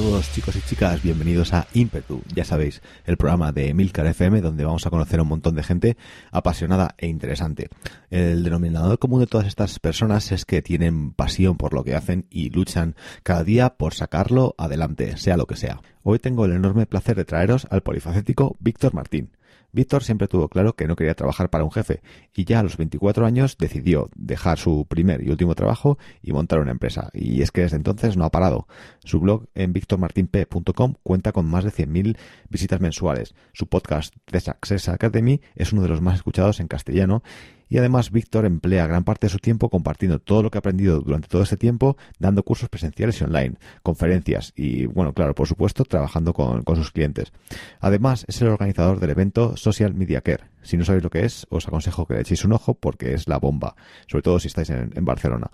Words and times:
Todos 0.00 0.32
chicos 0.32 0.56
y 0.56 0.62
chicas, 0.62 1.02
bienvenidos 1.02 1.52
a 1.52 1.66
Impetu, 1.74 2.22
ya 2.34 2.42
sabéis, 2.42 2.80
el 3.04 3.18
programa 3.18 3.52
de 3.52 3.74
Milcar 3.74 4.06
FM 4.06 4.40
donde 4.40 4.64
vamos 4.64 4.86
a 4.86 4.90
conocer 4.90 5.18
a 5.20 5.24
un 5.24 5.28
montón 5.28 5.54
de 5.54 5.62
gente 5.62 5.98
apasionada 6.32 6.94
e 6.96 7.06
interesante. 7.06 7.68
El 8.08 8.42
denominador 8.42 8.98
común 8.98 9.20
de 9.20 9.26
todas 9.26 9.46
estas 9.46 9.78
personas 9.78 10.32
es 10.32 10.46
que 10.46 10.62
tienen 10.62 11.12
pasión 11.12 11.58
por 11.58 11.74
lo 11.74 11.84
que 11.84 11.94
hacen 11.94 12.24
y 12.30 12.48
luchan 12.48 12.96
cada 13.22 13.44
día 13.44 13.76
por 13.76 13.92
sacarlo 13.92 14.54
adelante, 14.56 15.18
sea 15.18 15.36
lo 15.36 15.44
que 15.44 15.56
sea. 15.56 15.82
Hoy 16.02 16.18
tengo 16.18 16.46
el 16.46 16.52
enorme 16.52 16.86
placer 16.86 17.14
de 17.14 17.26
traeros 17.26 17.66
al 17.68 17.82
polifacético 17.82 18.56
Víctor 18.58 18.94
Martín. 18.94 19.28
Víctor 19.72 20.02
siempre 20.02 20.28
tuvo 20.28 20.48
claro 20.48 20.74
que 20.74 20.86
no 20.86 20.96
quería 20.96 21.14
trabajar 21.14 21.50
para 21.50 21.64
un 21.64 21.70
jefe 21.70 22.02
y 22.34 22.44
ya 22.44 22.60
a 22.60 22.62
los 22.62 22.76
24 22.76 23.26
años 23.26 23.56
decidió 23.58 24.10
dejar 24.14 24.58
su 24.58 24.86
primer 24.86 25.22
y 25.22 25.30
último 25.30 25.54
trabajo 25.54 25.98
y 26.22 26.32
montar 26.32 26.60
una 26.60 26.70
empresa. 26.70 27.10
Y 27.12 27.42
es 27.42 27.50
que 27.50 27.62
desde 27.62 27.76
entonces 27.76 28.16
no 28.16 28.24
ha 28.24 28.30
parado. 28.30 28.66
Su 29.04 29.20
blog 29.20 29.46
en 29.54 29.72
victormartinp.com 29.72 30.94
cuenta 31.02 31.32
con 31.32 31.46
más 31.46 31.64
de 31.64 31.70
100.000 31.70 32.16
visitas 32.48 32.80
mensuales. 32.80 33.34
Su 33.52 33.66
podcast 33.66 34.14
The 34.26 34.40
Success 34.40 34.88
Academy 34.88 35.40
es 35.54 35.72
uno 35.72 35.82
de 35.82 35.88
los 35.88 36.00
más 36.00 36.16
escuchados 36.16 36.60
en 36.60 36.68
castellano 36.68 37.22
y 37.70 37.78
además 37.78 38.10
Víctor 38.10 38.44
emplea 38.44 38.86
gran 38.86 39.04
parte 39.04 39.28
de 39.28 39.30
su 39.30 39.38
tiempo 39.38 39.70
compartiendo 39.70 40.18
todo 40.18 40.42
lo 40.42 40.50
que 40.50 40.58
ha 40.58 40.60
aprendido 40.60 41.00
durante 41.00 41.28
todo 41.28 41.42
este 41.42 41.56
tiempo, 41.56 41.96
dando 42.18 42.42
cursos 42.42 42.68
presenciales 42.68 43.20
y 43.20 43.24
online, 43.24 43.54
conferencias 43.82 44.52
y, 44.56 44.86
bueno, 44.86 45.14
claro, 45.14 45.34
por 45.34 45.46
supuesto, 45.46 45.84
trabajando 45.84 46.34
con, 46.34 46.64
sus 46.74 46.90
clientes. 46.90 47.32
Además, 47.78 48.24
es 48.28 48.42
el 48.42 48.48
organizador 48.48 48.98
del 49.00 49.10
evento 49.10 49.56
Social 49.56 49.94
Media 49.94 50.20
Care. 50.20 50.44
Si 50.62 50.76
no 50.76 50.84
sabéis 50.84 51.04
lo 51.04 51.10
que 51.10 51.24
es, 51.24 51.46
os 51.48 51.66
aconsejo 51.68 52.06
que 52.06 52.14
le 52.14 52.20
echéis 52.22 52.44
un 52.44 52.52
ojo 52.52 52.74
porque 52.74 53.14
es 53.14 53.28
la 53.28 53.38
bomba, 53.38 53.76
sobre 54.08 54.22
todo 54.22 54.40
si 54.40 54.48
estáis 54.48 54.70
en, 54.70 54.90
en 54.94 55.04
Barcelona. 55.04 55.50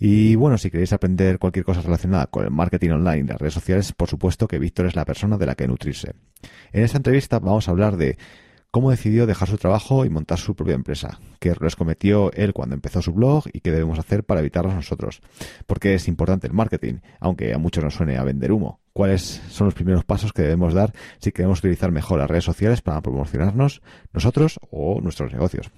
Y 0.00 0.36
bueno, 0.36 0.58
si 0.58 0.70
queréis 0.70 0.92
aprender 0.92 1.38
cualquier 1.38 1.64
cosa 1.64 1.82
relacionada 1.82 2.26
con 2.26 2.44
el 2.44 2.50
marketing 2.50 2.90
online 2.90 3.18
y 3.18 3.28
las 3.28 3.38
redes 3.38 3.54
sociales, 3.54 3.92
por 3.92 4.08
supuesto 4.08 4.48
que 4.48 4.58
Víctor 4.58 4.86
es 4.86 4.96
la 4.96 5.04
persona 5.04 5.38
de 5.38 5.46
la 5.46 5.54
que 5.54 5.66
nutrirse. 5.66 6.14
En 6.72 6.84
esta 6.84 6.98
entrevista 6.98 7.38
vamos 7.38 7.68
a 7.68 7.72
hablar 7.72 7.96
de 7.96 8.16
cómo 8.70 8.90
decidió 8.90 9.26
dejar 9.26 9.48
su 9.48 9.56
trabajo 9.56 10.04
y 10.04 10.10
montar 10.10 10.38
su 10.38 10.54
propia 10.54 10.74
empresa, 10.74 11.20
qué 11.40 11.50
errores 11.50 11.76
cometió 11.76 12.30
él 12.32 12.52
cuando 12.52 12.74
empezó 12.74 13.00
su 13.00 13.12
blog 13.12 13.44
y 13.52 13.60
qué 13.60 13.70
debemos 13.70 13.98
hacer 13.98 14.24
para 14.24 14.40
evitarlos 14.40 14.74
nosotros. 14.74 15.20
Porque 15.66 15.94
es 15.94 16.08
importante 16.08 16.46
el 16.46 16.52
marketing, 16.52 16.96
aunque 17.20 17.54
a 17.54 17.58
muchos 17.58 17.82
nos 17.82 17.94
suene 17.94 18.18
a 18.18 18.24
vender 18.24 18.52
humo. 18.52 18.80
¿Cuáles 18.92 19.42
son 19.48 19.66
los 19.66 19.74
primeros 19.74 20.04
pasos 20.04 20.32
que 20.32 20.42
debemos 20.42 20.74
dar 20.74 20.92
si 21.18 21.32
queremos 21.32 21.60
utilizar 21.60 21.92
mejor 21.92 22.18
las 22.18 22.28
redes 22.28 22.44
sociales 22.44 22.82
para 22.82 23.00
promocionarnos 23.00 23.80
nosotros 24.12 24.60
o 24.70 25.00
nuestros 25.00 25.32
negocios? 25.32 25.70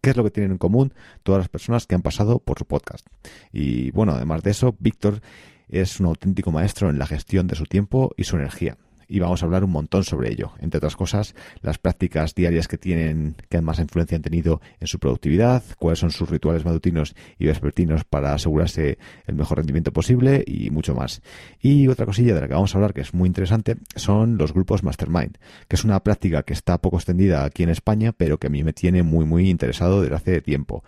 ¿Qué 0.00 0.10
es 0.10 0.16
lo 0.16 0.24
que 0.24 0.30
tienen 0.30 0.52
en 0.52 0.58
común 0.58 0.94
todas 1.24 1.40
las 1.40 1.48
personas 1.48 1.86
que 1.86 1.96
han 1.96 2.02
pasado 2.02 2.38
por 2.38 2.58
su 2.58 2.64
podcast? 2.64 3.06
Y 3.52 3.90
bueno, 3.90 4.12
además 4.12 4.42
de 4.42 4.52
eso, 4.52 4.76
Víctor 4.78 5.20
es 5.68 6.00
un 6.00 6.06
auténtico 6.06 6.52
maestro 6.52 6.88
en 6.88 6.98
la 6.98 7.06
gestión 7.06 7.46
de 7.46 7.56
su 7.56 7.64
tiempo 7.64 8.12
y 8.16 8.24
su 8.24 8.36
energía 8.36 8.78
y 9.08 9.18
vamos 9.20 9.42
a 9.42 9.46
hablar 9.46 9.64
un 9.64 9.70
montón 9.70 10.04
sobre 10.04 10.30
ello. 10.30 10.52
Entre 10.60 10.78
otras 10.78 10.94
cosas, 10.94 11.34
las 11.62 11.78
prácticas 11.78 12.34
diarias 12.34 12.68
que 12.68 12.78
tienen, 12.78 13.36
que 13.48 13.60
más 13.60 13.78
influencia 13.78 14.16
han 14.16 14.22
tenido 14.22 14.60
en 14.78 14.86
su 14.86 14.98
productividad, 14.98 15.62
cuáles 15.78 15.98
son 15.98 16.10
sus 16.10 16.28
rituales 16.28 16.64
matutinos 16.64 17.14
y 17.38 17.46
vespertinos 17.46 18.04
para 18.04 18.34
asegurarse 18.34 18.98
el 19.26 19.34
mejor 19.34 19.58
rendimiento 19.58 19.92
posible 19.92 20.44
y 20.46 20.70
mucho 20.70 20.94
más. 20.94 21.22
Y 21.60 21.88
otra 21.88 22.06
cosilla 22.06 22.34
de 22.34 22.42
la 22.42 22.48
que 22.48 22.54
vamos 22.54 22.74
a 22.74 22.78
hablar 22.78 22.92
que 22.92 23.00
es 23.00 23.14
muy 23.14 23.26
interesante 23.26 23.76
son 23.96 24.36
los 24.36 24.52
grupos 24.52 24.82
Mastermind, 24.82 25.38
que 25.66 25.76
es 25.76 25.84
una 25.84 26.00
práctica 26.02 26.42
que 26.42 26.52
está 26.52 26.78
poco 26.78 26.98
extendida 26.98 27.44
aquí 27.44 27.62
en 27.62 27.70
España, 27.70 28.12
pero 28.12 28.38
que 28.38 28.48
a 28.48 28.50
mí 28.50 28.62
me 28.62 28.72
tiene 28.74 29.02
muy 29.02 29.24
muy 29.24 29.48
interesado 29.48 30.02
desde 30.02 30.14
hace 30.14 30.40
tiempo. 30.42 30.84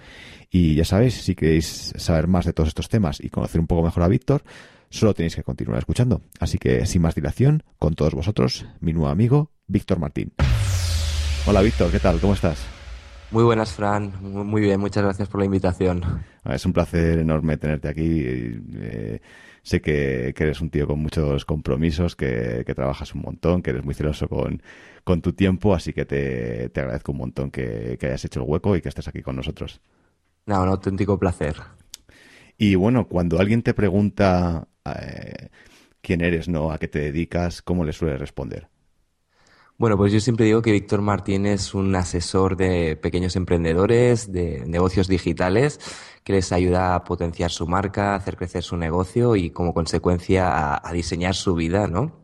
Y 0.51 0.75
ya 0.75 0.85
sabéis, 0.85 1.15
si 1.15 1.35
queréis 1.35 1.95
saber 1.97 2.27
más 2.27 2.45
de 2.45 2.53
todos 2.53 2.69
estos 2.69 2.89
temas 2.89 3.21
y 3.21 3.31
conocer 3.31 3.61
un 3.61 3.67
poco 3.67 3.83
mejor 3.83 4.03
a 4.03 4.09
Víctor, 4.09 4.43
solo 4.91 5.15
tenéis 5.15 5.37
que 5.37 5.45
continuar 5.45 5.79
escuchando. 5.79 6.21
Así 6.39 6.59
que, 6.59 6.85
sin 6.87 7.03
más 7.03 7.15
dilación, 7.15 7.63
con 7.79 7.95
todos 7.95 8.15
vosotros, 8.15 8.67
mi 8.81 8.93
nuevo 8.93 9.09
amigo, 9.09 9.53
Víctor 9.67 9.99
Martín. 9.99 10.33
Hola 11.47 11.63
Víctor, 11.63 11.91
¿qué 11.91 12.01
tal? 12.01 12.21
¿Cómo 12.21 12.35
estás? 12.35 12.67
Muy 13.31 13.45
buenas, 13.45 13.73
Fran. 13.73 14.13
Muy 14.21 14.61
bien, 14.61 14.81
muchas 14.81 15.05
gracias 15.05 15.29
por 15.29 15.41
la 15.41 15.47
invitación. 15.47 16.03
Ah, 16.43 16.55
es 16.57 16.67
un 16.67 16.73
placer 16.73 17.21
enorme 17.21 17.57
tenerte 17.57 17.89
aquí. 17.89 18.03
Eh, 18.05 19.21
sé 19.63 19.81
que, 19.81 20.35
eres 20.37 20.61
un 20.61 20.71
tío 20.71 20.89
con 20.89 20.99
muchos 20.99 21.45
compromisos, 21.45 22.17
que, 22.17 22.65
trabajas 22.75 23.15
un 23.15 23.23
montón, 23.23 23.63
que 23.63 23.71
eres 23.71 23.85
muy 23.85 23.95
celoso 23.95 24.29
con, 24.29 24.61
tu 25.23 25.33
tiempo, 25.33 25.75
así 25.75 25.93
que 25.93 26.05
te, 26.05 26.71
agradezco 26.75 27.13
un 27.13 27.19
montón 27.19 27.51
que, 27.53 27.97
que, 28.01 28.07
hayas 28.09 28.25
hecho 28.25 28.41
el 28.41 28.47
hueco 28.49 28.75
y 28.75 28.81
que 28.81 28.89
estés 28.89 29.07
aquí 29.07 29.23
con 29.23 29.37
nosotros. 29.37 29.81
No, 30.47 30.63
un 30.63 30.69
auténtico 30.69 31.17
placer. 31.17 31.55
Y 32.59 32.75
bueno, 32.75 33.07
cuando 33.07 33.39
alguien 33.39 33.63
te 33.63 33.75
pregunta 33.75 34.69
eh, 34.85 35.49
quién 36.01 36.21
eres, 36.21 36.49
¿no? 36.49 36.71
A 36.73 36.79
qué 36.79 36.89
te 36.89 37.01
dedicas, 37.01 37.63
¿cómo 37.63 37.85
le 37.85 37.93
suele 37.93 38.17
responder? 38.17 38.69
Bueno, 39.79 39.97
pues 39.97 40.13
yo 40.13 40.21
siempre 40.21 40.45
digo 40.45 40.61
que 40.61 40.73
Víctor 40.73 41.01
Martín 41.01 41.47
es 41.47 41.73
un 41.73 41.95
asesor 41.97 42.57
de 42.57 42.97
pequeños 42.97 43.35
emprendedores, 43.35 44.31
de 44.31 44.65
negocios 44.67 45.09
digitales, 45.09 45.81
que 46.23 46.35
les 46.35 46.53
ayuda 46.53 46.95
a 46.95 47.05
potenciar 47.05 47.51
su 47.51 47.67
marca, 47.67 48.13
a 48.13 48.17
hacer 48.17 48.37
crecer 48.37 48.63
su 48.63 48.77
negocio 48.77 49.37
y 49.37 49.51
como 49.51 49.73
consecuencia 49.73 50.87
a 50.87 50.93
diseñar 50.93 51.35
su 51.35 51.55
vida, 51.55 51.87
¿no? 51.87 52.21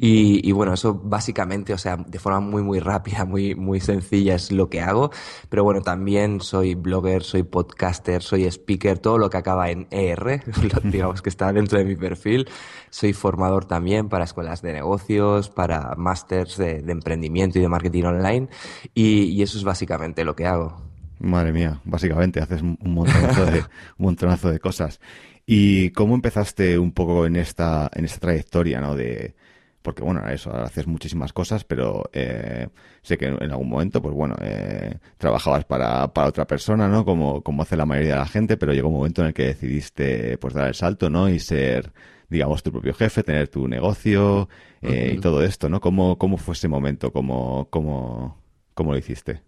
Y, 0.00 0.52
bueno, 0.52 0.74
eso 0.74 0.94
básicamente, 0.94 1.72
o 1.72 1.78
sea, 1.78 1.96
de 1.96 2.20
forma 2.20 2.38
muy, 2.38 2.62
muy 2.62 2.78
rápida, 2.78 3.24
muy, 3.24 3.56
muy 3.56 3.80
sencilla 3.80 4.36
es 4.36 4.52
lo 4.52 4.70
que 4.70 4.80
hago. 4.80 5.10
Pero 5.48 5.64
bueno, 5.64 5.82
también 5.82 6.40
soy 6.40 6.76
blogger, 6.76 7.24
soy 7.24 7.42
podcaster, 7.42 8.22
soy 8.22 8.44
speaker, 8.44 9.00
todo 9.00 9.18
lo 9.18 9.28
que 9.28 9.38
acaba 9.38 9.70
en 9.70 9.88
ER, 9.90 10.44
digamos 10.84 11.20
que 11.20 11.28
está 11.28 11.52
dentro 11.52 11.80
de 11.80 11.84
mi 11.84 11.96
perfil. 11.96 12.48
Soy 12.90 13.12
formador 13.12 13.64
también 13.64 14.08
para 14.08 14.22
escuelas 14.22 14.62
de 14.62 14.72
negocios, 14.72 15.50
para 15.50 15.96
másters 15.96 16.56
de, 16.58 16.78
emprendimiento 16.86 17.58
y 17.58 17.62
de 17.62 17.68
marketing 17.68 18.04
online. 18.04 18.48
Y, 18.94 19.42
eso 19.42 19.58
es 19.58 19.64
básicamente 19.64 20.24
lo 20.24 20.36
que 20.36 20.46
hago. 20.46 20.80
Madre 21.18 21.52
mía, 21.52 21.80
básicamente 21.84 22.38
haces 22.38 22.62
un 22.62 22.78
montonazo 22.84 23.46
de, 23.46 23.58
un 23.98 24.06
montonazo 24.06 24.48
de 24.50 24.60
cosas. 24.60 25.00
¿Y 25.44 25.90
cómo 25.90 26.14
empezaste 26.14 26.78
un 26.78 26.92
poco 26.92 27.26
en 27.26 27.34
esta, 27.34 27.90
en 27.94 28.04
esta 28.04 28.20
trayectoria, 28.20 28.80
¿no? 28.80 28.94
De, 28.94 29.34
porque 29.82 30.02
bueno, 30.02 30.26
eso, 30.28 30.54
haces 30.54 30.86
muchísimas 30.86 31.32
cosas, 31.32 31.64
pero 31.64 32.10
eh, 32.12 32.68
sé 33.02 33.16
que 33.16 33.26
en 33.26 33.50
algún 33.50 33.68
momento, 33.68 34.02
pues 34.02 34.14
bueno, 34.14 34.34
eh, 34.40 34.98
trabajabas 35.16 35.64
para, 35.64 36.12
para 36.12 36.28
otra 36.28 36.46
persona, 36.46 36.88
¿no? 36.88 37.04
Como, 37.04 37.42
como 37.42 37.62
hace 37.62 37.76
la 37.76 37.86
mayoría 37.86 38.14
de 38.14 38.18
la 38.18 38.26
gente, 38.26 38.56
pero 38.56 38.72
llegó 38.72 38.88
un 38.88 38.96
momento 38.96 39.22
en 39.22 39.28
el 39.28 39.34
que 39.34 39.44
decidiste, 39.44 40.36
pues 40.38 40.54
dar 40.54 40.68
el 40.68 40.74
salto, 40.74 41.10
¿no? 41.10 41.28
Y 41.28 41.38
ser, 41.38 41.92
digamos, 42.28 42.62
tu 42.62 42.72
propio 42.72 42.92
jefe, 42.92 43.22
tener 43.22 43.48
tu 43.48 43.68
negocio 43.68 44.48
eh, 44.82 45.14
y 45.16 45.20
todo 45.20 45.42
esto, 45.42 45.68
¿no? 45.68 45.80
¿Cómo, 45.80 46.18
¿Cómo 46.18 46.36
fue 46.36 46.54
ese 46.54 46.68
momento? 46.68 47.12
¿Cómo, 47.12 47.68
cómo, 47.70 48.36
cómo 48.74 48.92
lo 48.92 48.98
hiciste? 48.98 49.42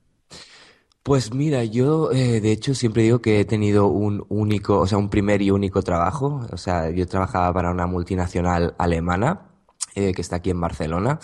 Pues 1.02 1.34
mira, 1.34 1.64
yo 1.64 2.12
eh, 2.12 2.40
de 2.40 2.52
hecho 2.52 2.74
siempre 2.74 3.02
digo 3.02 3.20
que 3.20 3.40
he 3.40 3.44
tenido 3.44 3.88
un 3.88 4.24
único, 4.28 4.78
o 4.78 4.86
sea, 4.86 4.98
un 4.98 5.08
primer 5.08 5.42
y 5.42 5.50
único 5.50 5.82
trabajo. 5.82 6.46
O 6.52 6.56
sea, 6.56 6.90
yo 6.90 7.06
trabajaba 7.06 7.52
para 7.52 7.70
una 7.70 7.86
multinacional 7.86 8.74
alemana 8.78 9.49
eh, 9.94 10.12
que 10.12 10.22
está 10.22 10.36
aquí 10.36 10.50
en 10.50 10.60
Barcelona. 10.60 11.18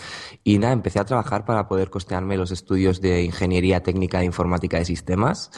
Y 0.44 0.58
nada, 0.58 0.72
empecé 0.72 0.98
a 0.98 1.04
trabajar 1.04 1.44
para 1.44 1.68
poder 1.68 1.90
costearme 1.90 2.36
los 2.36 2.50
estudios 2.50 3.00
de 3.00 3.22
Ingeniería 3.22 3.82
Técnica 3.82 4.18
de 4.18 4.24
Informática 4.24 4.78
de 4.78 4.84
Sistemas. 4.84 5.50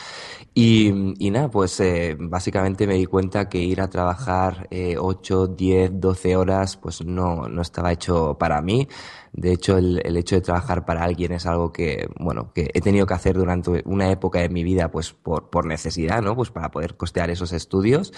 Y, 0.54 1.14
y 1.24 1.30
nada, 1.30 1.50
pues 1.50 1.78
eh, 1.80 2.16
básicamente 2.19 2.86
me 2.86 2.94
di 2.94 3.06
cuenta 3.06 3.48
que 3.48 3.58
ir 3.58 3.80
a 3.80 3.88
trabajar 3.88 4.66
eh, 4.70 4.96
8, 4.98 5.46
10, 5.48 6.00
12 6.00 6.36
horas, 6.36 6.76
pues 6.76 7.04
no, 7.04 7.48
no 7.48 7.62
estaba 7.62 7.93
hecho 7.93 8.37
para 8.38 8.60
mí. 8.60 8.88
De 9.32 9.52
hecho, 9.52 9.78
el, 9.78 10.00
el, 10.04 10.16
hecho 10.16 10.36
de 10.36 10.40
trabajar 10.40 10.84
para 10.84 11.04
alguien 11.04 11.32
es 11.32 11.46
algo 11.46 11.72
que, 11.72 12.08
bueno, 12.19 12.52
que 12.54 12.70
he 12.75 12.80
tenido 12.80 13.06
que 13.06 13.14
hacer 13.14 13.36
durante 13.36 13.82
una 13.84 14.10
época 14.10 14.40
de 14.40 14.48
mi 14.48 14.64
vida, 14.64 14.90
pues 14.90 15.12
por, 15.12 15.50
por 15.50 15.66
necesidad, 15.66 16.22
¿no? 16.22 16.34
Pues 16.34 16.50
para 16.50 16.70
poder 16.70 16.96
costear 16.96 17.30
esos 17.30 17.52
estudios. 17.52 18.12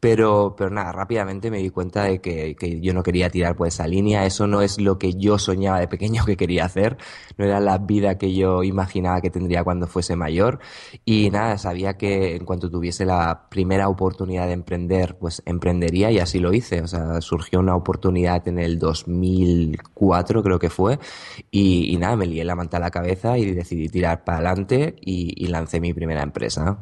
Pero, 0.00 0.54
pero 0.56 0.70
nada, 0.70 0.92
rápidamente 0.92 1.50
me 1.50 1.58
di 1.58 1.70
cuenta 1.70 2.04
de 2.04 2.20
que, 2.20 2.54
que 2.56 2.80
yo 2.80 2.94
no 2.94 3.02
quería 3.02 3.30
tirar 3.30 3.56
por 3.56 3.66
esa 3.66 3.86
línea. 3.86 4.26
Eso 4.26 4.46
no 4.46 4.62
es 4.62 4.80
lo 4.80 4.98
que 4.98 5.14
yo 5.14 5.38
soñaba 5.38 5.80
de 5.80 5.88
pequeño 5.88 6.24
que 6.24 6.36
quería 6.36 6.64
hacer. 6.64 6.96
No 7.36 7.44
era 7.44 7.60
la 7.60 7.78
vida 7.78 8.18
que 8.18 8.34
yo 8.34 8.62
imaginaba 8.62 9.20
que 9.20 9.30
tendría 9.30 9.64
cuando 9.64 9.86
fuese 9.86 10.16
mayor. 10.16 10.58
Y 11.04 11.30
nada, 11.30 11.58
sabía 11.58 11.96
que 11.96 12.36
en 12.36 12.44
cuanto 12.44 12.70
tuviese 12.70 13.04
la 13.04 13.48
primera 13.48 13.88
oportunidad 13.88 14.46
de 14.46 14.52
emprender, 14.52 15.16
pues 15.18 15.42
emprendería 15.46 16.10
y 16.10 16.18
así 16.18 16.38
lo 16.38 16.52
hice. 16.52 16.82
O 16.82 16.86
sea, 16.86 17.20
surgió 17.20 17.60
una 17.60 17.74
oportunidad 17.74 18.46
en 18.48 18.58
el 18.58 18.78
2004, 18.78 20.42
creo 20.46 20.58
que 20.58 20.70
fue, 20.70 20.98
y, 21.50 21.96
nada, 21.98 22.16
me 22.16 22.26
lié 22.26 22.44
la 22.44 22.54
manta 22.54 22.76
a 22.76 22.80
la 22.80 22.90
cabeza 22.90 23.36
y 23.36 23.52
decidí 23.52 23.88
tirar 23.88 24.24
para 24.24 24.38
adelante 24.38 24.94
y, 25.00 25.46
lancé 25.48 25.80
mi 25.80 25.92
primera 25.92 26.22
empresa. 26.22 26.78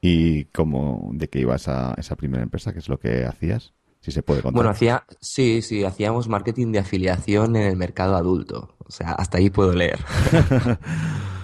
¿Y 0.00 0.44
cómo, 0.46 1.10
de 1.12 1.28
qué 1.28 1.40
ibas 1.40 1.66
a 1.68 1.94
esa 1.96 2.14
primera 2.14 2.42
empresa? 2.42 2.72
¿Qué 2.72 2.78
es 2.78 2.88
lo 2.88 2.98
que 2.98 3.24
hacías? 3.24 3.72
Si 4.00 4.12
se 4.12 4.22
puede 4.22 4.42
contar. 4.42 4.56
Bueno, 4.56 4.70
hacía, 4.70 5.04
sí, 5.20 5.62
sí, 5.62 5.84
hacíamos 5.84 6.28
marketing 6.28 6.72
de 6.72 6.78
afiliación 6.78 7.56
en 7.56 7.62
el 7.62 7.76
mercado 7.76 8.16
adulto. 8.16 8.76
O 8.78 8.90
sea, 8.90 9.12
hasta 9.12 9.38
ahí 9.38 9.50
puedo 9.50 9.74
leer. 9.74 9.98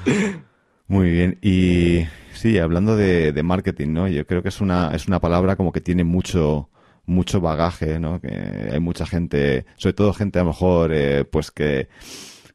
Muy 0.88 1.11
bien. 1.11 1.38
Y 1.43 2.06
sí, 2.32 2.58
hablando 2.58 2.96
de, 2.96 3.32
de, 3.32 3.43
marketing, 3.43 3.93
¿no? 3.93 4.08
Yo 4.08 4.26
creo 4.26 4.43
que 4.43 4.49
es 4.49 4.61
una, 4.61 4.94
es 4.94 5.08
una 5.08 5.20
palabra 5.20 5.56
como 5.56 5.73
que 5.73 5.81
tiene 5.81 6.05
mucho, 6.05 6.70
mucho 7.06 7.40
bagaje, 7.40 7.98
¿no? 7.98 8.20
Que 8.20 8.70
hay 8.72 8.80
mucha 8.80 9.06
gente, 9.06 9.66
sobre 9.76 9.94
todo 9.94 10.12
gente 10.12 10.38
a 10.38 10.42
lo 10.42 10.48
mejor, 10.48 10.92
eh, 10.92 11.24
pues 11.24 11.50
que 11.50 11.88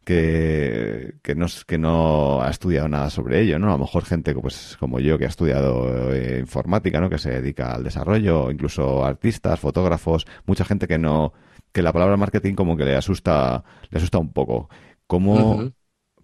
que, 0.04 1.16
que, 1.22 1.36
no, 1.36 1.46
que 1.68 1.78
no 1.78 2.42
ha 2.42 2.50
estudiado 2.50 2.88
nada 2.88 3.10
sobre 3.10 3.42
ello, 3.42 3.60
¿no? 3.60 3.70
A 3.70 3.74
lo 3.74 3.80
mejor 3.80 4.04
gente 4.04 4.34
pues, 4.34 4.76
como 4.80 5.00
yo 5.00 5.18
que 5.18 5.26
ha 5.26 5.30
estudiado 5.30 6.14
eh, 6.14 6.40
informática, 6.40 7.00
¿no? 7.00 7.10
Que 7.10 7.20
se 7.20 7.30
dedica 7.30 7.74
al 7.74 7.84
desarrollo, 7.84 8.52
incluso 8.52 9.06
artistas, 9.06 9.60
fotógrafos, 9.60 10.26
mucha 10.46 10.66
gente 10.66 10.88
que 10.88 10.98
no, 10.98 11.34
que 11.72 11.82
la 11.82 11.94
palabra 11.94 12.18
marketing 12.18 12.56
como 12.56 12.76
que 12.76 12.86
le 12.86 12.96
asusta, 12.96 13.64
le 13.90 13.98
asusta 13.98 14.18
un 14.18 14.34
poco. 14.34 14.70
¿Cómo, 15.08 15.72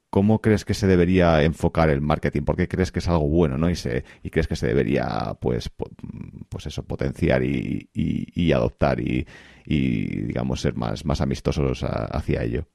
¿Cómo 0.10 0.42
crees 0.42 0.64
que 0.64 0.74
se 0.74 0.88
debería 0.88 1.44
enfocar 1.44 1.90
el 1.90 2.02
marketing? 2.02 2.44
¿Por 2.44 2.56
qué 2.56 2.68
crees 2.68 2.92
que 2.92 3.00
es 3.00 3.08
algo 3.10 3.28
bueno, 3.28 3.58
no? 3.58 3.70
Y, 3.70 3.76
se, 3.76 4.06
y 4.24 4.30
crees 4.30 4.48
que 4.48 4.56
se 4.56 4.68
debería, 4.68 5.38
pues, 5.42 5.70
pues 6.50 6.66
eso, 6.66 6.84
potenciar 6.84 7.44
y, 7.44 7.90
y, 7.94 8.52
adoptar 8.54 9.02
y, 9.02 9.28
y, 9.66 10.22
digamos, 10.22 10.62
ser 10.62 10.76
más, 10.76 11.06
más 11.06 11.20
amistosos 11.20 11.84
hacia 11.84 12.44
ello. 12.44 12.68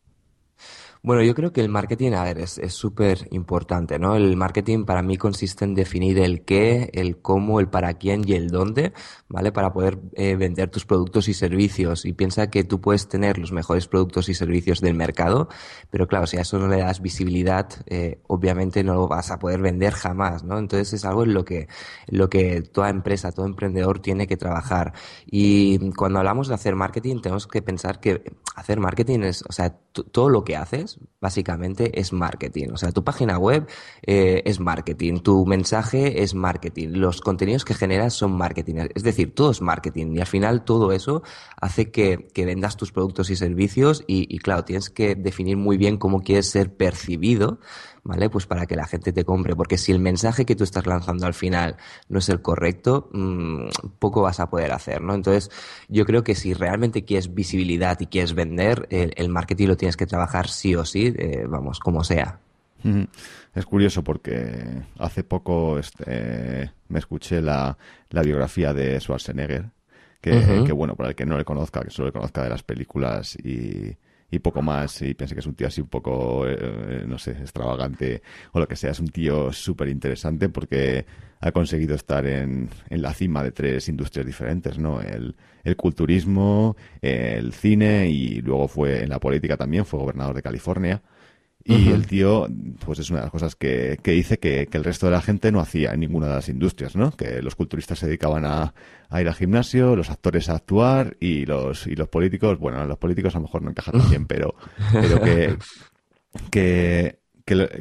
Bueno, 1.04 1.24
yo 1.24 1.34
creo 1.34 1.52
que 1.52 1.60
el 1.60 1.68
marketing, 1.68 2.12
a 2.12 2.22
ver, 2.22 2.38
es 2.38 2.60
súper 2.68 3.26
importante, 3.32 3.98
¿no? 3.98 4.14
El 4.14 4.36
marketing 4.36 4.84
para 4.84 5.02
mí 5.02 5.16
consiste 5.16 5.64
en 5.64 5.74
definir 5.74 6.20
el 6.20 6.44
qué, 6.44 6.90
el 6.92 7.20
cómo, 7.20 7.58
el 7.58 7.68
para 7.68 7.94
quién 7.94 8.22
y 8.24 8.34
el 8.34 8.50
dónde, 8.50 8.92
¿vale? 9.28 9.50
Para 9.50 9.72
poder 9.72 9.98
eh, 10.12 10.36
vender 10.36 10.70
tus 10.70 10.86
productos 10.86 11.26
y 11.26 11.34
servicios. 11.34 12.04
Y 12.04 12.12
piensa 12.12 12.50
que 12.50 12.62
tú 12.62 12.80
puedes 12.80 13.08
tener 13.08 13.36
los 13.38 13.50
mejores 13.50 13.88
productos 13.88 14.28
y 14.28 14.34
servicios 14.34 14.80
del 14.80 14.94
mercado, 14.94 15.48
pero 15.90 16.06
claro, 16.06 16.28
si 16.28 16.36
a 16.36 16.42
eso 16.42 16.60
no 16.60 16.68
le 16.68 16.78
das 16.78 17.00
visibilidad, 17.02 17.68
eh, 17.86 18.20
obviamente 18.28 18.84
no 18.84 18.94
lo 18.94 19.08
vas 19.08 19.32
a 19.32 19.40
poder 19.40 19.60
vender 19.60 19.94
jamás, 19.94 20.44
¿no? 20.44 20.56
Entonces 20.56 20.92
es 20.92 21.04
algo 21.04 21.24
en 21.24 21.34
lo 21.34 21.44
que, 21.44 21.66
lo 22.06 22.30
que 22.30 22.62
toda 22.62 22.90
empresa, 22.90 23.32
todo 23.32 23.46
emprendedor 23.46 23.98
tiene 23.98 24.28
que 24.28 24.36
trabajar. 24.36 24.92
Y 25.26 25.90
cuando 25.96 26.20
hablamos 26.20 26.46
de 26.46 26.54
hacer 26.54 26.76
marketing, 26.76 27.20
tenemos 27.22 27.48
que 27.48 27.60
pensar 27.60 27.98
que 27.98 28.22
hacer 28.54 28.78
marketing 28.78 29.20
es, 29.22 29.42
o 29.48 29.52
sea, 29.52 29.76
todo 29.92 30.28
lo 30.28 30.44
que 30.44 30.56
haces, 30.56 30.91
básicamente 31.20 32.00
es 32.00 32.12
marketing. 32.12 32.68
O 32.72 32.76
sea, 32.76 32.92
tu 32.92 33.04
página 33.04 33.38
web 33.38 33.68
eh, 34.06 34.42
es 34.44 34.60
marketing, 34.60 35.20
tu 35.20 35.46
mensaje 35.46 36.22
es 36.22 36.34
marketing, 36.34 36.88
los 36.92 37.20
contenidos 37.20 37.64
que 37.64 37.74
generas 37.74 38.14
son 38.14 38.32
marketing. 38.32 38.88
Es 38.94 39.02
decir, 39.02 39.34
todo 39.34 39.50
es 39.50 39.60
marketing 39.60 40.14
y 40.14 40.20
al 40.20 40.26
final 40.26 40.64
todo 40.64 40.92
eso 40.92 41.22
hace 41.60 41.90
que, 41.90 42.28
vendas 42.34 42.76
tus 42.76 42.92
productos 42.92 43.30
y 43.30 43.36
servicios 43.36 44.04
y, 44.06 44.38
claro, 44.38 44.64
tienes 44.64 44.90
que 44.90 45.14
definir 45.14 45.56
muy 45.56 45.76
bien 45.76 45.96
cómo 45.96 46.22
quieres 46.22 46.50
ser 46.50 46.74
percibido 46.74 47.60
¿vale? 48.04 48.28
Pues 48.30 48.46
para 48.46 48.66
que 48.66 48.76
la 48.76 48.86
gente 48.86 49.12
te 49.12 49.24
compre, 49.24 49.54
porque 49.54 49.78
si 49.78 49.92
el 49.92 50.00
mensaje 50.00 50.44
que 50.44 50.56
tú 50.56 50.64
estás 50.64 50.86
lanzando 50.86 51.26
al 51.26 51.34
final 51.34 51.76
no 52.08 52.18
es 52.18 52.28
el 52.28 52.42
correcto, 52.42 53.08
mmm, 53.12 53.68
poco 53.98 54.22
vas 54.22 54.40
a 54.40 54.50
poder 54.50 54.72
hacer, 54.72 55.00
¿no? 55.00 55.14
Entonces, 55.14 55.50
yo 55.88 56.04
creo 56.04 56.24
que 56.24 56.34
si 56.34 56.54
realmente 56.54 57.04
quieres 57.04 57.34
visibilidad 57.34 57.98
y 58.00 58.06
quieres 58.06 58.34
vender, 58.34 58.86
el, 58.90 59.28
marketing 59.28 59.68
lo 59.68 59.76
tienes 59.76 59.96
que 59.96 60.06
trabajar 60.06 60.48
sí 60.48 60.74
o 60.74 60.84
sí, 60.84 61.14
eh, 61.16 61.44
vamos, 61.48 61.78
como 61.78 62.04
sea. 62.04 62.40
Es 63.54 63.64
curioso 63.64 64.02
porque 64.02 64.82
hace 64.98 65.22
poco 65.22 65.78
este, 65.78 66.72
me 66.88 66.98
escuché 66.98 67.40
la, 67.40 67.78
la 68.10 68.22
biografía 68.22 68.72
de 68.72 68.98
Schwarzenegger, 68.98 69.70
que, 70.20 70.64
que, 70.66 70.72
bueno, 70.72 70.94
para 70.94 71.10
el 71.10 71.14
que 71.14 71.26
no 71.26 71.36
le 71.36 71.44
conozca, 71.44 71.82
que 71.82 71.90
solo 71.90 72.06
le 72.06 72.12
conozca 72.12 72.42
de 72.42 72.50
las 72.50 72.62
películas 72.62 73.36
y, 73.36 73.96
y 74.32 74.38
poco 74.40 74.62
más. 74.62 75.00
Y 75.02 75.14
pensé 75.14 75.34
que 75.34 75.40
es 75.40 75.46
un 75.46 75.54
tío 75.54 75.68
así 75.68 75.80
un 75.80 75.88
poco, 75.88 76.48
eh, 76.48 77.04
no 77.06 77.18
sé, 77.18 77.32
extravagante 77.32 78.22
o 78.52 78.58
lo 78.58 78.66
que 78.66 78.74
sea. 78.74 78.90
Es 78.90 78.98
un 78.98 79.08
tío 79.08 79.52
súper 79.52 79.88
interesante 79.88 80.48
porque 80.48 81.06
ha 81.40 81.52
conseguido 81.52 81.94
estar 81.94 82.26
en, 82.26 82.70
en, 82.88 83.02
la 83.02 83.12
cima 83.12 83.44
de 83.44 83.52
tres 83.52 83.88
industrias 83.88 84.24
diferentes, 84.26 84.78
¿no? 84.78 85.00
El, 85.00 85.36
el 85.64 85.76
culturismo, 85.76 86.76
el 87.02 87.52
cine 87.52 88.08
y 88.08 88.40
luego 88.40 88.68
fue 88.68 89.02
en 89.02 89.10
la 89.10 89.20
política 89.20 89.56
también, 89.56 89.84
fue 89.84 90.00
gobernador 90.00 90.34
de 90.34 90.42
California. 90.42 91.02
Y 91.64 91.90
el 91.90 92.06
tío, 92.06 92.48
pues 92.84 92.98
es 92.98 93.10
una 93.10 93.20
de 93.20 93.26
las 93.26 93.32
cosas 93.32 93.54
que, 93.54 93.98
que 94.02 94.12
dice 94.12 94.38
que, 94.38 94.66
que, 94.66 94.78
el 94.78 94.84
resto 94.84 95.06
de 95.06 95.12
la 95.12 95.20
gente 95.20 95.52
no 95.52 95.60
hacía 95.60 95.92
en 95.92 96.00
ninguna 96.00 96.26
de 96.26 96.34
las 96.34 96.48
industrias, 96.48 96.96
¿no? 96.96 97.12
Que 97.12 97.40
los 97.40 97.54
culturistas 97.54 98.00
se 98.00 98.06
dedicaban 98.06 98.44
a, 98.44 98.74
a, 99.08 99.20
ir 99.20 99.28
al 99.28 99.34
gimnasio, 99.34 99.94
los 99.94 100.10
actores 100.10 100.48
a 100.48 100.56
actuar 100.56 101.16
y 101.20 101.46
los, 101.46 101.86
y 101.86 101.94
los 101.94 102.08
políticos, 102.08 102.58
bueno, 102.58 102.84
los 102.84 102.98
políticos 102.98 103.34
a 103.34 103.38
lo 103.38 103.42
mejor 103.42 103.62
no 103.62 103.70
encajan 103.70 104.00
tan 104.00 104.10
bien, 104.10 104.26
pero, 104.26 104.54
pero 104.92 105.20
que, 105.20 105.56
que, 106.50 107.18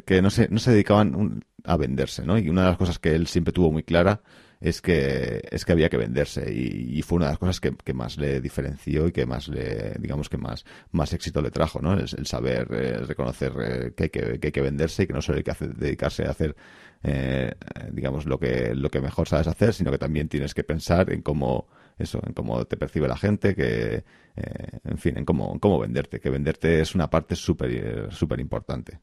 que, 0.04 0.22
no, 0.22 0.30
se, 0.30 0.48
no 0.48 0.58
se 0.58 0.70
dedicaban 0.70 1.44
a 1.64 1.76
venderse, 1.76 2.24
¿no? 2.24 2.38
Y 2.38 2.48
una 2.48 2.62
de 2.62 2.68
las 2.68 2.78
cosas 2.78 2.98
que 2.98 3.14
él 3.14 3.26
siempre 3.26 3.52
tuvo 3.52 3.72
muy 3.72 3.82
clara 3.82 4.22
es 4.62 4.80
que, 4.80 5.42
es 5.50 5.64
que 5.64 5.72
había 5.72 5.88
que 5.88 5.96
venderse 5.96 6.52
y, 6.52 7.02
fue 7.02 7.16
una 7.16 7.26
de 7.26 7.32
las 7.32 7.38
cosas 7.38 7.60
que, 7.60 7.74
que, 7.74 7.92
más 7.92 8.16
le 8.16 8.40
diferenció 8.40 9.08
y 9.08 9.12
que 9.12 9.26
más 9.26 9.48
le, 9.48 9.94
digamos 9.98 10.28
que 10.28 10.38
más, 10.38 10.64
más 10.92 11.12
éxito 11.12 11.42
le 11.42 11.50
trajo, 11.50 11.80
¿no? 11.80 11.94
El, 11.94 12.02
el 12.16 12.26
saber 12.26 12.68
eh, 12.70 12.98
reconocer 12.98 13.52
eh, 13.60 13.92
que, 13.96 14.04
hay 14.04 14.10
que, 14.10 14.38
que, 14.38 14.46
hay 14.46 14.52
que 14.52 14.60
venderse 14.60 15.02
y 15.02 15.06
que 15.08 15.12
no 15.12 15.20
solo 15.20 15.38
hay 15.38 15.44
que 15.44 15.52
dedicarse 15.66 16.26
a 16.26 16.30
hacer 16.30 16.54
eh, 17.02 17.52
digamos 17.90 18.26
lo 18.26 18.38
que 18.38 18.76
lo 18.76 18.88
que 18.88 19.00
mejor 19.00 19.26
sabes 19.26 19.48
hacer 19.48 19.74
sino 19.74 19.90
que 19.90 19.98
también 19.98 20.28
tienes 20.28 20.54
que 20.54 20.62
pensar 20.62 21.12
en 21.12 21.22
cómo 21.22 21.66
eso 21.98 22.20
en 22.24 22.32
cómo 22.32 22.64
te 22.64 22.76
percibe 22.76 23.08
la 23.08 23.16
gente 23.16 23.56
que 23.56 24.04
en 24.36 24.98
fin 24.98 25.18
en 25.18 25.24
cómo 25.24 25.58
cómo 25.60 25.78
venderte 25.78 26.20
que 26.20 26.30
venderte 26.30 26.80
es 26.80 26.94
una 26.94 27.10
parte 27.10 27.36
súper 27.36 28.08
súper 28.10 28.40
importante 28.40 29.00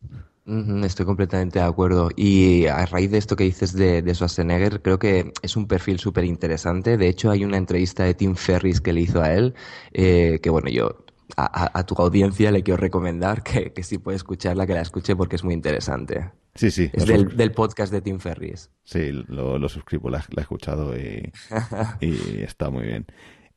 Estoy 0.84 1.06
completamente 1.06 1.60
de 1.60 1.66
acuerdo. 1.66 2.10
Y 2.16 2.66
a 2.66 2.84
raíz 2.88 3.12
de 3.12 3.20
esto 3.20 3.36
que 3.36 3.44
dices 3.44 3.74
de, 3.74 4.02
de 4.02 4.16
Schwarzenegger, 4.16 4.82
creo 4.82 4.98
que 4.98 5.32
es 5.44 5.56
un 5.56 5.68
perfil 5.68 6.00
súper 6.00 6.24
interesante. 6.24 6.98
De 6.98 7.08
hecho, 7.08 7.30
hay 7.30 7.46
una 7.46 7.58
entrevista 7.58 8.04
de 8.04 8.16
Tim 8.16 8.36
Ferris 8.36 8.82
que 8.82 8.92
le 8.92 9.02
hizo 9.02 9.22
a 9.22 9.32
él, 9.34 9.54
eh, 9.94 10.40
que 10.42 10.50
bueno, 10.50 10.70
yo 10.70 11.06
a, 11.38 11.86
tu 11.86 11.94
audiencia 12.02 12.52
le 12.52 12.64
quiero 12.64 12.78
recomendar 12.78 13.44
que, 13.44 13.72
que, 13.74 13.84
si 13.84 14.00
puede 14.00 14.16
escucharla, 14.16 14.66
que 14.66 14.74
la 14.74 14.82
escuche 14.82 15.16
porque 15.16 15.36
es 15.36 15.44
muy 15.44 15.54
interesante. 15.54 16.32
Sí, 16.56 16.72
sí. 16.72 16.90
Es 16.94 17.06
del, 17.06 17.38
del, 17.38 17.52
podcast 17.52 17.94
de 17.94 18.02
Tim 18.02 18.20
Ferris. 18.20 18.72
Sí, 18.84 19.12
lo, 19.12 19.60
lo 19.60 19.70
suscribo, 19.70 20.10
la, 20.10 20.26
la, 20.32 20.42
he 20.42 20.42
escuchado 20.42 20.98
y, 20.98 21.32
y 22.02 22.42
está 22.42 22.72
muy 22.72 22.88
bien. 22.88 23.06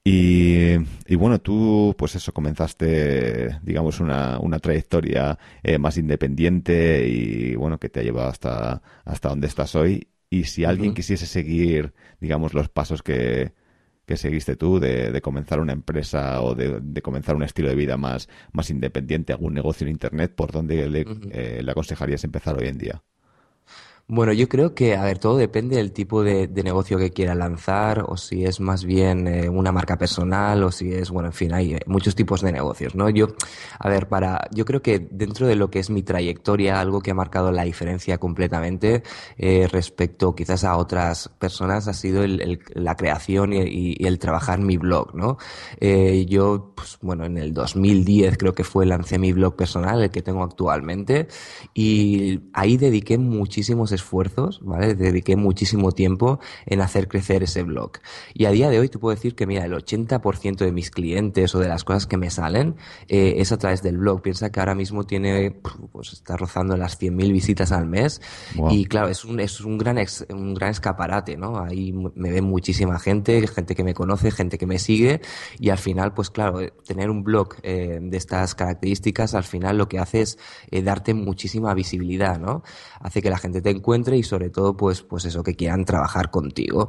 Y, 0.05 0.75
y, 1.07 1.15
bueno, 1.15 1.41
tú, 1.41 1.95
pues 1.97 2.17
eso, 2.17 2.33
comenzaste, 2.33 3.61
digamos, 3.63 4.01
una, 4.01 4.39
una 4.41 4.59
trayectoria 4.59 5.39
eh, 5.63 5.79
más 5.79 5.97
independiente 5.97 7.07
y 7.07 7.55
bueno, 7.55 7.79
que 7.79 7.89
te 7.89 8.01
ha 8.01 8.03
llevado 8.03 8.29
hasta, 8.29 8.83
hasta 9.05 9.29
donde 9.29 9.47
estás 9.47 9.77
hoy. 9.77 10.09
Y 10.29 10.45
si 10.45 10.65
alguien 10.65 10.95
quisiese 10.95 11.27
seguir, 11.27 11.93
digamos, 12.21 12.53
los 12.53 12.69
pasos 12.69 13.03
que, 13.03 13.53
que 14.07 14.17
seguiste 14.17 14.57
tú 14.57 14.81
de, 14.81 15.13
de, 15.13 15.21
comenzar 15.21 15.61
una 15.61 15.73
empresa 15.73 16.43
o 16.43 16.55
de, 16.55 16.81
de, 16.81 17.03
comenzar 17.03 17.37
un 17.37 17.45
estilo 17.45 17.69
de 17.69 17.77
vida 17.77 17.97
más, 17.97 18.29
más 18.53 18.71
independiente, 18.71 19.33
algún 19.33 19.55
negocio 19.55 19.87
en 19.87 19.93
Internet, 19.93 20.35
¿por 20.35 20.51
dónde 20.51 20.89
le, 20.89 21.07
eh, 21.31 21.63
le 21.63 21.71
aconsejarías 21.71 22.25
empezar 22.25 22.57
hoy 22.59 22.69
en 22.69 22.79
día? 22.79 23.03
Bueno, 24.15 24.35
yo 24.35 24.47
creo 24.47 24.75
que, 24.75 24.95
a 24.95 25.05
ver, 25.05 25.19
todo 25.19 25.39
depende 25.39 25.77
del 25.77 25.91
tipo 25.91 26.23
de, 26.23 26.47
negocio 26.63 26.99
que 26.99 27.13
quiera 27.13 27.35
lanzar, 27.35 28.05
o 28.07 28.19
si 28.19 28.45
es 28.45 28.61
más 28.61 28.85
bien 28.85 29.27
eh, 29.27 29.49
una 29.49 29.73
marca 29.73 29.97
personal, 29.97 30.63
o 30.65 30.71
si 30.71 30.93
es, 30.93 31.09
bueno, 31.09 31.31
en 31.31 31.33
fin, 31.33 31.55
hay 31.55 31.77
eh, 31.77 31.81
muchos 31.87 32.15
tipos 32.15 32.43
de 32.43 32.53
negocios, 32.53 32.95
¿no? 32.95 33.09
Yo, 33.09 33.29
a 33.79 33.89
ver, 33.89 34.09
para, 34.09 34.49
yo 34.53 34.67
creo 34.67 34.83
que 34.83 34.99
dentro 35.11 35.47
de 35.47 35.57
lo 35.57 35.71
que 35.71 35.79
es 35.79 35.89
mi 35.89 36.03
trayectoria, 36.03 36.79
algo 36.79 37.01
que 37.01 37.13
ha 37.13 37.15
marcado 37.15 37.53
la 37.53 37.63
diferencia 37.65 38.19
completamente 38.19 39.03
eh, 39.39 39.67
respecto 39.73 40.35
quizás 40.35 40.65
a 40.65 40.77
otras 40.77 41.31
personas 41.39 41.89
ha 41.89 41.95
sido 41.95 42.23
el, 42.23 42.61
la 42.75 42.97
creación 42.97 43.55
y, 43.55 43.97
el 44.07 44.19
trabajar 44.19 44.59
mi 44.59 44.77
blog, 44.77 45.15
¿no? 45.15 45.39
yo, 46.27 46.75
pues, 46.77 46.99
bueno, 47.01 47.25
en 47.25 47.39
el 47.39 47.55
2010 47.55 48.37
creo 48.37 48.55
que 48.55 48.65
fue, 48.65 48.85
lancé 48.85 49.19
mi 49.19 49.33
blog 49.33 49.57
personal, 49.57 50.03
el 50.03 50.11
que 50.11 50.21
tengo 50.21 50.43
actualmente, 50.43 51.29
y 51.73 52.41
ahí 52.53 52.77
dediqué 52.77 53.17
muchísimos 53.17 53.91
esfuerzos, 53.93 54.02
¿vale? 54.63 54.95
Dediqué 54.95 55.37
muchísimo 55.37 55.93
tiempo 55.93 56.41
en 56.67 56.81
hacer 56.81 57.09
crecer 57.09 57.43
ese 57.43 57.63
blog. 57.63 57.93
Y 58.35 58.45
a 58.47 58.51
día 58.51 58.71
de 58.71 58.79
hoy 58.79 58.89
te 58.89 58.99
puedo 58.99 59.15
decir 59.15 59.35
que, 59.35 59.47
mira, 59.47 59.65
el 59.65 59.73
80% 59.73 60.57
de 60.57 60.73
mis 60.73 60.91
clientes 60.91 61.55
o 61.55 61.59
de 61.59 61.69
las 61.69 61.85
cosas 61.85 62.07
que 62.07 62.17
me 62.17 62.31
salen 62.31 62.77
eh, 63.09 63.35
es 63.39 63.53
a 63.53 63.59
través 63.59 63.83
del 63.83 63.99
blog. 63.99 64.23
Piensa 64.23 64.51
que 64.51 64.61
ahora 64.61 64.75
mismo 64.75 65.05
tiene, 65.05 65.51
pues 65.93 66.13
está 66.13 66.37
rozando 66.37 66.77
las 66.77 67.01
100.000 67.01 67.33
visitas 67.33 67.73
al 67.73 67.87
mes. 67.87 68.21
Y 68.71 68.87
claro, 68.87 69.09
es 69.09 69.25
un, 69.25 69.41
es 69.41 69.61
un 69.61 69.79
gran, 69.79 69.99
un 70.31 70.55
gran 70.55 70.71
escaparate, 70.71 71.37
¿no? 71.37 71.59
Ahí 71.59 71.93
me 71.93 72.31
ve 72.31 72.43
muchísima 72.43 72.99
gente, 72.99 73.47
gente 73.47 73.75
que 73.75 73.85
me 73.85 73.95
conoce, 73.95 74.31
gente 74.31 74.59
que 74.59 74.67
me 74.67 74.79
sigue. 74.79 75.21
Y 75.59 75.71
al 75.71 75.79
final, 75.79 76.15
pues 76.15 76.31
claro, 76.31 76.61
eh, 76.61 76.73
tener 76.87 77.11
un 77.11 77.23
blog 77.23 77.57
eh, 77.63 77.99
de 78.01 78.17
estas 78.17 78.55
características, 78.55 79.35
al 79.35 79.45
final 79.45 79.79
lo 79.79 79.89
que 79.89 79.99
hace 79.99 80.23
es 80.23 80.39
darte 80.83 81.15
muchísima 81.15 81.75
visibilidad, 81.75 82.39
¿no? 82.39 82.63
Hace 83.01 83.23
que 83.23 83.31
la 83.31 83.39
gente 83.39 83.61
te 83.61 83.71
encuentre 83.83 84.17
y 84.17 84.23
sobre 84.23 84.51
todo, 84.51 84.77
pues, 84.77 85.03
pues 85.03 85.25
eso, 85.25 85.43
que 85.43 85.55
quieran 85.55 85.85
trabajar 85.85 86.31
contigo. 86.31 86.89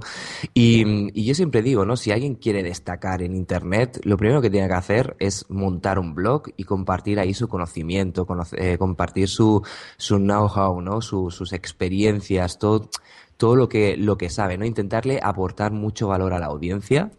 Y, 0.54 1.12
y, 1.20 1.26
yo 1.26 1.36
siempre 1.36 1.62
digo, 1.62 1.86
¿no? 1.86 1.98
Si 1.98 2.12
alguien 2.12 2.36
quiere 2.36 2.64
destacar 2.64 3.22
en 3.22 3.36
Internet, 3.36 4.00
lo 4.04 4.18
primero 4.18 4.42
que 4.42 4.50
tiene 4.50 4.68
que 4.68 4.74
hacer 4.74 5.16
es 5.20 5.46
montar 5.50 6.00
un 6.00 6.14
blog 6.16 6.44
y 6.58 6.64
compartir 6.64 7.20
ahí 7.20 7.34
su 7.34 7.48
conocimiento, 7.48 8.28
eh, 8.54 8.78
compartir 8.78 9.28
su, 9.28 9.64
su 9.98 10.18
know-how, 10.18 10.82
¿no? 10.82 11.02
sus 11.02 11.54
experiencias, 11.54 12.60
todo, 12.60 12.90
todo 13.38 13.56
lo 13.56 13.68
que, 13.70 13.98
lo 13.98 14.18
que 14.18 14.30
sabe, 14.30 14.58
¿no? 14.58 14.66
Intentarle 14.66 15.20
aportar 15.22 15.72
mucho 15.72 16.08
valor 16.08 16.34
a 16.34 16.40
la 16.40 16.48
audiencia 16.48 17.12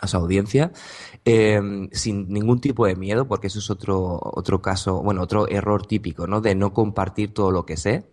a 0.00 0.06
su 0.06 0.16
audiencia 0.16 0.72
eh, 1.24 1.60
sin 1.92 2.28
ningún 2.28 2.60
tipo 2.60 2.86
de 2.86 2.96
miedo, 2.96 3.26
porque 3.26 3.48
eso 3.48 3.58
es 3.58 3.70
otro, 3.70 4.20
otro 4.22 4.60
caso, 4.60 5.02
bueno, 5.02 5.22
otro 5.22 5.48
error 5.48 5.86
típico, 5.86 6.26
¿no? 6.26 6.40
De 6.40 6.54
no 6.54 6.72
compartir 6.72 7.32
todo 7.32 7.50
lo 7.50 7.64
que 7.66 7.76
sé, 7.76 8.04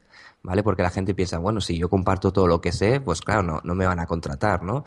¿vale? 0.43 0.61
Porque 0.63 0.83
la 0.83 0.89
gente 0.89 1.15
piensa, 1.15 1.39
bueno, 1.39 1.61
si 1.61 1.77
yo 1.77 1.89
comparto 1.89 2.31
todo 2.31 2.47
lo 2.47 2.61
que 2.61 2.71
sé, 2.71 3.01
pues 3.01 3.21
claro, 3.21 3.43
no, 3.43 3.61
no 3.63 3.75
me 3.75 3.87
van 3.87 3.99
a 3.99 4.05
contratar, 4.05 4.63
¿no? 4.63 4.83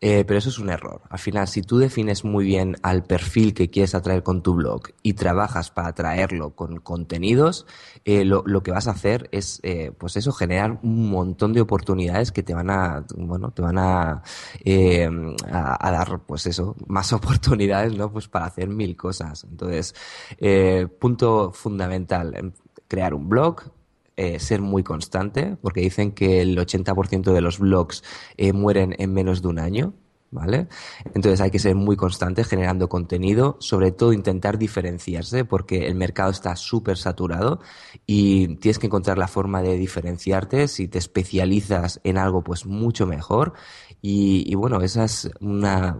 Eh, 0.00 0.24
pero 0.26 0.38
eso 0.38 0.48
es 0.48 0.58
un 0.58 0.68
error. 0.70 1.02
Al 1.08 1.18
final, 1.18 1.48
si 1.48 1.62
tú 1.62 1.78
defines 1.78 2.24
muy 2.24 2.44
bien 2.44 2.76
al 2.82 3.04
perfil 3.04 3.54
que 3.54 3.70
quieres 3.70 3.94
atraer 3.94 4.22
con 4.22 4.42
tu 4.42 4.54
blog 4.54 4.82
y 5.02 5.14
trabajas 5.14 5.70
para 5.70 5.88
atraerlo 5.88 6.54
con 6.54 6.80
contenidos, 6.80 7.66
eh, 8.04 8.24
lo, 8.24 8.42
lo, 8.44 8.62
que 8.62 8.70
vas 8.70 8.86
a 8.88 8.90
hacer 8.90 9.28
es, 9.32 9.60
eh, 9.62 9.92
pues 9.96 10.16
eso, 10.16 10.32
generar 10.32 10.78
un 10.82 11.08
montón 11.08 11.52
de 11.52 11.60
oportunidades 11.62 12.32
que 12.32 12.42
te 12.42 12.54
van 12.54 12.70
a, 12.70 13.06
bueno, 13.16 13.52
te 13.52 13.62
van 13.62 13.78
a, 13.78 14.22
a, 15.50 15.88
a, 15.88 15.90
dar, 15.90 16.20
pues 16.26 16.46
eso, 16.46 16.76
más 16.86 17.12
oportunidades, 17.14 17.96
¿no? 17.96 18.12
Pues 18.12 18.28
para 18.28 18.46
hacer 18.46 18.68
mil 18.68 18.96
cosas. 18.96 19.44
Entonces, 19.44 19.94
punto 20.98 21.50
fundamental, 21.52 22.52
crear 22.88 23.14
un 23.14 23.28
blog, 23.28 23.62
eh, 24.16 24.38
ser 24.38 24.60
muy 24.60 24.82
constante, 24.82 25.56
porque 25.60 25.80
dicen 25.80 26.12
que 26.12 26.40
el 26.40 26.56
80% 26.56 27.32
de 27.32 27.40
los 27.40 27.58
blogs 27.58 28.04
eh, 28.36 28.52
mueren 28.52 28.94
en 28.98 29.12
menos 29.12 29.42
de 29.42 29.48
un 29.48 29.58
año. 29.58 29.94
¿Vale? 30.30 30.66
Entonces 31.14 31.40
hay 31.40 31.52
que 31.52 31.60
ser 31.60 31.76
muy 31.76 31.94
constante 31.94 32.42
generando 32.42 32.88
contenido, 32.88 33.56
sobre 33.60 33.92
todo 33.92 34.12
intentar 34.12 34.58
diferenciarse 34.58 35.44
porque 35.44 35.86
el 35.86 35.94
mercado 35.94 36.32
está 36.32 36.56
súper 36.56 36.98
saturado 36.98 37.60
y 38.04 38.56
tienes 38.56 38.80
que 38.80 38.86
encontrar 38.86 39.16
la 39.16 39.28
forma 39.28 39.62
de 39.62 39.76
diferenciarte. 39.76 40.66
Si 40.66 40.88
te 40.88 40.98
especializas 40.98 42.00
en 42.02 42.18
algo, 42.18 42.42
pues 42.42 42.66
mucho 42.66 43.06
mejor. 43.06 43.52
Y, 44.02 44.52
bueno, 44.56 44.80
esa 44.80 45.04
es 45.04 45.30
una 45.40 45.96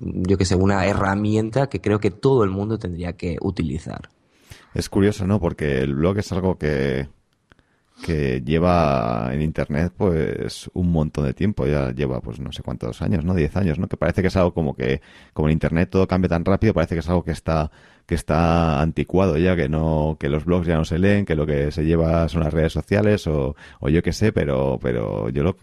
yo 0.00 0.38
que 0.38 0.44
sé, 0.44 0.56
una 0.56 0.86
herramienta 0.86 1.68
que 1.68 1.80
creo 1.80 2.00
que 2.00 2.10
todo 2.10 2.42
el 2.42 2.50
mundo 2.50 2.78
tendría 2.78 3.12
que 3.12 3.36
utilizar. 3.42 4.08
Es 4.76 4.90
curioso, 4.90 5.26
¿no? 5.26 5.40
Porque 5.40 5.78
el 5.80 5.94
blog 5.94 6.18
es 6.18 6.30
algo 6.32 6.58
que, 6.58 7.08
que 8.04 8.42
lleva 8.42 9.30
en 9.32 9.40
internet 9.40 9.90
pues 9.96 10.70
un 10.74 10.92
montón 10.92 11.24
de 11.24 11.32
tiempo, 11.32 11.66
ya 11.66 11.92
lleva 11.92 12.20
pues 12.20 12.40
no 12.40 12.52
sé 12.52 12.62
cuántos 12.62 13.00
años, 13.00 13.24
¿no? 13.24 13.34
Diez 13.34 13.56
años, 13.56 13.78
¿no? 13.78 13.88
Que 13.88 13.96
parece 13.96 14.20
que 14.20 14.28
es 14.28 14.36
algo 14.36 14.52
como 14.52 14.76
que, 14.76 15.00
como 15.32 15.48
en 15.48 15.52
internet 15.54 15.88
todo 15.88 16.06
cambia 16.06 16.28
tan 16.28 16.44
rápido, 16.44 16.74
parece 16.74 16.94
que 16.94 16.98
es 16.98 17.08
algo 17.08 17.24
que 17.24 17.30
está, 17.30 17.70
que 18.04 18.14
está 18.14 18.82
anticuado 18.82 19.38
ya, 19.38 19.56
que 19.56 19.70
no, 19.70 20.18
que 20.20 20.28
los 20.28 20.44
blogs 20.44 20.66
ya 20.66 20.76
no 20.76 20.84
se 20.84 20.98
leen, 20.98 21.24
que 21.24 21.36
lo 21.36 21.46
que 21.46 21.72
se 21.72 21.86
lleva 21.86 22.28
son 22.28 22.42
las 22.42 22.52
redes 22.52 22.74
sociales 22.74 23.26
o, 23.26 23.56
o 23.80 23.88
yo 23.88 24.02
qué 24.02 24.12
sé, 24.12 24.30
pero, 24.30 24.78
pero 24.82 25.30
yo 25.30 25.42
lo, 25.42 25.56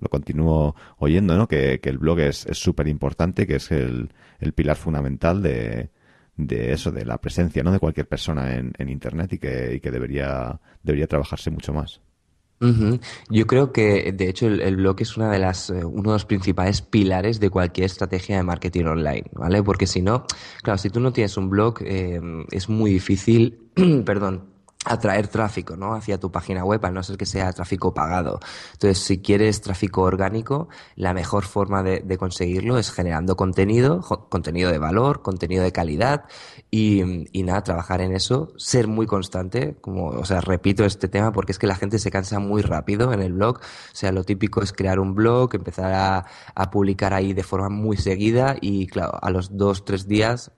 lo 0.00 0.08
continúo 0.08 0.76
oyendo, 0.98 1.36
¿no? 1.36 1.48
Que, 1.48 1.80
que 1.80 1.88
el 1.88 1.98
blog 1.98 2.20
es 2.20 2.46
súper 2.52 2.86
importante, 2.86 3.44
que 3.44 3.56
es 3.56 3.72
el, 3.72 4.10
el 4.38 4.52
pilar 4.52 4.76
fundamental 4.76 5.42
de, 5.42 5.90
de 6.46 6.72
eso, 6.72 6.90
de 6.90 7.04
la 7.04 7.18
presencia 7.18 7.62
¿no? 7.62 7.72
de 7.72 7.78
cualquier 7.78 8.06
persona 8.06 8.54
en, 8.54 8.72
en 8.78 8.88
Internet 8.88 9.34
y 9.34 9.38
que, 9.38 9.74
y 9.74 9.80
que 9.80 9.90
debería, 9.90 10.58
debería 10.82 11.06
trabajarse 11.06 11.50
mucho 11.50 11.72
más. 11.72 12.00
Yo 13.28 13.46
creo 13.48 13.72
que, 13.72 14.12
de 14.12 14.28
hecho, 14.28 14.46
el, 14.46 14.60
el, 14.60 14.76
blog 14.76 14.96
es 15.00 15.16
una 15.16 15.32
de 15.32 15.40
las, 15.40 15.68
eh, 15.70 15.84
uno 15.84 16.10
de 16.10 16.14
los 16.14 16.24
principales 16.24 16.80
pilares 16.80 17.40
de 17.40 17.50
cualquier 17.50 17.86
estrategia 17.86 18.36
de 18.36 18.44
marketing 18.44 18.84
online, 18.84 19.24
¿vale? 19.32 19.64
Porque 19.64 19.88
si 19.88 20.00
no, 20.00 20.26
claro, 20.62 20.78
si 20.78 20.88
tú 20.88 21.00
no 21.00 21.12
tienes 21.12 21.36
un 21.36 21.50
blog, 21.50 21.82
eh, 21.82 22.20
es 22.52 22.68
muy 22.68 22.92
difícil, 22.92 23.58
perdón, 24.06 24.51
atraer 24.84 25.28
tráfico 25.28 25.76
¿no? 25.76 25.94
hacia 25.94 26.18
tu 26.18 26.32
página 26.32 26.64
web, 26.64 26.84
a 26.84 26.90
no 26.90 27.02
ser 27.02 27.16
que 27.16 27.26
sea 27.26 27.52
tráfico 27.52 27.94
pagado. 27.94 28.40
Entonces, 28.72 28.98
si 28.98 29.18
quieres 29.18 29.60
tráfico 29.60 30.02
orgánico, 30.02 30.68
la 30.96 31.14
mejor 31.14 31.44
forma 31.44 31.82
de, 31.82 32.00
de 32.00 32.18
conseguirlo 32.18 32.78
es 32.78 32.90
generando 32.90 33.36
contenido, 33.36 34.00
contenido 34.28 34.70
de 34.70 34.78
valor, 34.78 35.22
contenido 35.22 35.62
de 35.62 35.72
calidad 35.72 36.24
y, 36.70 37.28
y, 37.38 37.42
nada, 37.44 37.62
trabajar 37.62 38.00
en 38.00 38.12
eso, 38.12 38.52
ser 38.56 38.88
muy 38.88 39.06
constante, 39.06 39.76
como, 39.80 40.08
o 40.08 40.24
sea, 40.24 40.40
repito 40.40 40.84
este 40.84 41.08
tema 41.08 41.32
porque 41.32 41.52
es 41.52 41.58
que 41.58 41.66
la 41.66 41.76
gente 41.76 41.98
se 41.98 42.10
cansa 42.10 42.40
muy 42.40 42.62
rápido 42.62 43.12
en 43.12 43.22
el 43.22 43.34
blog. 43.34 43.58
O 43.58 43.94
sea, 43.96 44.10
lo 44.10 44.24
típico 44.24 44.62
es 44.62 44.72
crear 44.72 44.98
un 44.98 45.14
blog, 45.14 45.54
empezar 45.54 45.92
a, 45.92 46.26
a 46.54 46.70
publicar 46.70 47.14
ahí 47.14 47.32
de 47.34 47.42
forma 47.42 47.68
muy 47.68 47.96
seguida 47.96 48.56
y, 48.60 48.86
claro, 48.88 49.18
a 49.22 49.30
los 49.30 49.56
dos, 49.56 49.84
tres 49.84 50.08
días 50.08 50.50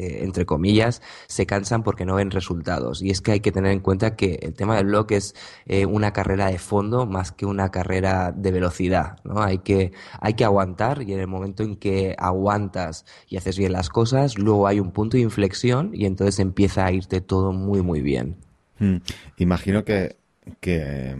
eh, 0.00 0.24
entre 0.24 0.46
comillas, 0.46 1.02
se 1.26 1.44
cansan 1.44 1.82
porque 1.82 2.06
no 2.06 2.14
ven 2.14 2.30
resultados. 2.30 3.02
Y 3.02 3.10
es 3.10 3.20
que 3.20 3.32
hay 3.32 3.40
que 3.40 3.52
tener 3.52 3.70
en 3.72 3.80
cuenta 3.80 4.16
que 4.16 4.38
el 4.40 4.54
tema 4.54 4.76
del 4.76 4.86
blog 4.86 5.12
es 5.12 5.34
eh, 5.66 5.84
una 5.84 6.14
carrera 6.14 6.46
de 6.46 6.58
fondo 6.58 7.04
más 7.04 7.32
que 7.32 7.44
una 7.44 7.70
carrera 7.70 8.32
de 8.32 8.50
velocidad. 8.50 9.18
¿no? 9.24 9.42
Hay, 9.42 9.58
que, 9.58 9.92
hay 10.18 10.34
que 10.34 10.44
aguantar 10.44 11.02
y 11.02 11.12
en 11.12 11.20
el 11.20 11.26
momento 11.26 11.62
en 11.64 11.76
que 11.76 12.14
aguantas 12.16 13.04
y 13.28 13.36
haces 13.36 13.58
bien 13.58 13.72
las 13.72 13.90
cosas, 13.90 14.38
luego 14.38 14.66
hay 14.66 14.80
un 14.80 14.90
punto 14.90 15.18
de 15.18 15.22
inflexión 15.22 15.90
y 15.92 16.06
entonces 16.06 16.38
empieza 16.38 16.86
a 16.86 16.92
irte 16.92 17.20
todo 17.20 17.52
muy, 17.52 17.82
muy 17.82 18.00
bien. 18.00 18.38
Hmm. 18.78 18.96
Imagino 19.36 19.84
que, 19.84 20.16
que 20.60 21.14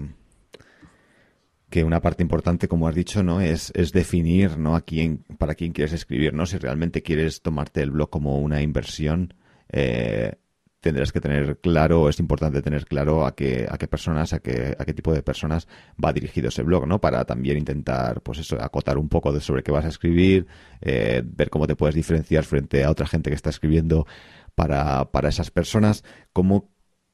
que 1.70 1.84
una 1.84 2.00
parte 2.00 2.22
importante, 2.22 2.68
como 2.68 2.88
has 2.88 2.94
dicho, 2.94 3.22
¿no? 3.22 3.40
Es, 3.40 3.72
es 3.74 3.92
definir, 3.92 4.58
¿no? 4.58 4.74
A 4.74 4.82
quién, 4.82 5.24
para 5.38 5.54
quién 5.54 5.72
quieres 5.72 5.92
escribir, 5.92 6.34
¿no? 6.34 6.44
Si 6.44 6.58
realmente 6.58 7.02
quieres 7.02 7.42
tomarte 7.42 7.80
el 7.82 7.92
blog 7.92 8.10
como 8.10 8.38
una 8.40 8.60
inversión, 8.60 9.34
eh, 9.70 10.34
tendrás 10.80 11.12
que 11.12 11.20
tener 11.20 11.58
claro, 11.60 12.08
es 12.08 12.18
importante 12.18 12.62
tener 12.62 12.86
claro 12.86 13.26
a 13.26 13.34
qué, 13.34 13.66
a 13.70 13.78
qué 13.78 13.86
personas, 13.86 14.32
a 14.32 14.40
qué, 14.40 14.74
a 14.78 14.84
qué 14.84 14.94
tipo 14.94 15.12
de 15.12 15.22
personas 15.22 15.68
va 16.02 16.12
dirigido 16.12 16.48
ese 16.48 16.62
blog, 16.62 16.86
¿no? 16.86 17.00
Para 17.00 17.24
también 17.24 17.58
intentar, 17.58 18.22
pues 18.22 18.38
eso, 18.38 18.60
acotar 18.60 18.98
un 18.98 19.08
poco 19.08 19.32
de 19.32 19.40
sobre 19.40 19.62
qué 19.62 19.70
vas 19.70 19.84
a 19.84 19.88
escribir, 19.88 20.46
eh, 20.80 21.22
ver 21.24 21.50
cómo 21.50 21.66
te 21.66 21.76
puedes 21.76 21.94
diferenciar 21.94 22.44
frente 22.44 22.82
a 22.84 22.90
otra 22.90 23.06
gente 23.06 23.30
que 23.30 23.36
está 23.36 23.50
escribiendo 23.50 24.06
para, 24.54 25.10
para 25.12 25.28
esas 25.28 25.50
personas, 25.50 26.02
cómo 26.32 26.70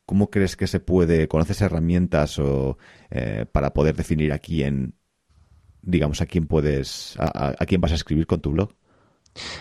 ¿Cómo 0.06 0.30
crees 0.30 0.56
que 0.56 0.68
se 0.68 0.78
puede, 0.78 1.26
conoces 1.26 1.60
herramientas 1.60 2.38
o 2.38 2.78
eh, 3.10 3.44
para 3.50 3.74
poder 3.74 3.96
definir 3.96 4.32
a 4.32 4.38
quién, 4.38 4.94
digamos, 5.82 6.20
a 6.20 6.26
quién 6.26 6.46
puedes, 6.46 7.16
a, 7.18 7.54
a, 7.58 7.66
quién 7.66 7.80
vas 7.80 7.90
a 7.90 7.96
escribir 7.96 8.26
con 8.26 8.40
tu 8.40 8.52
blog? 8.52 8.70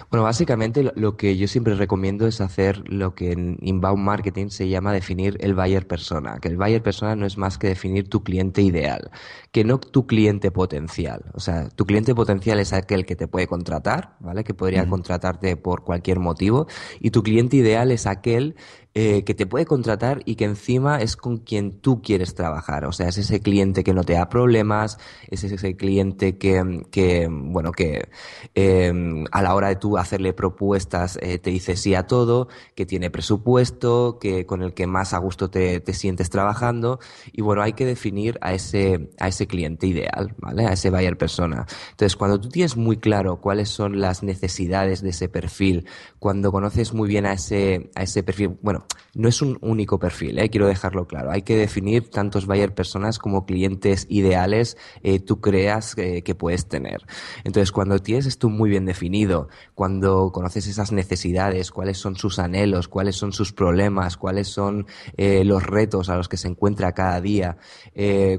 Bueno, 0.10 0.24
básicamente 0.24 0.90
lo 0.96 1.18
que 1.18 1.36
yo 1.38 1.48
siempre 1.48 1.76
recomiendo 1.76 2.28
es 2.28 2.42
hacer 2.42 2.88
lo 2.88 3.14
que 3.14 3.32
en 3.32 3.58
inbound 3.62 4.02
marketing 4.02 4.48
se 4.50 4.70
llama 4.70 4.94
definir 4.94 5.38
el 5.42 5.54
buyer 5.54 5.88
persona, 5.88 6.38
que 6.40 6.48
el 6.48 6.58
buyer 6.58 6.82
persona 6.82 7.16
no 7.16 7.26
es 7.26 7.38
más 7.38 7.58
que 7.58 7.68
definir 7.68 8.08
tu 8.10 8.24
cliente 8.24 8.62
ideal, 8.62 9.12
que 9.52 9.64
no 9.64 9.80
tu 9.80 10.08
cliente 10.08 10.52
potencial. 10.52 11.26
O 11.34 11.40
sea, 11.40 11.70
tu 11.70 11.86
cliente 11.86 12.16
potencial 12.16 12.60
es 12.60 12.74
aquel 12.74 13.06
que 13.06 13.16
te 13.16 13.28
puede 13.28 13.48
contratar, 13.48 14.16
¿vale? 14.20 14.44
Que 14.44 14.54
podría 14.54 14.84
uh 14.84 14.86
-huh. 14.86 14.90
contratarte 14.90 15.58
por 15.58 15.84
cualquier 15.84 16.20
motivo, 16.20 16.68
y 17.00 17.12
tu 17.12 17.24
cliente 17.24 17.58
ideal 17.58 17.92
es 17.92 18.06
aquel 18.08 18.56
eh, 18.98 19.26
que 19.26 19.34
te 19.34 19.46
puede 19.46 19.66
contratar 19.66 20.22
y 20.24 20.36
que 20.36 20.46
encima 20.46 21.02
es 21.02 21.18
con 21.18 21.40
quien 21.40 21.82
tú 21.82 22.02
quieres 22.02 22.34
trabajar. 22.34 22.86
O 22.86 22.94
sea, 22.94 23.10
es 23.10 23.18
ese 23.18 23.42
cliente 23.42 23.84
que 23.84 23.94
no 23.94 24.06
te 24.06 24.14
da 24.14 24.30
problemas, 24.30 24.98
es 25.28 25.44
ese 25.44 25.76
cliente 25.76 26.38
que, 26.38 26.86
que 26.92 27.28
bueno, 27.30 27.74
que 27.74 28.08
eh, 28.56 29.26
a 29.34 29.42
la 29.42 29.54
hora 29.54 29.68
de 29.68 29.76
tú 29.76 29.98
hacerle 29.98 30.32
propuestas 30.32 31.20
eh, 31.22 31.40
te 31.40 31.50
dice 31.50 31.76
sí 31.76 31.94
a 31.94 32.08
todo, 32.08 32.48
que 32.74 32.86
tiene 32.86 33.10
presupuesto, 33.10 34.18
que 34.18 34.46
con 34.46 34.62
el 34.62 34.74
que 34.74 34.88
más 34.88 35.14
a 35.14 35.18
gusto 35.18 35.50
te, 35.50 35.82
te, 35.82 35.94
sientes 35.94 36.30
trabajando. 36.30 37.02
Y 37.34 37.42
bueno, 37.42 37.64
hay 37.64 37.74
que 37.74 37.86
definir 37.86 38.38
a 38.40 38.54
ese, 38.54 39.10
a 39.20 39.28
ese 39.28 39.46
cliente 39.46 39.88
ideal, 39.88 40.34
¿vale? 40.38 40.68
A 40.68 40.72
ese 40.72 40.90
buyer 40.90 41.18
persona. 41.18 41.66
Entonces, 41.92 42.16
cuando 42.16 42.40
tú 42.40 42.48
tienes 42.48 42.78
muy 42.78 42.96
claro 42.96 43.42
cuáles 43.42 43.68
son 43.68 44.00
las 44.00 44.24
necesidades 44.24 45.02
de 45.02 45.10
ese 45.10 45.28
perfil, 45.28 45.86
cuando 46.18 46.54
conoces 46.54 46.94
muy 46.94 47.10
bien 47.10 47.26
a 47.26 47.34
ese, 47.34 47.92
a 47.96 48.04
ese 48.04 48.24
perfil, 48.24 48.58
bueno, 48.62 48.85
no 49.16 49.30
es 49.30 49.42
un 49.42 49.58
único 49.62 49.98
perfil, 49.98 50.38
¿eh? 50.40 50.50
quiero 50.50 50.68
dejarlo 50.68 51.08
claro. 51.08 51.32
Hay 51.32 51.42
que 51.42 51.56
definir 51.56 52.10
tantos 52.10 52.46
buyer 52.46 52.76
personas 52.76 53.18
como 53.18 53.46
clientes 53.46 54.06
ideales 54.10 54.78
eh, 55.04 55.20
tú 55.20 55.40
creas 55.40 55.98
eh, 55.98 56.22
que 56.22 56.36
puedes 56.36 56.68
tener. 56.68 57.02
Entonces, 57.46 57.72
cuando 57.72 58.00
tienes 58.00 58.26
esto 58.26 58.50
muy 58.50 58.70
bien 58.70 58.86
definido, 58.86 59.48
cuando 59.74 60.32
conoces 60.34 60.68
esas 60.68 60.92
necesidades, 60.92 61.72
cuáles 61.72 61.98
son 61.98 62.18
sus 62.18 62.40
anhelos, 62.40 62.90
cuáles 62.90 63.16
son 63.16 63.32
sus 63.32 63.54
problemas, 63.54 64.18
cuáles 64.18 64.50
son 64.50 64.86
los 65.18 65.64
retos 65.64 66.10
a 66.10 66.18
los 66.18 66.28
que 66.28 66.38
se 66.38 66.50
encuentra 66.50 66.94
cada 66.94 67.22
día, 67.22 67.58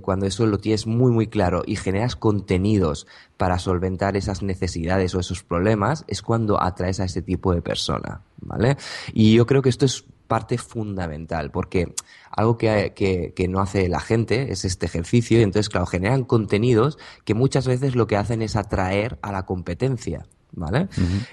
cuando 0.02 0.26
eso 0.26 0.46
lo 0.46 0.58
tienes 0.58 0.86
muy, 0.86 1.10
muy 1.10 1.26
claro 1.28 1.62
y 1.66 1.76
generas 1.76 2.16
contenidos 2.16 3.06
para 3.36 3.58
solventar 3.58 4.16
esas 4.16 4.42
necesidades 4.42 5.14
o 5.14 5.20
esos 5.20 5.42
problemas, 5.42 6.04
es 6.08 6.22
cuando 6.22 6.62
atraes 6.62 7.00
a 7.00 7.04
ese 7.04 7.22
tipo 7.22 7.54
de 7.54 7.62
persona, 7.62 8.22
¿vale? 8.40 8.76
Y 9.12 9.34
yo 9.34 9.46
creo 9.46 9.62
que 9.62 9.68
esto 9.68 9.86
es 9.86 10.04
parte 10.26 10.58
fundamental, 10.58 11.50
porque 11.50 11.94
algo 12.30 12.58
que, 12.58 12.92
que, 12.94 13.32
que, 13.34 13.48
no 13.48 13.60
hace 13.60 13.88
la 13.88 14.00
gente 14.00 14.52
es 14.52 14.64
este 14.64 14.86
ejercicio 14.86 15.38
y 15.38 15.42
entonces, 15.42 15.68
claro, 15.68 15.86
generan 15.86 16.24
contenidos 16.24 16.98
que 17.24 17.34
muchas 17.34 17.66
veces 17.66 17.94
lo 17.94 18.06
que 18.06 18.16
hacen 18.16 18.42
es 18.42 18.56
atraer 18.56 19.18
a 19.22 19.32
la 19.32 19.46
competencia, 19.46 20.26
¿vale? 20.52 20.88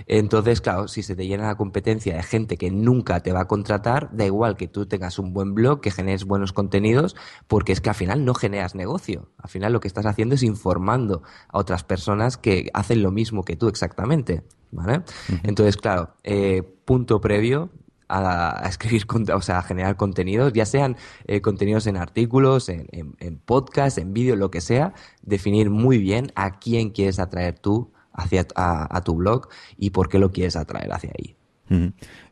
Entonces, 0.06 0.62
claro, 0.62 0.88
si 0.88 1.02
se 1.02 1.16
te 1.16 1.26
llena 1.26 1.48
la 1.48 1.56
competencia 1.56 2.16
de 2.16 2.24
gente 2.24 2.58
que 2.58 2.70
nunca 2.70 3.22
te 3.22 3.32
va 3.32 3.42
a 3.42 3.48
contratar, 3.48 4.10
da 4.12 4.26
igual 4.26 4.56
que 4.58 4.68
tú 4.68 4.86
tengas 4.86 5.18
un 5.18 5.34
buen 5.34 5.56
blog, 5.56 5.82
que 5.82 5.92
generes 5.92 6.26
buenos 6.26 6.54
contenidos, 6.54 7.16
porque 7.48 7.72
es 7.72 7.82
que 7.82 7.90
al 7.90 7.96
final 7.96 8.26
no 8.26 8.34
generas 8.34 8.76
negocio. 8.76 9.30
Al 9.38 9.50
final 9.50 9.74
lo 9.74 9.80
que 9.80 9.88
estás 9.88 10.06
haciendo 10.06 10.36
es 10.36 10.44
informando 10.44 11.24
a 11.48 11.58
otras 11.58 11.84
personas 11.84 12.38
que 12.38 12.70
hacen 12.74 13.02
lo 13.02 13.12
mismo 13.12 13.44
que 13.44 13.56
tú 13.56 13.68
exactamente, 13.68 14.44
¿vale? 14.72 15.04
Entonces, 15.44 15.78
claro, 15.78 16.16
eh, 16.24 16.64
punto 16.86 17.22
previo, 17.22 17.70
a, 18.13 18.67
escribir, 18.67 19.05
o 19.34 19.41
sea, 19.41 19.60
a 19.60 19.63
generar 19.63 19.96
contenidos, 19.96 20.53
ya 20.53 20.65
sean 20.65 20.96
eh, 21.25 21.41
contenidos 21.41 21.88
en 21.88 21.98
artículos, 21.98 22.70
en, 22.70 22.88
en, 22.91 23.38
podcast, 23.38 23.98
en 23.98 24.13
vídeo, 24.13 24.36
lo 24.36 24.51
que 24.51 24.62
sea, 24.62 24.93
definir 25.22 25.70
muy 25.70 25.98
bien 25.98 26.32
a 26.36 26.60
quién 26.60 26.91
quieres 26.91 27.20
atraer 27.20 27.58
tú 27.58 27.91
hacia 28.13 28.46
a, 28.55 29.01
tu 29.01 29.15
blog 29.15 29.48
y 29.77 29.89
por 29.89 30.10
qué 30.10 30.20
lo 30.20 30.32
quieres 30.32 30.55
atraer 30.55 30.91
hacia 30.93 31.12
ahí. 31.17 31.36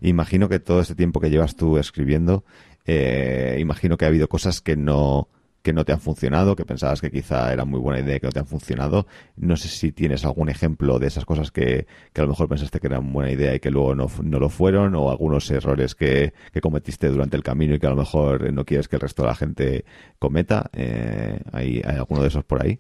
Imagino 0.02 0.48
que 0.50 0.60
todo 0.60 0.82
ese 0.82 0.94
tiempo 0.94 1.20
que 1.20 1.32
llevas 1.32 1.56
tú 1.56 1.78
escribiendo, 1.78 2.44
eh, 2.86 3.58
imagino 3.60 3.98
que 3.98 4.06
ha 4.06 4.10
habido 4.10 4.30
cosas 4.30 4.62
que 4.62 4.76
no 4.76 5.30
que 5.62 5.74
no 5.74 5.86
te 5.86 5.94
han 5.94 6.00
funcionado, 6.00 6.56
que 6.56 6.66
pensabas 6.66 7.02
que 7.02 7.12
quizá 7.12 7.54
era 7.54 7.66
muy 7.66 7.80
buena 7.80 8.00
idea 8.00 8.20
que 8.20 8.28
no 8.28 8.32
te 8.32 8.40
han 8.40 8.48
funcionado. 8.48 9.08
No 9.36 9.58
sé 9.58 9.68
si 9.68 9.92
tienes 9.92 10.26
algún 10.26 10.50
ejemplo 10.50 11.00
de 11.00 11.08
esas 11.08 11.26
cosas 11.26 11.52
que, 11.52 11.88
que 12.14 12.22
a 12.22 12.24
lo 12.24 12.30
mejor 12.30 12.48
pensaste 12.48 12.80
que 12.80 12.88
eran 12.88 13.12
buena 13.14 13.32
idea 13.32 13.56
y 13.56 13.60
que 13.60 13.72
luego 13.72 13.96
no, 13.96 14.08
no 14.24 14.40
lo 14.40 14.50
fueron, 14.50 14.96
o 14.96 15.12
algunos 15.12 15.50
errores 15.52 15.96
que, 15.96 16.34
que, 16.52 16.62
cometiste 16.62 17.08
durante 17.10 17.38
el 17.38 17.44
camino 17.44 17.76
y 17.76 17.80
que 17.80 17.88
a 17.88 17.92
lo 17.92 17.96
mejor 17.96 18.52
no 18.54 18.66
quieres 18.66 18.88
que 18.88 18.96
el 18.96 19.02
resto 19.02 19.24
de 19.24 19.28
la 19.28 19.36
gente 19.36 19.86
cometa. 20.20 20.70
Eh, 20.74 21.40
¿hay, 21.52 21.82
¿Hay 21.86 21.96
alguno 21.96 22.22
de 22.22 22.28
esos 22.30 22.44
por 22.44 22.64
ahí? 22.64 22.80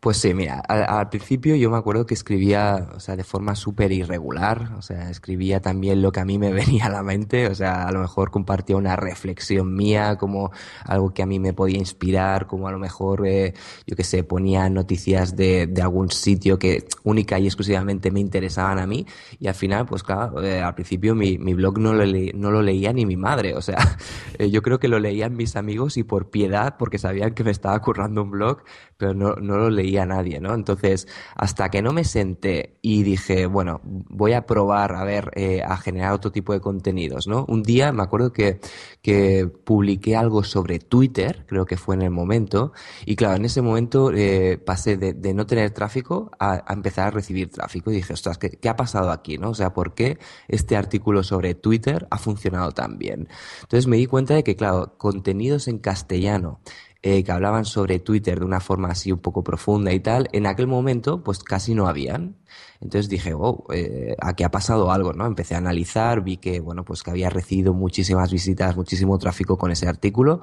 Pues 0.00 0.16
sí, 0.18 0.34
mira, 0.34 0.60
al, 0.60 1.08
principio 1.08 1.54
yo 1.56 1.70
me 1.70 1.76
acuerdo 1.76 2.04
que 2.06 2.14
escribía, 2.14 2.88
o 2.94 3.00
sea, 3.00 3.16
de 3.16 3.24
forma 3.24 3.54
súper 3.54 3.92
irregular, 3.92 4.72
o 4.76 4.82
sea, 4.82 5.10
escribía 5.10 5.60
también 5.60 6.02
lo 6.02 6.12
que 6.12 6.20
a 6.20 6.24
mí 6.24 6.38
me 6.38 6.52
venía 6.52 6.86
a 6.86 6.88
la 6.90 7.02
mente, 7.02 7.46
o 7.48 7.54
sea, 7.54 7.86
a 7.86 7.92
lo 7.92 8.00
mejor 8.00 8.30
compartía 8.30 8.76
una 8.76 8.96
reflexión 8.96 9.74
mía, 9.74 10.16
como 10.16 10.50
algo 10.84 11.12
que 11.14 11.22
a 11.22 11.26
mí 11.26 11.38
me 11.38 11.52
podía 11.52 11.78
inspirar, 11.78 12.46
como 12.46 12.68
a 12.68 12.72
lo 12.72 12.78
mejor, 12.78 13.26
eh, 13.26 13.54
yo 13.86 13.96
qué 13.96 14.04
sé, 14.04 14.24
ponía 14.24 14.68
noticias 14.68 15.36
de, 15.36 15.72
algún 15.82 16.10
sitio 16.10 16.58
que 16.58 16.86
única 17.04 17.38
y 17.38 17.46
exclusivamente 17.46 18.10
me 18.10 18.20
interesaban 18.20 18.78
a 18.78 18.86
mí, 18.86 19.06
y 19.38 19.48
al 19.48 19.54
final, 19.54 19.86
pues 19.86 20.02
claro, 20.02 20.42
eh, 20.42 20.60
al 20.60 20.74
principio 20.74 21.14
mi, 21.14 21.38
mi 21.38 21.54
blog 21.54 21.78
no 21.78 21.92
lo, 21.92 22.04
no 22.34 22.50
lo 22.50 22.62
leía 22.62 22.92
ni 22.92 23.06
mi 23.06 23.16
madre, 23.16 23.54
o 23.54 23.62
sea, 23.62 23.78
eh, 24.38 24.50
yo 24.50 24.62
creo 24.62 24.78
que 24.80 24.88
lo 24.88 24.98
leían 24.98 25.36
mis 25.36 25.56
amigos 25.56 25.96
y 25.96 26.02
por 26.04 26.30
piedad, 26.30 26.76
porque 26.78 26.98
sabían 26.98 27.34
que 27.34 27.44
me 27.44 27.50
estaba 27.50 27.80
currando 27.80 28.22
un 28.22 28.30
blog, 28.30 28.62
pero 28.96 29.14
no, 29.14 29.34
no 29.36 29.56
lo 29.56 29.67
leía 29.70 30.06
nadie, 30.06 30.40
¿no? 30.40 30.54
Entonces, 30.54 31.08
hasta 31.34 31.70
que 31.70 31.82
no 31.82 31.92
me 31.92 32.04
senté 32.04 32.78
y 32.82 33.02
dije, 33.02 33.46
bueno, 33.46 33.80
voy 33.84 34.32
a 34.32 34.46
probar 34.46 34.94
a 34.94 35.04
ver, 35.04 35.30
eh, 35.34 35.62
a 35.64 35.76
generar 35.76 36.12
otro 36.12 36.32
tipo 36.32 36.52
de 36.52 36.60
contenidos, 36.60 37.26
¿no? 37.26 37.44
Un 37.48 37.62
día 37.62 37.92
me 37.92 38.02
acuerdo 38.02 38.32
que, 38.32 38.60
que 39.02 39.46
publiqué 39.64 40.16
algo 40.16 40.42
sobre 40.44 40.78
Twitter, 40.78 41.44
creo 41.46 41.66
que 41.66 41.76
fue 41.76 41.94
en 41.94 42.02
el 42.02 42.10
momento, 42.10 42.72
y 43.04 43.16
claro, 43.16 43.36
en 43.36 43.44
ese 43.44 43.62
momento 43.62 44.12
eh, 44.12 44.58
pasé 44.58 44.96
de, 44.96 45.34
no 45.34 45.46
tener 45.46 45.70
tráfico 45.70 46.30
a, 46.38 46.62
a, 46.66 46.72
empezar 46.72 47.08
a 47.08 47.10
recibir 47.10 47.50
tráfico 47.50 47.90
y 47.90 47.96
dije, 47.96 48.12
ostras, 48.12 48.38
¿qué, 48.38 48.50
¿qué 48.50 48.68
ha 48.68 48.76
pasado 48.76 49.10
aquí, 49.10 49.38
no? 49.38 49.50
O 49.50 49.54
sea, 49.54 49.72
¿por 49.72 49.94
qué 49.94 50.18
este 50.48 50.76
artículo 50.76 51.22
sobre 51.22 51.54
Twitter 51.54 52.06
ha 52.10 52.18
funcionado 52.18 52.72
tan 52.72 52.98
bien? 52.98 53.28
Entonces 53.62 53.86
me 53.86 53.96
di 53.96 54.06
cuenta 54.06 54.34
de 54.34 54.44
que, 54.44 54.56
claro, 54.56 54.94
contenidos 54.98 55.68
en 55.68 55.78
castellano 55.78 56.60
eh, 57.02 57.22
que 57.22 57.32
hablaban 57.32 57.64
sobre 57.64 58.00
Twitter 58.00 58.40
de 58.40 58.44
una 58.44 58.60
forma 58.60 58.88
así 58.88 59.12
un 59.12 59.20
poco 59.20 59.44
profunda 59.44 59.92
y 59.92 60.00
tal, 60.00 60.28
en 60.32 60.46
aquel 60.46 60.66
momento 60.66 61.22
pues 61.22 61.38
casi 61.44 61.74
no 61.74 61.86
habían. 61.86 62.36
Entonces 62.80 63.08
dije, 63.08 63.34
oh, 63.34 63.64
eh, 63.72 64.16
aquí 64.20 64.44
ha 64.44 64.50
pasado 64.50 64.90
algo, 64.90 65.12
¿no? 65.12 65.26
Empecé 65.26 65.54
a 65.54 65.58
analizar, 65.58 66.22
vi 66.22 66.36
que, 66.38 66.60
bueno, 66.60 66.84
pues 66.84 67.02
que 67.02 67.10
había 67.10 67.30
recibido 67.30 67.72
muchísimas 67.74 68.32
visitas, 68.32 68.76
muchísimo 68.76 69.18
tráfico 69.18 69.58
con 69.58 69.70
ese 69.70 69.88
artículo 69.88 70.40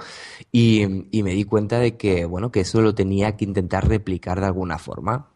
y, 0.52 1.08
y 1.12 1.24
me 1.24 1.32
di 1.32 1.44
cuenta 1.44 1.80
de 1.80 1.98
que, 1.98 2.26
bueno, 2.26 2.52
que 2.52 2.62
eso 2.62 2.82
lo 2.82 2.96
tenía 2.96 3.36
que 3.38 3.46
intentar 3.46 3.88
replicar 3.88 4.40
de 4.40 4.48
alguna 4.48 4.78
forma. 4.78 5.30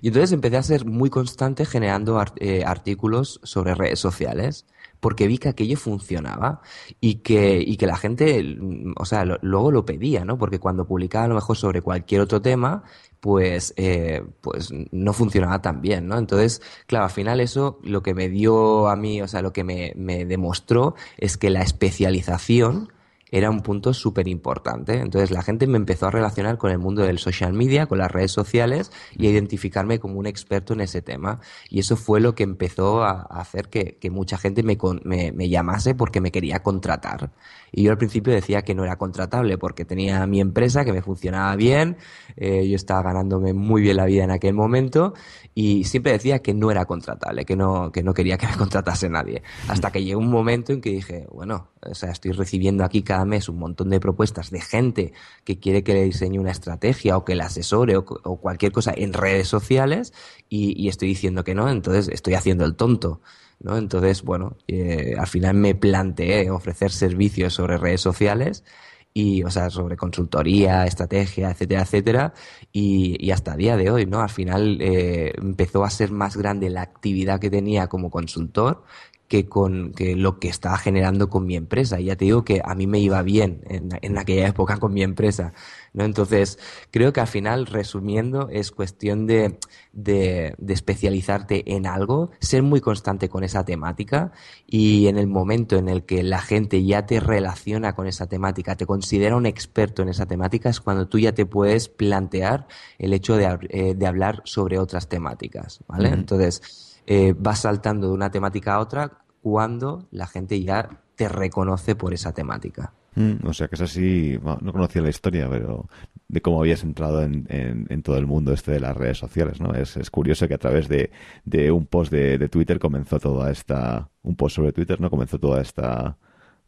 Y 0.00 0.08
entonces 0.08 0.32
empecé 0.32 0.56
a 0.56 0.62
ser 0.62 0.86
muy 0.86 1.10
constante 1.10 1.66
generando 1.66 2.22
eh, 2.36 2.64
artículos 2.64 3.40
sobre 3.42 3.74
redes 3.74 3.98
sociales 3.98 4.66
porque 5.00 5.26
vi 5.26 5.38
que 5.38 5.48
aquello 5.48 5.76
funcionaba 5.76 6.60
y 7.00 7.16
que, 7.16 7.60
y 7.60 7.76
que 7.76 7.86
la 7.86 7.96
gente, 7.96 8.58
o 8.96 9.04
sea, 9.04 9.24
luego 9.24 9.70
lo 9.70 9.84
pedía, 9.84 10.24
¿no? 10.24 10.38
Porque 10.38 10.60
cuando 10.60 10.86
publicaba 10.86 11.24
a 11.24 11.28
lo 11.28 11.34
mejor 11.34 11.56
sobre 11.56 11.82
cualquier 11.82 12.20
otro 12.20 12.40
tema, 12.42 12.84
pues, 13.20 13.74
eh, 13.76 14.22
pues 14.40 14.70
no 14.92 15.12
funcionaba 15.12 15.60
tan 15.62 15.80
bien, 15.80 16.06
¿no? 16.06 16.18
Entonces, 16.18 16.62
claro, 16.86 17.06
al 17.06 17.10
final 17.10 17.40
eso 17.40 17.78
lo 17.82 18.02
que 18.02 18.14
me 18.14 18.28
dio 18.28 18.88
a 18.88 18.96
mí, 18.96 19.22
o 19.22 19.28
sea, 19.28 19.42
lo 19.42 19.52
que 19.52 19.64
me, 19.64 19.92
me 19.96 20.24
demostró 20.24 20.94
es 21.16 21.36
que 21.36 21.50
la 21.50 21.62
especialización 21.62 22.92
era 23.30 23.50
un 23.50 23.60
punto 23.60 23.94
súper 23.94 24.28
importante. 24.28 25.00
Entonces 25.00 25.30
la 25.30 25.42
gente 25.42 25.66
me 25.66 25.76
empezó 25.76 26.06
a 26.06 26.10
relacionar 26.10 26.58
con 26.58 26.70
el 26.70 26.78
mundo 26.78 27.02
del 27.02 27.18
social 27.18 27.52
media, 27.52 27.86
con 27.86 27.98
las 27.98 28.10
redes 28.10 28.32
sociales 28.32 28.90
y 29.16 29.26
a 29.26 29.30
identificarme 29.30 29.98
como 29.98 30.18
un 30.18 30.26
experto 30.26 30.72
en 30.72 30.80
ese 30.80 31.02
tema. 31.02 31.40
Y 31.68 31.80
eso 31.80 31.96
fue 31.96 32.20
lo 32.20 32.34
que 32.34 32.42
empezó 32.42 33.02
a, 33.02 33.22
hacer 33.22 33.68
que, 33.68 33.96
que 34.00 34.10
mucha 34.10 34.36
gente 34.38 34.62
me, 34.62 34.76
me, 35.04 35.32
me, 35.32 35.48
llamase 35.48 35.94
porque 35.94 36.20
me 36.20 36.30
quería 36.30 36.62
contratar. 36.62 37.30
Y 37.72 37.84
yo 37.84 37.92
al 37.92 37.98
principio 37.98 38.32
decía 38.32 38.62
que 38.62 38.74
no 38.74 38.84
era 38.84 38.96
contratable 38.96 39.58
porque 39.58 39.84
tenía 39.84 40.26
mi 40.26 40.40
empresa 40.40 40.84
que 40.84 40.92
me 40.92 41.02
funcionaba 41.02 41.54
bien, 41.56 41.96
eh, 42.36 42.68
yo 42.68 42.76
estaba 42.76 43.02
ganándome 43.02 43.52
muy 43.52 43.82
bien 43.82 43.96
la 43.96 44.06
vida 44.06 44.24
en 44.24 44.30
aquel 44.30 44.54
momento 44.54 45.14
y 45.54 45.84
siempre 45.84 46.12
decía 46.12 46.40
que 46.40 46.54
no 46.54 46.70
era 46.70 46.84
contratable, 46.84 47.44
que 47.44 47.56
no, 47.56 47.90
que 47.92 48.02
no 48.02 48.14
quería 48.14 48.38
que 48.38 48.46
me 48.46 48.56
contratase 48.58 49.08
nadie. 49.08 49.42
Hasta 49.68 49.90
que 49.90 50.02
llegó 50.02 50.20
un 50.20 50.30
momento 50.30 50.72
en 50.72 50.80
que 50.80 50.90
dije, 50.90 51.26
bueno, 51.30 51.70
o 51.82 51.94
sea, 51.94 52.10
estoy 52.10 52.32
recibiendo 52.32 52.84
aquí 52.84 53.02
cada 53.02 53.24
mes 53.24 53.48
un 53.48 53.58
montón 53.58 53.90
de 53.90 54.00
propuestas 54.00 54.50
de 54.50 54.60
gente 54.60 55.12
que 55.44 55.58
quiere 55.58 55.82
que 55.82 55.94
le 55.94 56.04
diseñe 56.04 56.38
una 56.38 56.50
estrategia 56.50 57.16
o 57.16 57.24
que 57.24 57.34
le 57.34 57.42
asesore 57.42 57.96
o, 57.96 58.04
cualquier 58.04 58.72
cosa 58.72 58.92
en 58.96 59.12
redes 59.12 59.48
sociales 59.48 60.12
y, 60.48 60.80
y, 60.82 60.88
estoy 60.88 61.08
diciendo 61.08 61.44
que 61.44 61.54
no, 61.54 61.68
entonces 61.68 62.08
estoy 62.08 62.34
haciendo 62.34 62.64
el 62.64 62.76
tonto. 62.76 63.20
¿No? 63.60 63.76
Entonces, 63.76 64.22
bueno, 64.22 64.56
eh, 64.66 65.14
al 65.18 65.26
final 65.26 65.54
me 65.54 65.74
planteé 65.74 66.50
ofrecer 66.50 66.90
servicios 66.90 67.54
sobre 67.54 67.78
redes 67.78 68.00
sociales 68.00 68.64
y, 69.12 69.42
o 69.42 69.50
sea, 69.50 69.70
sobre 69.70 69.96
consultoría, 69.96 70.86
estrategia, 70.86 71.50
etcétera, 71.50 71.82
etcétera, 71.82 72.34
y, 72.72 73.30
hasta 73.30 73.56
día 73.56 73.76
de 73.76 73.90
hoy, 73.90 74.06
¿no? 74.06 74.20
Al 74.20 74.30
final 74.30 74.78
eh, 74.80 75.32
empezó 75.36 75.84
a 75.84 75.90
ser 75.90 76.12
más 76.12 76.36
grande 76.36 76.70
la 76.70 76.82
actividad 76.82 77.40
que 77.40 77.50
tenía 77.50 77.88
como 77.88 78.10
consultor 78.10 78.84
que 79.30 79.48
con 79.48 79.92
que 79.92 80.16
lo 80.16 80.40
que 80.40 80.48
estaba 80.48 80.76
generando 80.76 81.28
con 81.28 81.46
mi 81.46 81.54
empresa. 81.54 82.00
Y 82.00 82.06
ya 82.06 82.16
te 82.16 82.24
digo 82.24 82.44
que 82.44 82.60
a 82.64 82.74
mí 82.74 82.88
me 82.88 82.98
iba 82.98 83.22
bien 83.22 83.62
en, 83.68 83.90
en 84.02 84.18
aquella 84.18 84.48
época 84.48 84.78
con 84.78 84.92
mi 84.92 85.04
empresa. 85.04 85.52
¿no? 85.92 86.02
Entonces, 86.02 86.58
creo 86.90 87.12
que 87.12 87.20
al 87.20 87.28
final, 87.28 87.66
resumiendo, 87.66 88.48
es 88.50 88.72
cuestión 88.72 89.28
de, 89.28 89.60
de, 89.92 90.56
de, 90.58 90.74
especializarte 90.74 91.76
en 91.76 91.86
algo, 91.86 92.32
ser 92.40 92.64
muy 92.64 92.80
constante 92.80 93.28
con 93.28 93.44
esa 93.44 93.64
temática 93.64 94.32
y 94.66 95.06
en 95.06 95.16
el 95.16 95.28
momento 95.28 95.76
en 95.76 95.88
el 95.88 96.02
que 96.02 96.24
la 96.24 96.40
gente 96.40 96.84
ya 96.84 97.06
te 97.06 97.20
relaciona 97.20 97.94
con 97.94 98.08
esa 98.08 98.26
temática, 98.26 98.74
te 98.74 98.84
considera 98.84 99.36
un 99.36 99.46
experto 99.46 100.02
en 100.02 100.08
esa 100.08 100.26
temática, 100.26 100.70
es 100.70 100.80
cuando 100.80 101.06
tú 101.06 101.20
ya 101.20 101.32
te 101.32 101.46
puedes 101.46 101.88
plantear 101.88 102.66
el 102.98 103.12
hecho 103.12 103.36
de, 103.36 103.58
eh, 103.68 103.94
de 103.94 104.06
hablar 104.08 104.42
sobre 104.44 104.80
otras 104.80 105.08
temáticas, 105.08 105.84
¿vale? 105.86 106.08
Uh 106.08 106.12
-huh. 106.12 106.18
Entonces, 106.18 106.89
eh, 107.12 107.34
vas 107.36 107.62
saltando 107.62 108.06
de 108.06 108.14
una 108.14 108.30
temática 108.30 108.74
a 108.74 108.78
otra 108.78 109.10
cuando 109.42 110.06
la 110.12 110.28
gente 110.28 110.62
ya 110.62 110.88
te 111.16 111.28
reconoce 111.28 111.96
por 111.96 112.14
esa 112.14 112.32
temática. 112.32 112.92
Mm, 113.16 113.44
o 113.44 113.52
sea 113.52 113.66
que 113.66 113.74
es 113.74 113.80
así, 113.80 114.38
no 114.60 114.72
conocía 114.72 115.02
la 115.02 115.08
historia, 115.08 115.48
pero 115.50 115.88
de 116.28 116.40
cómo 116.40 116.60
habías 116.60 116.84
entrado 116.84 117.22
en, 117.22 117.46
en, 117.48 117.88
en, 117.90 118.02
todo 118.04 118.16
el 118.16 118.28
mundo 118.28 118.52
este 118.52 118.70
de 118.70 118.78
las 118.78 118.96
redes 118.96 119.18
sociales, 119.18 119.60
¿no? 119.60 119.74
Es, 119.74 119.96
es 119.96 120.08
curioso 120.08 120.46
que 120.46 120.54
a 120.54 120.58
través 120.58 120.86
de, 120.86 121.10
de 121.44 121.72
un 121.72 121.86
post 121.86 122.12
de, 122.12 122.38
de, 122.38 122.48
Twitter 122.48 122.78
comenzó 122.78 123.18
toda 123.18 123.50
esta, 123.50 124.08
un 124.22 124.36
post 124.36 124.54
sobre 124.54 124.70
Twitter, 124.70 125.00
¿no? 125.00 125.10
Comenzó 125.10 125.40
toda 125.40 125.60
esta, 125.60 126.16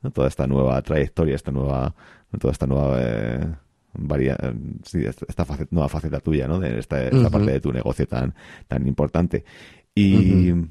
¿no? 0.03 0.11
toda 0.11 0.27
esta 0.27 0.49
nueva 0.49 0.83
trayectoria, 0.83 1.37
esta 1.37 1.53
nueva, 1.53 1.95
toda 2.37 2.51
esta 2.51 2.67
nueva 2.67 2.97
eh, 3.01 3.47
varia, 3.95 4.37
sí, 4.83 5.05
esta 5.05 5.45
faceta, 5.45 5.69
nueva 5.71 5.89
faceta 5.89 6.19
tuya, 6.19 6.49
¿no? 6.49 6.59
De 6.59 6.81
esta, 6.81 7.01
esta 7.05 7.17
uh 7.17 7.21
-huh. 7.21 7.31
parte 7.31 7.53
de 7.53 7.61
tu 7.61 7.73
negocio 7.73 8.09
tan, 8.09 8.35
tan 8.67 8.89
importante. 8.89 9.45
Y, 9.95 10.53
uh 10.53 10.57
-huh. 10.57 10.71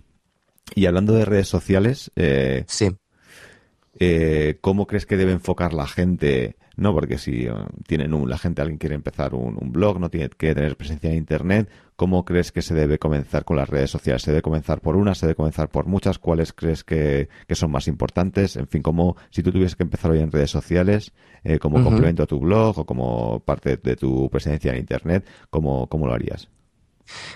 y 0.75 0.85
hablando 0.85 1.13
de 1.13 1.25
redes 1.25 1.47
sociales, 1.47 2.11
eh, 2.15 2.63
sí. 2.67 2.89
eh, 3.99 4.57
¿cómo 4.61 4.87
crees 4.87 5.05
que 5.05 5.17
debe 5.17 5.31
enfocar 5.31 5.73
la 5.73 5.87
gente? 5.87 6.55
No, 6.77 6.93
porque 6.93 7.17
si 7.17 7.47
uh, 7.47 7.67
tienen 7.85 8.13
un, 8.13 8.29
la 8.29 8.37
gente, 8.37 8.61
alguien 8.61 8.79
quiere 8.79 8.95
empezar 8.95 9.35
un, 9.35 9.57
un, 9.61 9.71
blog, 9.71 9.99
no 9.99 10.09
tiene 10.09 10.29
que 10.29 10.55
tener 10.55 10.75
presencia 10.77 11.11
en 11.11 11.17
Internet, 11.17 11.69
¿cómo 11.95 12.25
crees 12.25 12.51
que 12.51 12.61
se 12.61 12.73
debe 12.73 12.97
comenzar 12.97 13.43
con 13.43 13.57
las 13.57 13.69
redes 13.69 13.91
sociales? 13.91 14.23
¿Se 14.23 14.31
debe 14.31 14.41
comenzar 14.41 14.81
por 14.81 14.95
una? 14.95 15.13
¿Se 15.13 15.27
debe 15.27 15.35
comenzar 15.35 15.69
por 15.69 15.85
muchas? 15.85 16.17
¿Cuáles 16.17 16.53
crees 16.53 16.83
que, 16.83 17.29
que 17.47 17.55
son 17.55 17.71
más 17.71 17.87
importantes? 17.87 18.55
En 18.55 18.67
fin, 18.67 18.81
como 18.81 19.17
si 19.29 19.43
tú 19.43 19.51
tuvieses 19.51 19.75
que 19.75 19.83
empezar 19.83 20.11
hoy 20.11 20.19
en 20.19 20.31
redes 20.31 20.49
sociales, 20.49 21.11
eh, 21.43 21.59
como 21.59 21.77
uh 21.77 21.81
-huh. 21.81 21.83
complemento 21.83 22.23
a 22.23 22.27
tu 22.27 22.39
blog 22.39 22.79
o 22.79 22.85
como 22.85 23.41
parte 23.41 23.77
de 23.77 23.95
tu 23.95 24.29
presencia 24.29 24.71
en 24.71 24.79
Internet, 24.79 25.25
¿cómo, 25.49 25.87
cómo 25.87 26.07
lo 26.07 26.13
harías? 26.13 26.49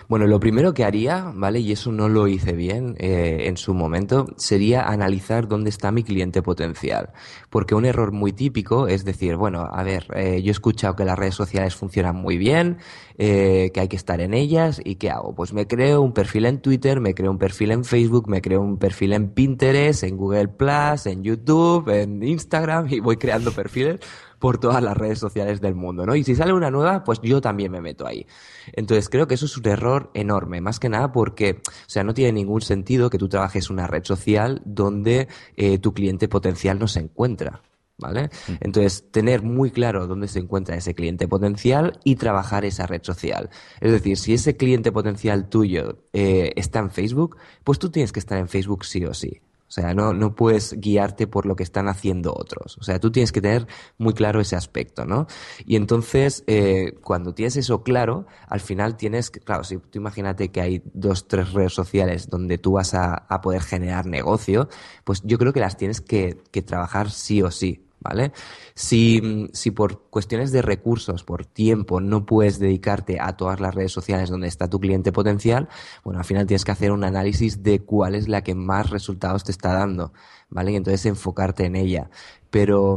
Bueno, 0.07 0.27
lo 0.27 0.39
primero 0.39 0.73
que 0.73 0.83
haría, 0.83 1.31
¿vale? 1.33 1.59
Y 1.59 1.71
eso 1.71 1.91
no 1.91 2.09
lo 2.09 2.27
hice 2.27 2.53
bien 2.53 2.95
eh, 2.99 3.47
en 3.47 3.57
su 3.57 3.73
momento, 3.73 4.27
sería 4.38 4.83
analizar 4.83 5.47
dónde 5.47 5.69
está 5.69 5.91
mi 5.91 6.03
cliente 6.03 6.41
potencial. 6.41 7.11
Porque 7.49 7.75
un 7.75 7.85
error 7.85 8.11
muy 8.11 8.33
típico 8.33 8.88
es 8.88 9.05
decir, 9.05 9.35
bueno, 9.35 9.67
a 9.71 9.83
ver, 9.83 10.07
eh, 10.15 10.41
yo 10.41 10.49
he 10.49 10.51
escuchado 10.51 10.95
que 10.95 11.05
las 11.05 11.17
redes 11.17 11.35
sociales 11.35 11.75
funcionan 11.75 12.15
muy 12.15 12.38
bien, 12.38 12.77
eh, 13.17 13.71
que 13.73 13.79
hay 13.79 13.88
que 13.88 13.95
estar 13.95 14.21
en 14.21 14.33
ellas, 14.33 14.81
¿y 14.83 14.95
qué 14.95 15.09
hago? 15.09 15.33
Pues 15.33 15.53
me 15.53 15.67
creo 15.67 16.01
un 16.01 16.13
perfil 16.13 16.45
en 16.45 16.61
Twitter, 16.61 16.99
me 16.99 17.13
creo 17.13 17.31
un 17.31 17.38
perfil 17.38 17.71
en 17.71 17.85
Facebook, 17.85 18.29
me 18.29 18.41
creo 18.41 18.61
un 18.61 18.77
perfil 18.77 19.13
en 19.13 19.29
Pinterest, 19.29 20.03
en 20.03 20.17
Google 20.17 20.49
Plus, 20.49 21.05
en 21.05 21.23
YouTube, 21.23 21.89
en 21.89 22.21
Instagram, 22.23 22.88
y 22.89 22.99
voy 22.99 23.17
creando 23.17 23.51
perfiles 23.51 23.99
por 24.39 24.58
todas 24.60 24.82
las 24.84 24.95
redes 24.95 25.19
sociales 25.19 25.62
del 25.62 25.76
mundo, 25.76 26.06
¿no? 26.06 26.15
Y 26.15 26.24
si 26.24 26.36
sale 26.36 26.54
una 26.54 26.71
nueva, 26.71 27.04
pues 27.04 27.19
yo 27.21 27.41
también 27.41 27.71
me 27.71 27.82
meto 27.82 28.06
ahí. 28.06 28.26
Entonces 28.74 29.10
creo 29.10 29.28
que 29.28 29.36
eso 29.36 29.45
es 29.45 29.58
un 29.58 29.67
error 29.67 30.12
enorme, 30.13 30.62
más 30.62 30.80
que 30.80 30.89
nada 30.89 31.12
porque, 31.12 31.62
o 31.67 31.89
sea, 31.89 32.04
no 32.04 32.13
tiene 32.13 32.34
ningún 32.34 32.62
sentido 32.62 33.10
que 33.10 33.17
tú 33.17 33.30
trabajes 33.30 33.69
una 33.69 33.88
red 33.88 34.04
social 34.04 34.62
donde 34.65 35.28
eh, 35.56 35.80
tu 35.80 35.93
cliente 35.93 36.28
potencial 36.28 36.80
no 36.80 36.88
se 36.88 37.00
encuentra. 37.00 37.62
¿Vale? 37.98 38.26
Mm. 38.50 38.52
Entonces, 38.60 39.10
tener 39.10 39.41
muy 39.41 39.71
claro 39.71 40.06
dónde 40.06 40.28
se 40.28 40.39
encuentra 40.39 40.76
ese 40.76 40.93
cliente 40.93 41.30
potencial 41.30 41.98
y 42.04 42.17
trabajar 42.17 42.65
esa 42.65 42.86
red 42.86 43.02
social. 43.04 43.50
Es 43.80 43.89
decir, 43.89 44.17
si 44.17 44.34
ese 44.34 44.58
cliente 44.58 44.91
potencial 44.91 45.48
tuyo 45.48 46.00
eh, 46.12 46.52
está 46.58 46.80
en 46.80 46.91
Facebook, 46.91 47.38
pues 47.63 47.80
tú 47.80 47.89
tienes 47.91 48.12
que 48.12 48.19
estar 48.19 48.38
en 48.38 48.50
Facebook 48.50 48.84
sí 48.84 49.06
o 49.06 49.13
sí. 49.13 49.39
O 49.67 49.71
sea, 49.71 49.93
no, 49.93 50.13
no 50.13 50.36
puedes 50.36 50.80
guiarte 50.80 51.28
por 51.28 51.45
lo 51.45 51.56
que 51.56 51.63
están 51.63 51.88
haciendo 51.88 52.34
otros. 52.34 52.78
O 52.78 52.84
sea, 52.84 52.99
tú 52.99 53.12
tienes 53.12 53.32
que 53.32 53.41
tener 53.41 53.67
muy 53.97 54.13
claro 54.13 54.39
ese 54.39 54.56
aspecto, 54.56 55.06
¿no? 55.06 55.28
Y 55.65 55.75
entonces, 55.75 56.43
eh, 56.47 56.93
cuando 57.01 57.34
tienes 57.34 57.58
eso 57.58 57.84
claro, 57.84 58.28
al 58.47 58.60
final 58.60 58.95
tienes, 58.95 59.32
claro, 59.32 59.63
si 59.63 59.78
tú 59.78 59.97
imagínate 59.99 60.49
que 60.51 60.62
hay 60.62 60.84
dos, 60.93 61.28
tres 61.28 61.54
redes 61.54 61.73
sociales 61.73 62.30
donde 62.30 62.58
tú 62.58 62.73
vas 62.73 62.93
a, 62.93 63.25
poder 63.41 63.62
generar 63.62 64.06
negocio, 64.06 64.69
pues 65.04 65.21
yo 65.23 65.38
creo 65.38 65.51
que 65.51 65.60
las 65.60 65.78
tienes 65.78 65.99
que 65.99 66.36
trabajar 66.65 67.12
sí 67.12 67.41
o 67.41 67.51
sí. 67.51 67.85
¿Vale? 68.05 68.31
Si, 68.75 69.49
si 69.53 69.71
por 69.71 70.09
cuestiones 70.09 70.51
de 70.51 70.61
recursos, 70.61 71.23
por 71.23 71.45
tiempo, 71.45 72.01
no 72.01 72.25
puedes 72.25 72.59
dedicarte 72.59 73.19
a 73.19 73.35
todas 73.35 73.59
las 73.59 73.73
redes 73.73 73.91
sociales 73.91 74.29
donde 74.29 74.47
está 74.47 74.69
tu 74.69 74.79
cliente 74.79 75.11
potencial, 75.11 75.67
bueno, 76.03 76.19
al 76.19 76.25
final 76.25 76.45
tienes 76.45 76.65
que 76.65 76.71
hacer 76.71 76.91
un 76.91 77.03
análisis 77.03 77.63
de 77.63 77.79
cuál 77.79 78.13
es 78.15 78.27
la 78.27 78.43
que 78.43 78.53
más 78.53 78.91
resultados 78.91 79.43
te 79.43 79.51
está 79.51 79.73
dando, 79.73 80.13
¿vale? 80.49 80.71
Y 80.71 80.75
entonces 80.75 81.05
enfocarte 81.05 81.65
en 81.65 81.75
ella. 81.75 82.09
Pero 82.51 82.95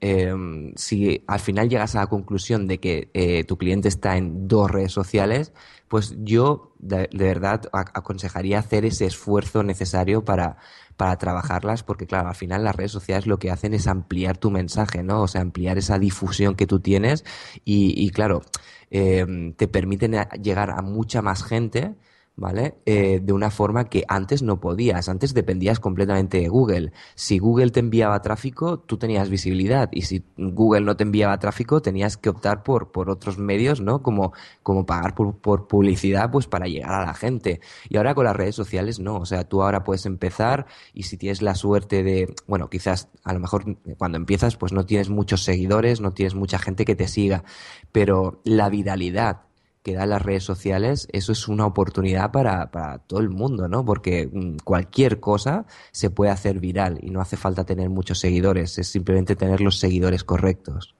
em, 0.00 0.72
si 0.76 1.24
al 1.26 1.40
final 1.40 1.68
llegas 1.68 1.94
a 1.94 2.00
la 2.00 2.06
conclusión 2.08 2.66
de 2.66 2.78
que 2.78 3.10
eh, 3.14 3.44
tu 3.44 3.56
cliente 3.56 3.88
está 3.88 4.16
en 4.16 4.48
dos 4.48 4.70
redes 4.70 4.92
sociales, 4.92 5.52
pues 5.88 6.14
yo 6.18 6.74
de 6.78 7.08
verdad 7.12 7.62
aconsejaría 7.72 8.58
hacer 8.58 8.84
ese 8.84 9.06
esfuerzo 9.06 9.62
necesario 9.62 10.24
para 10.24 10.58
para 10.98 11.16
trabajarlas, 11.16 11.84
porque 11.84 12.06
claro, 12.06 12.28
al 12.28 12.34
final 12.34 12.64
las 12.64 12.74
redes 12.74 12.90
sociales 12.90 13.26
lo 13.26 13.38
que 13.38 13.52
hacen 13.52 13.72
es 13.72 13.86
ampliar 13.86 14.36
tu 14.36 14.50
mensaje, 14.50 15.04
¿no? 15.04 15.22
O 15.22 15.28
sea, 15.28 15.40
ampliar 15.40 15.78
esa 15.78 15.98
difusión 15.98 16.56
que 16.56 16.66
tú 16.66 16.80
tienes 16.80 17.24
y, 17.64 17.94
y 17.96 18.10
claro, 18.10 18.42
eh, 18.90 19.54
te 19.56 19.68
permiten 19.68 20.16
llegar 20.42 20.70
a 20.70 20.82
mucha 20.82 21.22
más 21.22 21.44
gente 21.44 21.94
¿vale? 22.38 22.78
Eh, 22.86 23.18
de 23.20 23.32
una 23.32 23.50
forma 23.50 23.88
que 23.88 24.04
antes 24.06 24.42
no 24.42 24.60
podías. 24.60 25.08
Antes 25.08 25.34
dependías 25.34 25.80
completamente 25.80 26.40
de 26.40 26.48
Google. 26.48 26.92
Si 27.16 27.38
Google 27.38 27.70
te 27.70 27.80
enviaba 27.80 28.22
tráfico, 28.22 28.78
tú 28.78 28.96
tenías 28.96 29.28
visibilidad. 29.28 29.88
Y 29.92 30.02
si 30.02 30.24
Google 30.36 30.82
no 30.82 30.96
te 30.96 31.02
enviaba 31.02 31.38
tráfico, 31.40 31.82
tenías 31.82 32.16
que 32.16 32.28
optar 32.28 32.62
por, 32.62 32.92
por 32.92 33.10
otros 33.10 33.38
medios, 33.38 33.80
¿no? 33.80 34.02
Como, 34.02 34.32
como 34.62 34.86
pagar 34.86 35.16
por, 35.16 35.36
por, 35.38 35.66
publicidad, 35.66 36.30
pues 36.30 36.46
para 36.46 36.66
llegar 36.66 36.92
a 36.92 37.06
la 37.06 37.14
gente. 37.14 37.60
Y 37.88 37.96
ahora 37.96 38.14
con 38.14 38.24
las 38.24 38.36
redes 38.36 38.54
sociales, 38.54 39.00
no. 39.00 39.16
O 39.16 39.26
sea, 39.26 39.42
tú 39.48 39.62
ahora 39.62 39.82
puedes 39.82 40.06
empezar 40.06 40.66
y 40.94 41.02
si 41.02 41.16
tienes 41.16 41.42
la 41.42 41.56
suerte 41.56 42.04
de, 42.04 42.32
bueno, 42.46 42.70
quizás 42.70 43.08
a 43.24 43.32
lo 43.32 43.40
mejor 43.40 43.64
cuando 43.96 44.16
empiezas, 44.16 44.56
pues 44.56 44.72
no 44.72 44.86
tienes 44.86 45.08
muchos 45.08 45.42
seguidores, 45.42 46.00
no 46.00 46.12
tienes 46.12 46.36
mucha 46.36 46.60
gente 46.60 46.84
que 46.84 46.94
te 46.94 47.08
siga. 47.08 47.42
Pero 47.90 48.40
la 48.44 48.68
viralidad 48.68 49.47
que 49.88 49.96
dan 49.96 50.10
las 50.10 50.22
redes 50.22 50.44
sociales, 50.44 51.08
eso 51.12 51.32
es 51.32 51.48
una 51.48 51.66
oportunidad 51.66 52.30
para, 52.30 52.70
para 52.70 52.98
todo 52.98 53.20
el 53.20 53.30
mundo, 53.30 53.68
¿no? 53.68 53.84
Porque 53.84 54.28
mm, 54.30 54.58
cualquier 54.64 55.20
cosa 55.20 55.66
se 55.92 56.10
puede 56.10 56.30
hacer 56.30 56.60
viral 56.60 56.98
y 57.02 57.10
no 57.10 57.20
hace 57.20 57.36
falta 57.36 57.64
tener 57.64 57.88
muchos 57.88 58.18
seguidores, 58.18 58.78
es 58.78 58.88
simplemente 58.88 59.36
tener 59.36 59.60
los 59.60 59.78
seguidores 59.78 60.24
correctos. 60.24 60.94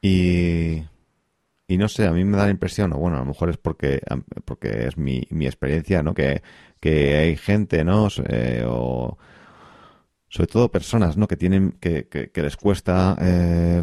Y 0.00 0.82
y 1.66 1.78
no 1.78 1.88
sé, 1.88 2.06
a 2.06 2.12
mí 2.12 2.24
me 2.24 2.36
da 2.36 2.44
la 2.44 2.50
impresión, 2.50 2.92
o 2.92 2.98
bueno, 2.98 3.16
a 3.16 3.20
lo 3.20 3.26
mejor 3.26 3.48
es 3.48 3.56
porque, 3.56 4.00
porque 4.44 4.86
es 4.86 4.98
mi, 4.98 5.26
mi 5.30 5.46
experiencia, 5.46 6.02
¿no? 6.02 6.12
Que, 6.12 6.42
que 6.78 7.16
hay 7.16 7.36
gente, 7.36 7.84
¿no? 7.84 8.08
Eh, 8.28 8.64
o 8.66 9.16
sobre 10.28 10.46
todo 10.46 10.70
personas, 10.70 11.16
¿no? 11.16 11.26
Que 11.26 11.36
tienen, 11.36 11.72
que, 11.80 12.06
que, 12.06 12.42
les 12.42 12.56
cuesta 12.56 13.16
eh, 13.20 13.82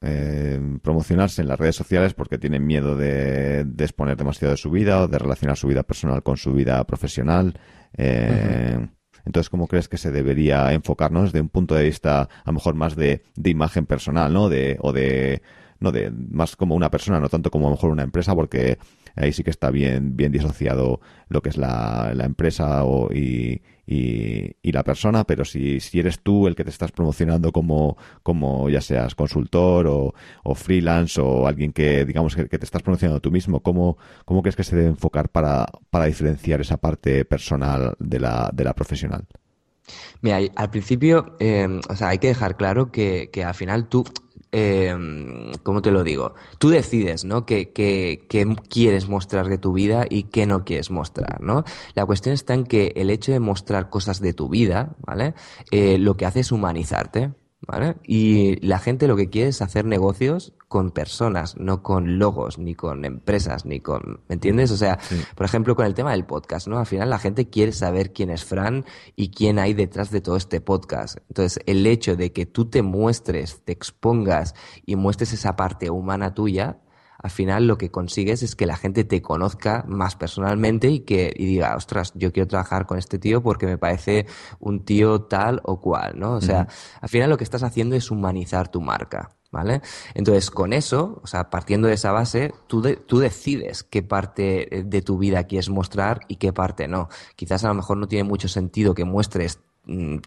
eh, 0.00 0.60
promocionarse 0.82 1.42
en 1.42 1.48
las 1.48 1.58
redes 1.58 1.76
sociales 1.76 2.14
porque 2.14 2.38
tienen 2.38 2.66
miedo 2.66 2.96
de, 2.96 3.66
exponer 3.78 4.16
demasiado 4.16 4.52
de 4.52 4.56
su 4.56 4.70
vida 4.70 5.02
o 5.02 5.08
de 5.08 5.18
relacionar 5.18 5.56
su 5.56 5.66
vida 5.66 5.82
personal 5.82 6.22
con 6.22 6.36
su 6.36 6.52
vida 6.52 6.84
profesional. 6.84 7.58
Eh, 7.96 8.86
entonces, 9.24 9.50
¿cómo 9.50 9.66
crees 9.66 9.88
que 9.88 9.98
se 9.98 10.10
debería 10.10 10.72
enfocarnos 10.72 11.32
desde 11.32 11.40
un 11.40 11.48
punto 11.48 11.74
de 11.74 11.84
vista, 11.84 12.22
a 12.22 12.42
lo 12.46 12.52
mejor 12.54 12.74
más 12.74 12.96
de, 12.96 13.22
de 13.36 13.50
imagen 13.50 13.86
personal, 13.86 14.32
¿no? 14.32 14.48
De, 14.48 14.78
o 14.80 14.92
de, 14.92 15.42
no 15.80 15.92
de, 15.92 16.10
más 16.10 16.56
como 16.56 16.74
una 16.74 16.90
persona, 16.90 17.20
no 17.20 17.28
tanto 17.28 17.50
como 17.50 17.66
a 17.66 17.70
lo 17.70 17.76
mejor 17.76 17.90
una 17.90 18.04
empresa, 18.04 18.34
porque 18.34 18.78
ahí 19.16 19.32
sí 19.32 19.42
que 19.42 19.50
está 19.50 19.70
bien, 19.70 20.16
bien 20.16 20.32
disociado 20.32 21.00
lo 21.28 21.42
que 21.42 21.50
es 21.50 21.56
la, 21.56 22.12
la 22.14 22.24
empresa 22.24 22.84
o, 22.84 23.12
y, 23.12 23.60
y, 23.90 24.70
la 24.70 24.84
persona, 24.84 25.24
pero 25.24 25.46
si, 25.46 25.80
si 25.80 25.98
eres 25.98 26.20
tú 26.20 26.46
el 26.46 26.54
que 26.54 26.62
te 26.62 26.70
estás 26.70 26.92
promocionando 26.92 27.52
como, 27.52 27.96
como 28.22 28.68
ya 28.68 28.82
seas 28.82 29.14
consultor 29.14 29.86
o, 29.88 30.14
freelance 30.54 31.18
o 31.20 31.46
alguien 31.46 31.72
que, 31.72 32.04
digamos, 32.04 32.36
que, 32.36 32.46
te 32.46 32.64
estás 32.64 32.82
promocionando 32.82 33.20
tú 33.20 33.30
mismo, 33.30 33.60
¿cómo, 33.60 33.96
¿cómo 34.26 34.42
crees 34.42 34.56
que 34.56 34.64
se 34.64 34.76
debe 34.76 34.88
enfocar 34.88 35.30
para, 35.30 35.66
para 35.90 36.04
diferenciar 36.04 36.60
esa 36.60 36.76
parte 36.76 37.24
personal 37.24 37.94
de 37.98 38.20
la, 38.20 38.50
de 38.52 38.64
la 38.64 38.74
profesional? 38.74 39.26
Mira, 40.20 40.40
al 40.54 40.70
principio, 40.70 41.36
eh, 41.40 41.80
o 41.88 41.96
sea, 41.96 42.08
hay 42.10 42.18
que 42.18 42.28
dejar 42.28 42.56
claro 42.56 42.92
que, 42.92 43.30
que 43.32 43.42
al 43.42 43.54
final 43.54 43.88
tú, 43.88 44.04
eh, 44.52 44.96
¿cómo 45.62 45.82
te 45.82 45.90
lo 45.90 46.02
digo? 46.04 46.34
Tú 46.58 46.70
decides, 46.70 47.24
¿no? 47.24 47.44
¿Qué, 47.44 47.70
qué, 47.72 48.18
quieres 48.68 49.08
mostrar 49.08 49.48
de 49.48 49.58
tu 49.58 49.72
vida 49.72 50.06
y 50.08 50.24
qué 50.24 50.46
no 50.46 50.64
quieres 50.64 50.90
mostrar, 50.90 51.40
¿no? 51.40 51.64
La 51.94 52.06
cuestión 52.06 52.34
está 52.34 52.54
en 52.54 52.64
que 52.64 52.92
el 52.96 53.10
hecho 53.10 53.32
de 53.32 53.40
mostrar 53.40 53.90
cosas 53.90 54.20
de 54.20 54.32
tu 54.32 54.48
vida, 54.48 54.96
¿vale? 55.00 55.34
Eh, 55.70 55.98
lo 55.98 56.16
que 56.16 56.26
hace 56.26 56.40
es 56.40 56.52
humanizarte. 56.52 57.32
¿Vale? 57.60 57.96
Y 58.04 58.64
la 58.64 58.78
gente 58.78 59.08
lo 59.08 59.16
que 59.16 59.30
quiere 59.30 59.48
es 59.48 59.62
hacer 59.62 59.84
negocios 59.84 60.54
con 60.68 60.92
personas, 60.92 61.56
no 61.56 61.82
con 61.82 62.18
logos, 62.18 62.56
ni 62.58 62.74
con 62.76 63.04
empresas, 63.04 63.66
ni 63.66 63.80
con, 63.80 64.20
¿me 64.28 64.34
entiendes? 64.34 64.70
O 64.70 64.76
sea, 64.76 64.98
por 65.34 65.44
ejemplo, 65.44 65.74
con 65.74 65.84
el 65.84 65.94
tema 65.94 66.12
del 66.12 66.24
podcast, 66.24 66.68
¿no? 66.68 66.78
Al 66.78 66.86
final 66.86 67.10
la 67.10 67.18
gente 67.18 67.50
quiere 67.50 67.72
saber 67.72 68.12
quién 68.12 68.30
es 68.30 68.44
Fran 68.44 68.84
y 69.16 69.30
quién 69.30 69.58
hay 69.58 69.74
detrás 69.74 70.10
de 70.12 70.20
todo 70.20 70.36
este 70.36 70.60
podcast. 70.60 71.18
Entonces, 71.28 71.60
el 71.66 71.84
hecho 71.86 72.14
de 72.14 72.32
que 72.32 72.46
tú 72.46 72.66
te 72.66 72.82
muestres, 72.82 73.60
te 73.64 73.72
expongas 73.72 74.54
y 74.86 74.94
muestres 74.94 75.32
esa 75.32 75.56
parte 75.56 75.90
humana 75.90 76.34
tuya, 76.34 76.78
al 77.18 77.30
final 77.30 77.66
lo 77.66 77.78
que 77.78 77.90
consigues 77.90 78.42
es 78.42 78.54
que 78.54 78.66
la 78.66 78.76
gente 78.76 79.04
te 79.04 79.20
conozca 79.20 79.84
más 79.88 80.14
personalmente 80.14 80.88
y 80.88 81.00
que 81.00 81.32
y 81.36 81.46
diga, 81.46 81.74
ostras, 81.76 82.12
yo 82.14 82.32
quiero 82.32 82.46
trabajar 82.46 82.86
con 82.86 82.96
este 82.96 83.18
tío 83.18 83.42
porque 83.42 83.66
me 83.66 83.76
parece 83.76 84.26
un 84.60 84.84
tío 84.84 85.22
tal 85.22 85.60
o 85.64 85.80
cual, 85.80 86.18
¿no? 86.18 86.34
O 86.34 86.40
sea, 86.40 86.68
al 87.00 87.08
final 87.08 87.28
lo 87.30 87.36
que 87.36 87.44
estás 87.44 87.64
haciendo 87.64 87.96
es 87.96 88.10
humanizar 88.10 88.68
tu 88.68 88.80
marca. 88.80 89.30
¿Vale? 89.50 89.80
Entonces, 90.12 90.50
con 90.50 90.74
eso, 90.74 91.22
o 91.22 91.26
sea, 91.26 91.48
partiendo 91.48 91.88
de 91.88 91.94
esa 91.94 92.12
base, 92.12 92.52
tú, 92.66 92.82
tú 93.06 93.18
decides 93.18 93.82
qué 93.82 94.02
parte 94.02 94.82
de 94.84 95.00
tu 95.00 95.16
vida 95.16 95.44
quieres 95.44 95.70
mostrar 95.70 96.20
y 96.28 96.36
qué 96.36 96.52
parte 96.52 96.86
no. 96.86 97.08
Quizás 97.34 97.64
a 97.64 97.68
lo 97.68 97.74
mejor 97.74 97.96
no 97.96 98.08
tiene 98.08 98.28
mucho 98.28 98.46
sentido 98.48 98.92
que 98.92 99.06
muestres 99.06 99.60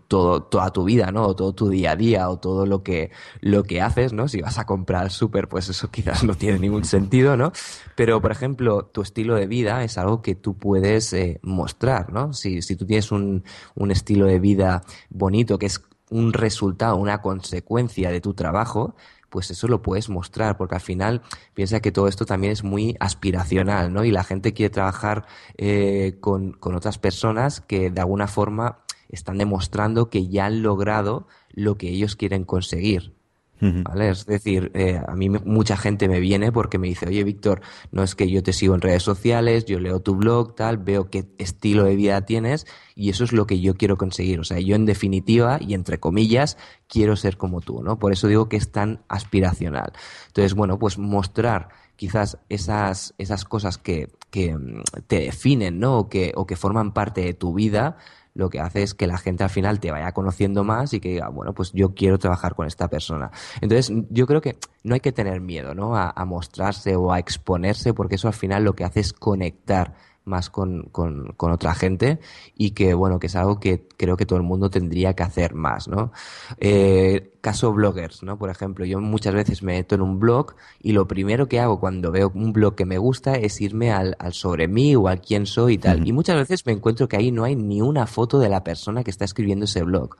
todo, 0.07 0.43
toda 0.43 0.71
tu 0.71 0.83
vida, 0.83 1.11
¿no? 1.11 1.27
O 1.27 1.35
todo 1.35 1.53
tu 1.53 1.69
día 1.69 1.91
a 1.91 1.95
día, 1.95 2.29
o 2.29 2.39
todo 2.39 2.65
lo 2.65 2.81
que, 2.83 3.11
lo 3.41 3.63
que 3.63 3.81
haces, 3.81 4.11
¿no? 4.11 4.27
Si 4.27 4.41
vas 4.41 4.57
a 4.57 4.65
comprar 4.65 5.11
súper, 5.11 5.47
pues 5.47 5.69
eso 5.69 5.89
quizás 5.91 6.23
no 6.23 6.35
tiene 6.35 6.59
ningún 6.59 6.83
sentido, 6.83 7.37
¿no? 7.37 7.51
Pero, 7.95 8.21
por 8.21 8.31
ejemplo, 8.31 8.85
tu 8.85 9.01
estilo 9.01 9.35
de 9.35 9.47
vida 9.47 9.83
es 9.83 9.97
algo 9.97 10.21
que 10.21 10.35
tú 10.35 10.57
puedes 10.57 11.13
eh, 11.13 11.39
mostrar, 11.43 12.11
¿no? 12.11 12.33
Si, 12.33 12.61
si 12.61 12.75
tú 12.75 12.85
tienes 12.85 13.11
un, 13.11 13.43
un 13.75 13.91
estilo 13.91 14.25
de 14.25 14.39
vida 14.39 14.81
bonito, 15.09 15.59
que 15.59 15.67
es 15.67 15.81
un 16.09 16.33
resultado, 16.33 16.97
una 16.97 17.21
consecuencia 17.21 18.11
de 18.11 18.19
tu 18.19 18.33
trabajo, 18.33 18.95
pues 19.29 19.49
eso 19.49 19.67
lo 19.67 19.81
puedes 19.81 20.09
mostrar, 20.09 20.57
porque 20.57 20.75
al 20.75 20.81
final 20.81 21.21
piensa 21.53 21.79
que 21.79 21.91
todo 21.91 22.09
esto 22.09 22.25
también 22.25 22.51
es 22.51 22.63
muy 22.63 22.97
aspiracional, 22.99 23.93
¿no? 23.93 24.03
Y 24.03 24.11
la 24.11 24.25
gente 24.25 24.53
quiere 24.53 24.71
trabajar 24.71 25.25
eh, 25.57 26.17
con, 26.19 26.51
con 26.51 26.75
otras 26.75 26.97
personas 26.97 27.61
que 27.61 27.89
de 27.89 28.01
alguna 28.01 28.27
forma 28.27 28.79
están 29.11 29.37
demostrando 29.37 30.09
que 30.09 30.27
ya 30.27 30.45
han 30.45 30.63
logrado 30.63 31.27
lo 31.51 31.77
que 31.77 31.89
ellos 31.89 32.15
quieren 32.15 32.43
conseguir. 32.43 33.13
¿Vale? 33.61 34.09
Es 34.09 34.25
decir, 34.25 34.71
eh, 34.73 34.99
a 35.07 35.15
mí 35.15 35.29
mucha 35.29 35.77
gente 35.77 36.07
me 36.07 36.19
viene 36.19 36.51
porque 36.51 36.79
me 36.79 36.87
dice, 36.87 37.07
oye, 37.07 37.23
Víctor, 37.23 37.61
no 37.91 38.01
es 38.01 38.15
que 38.15 38.27
yo 38.27 38.41
te 38.41 38.53
sigo 38.53 38.73
en 38.73 38.81
redes 38.81 39.03
sociales, 39.03 39.65
yo 39.65 39.79
leo 39.79 39.99
tu 39.99 40.15
blog, 40.15 40.55
tal, 40.55 40.79
veo 40.79 41.11
qué 41.11 41.27
estilo 41.37 41.83
de 41.83 41.95
vida 41.95 42.25
tienes 42.25 42.65
y 42.95 43.11
eso 43.11 43.23
es 43.23 43.33
lo 43.33 43.45
que 43.45 43.59
yo 43.59 43.75
quiero 43.75 43.97
conseguir. 43.97 44.39
O 44.39 44.43
sea, 44.43 44.59
yo 44.59 44.75
en 44.75 44.87
definitiva 44.87 45.59
y 45.61 45.75
entre 45.75 45.99
comillas 45.99 46.57
quiero 46.87 47.15
ser 47.15 47.37
como 47.37 47.61
tú, 47.61 47.83
¿no? 47.83 47.99
Por 47.99 48.13
eso 48.13 48.27
digo 48.27 48.49
que 48.49 48.57
es 48.57 48.71
tan 48.71 49.03
aspiracional. 49.07 49.93
Entonces, 50.25 50.55
bueno, 50.55 50.79
pues 50.79 50.97
mostrar 50.97 51.69
quizás 51.95 52.39
esas, 52.49 53.13
esas 53.19 53.45
cosas 53.45 53.77
que, 53.77 54.09
que 54.31 54.57
mm, 54.57 54.81
te 55.05 55.19
definen, 55.19 55.79
¿no? 55.79 55.99
O 55.99 56.09
que, 56.09 56.31
o 56.35 56.47
que 56.47 56.55
forman 56.55 56.93
parte 56.93 57.21
de 57.21 57.35
tu 57.35 57.53
vida, 57.53 57.97
lo 58.33 58.49
que 58.49 58.59
hace 58.59 58.83
es 58.83 58.93
que 58.93 59.07
la 59.07 59.17
gente 59.17 59.43
al 59.43 59.49
final 59.49 59.79
te 59.79 59.91
vaya 59.91 60.11
conociendo 60.11 60.63
más 60.63 60.93
y 60.93 60.99
que 60.99 61.09
diga, 61.09 61.29
bueno, 61.29 61.53
pues 61.53 61.71
yo 61.73 61.93
quiero 61.93 62.17
trabajar 62.17 62.55
con 62.55 62.67
esta 62.67 62.87
persona. 62.87 63.31
Entonces, 63.61 63.91
yo 64.09 64.25
creo 64.27 64.41
que 64.41 64.57
no 64.83 64.93
hay 64.93 65.01
que 65.01 65.11
tener 65.11 65.41
miedo, 65.41 65.75
¿no? 65.75 65.95
A, 65.95 66.11
a 66.15 66.25
mostrarse 66.25 66.95
o 66.95 67.11
a 67.11 67.19
exponerse, 67.19 67.93
porque 67.93 68.15
eso 68.15 68.27
al 68.27 68.33
final 68.33 68.63
lo 68.63 68.73
que 68.73 68.83
hace 68.83 69.01
es 69.01 69.13
conectar 69.13 69.95
más 70.25 70.49
con, 70.49 70.83
con, 70.91 71.33
con, 71.37 71.51
otra 71.51 71.73
gente 71.73 72.19
y 72.55 72.71
que, 72.71 72.93
bueno, 72.93 73.19
que 73.19 73.27
es 73.27 73.35
algo 73.35 73.59
que 73.59 73.87
creo 73.97 74.17
que 74.17 74.25
todo 74.25 74.37
el 74.37 74.43
mundo 74.43 74.69
tendría 74.69 75.13
que 75.15 75.23
hacer 75.23 75.55
más, 75.55 75.87
¿no? 75.87 76.11
Eh, 76.59 77.33
caso 77.41 77.73
bloggers, 77.73 78.21
¿no? 78.23 78.37
Por 78.37 78.49
ejemplo, 78.49 78.85
yo 78.85 78.99
muchas 78.99 79.33
veces 79.33 79.63
me 79.63 79.73
meto 79.73 79.95
en 79.95 80.01
un 80.01 80.19
blog 80.19 80.55
y 80.81 80.91
lo 80.91 81.07
primero 81.07 81.47
que 81.47 81.59
hago 81.59 81.79
cuando 81.79 82.11
veo 82.11 82.31
un 82.33 82.53
blog 82.53 82.75
que 82.75 82.85
me 82.85 82.97
gusta 82.97 83.33
es 83.33 83.59
irme 83.61 83.91
al, 83.91 84.15
al 84.19 84.33
sobre 84.33 84.67
mí 84.67 84.95
o 84.95 85.07
al 85.07 85.21
quién 85.21 85.45
soy 85.45 85.73
y 85.73 85.77
tal. 85.79 86.07
Y 86.07 86.13
muchas 86.13 86.37
veces 86.37 86.65
me 86.65 86.73
encuentro 86.73 87.07
que 87.07 87.17
ahí 87.17 87.31
no 87.31 87.43
hay 87.43 87.55
ni 87.55 87.81
una 87.81 88.05
foto 88.05 88.39
de 88.39 88.49
la 88.49 88.63
persona 88.63 89.03
que 89.03 89.11
está 89.11 89.25
escribiendo 89.25 89.65
ese 89.65 89.83
blog. 89.83 90.17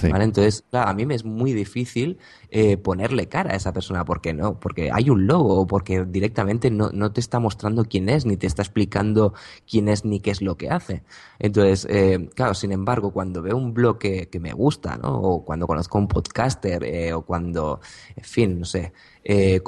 ¿Vale? 0.00 0.24
Entonces, 0.24 0.64
claro, 0.70 0.90
a 0.90 0.94
mí 0.94 1.04
me 1.04 1.14
es 1.14 1.24
muy 1.24 1.52
difícil 1.52 2.18
eh, 2.50 2.76
ponerle 2.76 3.28
cara 3.28 3.52
a 3.52 3.56
esa 3.56 3.72
persona. 3.72 4.04
¿Por 4.04 4.20
qué 4.20 4.32
no? 4.32 4.58
Porque 4.58 4.90
hay 4.90 5.10
un 5.10 5.26
logo 5.26 5.60
o 5.60 5.66
porque 5.66 6.04
directamente 6.04 6.70
no, 6.70 6.90
no, 6.92 7.12
te 7.12 7.20
está 7.20 7.38
mostrando 7.38 7.84
quién 7.84 8.08
es, 8.08 8.24
ni 8.24 8.36
te 8.36 8.46
está 8.46 8.62
explicando 8.62 9.34
quién 9.68 9.88
es 9.88 10.04
ni 10.04 10.20
qué 10.20 10.30
es 10.30 10.40
lo 10.40 10.56
que 10.56 10.70
hace. 10.70 11.02
Entonces, 11.38 11.86
eh, 11.90 12.30
claro, 12.34 12.54
sin 12.54 12.72
embargo, 12.72 13.12
cuando 13.12 13.42
veo 13.42 13.56
un 13.56 13.74
blog 13.74 13.98
que, 13.98 14.28
que, 14.28 14.40
me 14.40 14.52
gusta, 14.52 14.96
¿no? 14.96 15.20
O 15.20 15.44
cuando 15.44 15.66
conozco 15.66 15.98
a 15.98 16.00
un 16.00 16.08
podcaster, 16.08 16.82
eh, 16.84 17.12
o 17.12 17.22
cuando, 17.22 17.80
en 18.16 18.24
fin, 18.24 18.60
no 18.60 18.64
sé, 18.64 18.92
eh, 19.24 19.60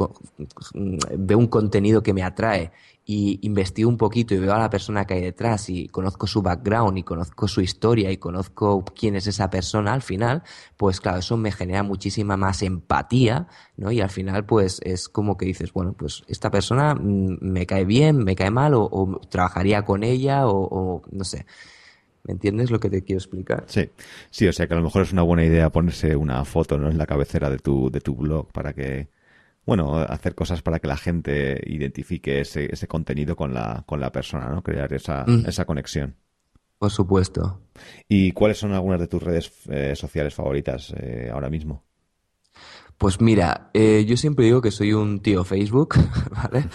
veo 1.17 1.39
un 1.39 1.47
contenido 1.47 2.03
que 2.03 2.13
me 2.13 2.23
atrae 2.23 2.73
y 3.07 3.39
investigo 3.43 3.91
un 3.91 3.99
poquito 3.99 4.35
y 4.35 4.39
veo 4.39 4.55
a 4.55 4.59
la 4.59 4.71
persona 4.71 5.05
que 5.05 5.15
hay 5.15 5.21
detrás 5.21 5.69
y 5.69 5.89
conozco 5.89 6.27
su 6.27 6.41
background 6.41 6.97
y 6.97 7.03
conozco 7.03 7.47
su 7.49 7.61
historia 7.61 8.11
y 8.11 8.17
conozco 8.17 8.83
quién 8.99 9.15
es 9.15 9.27
esa 9.27 9.51
persona 9.51 9.93
al 9.93 10.01
final, 10.01 10.43
pues 10.79 11.01
claro, 11.01 11.19
eso 11.19 11.37
me 11.37 11.53
genera 11.53 11.83
muchísima 11.83 12.39
más 12.39 12.63
empatía, 12.63 13.47
¿no? 13.77 13.93
Y 13.93 14.01
al 14.01 14.09
final 14.09 14.47
pues 14.47 14.81
es 14.85 15.09
como 15.11 15.37
que 15.37 15.45
dices, 15.45 15.73
bueno, 15.73 15.93
pues 15.93 16.23
esta 16.29 16.51
persona 16.51 16.95
mm, 16.95 17.39
me 17.43 17.67
cae 17.67 17.85
bien, 17.85 18.25
me 18.25 18.37
cae 18.37 18.51
mal 18.51 18.73
o, 18.75 19.21
trabajaría 19.29 19.83
con 19.83 20.03
ella 20.03 20.47
o, 20.47 20.69
o, 20.71 21.03
no 21.11 21.25
sé. 21.25 21.45
¿Me 22.23 22.33
entiendes 22.33 22.71
lo 22.71 22.81
que 22.81 22.89
te 22.89 23.03
quiero 23.03 23.19
explicar? 23.19 23.65
Sí, 23.67 23.91
sí, 24.31 24.49
o 24.49 24.53
sea 24.53 24.67
que 24.67 24.73
a 24.73 24.79
lo 24.79 24.83
mejor 24.83 25.03
es 25.03 25.13
una 25.13 25.21
buena 25.21 25.45
idea 25.45 25.69
ponerse 25.69 26.17
una 26.17 26.43
foto 26.47 26.79
¿no? 26.79 26.89
en 26.89 26.97
la 26.97 27.05
cabecera 27.05 27.51
de 27.51 27.59
tu, 27.59 27.91
de 27.91 28.01
tu 28.01 28.15
blog 28.15 28.51
para 28.51 28.73
que 28.73 29.09
bueno, 29.67 29.97
hacer 29.97 30.35
cosas 30.35 30.63
para 30.63 30.79
que 30.79 30.89
la 30.89 30.97
gente 30.97 31.61
identifique 31.67 32.41
ese, 32.41 32.73
ese 32.73 32.87
contenido 32.87 33.37
con 33.37 33.55
la, 33.55 33.83
con 33.87 34.01
la 34.01 34.13
persona, 34.13 34.49
¿no? 34.49 34.63
Crear 34.63 34.93
esa, 34.93 35.25
mm. 35.27 35.47
esa 35.47 35.65
conexión. 35.65 36.17
Por 36.79 36.91
supuesto. 36.91 37.61
¿Y 38.09 38.33
cuáles 38.33 38.59
son 38.59 38.73
algunas 38.73 39.01
de 39.01 39.07
tus 39.07 39.23
redes 39.23 39.53
eh, 39.71 39.95
sociales 39.97 40.35
favoritas 40.35 40.93
eh, 40.97 41.31
ahora 41.33 41.49
mismo? 41.49 41.83
Pues 42.99 43.21
mira, 43.21 43.71
eh, 43.75 44.05
yo 44.07 44.17
siempre 44.17 44.45
digo 44.45 44.61
que 44.61 44.71
soy 44.71 44.93
un 44.93 45.21
tío 45.21 45.45
Facebook, 45.45 45.95
¿vale? 46.31 46.67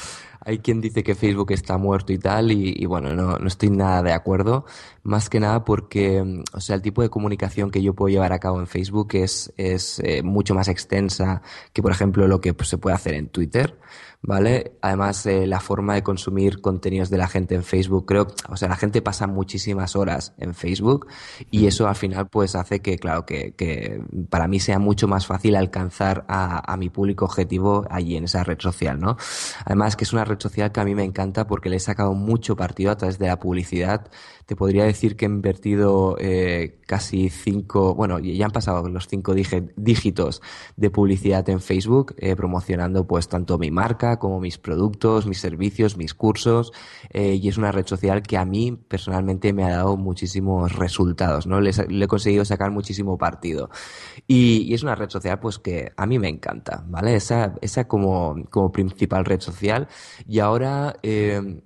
Hay 0.41 0.59
quien 0.59 0.81
dice 0.81 1.03
que 1.03 1.15
Facebook 1.15 1.51
está 1.51 1.77
muerto 1.77 2.13
y 2.13 2.17
tal, 2.17 2.51
y, 2.51 2.73
y 2.77 2.85
bueno, 2.85 3.13
no, 3.13 3.37
no, 3.37 3.47
estoy 3.47 3.69
nada 3.69 4.01
de 4.03 4.13
acuerdo. 4.13 4.65
Más 5.03 5.29
que 5.29 5.39
nada 5.39 5.65
porque, 5.65 6.23
mm, 6.23 6.43
o 6.53 6.61
sea, 6.61 6.75
el 6.75 6.81
tipo 6.81 7.01
de 7.01 7.09
comunicación 7.09 7.71
que 7.71 7.81
yo 7.81 7.93
puedo 7.93 8.09
llevar 8.09 8.33
a 8.33 8.39
cabo 8.39 8.59
en 8.59 8.67
Facebook 8.67 9.09
es, 9.13 9.53
es 9.57 9.99
eh, 9.99 10.23
mucho 10.23 10.55
más 10.55 10.67
extensa 10.67 11.41
que, 11.73 11.81
por 11.81 11.91
ejemplo, 11.91 12.27
lo 12.27 12.41
que 12.41 12.53
pues, 12.53 12.69
se 12.69 12.77
puede 12.77 12.95
hacer 12.95 13.15
en 13.15 13.27
Twitter. 13.29 13.77
¿Vale? 14.21 14.73
Además, 14.81 15.25
eh, 15.25 15.47
la 15.47 15.59
forma 15.59 15.95
de 15.95 16.03
consumir 16.03 16.61
contenidos 16.61 17.09
de 17.09 17.17
la 17.17 17.27
gente 17.27 17.55
en 17.55 17.63
Facebook, 17.63 18.05
creo, 18.05 18.27
o 18.49 18.57
sea, 18.57 18.67
la 18.67 18.75
gente 18.75 19.01
pasa 19.01 19.27
muchísimas 19.27 19.95
horas 19.95 20.33
en 20.37 20.53
Facebook 20.53 21.07
y 21.51 21.67
eso 21.67 21.87
al 21.87 21.95
final 21.95 22.27
pues 22.27 22.55
hace 22.55 22.81
que, 22.81 22.97
claro, 22.97 23.25
que, 23.25 23.53
que 23.53 24.01
para 24.29 24.47
mí 24.47 24.59
sea 24.59 24.79
mucho 24.79 25.07
más 25.07 25.25
fácil 25.25 25.55
alcanzar 25.55 26.25
a, 26.27 26.71
a, 26.71 26.77
mi 26.77 26.89
público 26.89 27.25
objetivo 27.25 27.85
allí 27.89 28.17
en 28.17 28.25
esa 28.25 28.43
red 28.43 28.59
social, 28.59 28.99
¿no? 28.99 29.17
Además 29.65 29.95
que 29.95 30.03
es 30.03 30.13
una 30.13 30.25
red 30.25 30.39
social 30.39 30.71
que 30.71 30.79
a 30.79 30.85
mí 30.85 30.95
me 30.95 31.03
encanta 31.03 31.47
porque 31.47 31.69
le 31.69 31.77
he 31.77 31.79
sacado 31.79 32.13
mucho 32.13 32.55
partido 32.55 32.91
a 32.91 32.97
través 32.97 33.19
de 33.19 33.27
la 33.27 33.39
publicidad 33.39 34.09
te 34.49 34.55
podría 34.55 34.83
decir 34.83 35.15
que 35.15 35.25
he 35.25 35.29
invertido 35.29 36.15
eh, 36.17 36.79
casi 36.87 37.29
cinco, 37.29 37.93
bueno, 37.93 38.17
ya 38.17 38.45
han 38.45 38.51
pasado 38.51 38.89
los 38.89 39.07
cinco 39.07 39.35
dígitos 39.35 40.41
de 40.75 40.89
publicidad 40.89 41.47
en 41.51 41.59
Facebook, 41.59 42.15
eh, 42.17 42.35
promocionando 42.35 43.05
pues 43.05 43.27
tanto 43.27 43.59
mi 43.59 43.69
marca 43.69 44.17
como 44.17 44.39
mis 44.39 44.57
productos, 44.57 45.27
mis 45.27 45.39
servicios, 45.39 45.97
mis 45.97 46.15
cursos, 46.15 46.71
eh, 47.11 47.35
y 47.39 47.47
es 47.47 47.59
una 47.59 47.71
red 47.71 47.85
social 47.85 48.23
que 48.23 48.37
a 48.37 48.45
mí 48.45 48.75
personalmente 48.87 49.53
me 49.53 49.65
ha 49.65 49.69
dado 49.69 49.97
muchísimos 49.97 50.75
resultados, 50.75 51.45
¿no? 51.45 51.61
Le, 51.61 51.69
he 51.87 52.07
conseguido 52.07 52.43
sacar 52.43 52.71
muchísimo 52.71 53.19
partido. 53.19 53.69
Y, 54.25 54.63
y, 54.63 54.73
es 54.73 54.81
una 54.81 54.95
red 54.95 55.11
social 55.11 55.39
pues 55.39 55.59
que 55.59 55.91
a 55.95 56.07
mí 56.07 56.17
me 56.17 56.27
encanta, 56.27 56.83
¿vale? 56.87 57.13
Esa, 57.13 57.53
esa 57.61 57.87
como, 57.87 58.35
como 58.49 58.71
principal 58.71 59.25
red 59.25 59.41
social. 59.41 59.87
Y 60.27 60.39
ahora, 60.39 60.95
eh, 61.03 61.61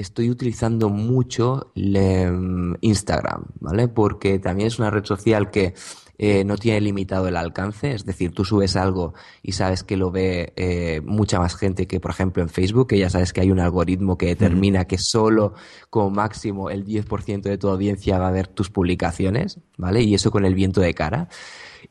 estoy 0.00 0.30
utilizando 0.30 0.88
mucho 0.88 1.72
Instagram, 1.74 3.44
¿vale? 3.60 3.88
Porque 3.88 4.38
también 4.38 4.68
es 4.68 4.78
una 4.78 4.90
red 4.90 5.04
social 5.04 5.50
que 5.50 5.74
eh, 6.22 6.44
no 6.44 6.58
tiene 6.58 6.82
limitado 6.82 7.28
el 7.28 7.36
alcance, 7.36 7.92
es 7.92 8.04
decir, 8.04 8.32
tú 8.32 8.44
subes 8.44 8.76
algo 8.76 9.14
y 9.42 9.52
sabes 9.52 9.82
que 9.82 9.96
lo 9.96 10.10
ve 10.10 10.52
eh, 10.56 11.00
mucha 11.02 11.38
más 11.38 11.56
gente 11.56 11.86
que, 11.86 11.98
por 11.98 12.10
ejemplo, 12.10 12.42
en 12.42 12.50
Facebook, 12.50 12.88
que 12.88 12.98
ya 12.98 13.08
sabes 13.08 13.32
que 13.32 13.40
hay 13.40 13.50
un 13.50 13.58
algoritmo 13.58 14.18
que 14.18 14.26
determina 14.26 14.84
que 14.84 14.98
solo 14.98 15.54
como 15.88 16.10
máximo 16.10 16.68
el 16.68 16.84
10% 16.84 17.40
de 17.40 17.56
tu 17.56 17.68
audiencia 17.68 18.18
va 18.18 18.28
a 18.28 18.32
ver 18.32 18.48
tus 18.48 18.68
publicaciones, 18.68 19.60
¿vale? 19.78 20.02
Y 20.02 20.12
eso 20.14 20.30
con 20.30 20.44
el 20.44 20.54
viento 20.54 20.82
de 20.82 20.92
cara. 20.92 21.28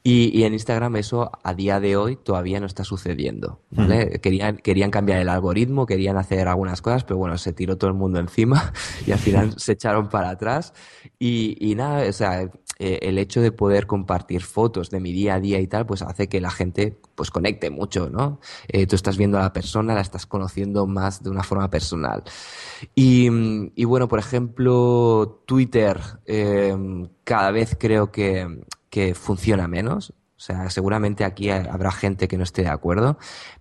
Y, 0.04 0.38
y, 0.38 0.44
en 0.44 0.54
Instagram 0.54 0.96
eso 0.96 1.32
a 1.44 1.54
día 1.54 1.80
de 1.80 1.98
hoy 1.98 2.16
todavía 2.16 2.60
no 2.60 2.66
está 2.66 2.84
sucediendo. 2.84 3.62
¿vale? 3.72 4.14
Uh 4.16 4.20
querían, 4.22 4.58
querían 4.58 4.92
cambiar 4.92 5.20
el 5.20 5.30
algoritmo, 5.30 5.86
querían 5.86 6.18
hacer 6.18 6.48
algunas 6.48 6.82
cosas, 6.82 7.04
pero 7.04 7.18
bueno, 7.18 7.38
se 7.38 7.54
tiró 7.54 7.78
todo 7.78 7.90
el 7.90 7.96
mundo 7.96 8.20
encima 8.20 8.74
y 9.08 9.12
al 9.12 9.20
final 9.20 9.54
se 9.58 9.74
echaron 9.74 10.10
para 10.10 10.30
atrás. 10.30 10.74
Y, 11.18 11.58
y 11.60 11.76
nada, 11.76 12.08
o 12.08 12.14
sea, 12.14 12.50
eh, 12.82 13.00
el 13.02 13.18
hecho 13.18 13.42
de 13.42 13.52
poder 13.52 13.88
compartir 13.88 14.42
fotos 14.42 14.90
de 14.90 15.02
mi 15.02 15.12
día 15.12 15.36
a 15.36 15.40
día 15.42 15.60
y 15.60 15.68
tal, 15.68 15.86
pues 15.86 16.02
hace 16.02 16.30
que 16.30 16.40
la 16.40 16.50
gente 16.50 16.98
pues 17.14 17.30
conecte 17.30 17.70
mucho, 17.70 18.10
¿no? 18.10 18.40
Eh, 18.70 18.88
tú 18.88 18.96
estás 18.96 19.18
viendo 19.18 19.38
a 19.38 19.42
la 19.42 19.52
persona, 19.52 19.94
la 19.94 20.00
estás 20.00 20.26
conociendo 20.26 20.88
más 20.88 21.22
de 21.22 21.30
una 21.30 21.44
forma 21.44 21.70
personal. 21.70 22.24
Y, 22.96 23.28
y 23.76 23.84
bueno, 23.84 24.08
por 24.08 24.20
ejemplo, 24.20 25.44
Twitter, 25.46 26.00
eh, 26.26 26.74
cada 27.26 27.52
vez 27.52 27.76
creo 27.78 28.14
que 28.14 28.64
que 28.90 29.16
funciona 29.16 29.68
menos. 29.68 30.12
O 30.12 30.42
sea, 30.42 30.70
seguramente 30.70 31.26
aquí 31.26 31.50
habrá 31.50 31.92
gente 31.92 32.28
que 32.28 32.38
no 32.38 32.44
esté 32.44 32.62
de 32.62 32.70
acuerdo, 32.70 33.18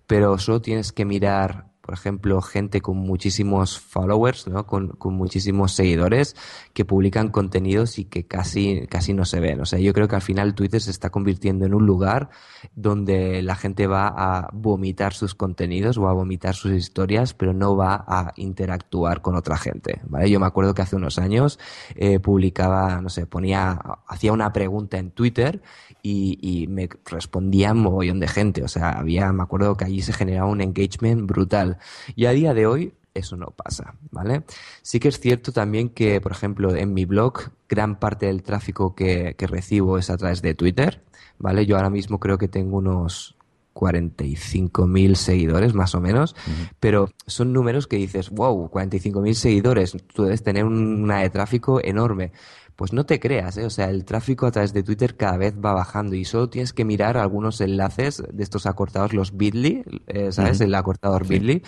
pero 0.06 0.38
solo 0.38 0.62
tienes 0.62 0.92
que 0.92 1.04
mirar 1.04 1.67
por 1.88 1.94
ejemplo, 1.94 2.42
gente 2.42 2.82
con 2.82 2.98
muchísimos 2.98 3.80
followers, 3.80 4.46
¿no? 4.46 4.66
Con, 4.66 4.88
con, 4.88 5.14
muchísimos 5.14 5.72
seguidores 5.72 6.36
que 6.74 6.84
publican 6.84 7.30
contenidos 7.30 7.98
y 7.98 8.04
que 8.04 8.26
casi, 8.26 8.86
casi 8.88 9.14
no 9.14 9.24
se 9.24 9.40
ven. 9.40 9.62
O 9.62 9.64
sea, 9.64 9.78
yo 9.78 9.94
creo 9.94 10.06
que 10.06 10.14
al 10.14 10.20
final 10.20 10.54
Twitter 10.54 10.82
se 10.82 10.90
está 10.90 11.08
convirtiendo 11.08 11.64
en 11.64 11.72
un 11.72 11.86
lugar 11.86 12.28
donde 12.74 13.40
la 13.40 13.56
gente 13.56 13.86
va 13.86 14.08
a 14.08 14.50
vomitar 14.52 15.14
sus 15.14 15.34
contenidos 15.34 15.96
o 15.96 16.08
a 16.08 16.12
vomitar 16.12 16.54
sus 16.54 16.72
historias, 16.72 17.32
pero 17.32 17.54
no 17.54 17.74
va 17.74 18.04
a 18.06 18.34
interactuar 18.36 19.22
con 19.22 19.34
otra 19.34 19.56
gente, 19.56 20.02
¿vale? 20.04 20.28
Yo 20.28 20.40
me 20.40 20.46
acuerdo 20.46 20.74
que 20.74 20.82
hace 20.82 20.96
unos 20.96 21.18
años 21.18 21.58
eh, 21.94 22.20
publicaba, 22.20 23.00
no 23.00 23.08
sé, 23.08 23.24
ponía, 23.24 23.80
hacía 24.06 24.34
una 24.34 24.52
pregunta 24.52 24.98
en 24.98 25.10
Twitter 25.10 25.62
y, 26.02 26.38
y 26.40 26.66
me 26.66 26.88
respondía 27.04 27.72
un 27.72 27.80
mogollón 27.80 28.20
de 28.20 28.28
gente. 28.28 28.62
O 28.62 28.68
sea, 28.68 28.90
había, 28.90 29.32
me 29.32 29.42
acuerdo 29.42 29.76
que 29.76 29.84
allí 29.84 30.02
se 30.02 30.12
generaba 30.12 30.48
un 30.50 30.60
engagement 30.60 31.26
brutal. 31.26 31.78
Y 32.16 32.26
a 32.26 32.32
día 32.32 32.54
de 32.54 32.66
hoy 32.66 32.94
eso 33.14 33.36
no 33.36 33.48
pasa, 33.48 33.94
¿vale? 34.10 34.44
Sí 34.82 35.00
que 35.00 35.08
es 35.08 35.20
cierto 35.20 35.52
también 35.52 35.90
que, 35.90 36.20
por 36.20 36.32
ejemplo, 36.32 36.74
en 36.74 36.94
mi 36.94 37.04
blog, 37.04 37.50
gran 37.68 37.98
parte 37.98 38.26
del 38.26 38.42
tráfico 38.42 38.94
que, 38.94 39.34
que 39.36 39.46
recibo 39.46 39.98
es 39.98 40.10
a 40.10 40.16
través 40.16 40.42
de 40.42 40.54
Twitter, 40.54 41.02
¿vale? 41.38 41.66
Yo 41.66 41.76
ahora 41.76 41.90
mismo 41.90 42.20
creo 42.20 42.38
que 42.38 42.48
tengo 42.48 42.78
unos 42.78 43.37
45.000 43.78 45.14
seguidores 45.14 45.72
más 45.72 45.94
o 45.94 46.00
menos, 46.00 46.34
pero 46.80 47.10
son 47.26 47.52
números 47.52 47.86
que 47.86 47.96
dices, 47.96 48.30
wow, 48.30 48.68
45.000 48.68 49.34
seguidores, 49.34 49.96
tú 50.12 50.24
debes 50.24 50.42
tener 50.42 50.64
una 50.64 51.20
de 51.20 51.30
tráfico 51.30 51.80
enorme. 51.82 52.32
Pues 52.74 52.92
no 52.92 53.06
te 53.06 53.18
creas, 53.18 53.56
¿eh? 53.56 53.64
o 53.64 53.70
sea, 53.70 53.90
el 53.90 54.04
tráfico 54.04 54.46
a 54.46 54.52
través 54.52 54.72
de 54.72 54.84
Twitter 54.84 55.16
cada 55.16 55.36
vez 55.36 55.54
va 55.54 55.72
bajando 55.74 56.14
y 56.14 56.24
solo 56.24 56.48
tienes 56.48 56.72
que 56.72 56.84
mirar 56.84 57.16
algunos 57.16 57.60
enlaces 57.60 58.22
de 58.32 58.42
estos 58.42 58.66
acortados, 58.66 59.12
los 59.12 59.36
Bitly, 59.36 59.84
eh, 60.06 60.30
¿sabes? 60.30 60.60
El 60.60 60.74
acortador 60.74 61.26
Bitly. 61.26 61.62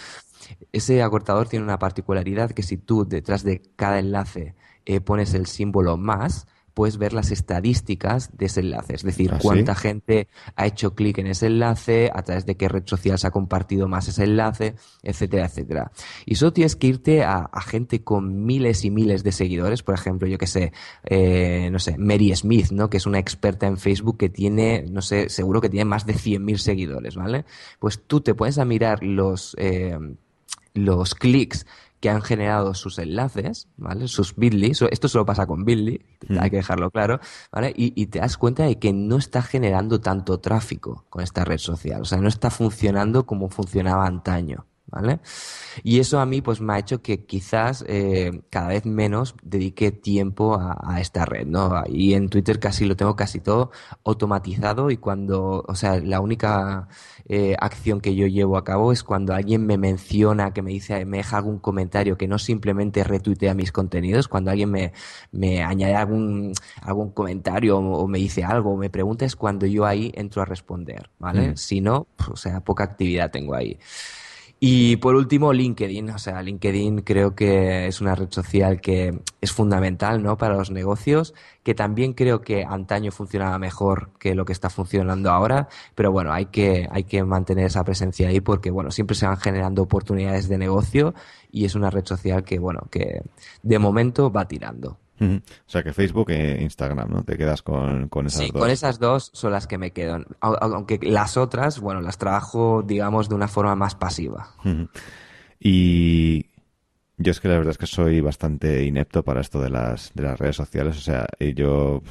Ese 0.71 1.03
acortador 1.03 1.49
tiene 1.49 1.65
una 1.65 1.81
particularidad 1.81 2.53
que 2.53 2.63
si 2.63 2.77
tú 2.77 3.07
detrás 3.09 3.43
de 3.43 3.61
cada 3.75 3.99
enlace 3.99 4.55
eh, 4.87 5.01
pones 5.01 5.35
el 5.35 5.47
símbolo 5.47 5.97
más, 5.97 6.47
puedes 6.75 6.99
ver 6.99 7.13
las 7.13 7.31
estadísticas 7.31 8.37
de 8.37 8.47
ese 8.47 8.61
enlace, 8.61 8.95
es 8.95 9.03
decir, 9.03 9.33
¿Ah, 9.33 9.39
cuánta 9.41 9.75
gente 9.75 10.29
ha 10.57 10.67
hecho 10.67 10.95
clic 10.95 11.19
en 11.19 11.27
ese 11.27 11.47
enlace, 11.47 12.11
a 12.15 12.23
través 12.23 12.47
de 12.47 12.57
qué 12.57 12.69
red 12.69 12.85
social 12.87 13.19
se 13.19 13.27
ha 13.27 13.31
compartido 13.31 13.89
más 13.89 14.09
ese 14.09 14.25
enlace, 14.25 14.75
etcétera, 15.03 15.47
etcétera. 15.47 15.93
Y 16.27 16.37
solo 16.37 16.53
tienes 16.53 16.77
que 16.77 16.87
irte 16.87 17.23
a, 17.23 17.49
gente 17.61 18.03
con 18.03 18.45
miles 18.47 18.85
y 18.85 18.91
miles 18.91 19.23
de 19.23 19.33
seguidores, 19.33 19.83
por 19.83 19.95
ejemplo, 19.95 20.27
yo 20.27 20.39
que 20.39 20.47
sé, 20.47 20.73
eh, 21.05 21.69
no 21.71 21.79
sé, 21.79 21.99
Mary 21.99 22.35
Smith, 22.35 22.71
¿no? 22.71 22.89
Que 22.91 22.97
es 22.97 23.07
una 23.07 23.19
experta 23.19 23.67
en 23.67 23.77
Facebook 23.77 24.17
que 24.17 24.29
tiene, 24.29 24.85
no 24.91 25.03
sé, 25.03 25.29
seguro 25.29 25.61
que 25.61 25.69
tiene 25.69 25.85
más 25.85 26.07
de 26.07 26.15
100.000 26.15 26.57
seguidores, 26.57 27.17
¿vale? 27.17 27.45
Pues 27.79 28.03
tú 28.07 28.21
te 28.21 28.35
puedes 28.35 28.59
a 28.59 28.65
mirar 28.65 29.05
los, 29.05 29.55
eh, 29.59 29.99
los 30.75 31.15
clics 31.15 31.67
que 32.01 32.11
han 32.11 32.23
generado 32.23 32.75
sus 32.75 32.99
enlaces, 32.99 33.69
¿vale? 33.77 34.09
Sus 34.09 34.35
bit.ly, 34.35 34.73
esto 34.91 35.09
solo 35.09 35.27
pasa 35.27 35.47
con 35.47 35.65
bit.ly, 35.65 36.01
hay 36.39 36.51
que 36.51 36.57
dejarlo 36.57 36.91
claro, 36.91 37.21
¿vale? 37.53 37.73
Y, 37.77 37.93
y, 38.01 38.07
te 38.07 38.21
das 38.21 38.37
cuenta 38.37 38.65
de 38.65 38.79
que 38.79 38.93
no 38.93 39.19
está 39.19 39.43
generando 39.43 40.01
tanto 40.01 40.41
tráfico 40.41 41.05
con 41.11 41.23
esta 41.23 41.45
red 41.45 41.59
social, 41.59 42.03
o 42.03 42.05
sea, 42.05 42.19
no 42.19 42.29
está 42.29 42.51
funcionando 42.51 43.27
como 43.27 43.49
funcionaba 43.51 44.07
antaño. 44.07 44.67
¿vale? 44.91 45.21
Y 45.83 46.01
eso 46.01 46.21
a 46.21 46.27
mí 46.27 46.43
pues 46.43 46.61
me 46.61 46.75
ha 46.75 46.79
hecho 46.79 47.03
que 47.03 47.25
quizás 47.25 47.85
eh, 47.89 48.43
cada 48.51 48.69
vez 48.69 48.85
menos 48.87 49.35
dedique 49.43 49.93
tiempo 49.93 50.59
a, 50.59 51.01
esta 51.01 51.25
red, 51.25 51.47
¿no? 51.47 51.83
Y 51.89 52.15
en 52.15 52.29
Twitter 52.29 52.59
casi 52.59 52.85
lo 52.85 52.97
tengo 52.97 53.17
casi 53.17 53.41
todo 53.41 53.71
automatizado 54.05 54.91
y 54.91 54.97
cuando, 54.97 55.65
o 55.67 55.75
sea, 55.75 56.01
la 56.01 56.21
única 56.21 56.89
eh, 57.33 57.55
acción 57.61 58.01
que 58.01 58.17
yo 58.17 58.27
llevo 58.27 58.57
a 58.57 58.65
cabo 58.65 58.91
es 58.91 59.05
cuando 59.05 59.33
alguien 59.35 59.65
me 59.65 59.79
menciona, 59.79 60.53
que 60.53 60.63
me 60.63 60.73
dice, 60.73 61.05
me 61.05 61.19
deja 61.19 61.37
algún 61.37 61.61
comentario 61.61 62.19
que 62.19 62.27
no 62.27 62.41
simplemente 62.41 63.05
retuitea 63.05 63.55
mis 63.55 63.71
contenidos, 63.71 64.27
cuando 64.27 64.51
alguien 64.51 64.73
me, 64.73 64.93
me 65.31 65.63
añade 65.63 65.95
algún, 65.95 66.53
algún 66.83 67.13
comentario 67.13 67.79
o, 67.79 68.09
me 68.09 68.19
dice 68.19 68.43
algo 68.43 68.73
o 68.73 68.77
me 68.77 68.91
pregunta 68.91 69.25
es 69.25 69.37
cuando 69.37 69.65
yo 69.67 69.87
ahí 69.87 70.11
entro 70.17 70.43
a 70.43 70.45
responder, 70.45 71.09
¿vale? 71.21 71.51
Mm. 71.53 71.57
Si 71.57 71.81
no, 71.81 72.09
o 72.29 72.35
sea, 72.35 72.63
poca 72.63 72.83
actividad 72.83 73.31
tengo 73.31 73.55
ahí. 73.55 73.79
Y 74.63 74.97
por 74.97 75.15
último, 75.15 75.55
LinkedIn. 75.55 76.11
O 76.11 76.19
sea, 76.19 76.43
LinkedIn 76.43 77.01
creo 77.01 77.35
que 77.35 77.87
es 77.87 78.03
una 78.03 78.15
red 78.15 78.29
social 78.31 78.81
que 78.83 79.19
es 79.41 79.53
fundamental, 79.53 80.23
¿no? 80.23 80.37
Para 80.37 80.55
los 80.55 80.71
negocios, 80.71 81.35
que 81.63 81.75
también 81.75 82.13
creo 82.13 82.43
que 82.43 82.65
antaño 82.65 83.11
funcionaba 83.11 83.59
mejor 83.59 84.11
que 84.19 84.35
lo 84.35 84.45
que 84.45 84.53
está 84.53 84.69
funcionando 84.69 85.31
ahora. 85.31 85.69
Pero 85.95 86.13
bueno, 86.13 86.33
hay 86.33 86.47
que, 86.47 86.87
hay 86.91 87.05
que 87.05 87.25
mantener 87.25 87.67
esa 87.67 87.85
presencia 87.85 88.29
ahí 88.29 88.41
porque, 88.43 88.71
bueno, 88.71 88.91
siempre 88.91 89.17
se 89.17 89.27
van 89.27 89.39
generando 89.39 89.83
oportunidades 89.83 90.47
de 90.49 90.59
negocio 90.59 91.15
y 91.51 91.65
es 91.65 91.75
una 91.75 91.89
red 91.89 92.05
social 92.05 92.45
que, 92.45 92.59
bueno, 92.59 92.81
que 92.91 93.23
de 93.63 93.79
momento 93.79 94.31
va 94.31 94.47
tirando. 94.47 94.99
O 95.21 95.71
sea 95.71 95.83
que 95.83 95.93
Facebook 95.93 96.31
e 96.31 96.63
Instagram, 96.63 97.11
¿no? 97.11 97.23
Te 97.25 97.37
quedas 97.37 97.63
con, 97.63 98.09
con 98.09 98.27
esas 98.27 98.41
sí, 98.41 98.51
dos. 98.51 98.61
con 98.61 98.71
esas 98.71 98.99
dos 98.99 99.31
son 99.35 99.53
las 99.53 99.67
que 99.67 99.77
me 99.77 99.93
quedan. 99.93 100.27
Aunque 100.41 100.99
las 101.03 101.37
otras, 101.37 101.79
bueno, 101.79 102.01
las 102.01 102.17
trabajo, 102.17 102.83
digamos, 102.83 103.29
de 103.29 103.35
una 103.35 103.49
forma 103.49 103.75
más 103.77 103.95
pasiva. 103.95 104.55
Y 105.59 106.47
yo 107.19 107.33
es 107.33 107.41
que 107.41 107.49
la 107.49 107.59
verdad 107.59 107.73
es 107.73 107.79
que 107.79 107.87
soy 107.87 108.23
bastante 108.23 108.85
inepto 108.85 109.23
para 109.23 109.43
esto 109.43 109.61
de 109.61 109.69
las, 109.69 110.11
de 110.15 110.23
las 110.23 110.39
redes 110.39 110.57
sociales. 110.57 110.97
O 110.97 111.01
sea, 111.01 111.27
yo 111.55 112.03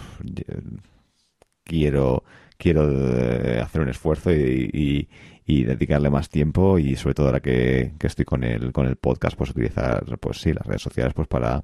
quiero, 1.64 2.24
quiero 2.58 2.90
eh, 2.92 3.60
hacer 3.60 3.82
un 3.82 3.90
esfuerzo 3.90 4.32
y, 4.32 5.08
y, 5.46 5.64
dedicarle 5.64 6.12
más 6.12 6.30
tiempo 6.30 6.78
y 6.78 6.96
sobre 6.96 7.16
todo 7.16 7.26
ahora 7.26 7.40
que, 7.40 7.94
que 7.98 8.06
estoy 8.06 8.24
con 8.24 8.44
el, 8.44 8.72
con 8.72 8.86
el 8.86 8.98
podcast, 8.98 9.36
pues 9.36 9.50
utilizar, 9.50 10.04
pues 10.20 10.42
sí, 10.42 10.54
las 10.54 10.68
redes 10.68 10.84
sociales 10.84 11.16
pues 11.16 11.28
para 11.28 11.64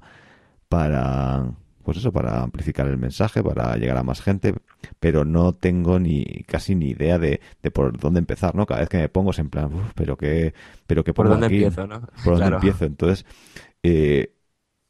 para 0.68 1.50
pues 1.86 1.98
eso, 1.98 2.12
para 2.12 2.42
amplificar 2.42 2.88
el 2.88 2.98
mensaje, 2.98 3.44
para 3.44 3.76
llegar 3.76 3.96
a 3.96 4.02
más 4.02 4.20
gente, 4.20 4.54
pero 4.98 5.24
no 5.24 5.52
tengo 5.52 6.00
ni 6.00 6.24
casi 6.48 6.74
ni 6.74 6.88
idea 6.88 7.16
de, 7.16 7.40
de 7.62 7.70
por 7.70 7.96
dónde 7.96 8.18
empezar, 8.18 8.56
¿no? 8.56 8.66
Cada 8.66 8.80
vez 8.80 8.88
que 8.88 8.98
me 8.98 9.08
pongo 9.08 9.30
es 9.30 9.38
en 9.38 9.50
plan, 9.50 9.70
pero 9.94 10.16
qué, 10.16 10.52
pero 10.88 11.04
qué 11.04 11.14
por 11.14 11.28
dónde 11.28 11.46
empiezo, 11.46 11.86
¿no? 11.86 12.00
Por 12.24 12.40
dónde 12.40 12.56
empiezo. 12.56 12.86
Entonces, 12.86 13.24
eh, 13.84 14.34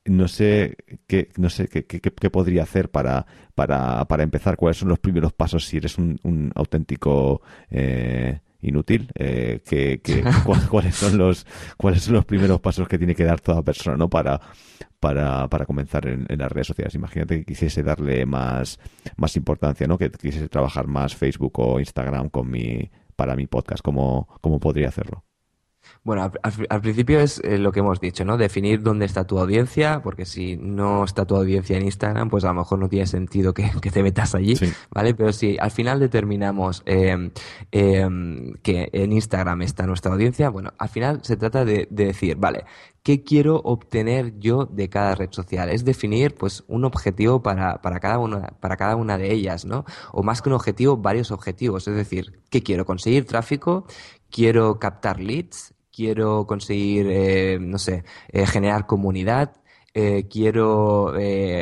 no 0.06 0.26
sé 0.26 0.78
qué, 1.06 1.28
no 1.36 1.50
sé 1.50 1.68
qué, 1.68 1.84
qué, 1.84 2.00
qué, 2.00 2.30
podría 2.30 2.62
hacer 2.62 2.90
para, 2.90 3.26
para, 3.54 4.02
para 4.06 4.22
empezar, 4.22 4.56
cuáles 4.56 4.78
son 4.78 4.88
los 4.88 4.98
primeros 4.98 5.34
pasos 5.34 5.66
si 5.66 5.76
eres 5.76 5.98
un, 5.98 6.18
un 6.22 6.50
auténtico 6.54 7.42
eh, 7.70 8.40
inútil, 8.60 9.10
eh, 9.14 9.60
que, 9.64 10.00
cuáles 10.70 10.94
son 10.94 11.18
los 11.18 11.46
cuáles 11.76 12.02
son 12.02 12.14
los 12.14 12.24
primeros 12.24 12.60
pasos 12.60 12.88
que 12.88 12.98
tiene 12.98 13.14
que 13.14 13.24
dar 13.24 13.40
toda 13.40 13.62
persona, 13.62 13.96
¿no? 13.96 14.08
Para 14.08 14.40
para, 15.00 15.48
para 15.48 15.66
comenzar 15.66 16.06
en, 16.06 16.26
las 16.28 16.50
redes 16.50 16.68
sociales. 16.68 16.94
Imagínate 16.94 17.38
que 17.38 17.44
quisiese 17.44 17.82
darle 17.82 18.24
más, 18.26 18.80
más 19.16 19.36
importancia, 19.36 19.86
¿no? 19.86 19.98
Que 19.98 20.10
quisiese 20.10 20.48
trabajar 20.48 20.86
más 20.86 21.14
Facebook 21.14 21.52
o 21.60 21.78
Instagram 21.78 22.30
con 22.30 22.50
mi, 22.50 22.90
para 23.14 23.36
mi 23.36 23.46
podcast. 23.46 23.82
¿Cómo, 23.82 24.26
cómo 24.40 24.58
podría 24.58 24.88
hacerlo? 24.88 25.25
Bueno, 26.06 26.30
al, 26.68 26.80
principio 26.80 27.18
es 27.18 27.40
eh, 27.42 27.58
lo 27.58 27.72
que 27.72 27.80
hemos 27.80 27.98
dicho, 27.98 28.24
¿no? 28.24 28.36
Definir 28.36 28.80
dónde 28.80 29.06
está 29.06 29.26
tu 29.26 29.40
audiencia, 29.40 30.02
porque 30.04 30.24
si 30.24 30.56
no 30.56 31.02
está 31.02 31.24
tu 31.24 31.34
audiencia 31.34 31.76
en 31.76 31.84
Instagram, 31.84 32.30
pues 32.30 32.44
a 32.44 32.48
lo 32.48 32.54
mejor 32.54 32.78
no 32.78 32.88
tiene 32.88 33.08
sentido 33.08 33.52
que, 33.52 33.68
te 33.92 34.02
metas 34.04 34.36
allí, 34.36 34.54
¿vale? 34.90 35.14
Pero 35.14 35.32
si 35.32 35.56
al 35.58 35.72
final 35.72 35.98
determinamos 35.98 36.84
em, 36.86 37.32
em, 37.72 38.52
que 38.62 38.88
en 38.92 39.12
Instagram 39.12 39.62
está 39.62 39.84
nuestra 39.84 40.12
audiencia, 40.12 40.48
bueno, 40.48 40.72
al 40.78 40.88
final 40.88 41.20
se 41.24 41.36
trata 41.36 41.64
de, 41.64 41.88
decir, 41.90 42.36
vale, 42.36 42.66
¿qué 43.02 43.24
quiero 43.24 43.60
obtener 43.64 44.38
yo 44.38 44.66
de 44.66 44.88
cada 44.88 45.16
red 45.16 45.32
social? 45.32 45.70
Es 45.70 45.84
definir, 45.84 46.36
pues, 46.36 46.62
un 46.68 46.84
objetivo 46.84 47.42
para, 47.42 47.82
para, 47.82 47.98
cada 47.98 48.18
una, 48.20 48.48
para 48.60 48.76
cada 48.76 48.94
una 48.94 49.18
de 49.18 49.32
ellas, 49.32 49.64
¿no? 49.64 49.84
O 50.12 50.22
más 50.22 50.40
que 50.40 50.50
un 50.50 50.54
objetivo, 50.54 50.96
varios 50.96 51.32
objetivos. 51.32 51.88
Es 51.88 51.96
decir, 51.96 52.40
¿qué 52.48 52.62
quiero? 52.62 52.84
Conseguir 52.86 53.26
tráfico, 53.26 53.86
quiero 54.30 54.78
captar 54.78 55.20
leads, 55.20 55.74
quiero 55.96 56.46
conseguir, 56.46 57.06
eh, 57.08 57.58
no 57.60 57.78
sé, 57.78 58.04
eh, 58.28 58.46
generar 58.46 58.86
comunidad, 58.86 59.56
eh, 59.94 60.28
quiero, 60.30 61.14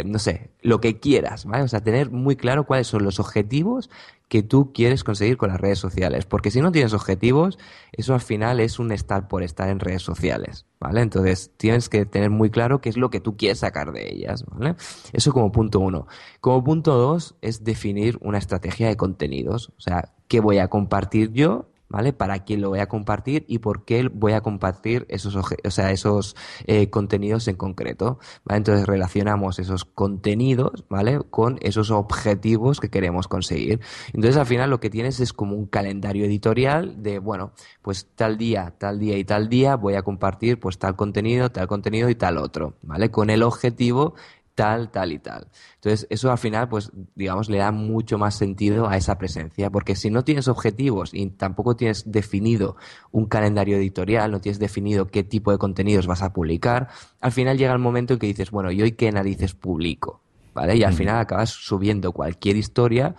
no 0.05 0.19
sé, 0.19 0.51
lo 0.61 0.81
que 0.81 0.99
quieras, 0.99 1.45
¿vale? 1.45 1.63
O 1.63 1.69
sea, 1.69 1.85
tener 1.85 2.11
muy 2.11 2.35
claro 2.35 2.67
cuáles 2.67 2.89
son 2.89 3.05
los 3.05 3.21
objetivos 3.21 3.91
que 4.29 4.43
tú 4.43 4.73
quieres 4.73 5.05
conseguir 5.05 5.37
con 5.37 5.51
las 5.51 5.61
redes 5.61 5.79
sociales. 5.79 6.27
Porque 6.27 6.51
si 6.51 6.61
no 6.61 6.73
tienes 6.73 6.95
objetivos, 6.95 7.59
eso 7.93 8.15
al 8.15 8.21
final 8.21 8.59
es 8.59 8.81
un 8.81 8.91
estar 8.91 9.29
por 9.29 9.45
estar 9.45 9.69
en 9.69 9.79
redes 9.79 10.03
sociales, 10.03 10.67
¿vale? 10.81 11.03
Entonces 11.03 11.53
tienes 11.57 11.89
que 11.89 12.05
tener 12.07 12.31
muy 12.31 12.51
claro 12.51 12.81
qué 12.81 12.89
es 12.89 12.97
lo 12.97 13.11
que 13.11 13.21
tú 13.21 13.37
quieres 13.37 13.61
sacar 13.61 13.93
de 13.93 14.11
ellas, 14.13 14.45
¿vale? 14.47 14.75
Eso 15.13 15.33
como 15.33 15.53
punto 15.53 15.79
uno. 15.79 16.09
Como 16.41 16.65
punto 16.65 16.97
dos 16.97 17.37
es 17.41 17.63
definir 17.63 18.19
una 18.21 18.39
estrategia 18.39 18.89
de 18.89 18.97
contenidos. 18.97 19.69
O 19.79 19.81
sea, 19.81 20.13
¿qué 20.27 20.41
voy 20.41 20.59
a 20.59 20.67
compartir 20.67 21.31
yo 21.31 21.69
¿vale? 21.95 22.13
Para 22.13 22.41
quién 22.41 22.61
lo 22.61 22.71
voy 22.71 22.81
a 22.81 22.89
compartir 22.89 23.45
y 23.47 23.59
por 23.59 23.85
qué 23.85 24.11
voy 24.13 24.33
a 24.33 24.41
compartir 24.41 25.07
esos, 25.09 25.37
o 25.37 25.71
sea, 25.71 25.93
esos 25.93 26.35
eh, 26.67 26.91
contenidos 26.91 27.47
en 27.47 27.55
concreto, 27.55 28.19
¿vale? 28.45 28.59
Entonces 28.59 28.85
relacionamos 28.85 29.61
esos 29.61 29.85
contenidos, 29.85 30.85
¿vale? 30.89 31.21
Con 31.31 31.57
esos 31.63 31.93
objetivos 31.93 32.81
que 32.81 32.91
queremos 32.91 33.29
conseguir. 33.29 33.79
Entonces 34.13 34.37
al 34.37 34.47
final 34.47 34.71
lo 34.71 34.81
que 34.81 34.91
tienes 34.91 35.21
es 35.21 35.33
como 35.33 35.55
un 35.55 35.67
calendario 35.67 36.25
editorial 36.25 37.01
de, 37.01 37.21
bueno, 37.21 37.53
pues 37.81 38.09
tal 38.17 38.39
día, 38.39 38.75
tal 38.77 38.99
día 38.99 39.17
y 39.17 39.25
tal 39.25 39.49
día 39.49 39.77
voy 39.77 39.95
a 39.95 40.03
compartir 40.03 40.59
pues 40.59 40.79
tal 40.79 40.97
contenido, 40.97 41.53
tal 41.53 41.69
contenido 41.69 42.09
y 42.09 42.17
tal 42.17 42.39
otro, 42.39 42.75
¿vale? 42.83 43.13
Con 43.13 43.31
el 43.31 43.45
objetivo 43.45 44.17
tal, 44.55 44.91
tal 44.91 45.13
y 45.13 45.19
tal. 45.19 45.49
Entonces, 45.77 46.07
eso 46.11 46.31
al 46.31 46.39
final, 46.39 46.69
pues, 46.69 46.91
digamos, 47.15 47.49
le 47.49 47.59
da 47.59 47.73
mucho 47.73 48.19
más 48.19 48.37
sentido 48.37 48.89
a 48.89 48.97
esa 48.97 49.19
presencia, 49.19 49.71
porque 49.71 49.97
si 49.97 50.11
no 50.11 50.25
tienes 50.25 50.49
objetivos 50.49 51.11
y 51.13 51.27
tampoco 51.31 51.77
tienes 51.77 52.11
definido 52.11 52.77
un 53.11 53.27
calendario 53.27 53.77
editorial, 53.77 54.31
no 54.31 54.41
tienes 54.41 54.59
definido 54.59 55.07
qué 55.09 55.25
tipo 55.25 55.51
de 55.51 55.59
contenidos 55.59 56.07
vas 56.07 56.23
a 56.23 56.33
publicar, 56.33 56.89
al 57.21 57.33
final 57.33 57.59
llega 57.59 57.73
el 57.73 57.79
momento 57.79 58.15
en 58.15 58.21
que 58.21 58.27
dices, 58.27 58.51
bueno, 58.51 58.71
¿y 58.71 58.83
hoy 58.83 58.93
qué 58.93 59.11
narices 59.11 59.55
publico? 59.55 60.21
¿Vale? 60.55 60.77
Y 60.77 60.85
al 60.85 60.93
final 60.93 61.19
acabas 61.19 61.51
subiendo 61.51 62.13
cualquier 62.13 62.57
historia 62.57 63.17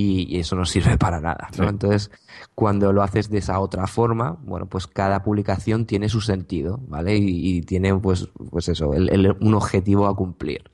y, 0.00 0.38
eso 0.38 0.54
no 0.54 0.64
sirve 0.64 0.96
para 0.98 1.20
nada. 1.20 1.48
¿no? 1.58 1.68
Entonces, 1.68 2.10
cuando 2.54 2.92
lo 2.92 3.02
haces 3.02 3.28
de 3.30 3.38
esa 3.38 3.58
otra 3.58 3.86
forma, 3.86 4.38
bueno, 4.42 4.66
pues 4.66 4.86
cada 4.86 5.22
publicación 5.22 5.86
tiene 5.86 6.08
su 6.08 6.20
sentido, 6.20 6.80
¿vale? 6.86 7.16
Y, 7.16 7.62
tiene, 7.62 7.94
pues, 7.96 8.28
pues 8.50 8.68
eso, 8.68 8.90
un 8.90 9.54
objetivo 9.54 10.06
a 10.06 10.14
cumplir. 10.14 10.70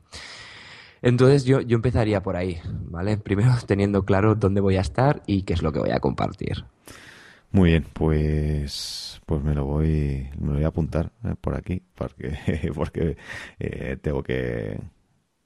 Entonces 1.01 1.45
yo, 1.45 1.61
yo 1.61 1.77
empezaría 1.77 2.23
por 2.23 2.37
ahí, 2.37 2.59
¿vale? 2.91 3.17
Primero 3.17 3.53
teniendo 3.67 4.05
claro 4.05 4.35
dónde 4.35 4.61
voy 4.61 4.77
a 4.77 4.81
estar 4.81 5.23
y 5.27 5.43
qué 5.43 5.55
es 5.55 5.63
lo 5.63 5.73
que 5.73 5.81
voy 5.81 5.91
a 5.91 6.01
compartir. 6.01 6.65
Muy 7.51 7.71
bien, 7.71 7.87
pues 7.93 9.21
pues 9.27 9.43
me 9.43 9.55
lo 9.55 9.65
voy 9.65 10.29
me 10.39 10.49
lo 10.49 10.55
voy 10.55 10.65
a 10.65 10.69
apuntar 10.69 11.13
eh, 11.25 11.35
por 11.41 11.55
aquí 11.55 11.81
porque 11.95 12.37
porque 12.75 13.17
eh, 13.59 13.97
tengo 14.03 14.23
que 14.23 14.79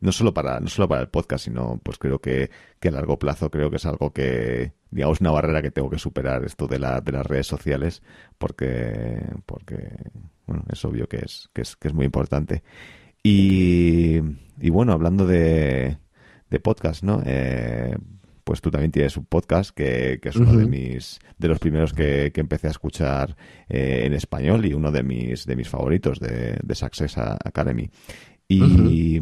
no 0.01 0.12
solo 0.12 0.32
para 0.32 0.61
no 0.61 0.68
solo 0.68 0.88
para 0.88 1.01
el 1.01 1.09
podcast 1.09 1.44
sino 1.44 1.80
pues 1.82 1.99
creo 1.99 2.20
que, 2.20 2.51
que 2.78 2.88
a 2.88 2.92
largo 2.92 3.18
plazo 3.18 3.51
creo 3.51 3.70
que 3.70 3.76
es 3.76 3.86
algo 3.86 4.12
que 4.12 4.72
digamos 4.90 5.20
una 5.20 5.30
barrera 5.30 5.62
que 5.62 5.70
tengo 5.70 5.90
que 5.90 5.99
superar 5.99 6.44
esto 6.44 6.66
de, 6.66 6.78
la, 6.78 7.01
de 7.01 7.12
las 7.12 7.26
redes 7.26 7.46
sociales 7.46 8.03
porque 8.38 9.20
porque 9.46 9.90
bueno 10.46 10.64
es 10.70 10.84
obvio 10.84 11.09
que 11.09 11.18
es 11.18 11.49
que 11.53 11.62
es, 11.62 11.76
que 11.76 11.88
es 11.88 11.94
muy 11.94 12.07
importante. 12.07 12.62
Y, 13.22 14.20
y 14.61 14.70
bueno 14.70 14.92
hablando 14.92 15.26
de, 15.26 15.99
de 16.49 16.61
podcast 16.61 17.03
no 17.03 17.20
eh, 17.26 17.96
pues 18.44 18.62
tú 18.62 18.70
también 18.70 18.92
tienes 18.92 19.16
un 19.16 19.26
podcast 19.26 19.72
que, 19.72 20.20
es 20.22 20.36
uno 20.36 20.57
de 20.57 20.66
mis 20.66 21.18
de 21.36 21.49
los 21.49 21.59
primeros 21.59 21.92
que, 21.92 22.32
empecé 22.34 22.68
a 22.68 22.70
escuchar 22.70 23.36
eh, 23.68 24.05
en 24.05 24.14
español 24.14 24.64
y 24.64 24.72
uno 24.72 24.90
de 24.92 25.03
mis 25.03 25.44
de 25.44 25.57
mis 25.57 25.68
favoritos 25.68 26.20
de, 26.20 26.57
de 26.62 26.74
Success 26.74 27.18
Academy. 27.18 27.90
Y 28.51 29.20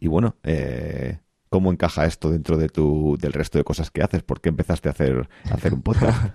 y 0.00 0.08
bueno, 0.08 0.36
eh, 0.42 1.18
¿cómo 1.48 1.72
encaja 1.72 2.06
esto 2.06 2.30
dentro 2.30 2.56
de 2.56 2.68
tu, 2.68 3.16
del 3.20 3.32
resto 3.32 3.58
de 3.58 3.64
cosas 3.64 3.90
que 3.90 4.02
haces? 4.02 4.22
¿Por 4.22 4.40
qué 4.40 4.48
empezaste 4.48 4.88
a 4.88 4.92
hacer, 4.92 5.28
a 5.50 5.54
hacer 5.54 5.74
un 5.74 5.82
podcast? 5.82 6.34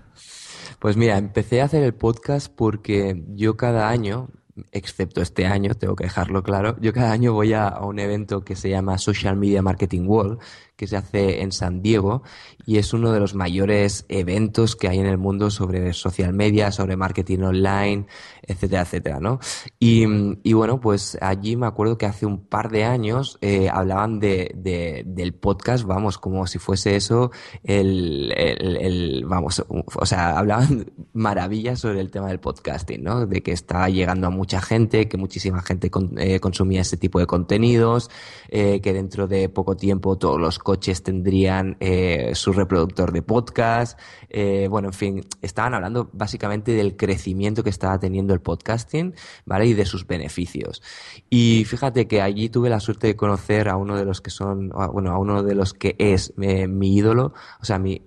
Pues 0.78 0.96
mira, 0.96 1.16
empecé 1.18 1.60
a 1.60 1.64
hacer 1.64 1.82
el 1.82 1.94
podcast 1.94 2.52
porque 2.52 3.22
yo 3.28 3.56
cada 3.56 3.88
año, 3.88 4.28
excepto 4.72 5.22
este 5.22 5.46
año, 5.46 5.74
tengo 5.74 5.94
que 5.94 6.04
dejarlo 6.04 6.42
claro, 6.42 6.76
yo 6.80 6.92
cada 6.92 7.12
año 7.12 7.32
voy 7.32 7.52
a, 7.52 7.68
a, 7.68 7.86
un 7.86 7.98
evento 7.98 8.44
que 8.44 8.56
se 8.56 8.70
llama 8.70 8.98
Social 8.98 9.36
Media 9.36 9.62
Marketing 9.62 10.06
World, 10.06 10.40
que 10.76 10.86
se 10.86 10.96
hace 10.96 11.42
en 11.42 11.52
San 11.52 11.82
Diego 11.82 12.22
y 12.66 12.78
es 12.78 12.92
uno 12.92 13.12
de 13.12 13.20
los 13.20 13.34
mayores 13.34 14.04
eventos 14.08 14.76
que 14.76 14.88
hay 14.88 14.98
en 14.98 15.06
el 15.06 15.18
mundo 15.18 15.50
sobre 15.50 15.92
social 15.92 16.32
media, 16.32 16.72
sobre 16.72 16.96
marketing 16.96 17.40
online, 17.40 18.06
etcétera, 18.42 18.82
etcétera, 18.82 19.20
¿no? 19.20 19.38
Y, 19.78 20.04
y 20.42 20.52
bueno, 20.52 20.80
pues 20.80 21.16
allí 21.20 21.56
me 21.56 21.66
acuerdo 21.66 21.98
que 21.98 22.06
hace 22.06 22.26
un 22.26 22.46
par 22.46 22.70
de 22.70 22.84
años 22.84 23.38
eh, 23.40 23.68
hablaban 23.70 24.18
de, 24.18 24.52
de, 24.56 25.04
del 25.06 25.34
podcast, 25.34 25.84
vamos, 25.84 26.18
como 26.18 26.46
si 26.46 26.58
fuese 26.58 26.96
eso 26.96 27.30
el, 27.62 28.32
el, 28.36 28.76
el, 28.76 29.24
vamos, 29.26 29.64
o 29.68 30.06
sea, 30.06 30.38
hablaban 30.38 30.92
maravillas 31.12 31.80
sobre 31.80 32.00
el 32.00 32.10
tema 32.10 32.28
del 32.28 32.40
podcasting, 32.40 33.02
¿no? 33.02 33.26
De 33.26 33.42
que 33.42 33.52
está 33.52 33.88
llegando 33.88 34.26
a 34.26 34.30
mucha 34.30 34.60
gente, 34.60 35.08
que 35.08 35.16
muchísima 35.16 35.62
gente 35.62 35.90
con, 35.90 36.18
eh, 36.18 36.40
consumía 36.40 36.80
ese 36.80 36.96
tipo 36.96 37.18
de 37.18 37.26
contenidos, 37.26 38.10
eh, 38.48 38.80
que 38.80 38.92
dentro 38.92 39.26
de 39.26 39.48
poco 39.48 39.76
tiempo 39.76 40.16
todos 40.16 40.40
los 40.40 40.58
coches 40.64 41.04
tendrían 41.04 41.76
eh, 41.78 42.32
su 42.34 42.52
reproductor 42.52 43.12
de 43.12 43.22
podcast. 43.22 43.96
Eh, 44.28 44.66
bueno, 44.68 44.88
en 44.88 44.94
fin, 44.94 45.24
estaban 45.42 45.74
hablando 45.74 46.10
básicamente 46.12 46.72
del 46.72 46.96
crecimiento 46.96 47.62
que 47.62 47.70
estaba 47.70 48.00
teniendo 48.00 48.34
el 48.34 48.40
podcasting, 48.40 49.14
¿vale? 49.44 49.66
Y 49.66 49.74
de 49.74 49.86
sus 49.86 50.08
beneficios. 50.08 50.82
Y 51.30 51.64
fíjate 51.66 52.08
que 52.08 52.20
allí 52.20 52.48
tuve 52.48 52.68
la 52.68 52.80
suerte 52.80 53.06
de 53.06 53.14
conocer 53.14 53.68
a 53.68 53.76
uno 53.76 53.96
de 53.96 54.04
los 54.04 54.20
que 54.20 54.30
son, 54.30 54.70
bueno, 54.92 55.12
a 55.12 55.18
uno 55.18 55.44
de 55.44 55.54
los 55.54 55.72
que 55.72 55.94
es 55.98 56.34
eh, 56.40 56.66
mi 56.66 56.96
ídolo, 56.96 57.34
o 57.60 57.64
sea, 57.64 57.78
mi, 57.78 58.02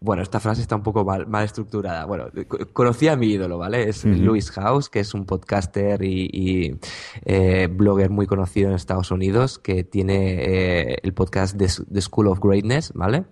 bueno, 0.00 0.22
esta 0.22 0.40
frase 0.40 0.62
está 0.62 0.76
un 0.76 0.82
poco 0.82 1.04
mal, 1.04 1.44
estructurada. 1.44 2.06
Bueno, 2.06 2.28
conocí 2.72 3.08
a 3.08 3.16
mi 3.16 3.28
ídolo, 3.28 3.58
¿vale? 3.58 3.88
Es 3.88 4.04
Luis 4.04 4.50
House, 4.52 4.88
que 4.88 5.00
es 5.00 5.12
un 5.12 5.26
podcaster 5.26 6.02
y, 6.02 6.78
eh, 7.26 7.68
blogger 7.70 8.08
muy 8.08 8.26
conocido 8.26 8.70
en 8.70 8.76
Estados 8.76 9.10
Unidos, 9.10 9.58
que 9.58 9.84
tiene 9.84 10.92
eh, 10.92 10.96
el 11.02 11.12
podcast 11.12 11.56
The, 11.58 12.00
School 12.00 12.28
of 12.28 12.40
Greatness, 12.40 12.92
¿vale? 12.94 13.24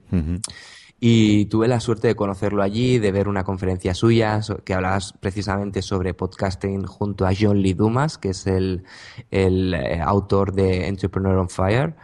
Y 1.01 1.44
tuve 1.46 1.68
la 1.68 1.78
suerte 1.78 2.09
de 2.09 2.16
conocerlo 2.16 2.62
allí, 2.62 2.99
de 2.99 3.12
ver 3.12 3.28
una 3.28 3.44
conferencia 3.44 3.94
suya 3.94 4.40
que 4.64 4.74
hablaba 4.74 4.99
precisamente 5.20 5.80
sobre 5.80 6.12
podcasting 6.12 6.84
junto 6.86 7.24
a 7.24 7.32
John 7.38 7.62
Lee 7.62 7.74
Dumas, 7.74 8.18
que 8.18 8.30
es 8.30 8.46
el, 8.49 8.82
el 9.30 9.74
eh, 9.74 10.01
autor 10.01 10.53
de 10.53 10.88
Entrepreneur 10.88 11.36
on 11.36 11.49
Fire. 11.49 11.94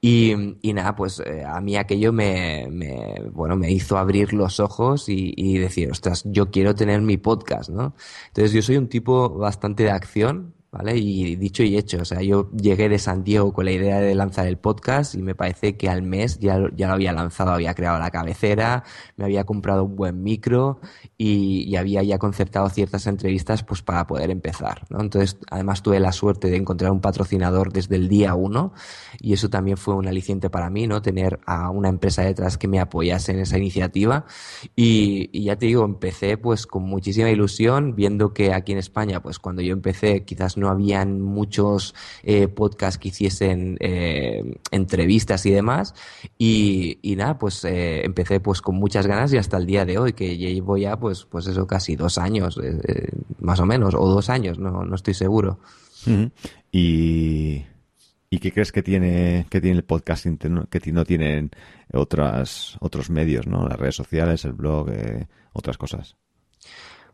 y, 0.00 0.56
y, 0.62 0.72
nada, 0.72 0.96
pues 0.96 1.20
eh, 1.20 1.44
a 1.44 1.60
mí 1.60 1.76
aquello 1.76 2.12
me, 2.12 2.68
me, 2.70 3.16
bueno, 3.32 3.54
me 3.56 3.70
hizo 3.70 3.98
abrir 3.98 4.32
los 4.32 4.60
ojos 4.60 5.10
y, 5.10 5.34
y 5.36 5.58
decir, 5.58 5.90
ostras, 5.90 6.22
yo 6.24 6.50
quiero 6.50 6.74
tener 6.74 7.02
mi 7.02 7.18
podcast, 7.18 7.68
¿no? 7.68 7.94
Entonces 8.28 8.52
yo 8.52 8.62
soy 8.62 8.78
un 8.78 8.88
tipo 8.88 9.28
bastante 9.28 9.82
de 9.82 9.90
acción, 9.90 10.54
¿vale? 10.70 10.96
Y 10.96 11.36
dicho 11.36 11.62
y 11.62 11.76
hecho, 11.76 12.02
o 12.02 12.04
sea, 12.04 12.20
yo 12.22 12.50
llegué 12.52 12.88
de 12.88 12.98
San 12.98 13.24
Diego 13.24 13.52
con 13.52 13.64
la 13.64 13.72
idea 13.72 14.00
de 14.00 14.14
lanzar 14.14 14.46
el 14.46 14.58
podcast 14.58 15.14
y 15.14 15.22
me 15.22 15.34
parece 15.34 15.76
que 15.76 15.88
al 15.88 16.02
mes 16.02 16.38
ya, 16.38 16.58
ya 16.76 16.88
lo 16.88 16.94
había 16.94 17.12
lanzado, 17.12 17.52
había 17.52 17.74
creado 17.74 17.98
la 17.98 18.10
cabecera, 18.10 18.84
me 19.16 19.24
había 19.24 19.44
comprado 19.44 19.84
un 19.84 19.96
buen 19.96 20.22
micro 20.22 20.80
y, 21.18 21.76
había 21.76 22.02
ya 22.02 22.18
concertado 22.18 22.68
ciertas 22.70 23.06
entrevistas 23.06 23.62
pues 23.62 23.82
para 23.82 24.06
poder 24.06 24.30
empezar, 24.30 24.84
¿no? 24.88 25.00
Entonces, 25.00 25.38
además 25.50 25.82
tuve 25.82 26.00
la 26.00 26.12
suerte 26.12 26.48
de 26.48 26.56
encontrar 26.56 26.90
un 26.90 27.00
patrocinador 27.00 27.72
desde 27.72 27.96
el 27.96 28.08
día 28.08 28.34
uno 28.34 28.72
y 29.20 29.32
eso 29.32 29.50
también 29.50 29.76
fue 29.76 29.94
un 29.94 30.08
aliciente 30.08 30.50
para 30.50 30.70
mí, 30.70 30.86
¿no? 30.86 31.02
Tener 31.02 31.40
a 31.46 31.70
una 31.70 31.88
empresa 31.88 32.22
detrás 32.22 32.58
que 32.58 32.68
me 32.68 32.80
apoyase 32.80 33.32
en 33.32 33.40
esa 33.40 33.58
iniciativa 33.58 34.24
y, 34.74 35.28
y 35.32 35.44
ya 35.44 35.56
te 35.56 35.66
digo, 35.66 35.84
empecé 35.84 36.38
pues 36.38 36.66
con 36.66 36.84
muchísima 36.84 37.30
ilusión 37.30 37.94
viendo 37.94 38.32
que 38.32 38.52
aquí 38.54 38.72
en 38.72 38.78
España 38.78 39.20
pues 39.20 39.38
cuando 39.38 39.62
yo 39.62 39.72
empecé 39.72 40.24
quizás 40.24 40.56
no 40.56 40.68
habían 40.68 41.20
muchos 41.20 41.94
eh, 42.22 42.48
podcasts 42.48 42.98
que 42.98 43.08
hiciesen 43.08 43.76
eh, 43.80 44.58
entrevistas 44.70 45.44
y 45.46 45.50
demás. 45.50 45.94
Y, 46.36 46.98
nada, 47.16 47.38
pues 47.38 47.64
eh, 47.64 48.04
empecé 48.04 48.40
pues 48.40 48.60
con 48.60 48.76
muchas 48.76 49.06
ganas 49.06 49.32
y 49.32 49.38
hasta 49.38 49.56
el 49.56 49.66
día 49.66 49.84
de 49.84 49.98
hoy, 49.98 50.12
que 50.12 50.36
llevo 50.36 50.76
ya 50.76 50.98
pues, 50.98 51.07
pues 51.30 51.46
eso 51.46 51.66
casi 51.66 51.96
dos 51.96 52.18
años, 52.18 52.60
más 53.40 53.60
o 53.60 53.66
menos, 53.66 53.94
o 53.94 54.06
dos 54.08 54.30
años, 54.30 54.58
no, 54.58 54.84
no 54.84 54.94
estoy 54.94 55.14
seguro. 55.14 55.60
Y... 56.72 57.64
¿Y 58.30 58.40
qué 58.40 58.52
crees 58.52 58.72
que 58.72 58.82
tiene, 58.82 59.46
que 59.48 59.58
tiene 59.58 59.78
el 59.78 59.84
podcasting 59.84 60.36
que 60.36 60.92
no 60.92 61.04
tienen 61.06 61.50
otras, 61.94 62.76
otros 62.80 63.08
medios, 63.08 63.46
¿no? 63.46 63.66
Las 63.66 63.78
redes 63.78 63.96
sociales, 63.96 64.44
el 64.44 64.52
blog, 64.52 64.90
otras 65.54 65.78
cosas. 65.78 66.18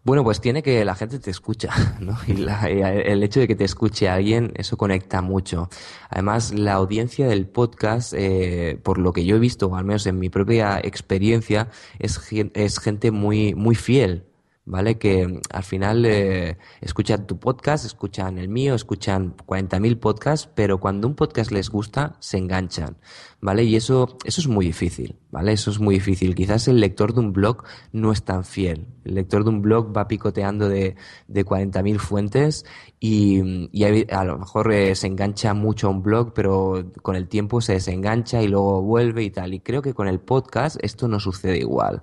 Bueno, 0.05 0.23
pues 0.23 0.39
tiene 0.41 0.63
que 0.63 0.85
la 0.85 0.95
gente 0.95 1.19
te 1.19 1.31
escucha, 1.31 1.71
¿no? 2.01 2.19
Y, 2.27 2.43
el 2.43 3.23
hecho 3.23 3.41
de 3.41 3.49
que 3.49 3.57
te 3.57 3.65
escuche 3.65 4.07
alguien, 4.09 4.53
eso 4.55 4.77
conecta 4.77 5.23
mucho. 5.23 5.71
Además, 6.11 6.53
la 6.53 6.75
audiencia 6.75 7.27
del 7.27 7.47
podcast, 7.47 8.13
eh, 8.15 8.79
por 8.83 8.99
lo 8.99 9.15
que 9.15 9.25
yo 9.25 9.37
he 9.37 9.39
visto, 9.39 9.69
o 9.69 9.77
al 9.77 9.87
menos 9.87 10.07
en 10.07 10.19
mi 10.19 10.29
propia 10.29 10.79
experiencia, 10.79 11.69
es, 11.99 12.21
es 12.53 12.79
gente 12.81 13.11
muy, 13.13 13.55
muy 13.55 13.75
fiel 13.75 14.25
¿vale? 14.65 14.99
Que 14.99 15.27
mm, 15.27 15.41
al 15.51 15.62
final 15.62 16.05
eh, 16.07 16.59
escuchan 16.81 17.27
tu 17.27 17.39
podcast, 17.39 17.85
escuchan 17.85 18.39
el 18.39 18.49
mío, 18.49 18.75
escuchan 18.75 19.37
40.000 19.37 19.99
podcasts, 19.99 20.49
pero 20.55 20.79
cuando 20.79 21.09
un 21.09 21.15
podcast 21.15 21.51
les 21.51 21.71
gusta, 21.71 22.17
se 22.21 22.39
enganchan, 22.39 22.97
¿vale? 23.41 23.65
Y 23.65 23.77
eso, 23.77 24.17
eso 24.25 24.41
es 24.41 24.49
muy 24.49 24.67
difícil, 24.67 25.17
¿vale? 25.31 25.53
Eso 25.53 25.71
es 25.71 25.79
muy 25.79 25.97
difícil. 25.97 26.35
Quizás 26.35 26.69
el 26.69 26.81
lector 26.81 27.15
de 27.15 27.21
un 27.21 27.33
blog 27.33 27.65
no 27.93 28.12
es 28.12 28.25
tan 28.25 28.45
fiel. 28.45 28.87
El 29.05 29.17
lector 29.17 29.45
de 29.45 29.51
un 29.51 29.62
blog 29.62 29.97
va 29.97 30.09
picoteando 30.09 30.69
de, 30.69 30.97
de 31.29 31.45
40.000 31.45 31.99
fuentes 31.99 32.65
y, 33.01 33.69
y, 33.71 33.85
a 34.11 34.25
lo 34.25 34.39
mejor 34.39 34.73
eh, 34.73 34.95
se 34.95 35.07
engancha 35.07 35.53
mucho 35.53 35.89
a 35.89 35.91
un 35.91 36.03
blog, 36.03 36.33
pero 36.33 36.91
con 37.03 37.17
el 37.17 37.29
tiempo 37.29 37.61
se 37.61 37.75
desengancha 37.75 38.43
y 38.43 38.49
luego 38.49 38.83
vuelve 38.83 39.25
y 39.25 39.31
tal. 39.31 39.53
Y 39.53 39.61
creo 39.61 39.83
que 39.83 39.95
con 39.95 40.09
el 40.09 40.21
podcast 40.21 40.77
esto 40.81 41.07
no 41.09 41.21
sucede 41.21 41.59
igual. 41.59 42.03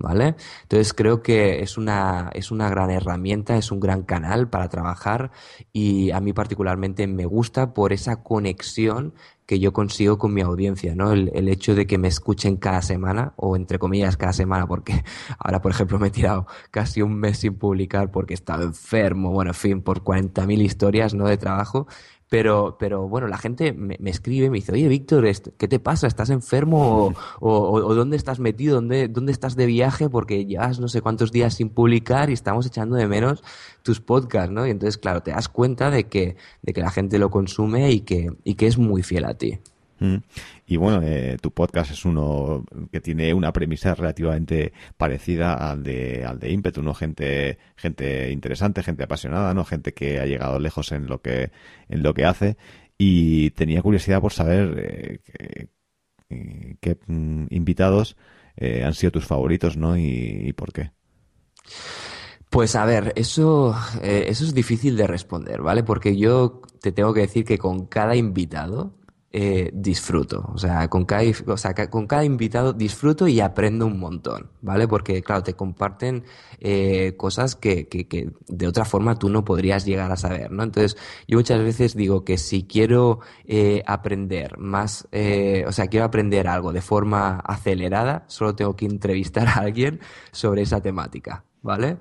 ¿Vale? 0.00 0.34
Entonces 0.62 0.92
creo 0.92 1.22
que 1.22 1.62
es 1.62 1.78
una, 1.78 2.30
es 2.34 2.50
una 2.50 2.68
gran 2.68 2.90
herramienta, 2.90 3.56
es 3.56 3.70
un 3.70 3.80
gran 3.80 4.02
canal 4.02 4.48
para 4.48 4.68
trabajar 4.68 5.30
y 5.72 6.10
a 6.10 6.20
mí 6.20 6.32
particularmente 6.32 7.06
me 7.06 7.26
gusta 7.26 7.74
por 7.74 7.92
esa 7.92 8.22
conexión 8.22 9.14
que 9.50 9.58
yo 9.58 9.72
consigo 9.72 10.16
con 10.16 10.32
mi 10.32 10.42
audiencia, 10.42 10.94
¿no? 10.94 11.10
El, 11.10 11.28
el, 11.34 11.48
hecho 11.48 11.74
de 11.74 11.84
que 11.84 11.98
me 11.98 12.06
escuchen 12.06 12.56
cada 12.56 12.82
semana, 12.82 13.32
o 13.34 13.56
entre 13.56 13.80
comillas 13.80 14.16
cada 14.16 14.32
semana, 14.32 14.68
porque 14.68 15.02
ahora, 15.40 15.60
por 15.60 15.72
ejemplo, 15.72 15.98
me 15.98 16.06
he 16.06 16.10
tirado 16.12 16.46
casi 16.70 17.02
un 17.02 17.18
mes 17.18 17.38
sin 17.38 17.54
publicar 17.54 18.12
porque 18.12 18.32
he 18.32 18.36
estado 18.36 18.62
enfermo, 18.62 19.32
bueno, 19.32 19.50
en 19.50 19.56
fin, 19.56 19.82
por 19.82 20.04
40.000 20.04 20.62
historias, 20.62 21.14
¿no? 21.14 21.26
De 21.26 21.36
trabajo, 21.36 21.88
pero, 22.30 22.76
pero 22.78 23.08
bueno, 23.08 23.26
la 23.26 23.38
gente 23.38 23.72
me, 23.72 23.98
escribe, 24.04 24.50
me 24.50 24.58
dice, 24.58 24.70
oye, 24.70 24.86
Víctor, 24.86 25.26
¿qué 25.58 25.66
te 25.66 25.80
pasa? 25.80 26.06
¿Estás 26.06 26.30
enfermo? 26.30 27.12
O, 27.40 27.94
dónde 27.94 28.16
estás 28.16 28.38
metido? 28.38 28.76
¿Dónde, 28.76 29.08
¿Dónde 29.08 29.32
estás 29.32 29.56
de 29.56 29.66
viaje? 29.66 30.08
Porque 30.08 30.46
llevas 30.46 30.78
no 30.78 30.86
sé 30.86 31.02
cuántos 31.02 31.32
días 31.32 31.54
sin 31.54 31.70
publicar 31.70 32.30
y 32.30 32.34
estamos 32.34 32.66
echando 32.66 32.94
de 32.94 33.08
menos 33.08 33.42
tus 33.82 34.00
podcasts, 34.00 34.52
¿no? 34.52 34.64
Y 34.64 34.70
entonces, 34.70 34.96
claro, 34.96 35.22
te 35.22 35.32
das 35.32 35.48
cuenta 35.48 35.90
de 35.90 36.04
que, 36.04 36.36
de 36.62 36.72
que 36.72 36.80
la 36.80 36.92
gente 36.92 37.18
lo 37.18 37.30
consume 37.30 37.90
y 37.90 38.02
que, 38.02 38.30
y 38.44 38.54
que 38.54 38.68
es 38.68 38.78
muy 38.78 39.02
fiel 39.02 39.24
a 39.24 39.34
ti. 39.34 39.58
Mm. 39.98 40.18
Y 40.70 40.76
bueno, 40.76 41.02
eh, 41.02 41.36
tu 41.42 41.50
podcast 41.50 41.90
es 41.90 42.04
uno 42.04 42.64
que 42.92 43.00
tiene 43.00 43.34
una 43.34 43.52
premisa 43.52 43.92
relativamente 43.92 44.72
parecida 44.96 45.54
al 45.54 45.82
de, 45.82 46.24
al 46.24 46.38
de 46.38 46.52
Impetu, 46.52 46.80
¿no? 46.80 46.94
Gente, 46.94 47.58
gente 47.74 48.30
interesante, 48.30 48.84
gente 48.84 49.02
apasionada, 49.02 49.52
¿no? 49.52 49.64
Gente 49.64 49.92
que 49.92 50.20
ha 50.20 50.26
llegado 50.26 50.60
lejos 50.60 50.92
en 50.92 51.08
lo 51.08 51.20
que, 51.20 51.50
en 51.88 52.04
lo 52.04 52.14
que 52.14 52.24
hace. 52.24 52.56
Y 52.96 53.50
tenía 53.50 53.82
curiosidad 53.82 54.20
por 54.20 54.32
saber 54.32 55.20
eh, 56.28 56.76
qué 56.80 56.98
mm, 57.04 57.46
invitados 57.50 58.16
eh, 58.56 58.84
han 58.84 58.94
sido 58.94 59.10
tus 59.10 59.26
favoritos, 59.26 59.76
¿no? 59.76 59.96
Y, 59.96 60.52
por 60.52 60.72
qué. 60.72 60.92
Pues 62.48 62.76
a 62.76 62.84
ver, 62.84 63.12
eso, 63.16 63.74
eh, 64.02 64.26
eso 64.28 64.44
es 64.44 64.54
difícil 64.54 64.96
de 64.96 65.08
responder, 65.08 65.62
¿vale? 65.62 65.82
Porque 65.82 66.16
yo 66.16 66.62
te 66.80 66.92
tengo 66.92 67.12
que 67.12 67.20
decir 67.22 67.44
que 67.44 67.58
con 67.58 67.86
cada 67.86 68.14
invitado 68.14 68.99
eh, 69.32 69.70
disfruto. 69.72 70.50
O 70.52 70.58
sea, 70.58 70.88
con 70.88 71.04
cada, 71.04 71.22
o 71.46 71.56
sea, 71.56 71.74
con 71.88 72.06
cada 72.06 72.24
invitado 72.24 72.72
disfruto 72.72 73.28
y 73.28 73.40
aprendo 73.40 73.86
un 73.86 73.98
montón, 73.98 74.50
¿vale? 74.60 74.88
Porque, 74.88 75.22
claro, 75.22 75.42
te 75.42 75.54
comparten 75.54 76.24
eh, 76.58 77.14
cosas 77.16 77.54
que, 77.54 77.88
que, 77.88 78.08
que, 78.08 78.30
de 78.48 78.66
otra 78.66 78.84
forma 78.84 79.18
tú 79.18 79.28
no 79.28 79.44
podrías 79.44 79.84
llegar 79.84 80.10
a 80.10 80.16
saber, 80.16 80.50
¿no? 80.50 80.62
Entonces, 80.62 80.96
yo 81.28 81.38
muchas 81.38 81.62
veces 81.62 81.94
digo 81.94 82.24
que 82.24 82.38
si 82.38 82.64
quiero 82.64 83.20
eh, 83.46 83.82
aprender 83.86 84.58
más, 84.58 85.08
eh, 85.12 85.64
o 85.66 85.72
sea, 85.72 85.86
quiero 85.86 86.06
aprender 86.06 86.48
algo 86.48 86.72
de 86.72 86.82
forma 86.82 87.38
acelerada, 87.40 88.24
solo 88.26 88.54
tengo 88.54 88.74
que 88.76 88.86
entrevistar 88.86 89.48
a 89.48 89.54
alguien 89.54 90.00
sobre 90.32 90.62
esa 90.62 90.80
temática. 90.80 91.44
¿Vale? 91.62 91.98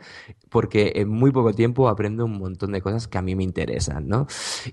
Porque 0.49 0.93
en 0.95 1.09
muy 1.09 1.31
poco 1.31 1.53
tiempo 1.53 1.89
aprendo 1.89 2.25
un 2.25 2.37
montón 2.37 2.71
de 2.71 2.81
cosas 2.81 3.07
que 3.07 3.17
a 3.17 3.21
mí 3.21 3.35
me 3.35 3.43
interesan, 3.43 4.07
¿no? 4.07 4.27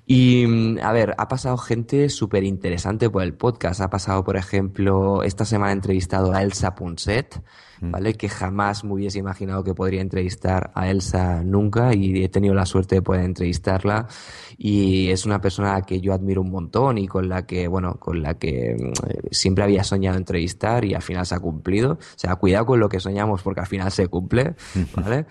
Y, 0.06 0.78
a 0.80 0.92
ver, 0.92 1.14
ha 1.18 1.28
pasado 1.28 1.56
gente 1.58 2.08
súper 2.08 2.44
interesante 2.44 3.10
por 3.10 3.22
el 3.22 3.34
podcast. 3.34 3.80
Ha 3.80 3.90
pasado, 3.90 4.24
por 4.24 4.36
ejemplo, 4.36 5.22
esta 5.22 5.44
semana 5.44 5.72
he 5.72 5.74
entrevistado 5.74 6.32
a 6.32 6.42
Elsa 6.42 6.74
Punset, 6.74 7.42
Mm. 7.42 7.65
¿Vale? 7.80 8.14
Que 8.14 8.28
jamás 8.28 8.84
me 8.84 8.94
hubiese 8.94 9.18
imaginado 9.18 9.64
que 9.64 9.74
podría 9.74 10.00
entrevistar 10.00 10.70
a 10.74 10.88
Elsa 10.88 11.42
nunca 11.42 11.94
y 11.94 12.22
he 12.24 12.28
tenido 12.28 12.54
la 12.54 12.66
suerte 12.66 12.96
de 12.96 13.02
poder 13.02 13.24
entrevistarla 13.24 14.06
y 14.58 15.10
es 15.10 15.26
una 15.26 15.40
persona 15.40 15.82
que 15.82 16.00
yo 16.00 16.12
admiro 16.12 16.40
un 16.40 16.50
montón 16.50 16.98
y 16.98 17.06
con 17.06 17.28
la 17.28 17.46
que, 17.46 17.68
bueno, 17.68 17.94
con 17.98 18.22
la 18.22 18.34
que 18.34 18.76
mm, 18.78 19.28
siempre 19.30 19.64
había 19.64 19.84
soñado 19.84 20.16
entrevistar 20.16 20.84
y 20.84 20.94
al 20.94 21.02
final 21.02 21.26
se 21.26 21.34
ha 21.34 21.40
cumplido. 21.40 21.92
O 21.92 21.98
sea, 22.16 22.36
cuidado 22.36 22.66
con 22.66 22.80
lo 22.80 22.88
que 22.88 23.00
soñamos 23.00 23.42
porque 23.42 23.60
al 23.60 23.66
final 23.66 23.90
se 23.90 24.08
cumple, 24.08 24.54
¿vale? 24.94 25.26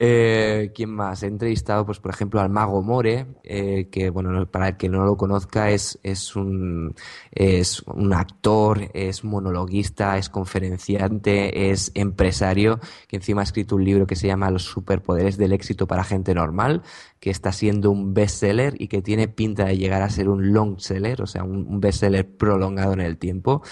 Eh, 0.00 0.70
¿Quién 0.76 0.90
más? 0.90 1.24
He 1.24 1.26
entrevistado, 1.26 1.84
pues, 1.84 1.98
por 1.98 2.12
ejemplo, 2.12 2.40
al 2.40 2.50
Mago 2.50 2.82
More, 2.82 3.26
eh, 3.42 3.88
que, 3.90 4.10
bueno, 4.10 4.46
para 4.46 4.68
el 4.68 4.76
que 4.76 4.88
no 4.88 5.04
lo 5.04 5.16
conozca, 5.16 5.70
es, 5.70 5.98
es, 6.04 6.36
un, 6.36 6.94
es 7.32 7.82
un 7.82 8.12
actor, 8.12 8.90
es 8.94 9.24
monologuista, 9.24 10.16
es 10.16 10.28
conferenciante, 10.28 11.72
es 11.72 11.90
empresario, 11.94 12.78
que 13.08 13.16
encima 13.16 13.40
ha 13.40 13.44
escrito 13.44 13.74
un 13.74 13.84
libro 13.84 14.06
que 14.06 14.14
se 14.14 14.28
llama 14.28 14.52
Los 14.52 14.62
superpoderes 14.62 15.36
del 15.36 15.52
éxito 15.52 15.88
para 15.88 16.04
gente 16.04 16.32
normal, 16.32 16.82
que 17.18 17.30
está 17.30 17.50
siendo 17.50 17.90
un 17.90 18.14
bestseller 18.14 18.80
y 18.80 18.86
que 18.86 19.02
tiene 19.02 19.26
pinta 19.26 19.64
de 19.64 19.76
llegar 19.76 20.02
a 20.02 20.10
ser 20.10 20.28
un 20.28 20.52
long 20.52 20.78
seller, 20.78 21.22
o 21.22 21.26
sea, 21.26 21.42
un, 21.42 21.80
bestseller 21.80 22.28
prolongado 22.36 22.92
en 22.92 23.00
el 23.00 23.18
tiempo. 23.18 23.62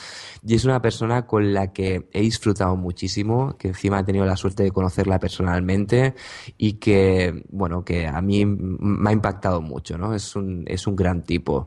Y 0.45 0.57
es 0.57 0.65
una 0.65 0.83
persona 0.83 1.27
con 1.27 1.55
la 1.55 1.73
que 1.73 2.09
he 2.13 2.21
disfrutado 2.21 2.75
muchísimo, 2.77 3.57
que 3.57 3.69
encima 3.69 4.01
he 4.01 4.05
tenido 4.05 4.27
la 4.27 4.37
suerte 4.37 4.65
de 4.65 4.73
conocerla 4.73 5.21
personalmente 5.21 6.16
y 6.57 6.75
que, 6.75 7.45
bueno, 7.51 7.85
que 7.85 8.07
a 8.07 8.21
mí 8.21 8.45
me 8.47 9.11
ha 9.11 9.13
impactado 9.13 9.61
mucho, 9.61 9.99
¿no? 9.99 10.15
Es 10.15 10.37
un, 10.37 10.65
es 10.67 10.87
un 10.87 10.97
gran 10.97 11.23
tipo. 11.23 11.67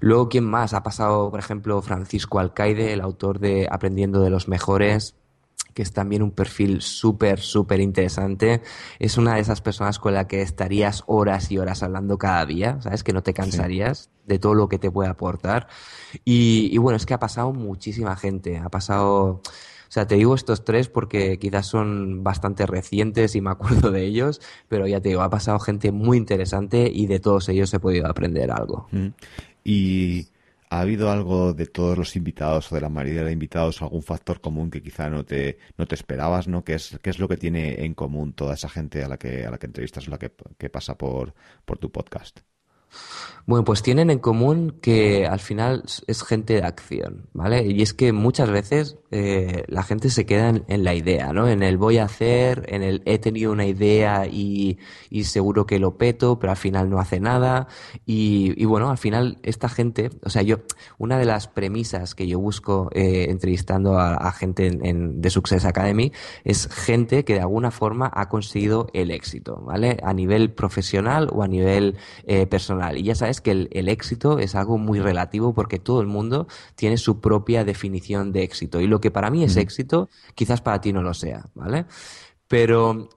Luego, 0.00 0.28
¿quién 0.28 0.44
más? 0.44 0.74
Ha 0.74 0.82
pasado, 0.82 1.30
por 1.30 1.40
ejemplo, 1.40 1.80
Francisco 1.82 2.38
Alcaide, 2.38 2.92
el 2.92 3.00
autor 3.00 3.38
de 3.38 3.68
Aprendiendo 3.70 4.20
de 4.20 4.30
los 4.30 4.48
Mejores 4.48 5.14
que 5.78 5.82
es 5.82 5.92
también 5.92 6.24
un 6.24 6.32
perfil 6.32 6.82
súper, 6.82 7.38
súper 7.38 7.78
interesante. 7.78 8.62
Es 8.98 9.16
una 9.16 9.36
de 9.36 9.42
esas 9.42 9.60
personas 9.60 10.00
con 10.00 10.12
la 10.12 10.26
que 10.26 10.42
estarías 10.42 11.04
horas 11.06 11.52
y 11.52 11.58
horas 11.58 11.84
hablando 11.84 12.18
cada 12.18 12.44
día, 12.46 12.80
¿sabes? 12.80 13.04
Que 13.04 13.12
no 13.12 13.22
te 13.22 13.32
cansarías 13.32 14.10
de 14.26 14.40
todo 14.40 14.54
lo 14.54 14.68
que 14.68 14.80
te 14.80 14.90
puede 14.90 15.08
aportar. 15.08 15.68
Y, 16.24 16.68
y, 16.72 16.78
bueno, 16.78 16.96
es 16.96 17.06
que 17.06 17.14
ha 17.14 17.20
pasado 17.20 17.52
muchísima 17.52 18.16
gente. 18.16 18.58
Ha 18.58 18.70
pasado, 18.70 19.40
o 19.88 19.90
sea, 19.90 20.06
te 20.06 20.16
digo 20.16 20.34
estos 20.34 20.64
tres 20.64 20.88
porque 20.88 21.38
quizás 21.38 21.66
son 21.66 22.22
bastante 22.22 22.66
recientes 22.66 23.34
y 23.34 23.40
me 23.40 23.50
acuerdo 23.50 23.90
de 23.90 24.04
ellos, 24.04 24.40
pero 24.68 24.86
ya 24.86 25.00
te 25.00 25.08
digo, 25.10 25.22
ha 25.22 25.30
pasado 25.30 25.58
gente 25.58 25.92
muy 25.92 26.18
interesante 26.18 26.90
y 26.92 27.06
de 27.06 27.20
todos 27.20 27.48
ellos 27.48 27.72
he 27.72 27.80
podido 27.80 28.06
aprender 28.06 28.50
algo. 28.50 28.86
Mm. 28.92 29.08
Y 29.64 30.28
¿Ha 30.70 30.80
habido 30.80 31.10
algo 31.10 31.54
de 31.54 31.66
todos 31.66 31.96
los 31.96 32.14
invitados 32.14 32.70
o 32.70 32.74
de 32.74 32.82
la 32.82 32.90
mayoría 32.90 33.24
de 33.24 33.32
invitados, 33.32 33.80
algún 33.80 34.02
factor 34.02 34.42
común 34.42 34.70
que 34.70 34.82
quizá 34.82 35.08
no 35.08 35.24
te, 35.24 35.58
no 35.78 35.86
te 35.86 35.94
esperabas, 35.94 36.46
¿no? 36.46 36.62
¿Qué 36.62 36.74
es, 36.74 36.98
qué 37.02 37.08
es 37.08 37.18
lo 37.18 37.26
que 37.26 37.38
tiene 37.38 37.84
en 37.86 37.94
común 37.94 38.34
toda 38.34 38.52
esa 38.52 38.68
gente 38.68 39.02
a 39.02 39.08
la 39.08 39.16
que, 39.16 39.46
a 39.46 39.50
la 39.50 39.56
que 39.56 39.66
entrevistas 39.66 40.06
o 40.06 40.10
la 40.10 40.18
que, 40.18 40.30
que 40.58 40.68
pasa 40.68 40.98
por, 40.98 41.32
por 41.64 41.78
tu 41.78 41.90
podcast? 41.90 42.40
Bueno, 43.48 43.64
pues 43.64 43.82
tienen 43.82 44.10
en 44.10 44.18
común 44.18 44.76
que 44.82 45.26
al 45.26 45.40
final 45.40 45.82
es 46.06 46.22
gente 46.22 46.52
de 46.52 46.64
acción, 46.64 47.30
¿vale? 47.32 47.66
Y 47.66 47.80
es 47.80 47.94
que 47.94 48.12
muchas 48.12 48.50
veces 48.50 48.98
eh, 49.10 49.64
la 49.68 49.82
gente 49.82 50.10
se 50.10 50.26
queda 50.26 50.50
en, 50.50 50.84
la 50.84 50.94
idea, 50.94 51.32
¿no? 51.32 51.48
En 51.48 51.62
el 51.62 51.78
voy 51.78 51.96
a 51.96 52.04
hacer, 52.04 52.66
en 52.68 52.82
el 52.82 53.00
he 53.06 53.18
tenido 53.18 53.50
una 53.50 53.64
idea 53.64 54.26
y, 54.26 54.76
y 55.08 55.24
seguro 55.24 55.64
que 55.64 55.78
lo 55.78 55.96
peto, 55.96 56.38
pero 56.38 56.50
al 56.50 56.58
final 56.58 56.90
no 56.90 57.00
hace 57.00 57.20
nada. 57.20 57.68
Y, 58.04 58.52
y, 58.62 58.66
bueno, 58.66 58.90
al 58.90 58.98
final 58.98 59.38
esta 59.42 59.70
gente, 59.70 60.10
o 60.22 60.28
sea, 60.28 60.42
yo, 60.42 60.58
una 60.98 61.18
de 61.18 61.24
las 61.24 61.48
premisas 61.48 62.14
que 62.14 62.26
yo 62.26 62.38
busco 62.38 62.90
eh, 62.92 63.28
entrevistando 63.30 63.98
a, 63.98 64.14
a 64.14 64.32
gente 64.32 64.66
en, 64.66 64.84
en, 64.84 65.22
de 65.22 65.30
Success 65.30 65.64
Academy 65.64 66.12
es 66.44 66.68
gente 66.68 67.24
que 67.24 67.32
de 67.32 67.40
alguna 67.40 67.70
forma 67.70 68.10
ha 68.12 68.28
conseguido 68.28 68.88
el 68.92 69.10
éxito, 69.10 69.62
¿vale? 69.64 69.96
A 70.02 70.12
nivel 70.12 70.52
profesional 70.52 71.30
o 71.32 71.42
a 71.42 71.48
nivel 71.48 71.96
eh, 72.26 72.46
personal. 72.46 72.77
Y 72.96 73.02
ya 73.02 73.14
sabes 73.14 73.40
que 73.40 73.50
el, 73.50 73.68
el, 73.72 73.88
éxito 73.88 74.38
es 74.38 74.54
algo 74.54 74.78
muy 74.78 75.00
relativo 75.00 75.54
porque 75.54 75.78
todo 75.78 76.00
el 76.00 76.06
mundo 76.06 76.46
tiene 76.74 76.96
su 76.96 77.20
propia 77.20 77.64
definición 77.64 78.32
de 78.32 78.42
éxito. 78.42 78.80
Y 78.80 78.86
lo 78.86 79.00
que 79.00 79.10
para 79.10 79.30
mí 79.30 79.44
es 79.44 79.56
éxito, 79.56 80.08
quizás 80.34 80.60
para 80.60 80.80
ti 80.80 80.92
no 80.92 81.02
lo 81.02 81.14
sea, 81.14 81.46
¿vale? 81.54 81.86
Pero 82.46 83.08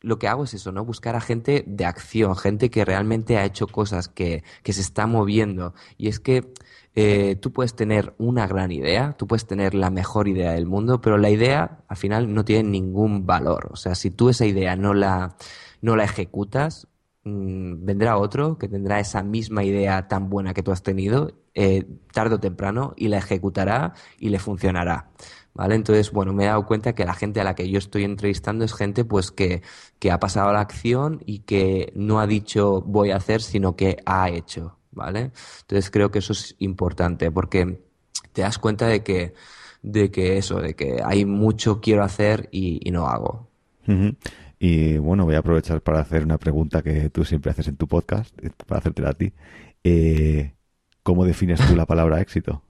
lo 0.00 0.18
que 0.18 0.28
hago 0.28 0.44
es 0.44 0.54
eso, 0.54 0.70
¿no? 0.70 0.84
Buscar 0.84 1.16
a 1.16 1.20
gente 1.20 1.64
de 1.66 1.84
acción, 1.84 2.36
gente 2.36 2.70
que 2.70 2.84
realmente 2.84 3.38
ha 3.38 3.44
hecho 3.44 3.66
cosas, 3.66 4.08
que, 4.08 4.44
que 4.62 4.72
se 4.72 4.80
está 4.80 5.06
moviendo. 5.06 5.74
Y 5.98 6.08
es 6.08 6.20
que 6.20 6.52
eh, 6.94 7.36
tú 7.36 7.52
puedes 7.52 7.74
tener 7.74 8.14
una 8.18 8.46
gran 8.46 8.70
idea, 8.70 9.14
tú 9.18 9.26
puedes 9.26 9.46
tener 9.46 9.74
la 9.74 9.90
mejor 9.90 10.28
idea 10.28 10.52
del 10.52 10.64
mundo, 10.64 11.00
pero 11.00 11.18
la 11.18 11.28
idea 11.28 11.80
al 11.88 11.96
final 11.96 12.32
no 12.32 12.44
tiene 12.44 12.70
ningún 12.70 13.26
valor. 13.26 13.68
O 13.72 13.76
sea, 13.76 13.94
si 13.94 14.10
tú 14.10 14.28
esa 14.28 14.46
idea 14.46 14.76
no 14.76 14.94
la, 14.94 15.36
no 15.80 15.96
la 15.96 16.04
ejecutas, 16.04 16.86
Mm, 17.26 17.84
vendrá 17.84 18.18
otro 18.18 18.56
que 18.56 18.68
tendrá 18.68 19.00
esa 19.00 19.20
misma 19.24 19.64
idea 19.64 20.06
tan 20.06 20.30
buena 20.30 20.54
que 20.54 20.62
tú 20.62 20.70
has 20.70 20.84
tenido 20.84 21.32
eh, 21.54 21.84
tarde 22.12 22.36
o 22.36 22.38
temprano 22.38 22.94
y 22.96 23.08
la 23.08 23.18
ejecutará 23.18 23.94
y 24.20 24.28
le 24.28 24.38
funcionará. 24.38 25.10
¿Vale? 25.52 25.74
Entonces, 25.74 26.12
bueno, 26.12 26.32
me 26.32 26.44
he 26.44 26.46
dado 26.46 26.66
cuenta 26.66 26.94
que 26.94 27.04
la 27.04 27.14
gente 27.14 27.40
a 27.40 27.44
la 27.44 27.56
que 27.56 27.68
yo 27.68 27.78
estoy 27.78 28.04
entrevistando 28.04 28.64
es 28.64 28.74
gente 28.74 29.04
pues 29.04 29.32
que, 29.32 29.62
que 29.98 30.12
ha 30.12 30.20
pasado 30.20 30.52
la 30.52 30.60
acción 30.60 31.20
y 31.26 31.40
que 31.40 31.92
no 31.96 32.20
ha 32.20 32.28
dicho 32.28 32.82
voy 32.82 33.10
a 33.10 33.16
hacer, 33.16 33.42
sino 33.42 33.74
que 33.74 33.96
ha 34.06 34.30
hecho, 34.30 34.78
¿vale? 34.92 35.32
Entonces 35.62 35.90
creo 35.90 36.12
que 36.12 36.20
eso 36.20 36.32
es 36.32 36.54
importante 36.60 37.32
porque 37.32 37.82
te 38.32 38.42
das 38.42 38.58
cuenta 38.58 38.86
de 38.86 39.02
que, 39.02 39.34
de 39.82 40.12
que 40.12 40.38
eso, 40.38 40.60
de 40.60 40.74
que 40.76 41.00
hay 41.04 41.24
mucho 41.24 41.80
quiero 41.80 42.04
hacer 42.04 42.48
y 42.52 42.88
no 42.92 43.08
hago. 43.08 43.48
Y 44.58 44.96
bueno, 44.98 45.24
voy 45.24 45.34
a 45.34 45.38
aprovechar 45.38 45.82
para 45.82 46.00
hacer 46.00 46.24
una 46.24 46.38
pregunta 46.38 46.82
que 46.82 47.10
tú 47.10 47.24
siempre 47.24 47.50
haces 47.50 47.68
en 47.68 47.76
tu 47.76 47.86
podcast, 47.86 48.34
para 48.66 48.78
hacértela 48.78 49.10
a 49.10 49.14
ti. 49.14 49.32
Eh, 49.84 50.54
¿Cómo 51.02 51.24
defines 51.24 51.60
tú 51.66 51.76
la 51.76 51.86
palabra 51.86 52.20
éxito? 52.20 52.62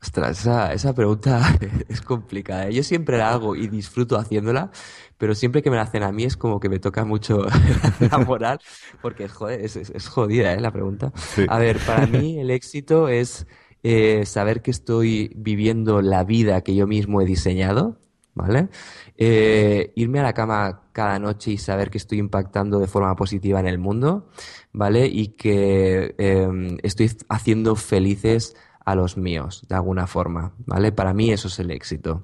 Ostras, 0.00 0.40
esa, 0.40 0.72
esa 0.72 0.94
pregunta 0.94 1.58
es 1.88 2.00
complicada. 2.00 2.68
¿eh? 2.68 2.74
Yo 2.74 2.82
siempre 2.82 3.18
la 3.18 3.30
hago 3.30 3.56
y 3.56 3.66
disfruto 3.66 4.16
haciéndola, 4.16 4.70
pero 5.16 5.34
siempre 5.34 5.62
que 5.62 5.70
me 5.70 5.76
la 5.76 5.82
hacen 5.82 6.04
a 6.04 6.12
mí 6.12 6.24
es 6.24 6.36
como 6.36 6.60
que 6.60 6.68
me 6.68 6.78
toca 6.78 7.04
mucho 7.04 7.46
la 8.10 8.18
moral, 8.18 8.60
porque 9.02 9.28
joder, 9.28 9.60
es, 9.60 9.76
es, 9.76 10.08
jodida 10.08 10.52
¿eh? 10.52 10.60
la 10.60 10.70
pregunta. 10.70 11.12
A 11.48 11.58
ver, 11.58 11.78
para 11.78 12.06
mí 12.06 12.38
el 12.38 12.50
éxito 12.50 13.08
es 13.08 13.46
eh, 13.82 14.24
saber 14.24 14.62
que 14.62 14.70
estoy 14.70 15.32
viviendo 15.34 16.00
la 16.00 16.22
vida 16.22 16.60
que 16.60 16.76
yo 16.76 16.86
mismo 16.86 17.20
he 17.20 17.24
diseñado, 17.24 17.98
¿vale? 18.38 18.68
Eh, 19.16 19.92
irme 19.96 20.20
a 20.20 20.22
la 20.22 20.32
cama 20.32 20.84
cada 20.92 21.18
noche 21.18 21.50
y 21.50 21.58
saber 21.58 21.90
que 21.90 21.98
estoy 21.98 22.18
impactando 22.18 22.78
de 22.78 22.86
forma 22.86 23.14
positiva 23.16 23.60
en 23.60 23.66
el 23.66 23.78
mundo, 23.78 24.30
¿vale? 24.72 25.06
Y 25.06 25.28
que 25.28 26.14
eh, 26.16 26.78
estoy 26.82 27.10
haciendo 27.28 27.76
felices 27.76 28.56
a 28.84 28.94
los 28.94 29.18
míos, 29.18 29.66
de 29.68 29.74
alguna 29.74 30.06
forma, 30.06 30.54
¿vale? 30.64 30.92
Para 30.92 31.12
mí 31.12 31.30
eso 31.30 31.48
es 31.48 31.58
el 31.58 31.70
éxito. 31.70 32.22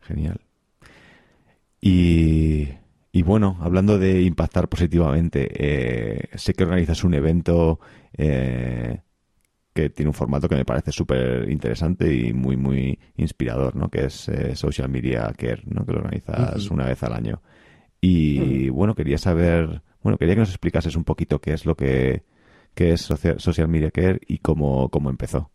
Genial. 0.00 0.40
Y, 1.80 2.68
y, 3.12 3.22
bueno, 3.22 3.56
hablando 3.60 3.98
de 3.98 4.22
impactar 4.22 4.68
positivamente, 4.68 5.48
eh, 5.54 6.28
sé 6.34 6.52
que 6.54 6.64
organizas 6.64 7.04
un 7.04 7.14
evento 7.14 7.78
eh, 8.16 9.02
que 9.72 9.90
tiene 9.90 10.08
un 10.08 10.14
formato 10.14 10.48
que 10.48 10.56
me 10.56 10.64
parece 10.64 10.92
súper 10.92 11.48
interesante 11.48 12.12
y 12.12 12.32
muy, 12.32 12.56
muy 12.56 12.98
inspirador, 13.16 13.76
¿no? 13.76 13.88
Que 13.88 14.06
es 14.06 14.28
eh, 14.28 14.56
Social 14.56 14.88
Media 14.88 15.32
Care, 15.36 15.62
¿no? 15.66 15.84
Que 15.84 15.92
lo 15.92 15.98
organizas 16.00 16.70
una 16.70 16.86
vez 16.86 17.02
al 17.02 17.12
año. 17.12 17.40
Y 18.00 18.68
bueno, 18.70 18.94
quería 18.94 19.18
saber, 19.18 19.82
bueno, 20.02 20.18
quería 20.18 20.34
que 20.34 20.40
nos 20.40 20.50
explicases 20.50 20.96
un 20.96 21.04
poquito 21.04 21.40
qué 21.40 21.52
es 21.52 21.66
lo 21.66 21.76
que, 21.76 22.24
qué 22.74 22.92
es 22.92 23.00
Social, 23.02 23.68
Media 23.68 23.90
Care 23.90 24.20
y 24.26 24.38
cómo, 24.38 24.88
cómo 24.88 25.10
empezó. 25.10 25.50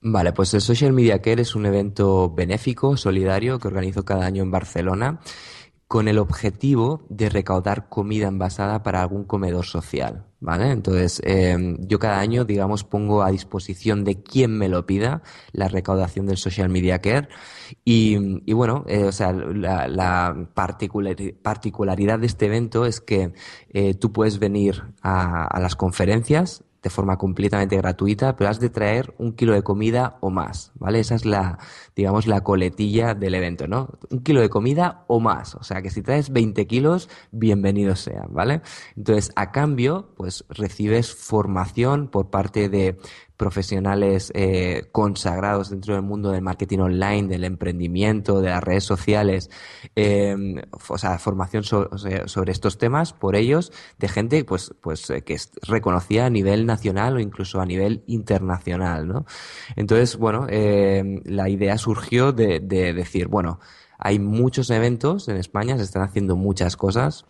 Vale, 0.00 0.32
pues 0.32 0.52
el 0.54 0.60
Social 0.60 0.92
Media 0.92 1.20
Care 1.20 1.42
es 1.42 1.54
un 1.54 1.66
evento 1.66 2.32
benéfico, 2.32 2.96
solidario, 2.96 3.58
que 3.58 3.68
organizo 3.68 4.04
cada 4.04 4.26
año 4.26 4.42
en 4.42 4.50
Barcelona 4.50 5.20
con 5.86 6.08
el 6.08 6.18
objetivo 6.18 7.04
de 7.10 7.28
recaudar 7.28 7.90
comida 7.90 8.26
envasada 8.26 8.82
para 8.82 9.02
algún 9.02 9.24
comedor 9.24 9.66
social, 9.66 10.24
¿vale? 10.42 10.72
Entonces, 10.72 11.22
eh, 11.24 11.76
yo 11.78 11.98
cada 11.98 12.18
año, 12.18 12.44
digamos, 12.44 12.82
pongo 12.84 13.22
a 13.22 13.30
disposición 13.30 14.04
de 14.04 14.22
quien 14.22 14.58
me 14.58 14.68
lo 14.68 14.84
pida 14.84 15.22
la 15.52 15.68
recaudación 15.68 16.26
del 16.26 16.36
Social 16.36 16.68
Media 16.68 16.98
Care 17.00 17.28
y, 17.84 18.52
bueno, 18.52 18.84
eh, 18.88 19.04
o 19.04 19.12
sea, 19.12 19.32
la, 19.32 20.48
particularidad 20.52 22.18
de 22.18 22.26
este 22.26 22.46
evento 22.46 22.84
es 22.84 23.00
que 23.00 23.32
eh, 23.70 23.94
tú 23.94 24.12
puedes 24.12 24.38
venir 24.40 24.82
a 25.02 25.58
las 25.60 25.76
conferencias 25.76 26.64
de 26.82 26.90
forma 26.90 27.16
completamente 27.16 27.76
gratuita, 27.76 28.36
pero 28.36 28.50
has 28.50 28.58
de 28.58 28.68
traer 28.68 29.14
un 29.18 29.32
kilo 29.32 29.54
de 29.54 29.62
comida 29.62 30.16
o 30.20 30.30
más, 30.30 30.72
¿vale? 30.74 30.98
Esa 30.98 31.14
es 31.14 31.24
la, 31.24 31.58
digamos, 31.94 32.26
la 32.26 32.42
coletilla 32.42 33.14
del 33.14 33.34
evento, 33.34 33.68
¿no? 33.68 33.88
Un 34.10 34.22
kilo 34.22 34.40
de 34.40 34.48
comida 34.48 35.04
o 35.06 35.20
más. 35.20 35.54
O 35.54 35.62
sea, 35.62 35.80
que 35.80 35.90
si 35.90 36.02
traes 36.02 36.30
20 36.30 36.66
kilos, 36.66 37.08
bienvenidos 37.30 38.00
sean, 38.00 38.28
¿vale? 38.30 38.62
Entonces, 38.96 39.30
a 39.36 39.52
cambio, 39.52 40.10
pues 40.16 40.44
recibes 40.48 41.14
formación 41.14 42.08
por 42.08 42.30
parte 42.30 42.68
de 42.68 42.98
profesionales 43.36 44.30
eh, 44.34 44.88
consagrados 44.92 45.70
dentro 45.70 45.94
del 45.94 46.02
mundo 46.02 46.30
del 46.30 46.42
marketing 46.42 46.78
online, 46.78 47.28
del 47.28 47.44
emprendimiento, 47.44 48.40
de 48.40 48.50
las 48.50 48.62
redes 48.62 48.84
sociales, 48.84 49.50
eh, 49.96 50.36
o 50.88 50.98
sea, 50.98 51.18
formación 51.18 51.64
sobre 51.64 52.52
estos 52.52 52.78
temas 52.78 53.12
por 53.12 53.36
ellos, 53.36 53.72
de 53.98 54.08
gente 54.08 54.44
pues, 54.44 54.74
pues 54.80 55.10
eh, 55.10 55.22
que 55.22 55.34
es 55.34 55.50
reconocida 55.62 56.26
a 56.26 56.30
nivel 56.30 56.66
nacional 56.66 57.16
o 57.16 57.20
incluso 57.20 57.60
a 57.60 57.66
nivel 57.66 58.02
internacional, 58.06 59.08
¿no? 59.08 59.26
Entonces, 59.76 60.16
bueno, 60.16 60.46
la 60.48 61.48
idea 61.48 61.78
surgió 61.78 62.32
de, 62.32 62.60
de 62.60 62.92
decir, 62.92 63.28
bueno, 63.28 63.60
hay 63.98 64.18
muchos 64.18 64.70
eventos 64.70 65.28
en 65.28 65.36
España, 65.36 65.76
se 65.76 65.84
están 65.84 66.02
haciendo 66.02 66.36
muchas 66.36 66.76
cosas, 66.76 67.24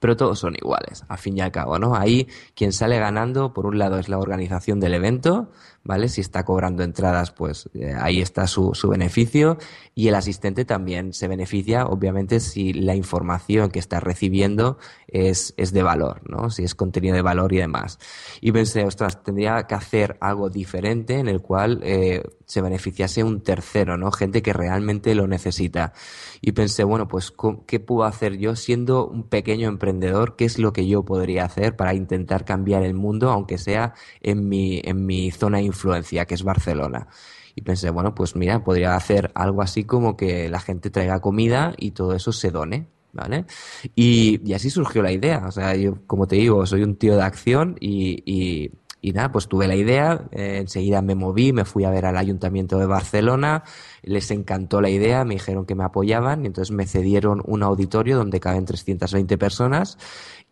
pero 0.00 0.16
todos 0.16 0.38
son 0.38 0.54
iguales, 0.54 1.04
al 1.08 1.18
fin 1.18 1.36
y 1.36 1.40
al 1.40 1.50
cabo, 1.50 1.78
¿no? 1.78 1.94
Ahí 1.94 2.28
quien 2.54 2.72
sale 2.72 2.98
ganando, 2.98 3.52
por 3.52 3.66
un 3.66 3.78
lado, 3.78 3.98
es 3.98 4.08
la 4.08 4.18
organización 4.18 4.80
del 4.80 4.94
evento, 4.94 5.50
¿vale? 5.84 6.08
Si 6.08 6.20
está 6.20 6.44
cobrando 6.44 6.82
entradas, 6.82 7.30
pues 7.30 7.68
eh, 7.74 7.94
ahí 7.98 8.20
está 8.20 8.46
su, 8.46 8.72
su, 8.74 8.88
beneficio 8.88 9.58
y 9.94 10.08
el 10.08 10.14
asistente 10.14 10.64
también 10.64 11.12
se 11.12 11.28
beneficia, 11.28 11.86
obviamente, 11.86 12.40
si 12.40 12.72
la 12.72 12.94
información 12.94 13.70
que 13.70 13.78
está 13.78 14.00
recibiendo 14.00 14.78
es, 15.06 15.54
es 15.56 15.72
de 15.72 15.82
valor, 15.82 16.20
¿no? 16.28 16.50
Si 16.50 16.62
es 16.62 16.74
contenido 16.74 17.14
de 17.14 17.22
valor 17.22 17.52
y 17.52 17.58
demás. 17.58 17.98
Y 18.40 18.52
pensé, 18.52 18.84
ostras, 18.84 19.22
tendría 19.22 19.66
que 19.66 19.74
hacer 19.74 20.18
algo 20.20 20.50
diferente 20.50 21.18
en 21.18 21.28
el 21.28 21.40
cual 21.40 21.80
eh, 21.82 22.22
se 22.44 22.60
beneficiase 22.60 23.24
un 23.24 23.42
tercero, 23.42 23.96
¿no? 23.96 24.10
Gente 24.10 24.42
que 24.42 24.52
realmente 24.52 25.14
lo 25.14 25.26
necesita. 25.26 25.92
Y 26.40 26.52
pensé, 26.52 26.84
bueno, 26.84 27.08
pues, 27.08 27.32
¿qué 27.66 27.80
puedo 27.80 28.04
hacer 28.04 28.38
yo 28.38 28.56
siendo 28.56 29.06
un 29.06 29.24
pequeño 29.24 29.68
emprendedor? 29.68 30.36
¿Qué 30.36 30.44
es 30.44 30.58
lo 30.58 30.72
que 30.72 30.86
yo 30.86 31.04
podría 31.04 31.44
hacer 31.44 31.76
para 31.76 31.94
intentar 31.94 32.44
cambiar 32.44 32.82
el 32.82 32.94
mundo, 32.94 33.30
aunque 33.30 33.58
sea 33.58 33.94
en 34.22 34.48
mi, 34.48 34.80
en 34.84 35.04
mi 35.04 35.30
zona 35.30 35.60
influencia, 35.78 36.26
que 36.26 36.34
es 36.34 36.42
Barcelona. 36.42 37.06
Y 37.54 37.62
pensé, 37.62 37.90
bueno, 37.90 38.14
pues 38.14 38.36
mira, 38.36 38.62
podría 38.62 38.96
hacer 38.96 39.30
algo 39.34 39.62
así 39.62 39.84
como 39.84 40.16
que 40.16 40.48
la 40.48 40.60
gente 40.60 40.90
traiga 40.90 41.20
comida 41.20 41.74
y 41.76 41.92
todo 41.92 42.14
eso 42.14 42.32
se 42.32 42.50
done, 42.50 42.88
¿vale? 43.12 43.46
Y, 43.94 44.52
así 44.52 44.70
surgió 44.70 45.02
la 45.02 45.12
idea. 45.12 45.44
O 45.46 45.52
sea, 45.52 45.74
yo, 45.74 45.98
como 46.06 46.26
te 46.26 46.36
digo, 46.36 46.64
soy 46.66 46.82
un 46.82 46.96
tío 46.96 47.16
de 47.16 47.22
acción 47.22 47.76
y, 47.80 48.22
y, 48.26 48.70
nada, 49.12 49.32
pues 49.32 49.48
tuve 49.48 49.66
la 49.68 49.76
idea, 49.76 50.24
eh, 50.32 50.58
enseguida 50.60 51.02
me 51.02 51.14
moví, 51.14 51.52
me 51.52 51.64
fui 51.64 51.84
a 51.84 51.90
ver 51.90 52.06
al 52.06 52.16
Ayuntamiento 52.16 52.78
de 52.78 52.86
Barcelona, 52.86 53.64
les 54.02 54.30
encantó 54.30 54.80
la 54.80 54.90
idea, 54.90 55.24
me 55.24 55.34
dijeron 55.34 55.66
que 55.66 55.74
me 55.74 55.84
apoyaban 55.84 56.44
y 56.44 56.46
entonces 56.46 56.74
me 56.74 56.86
cedieron 56.86 57.42
un 57.46 57.62
auditorio 57.62 58.16
donde 58.16 58.40
caben 58.40 58.64
320 58.64 59.38
personas 59.38 59.98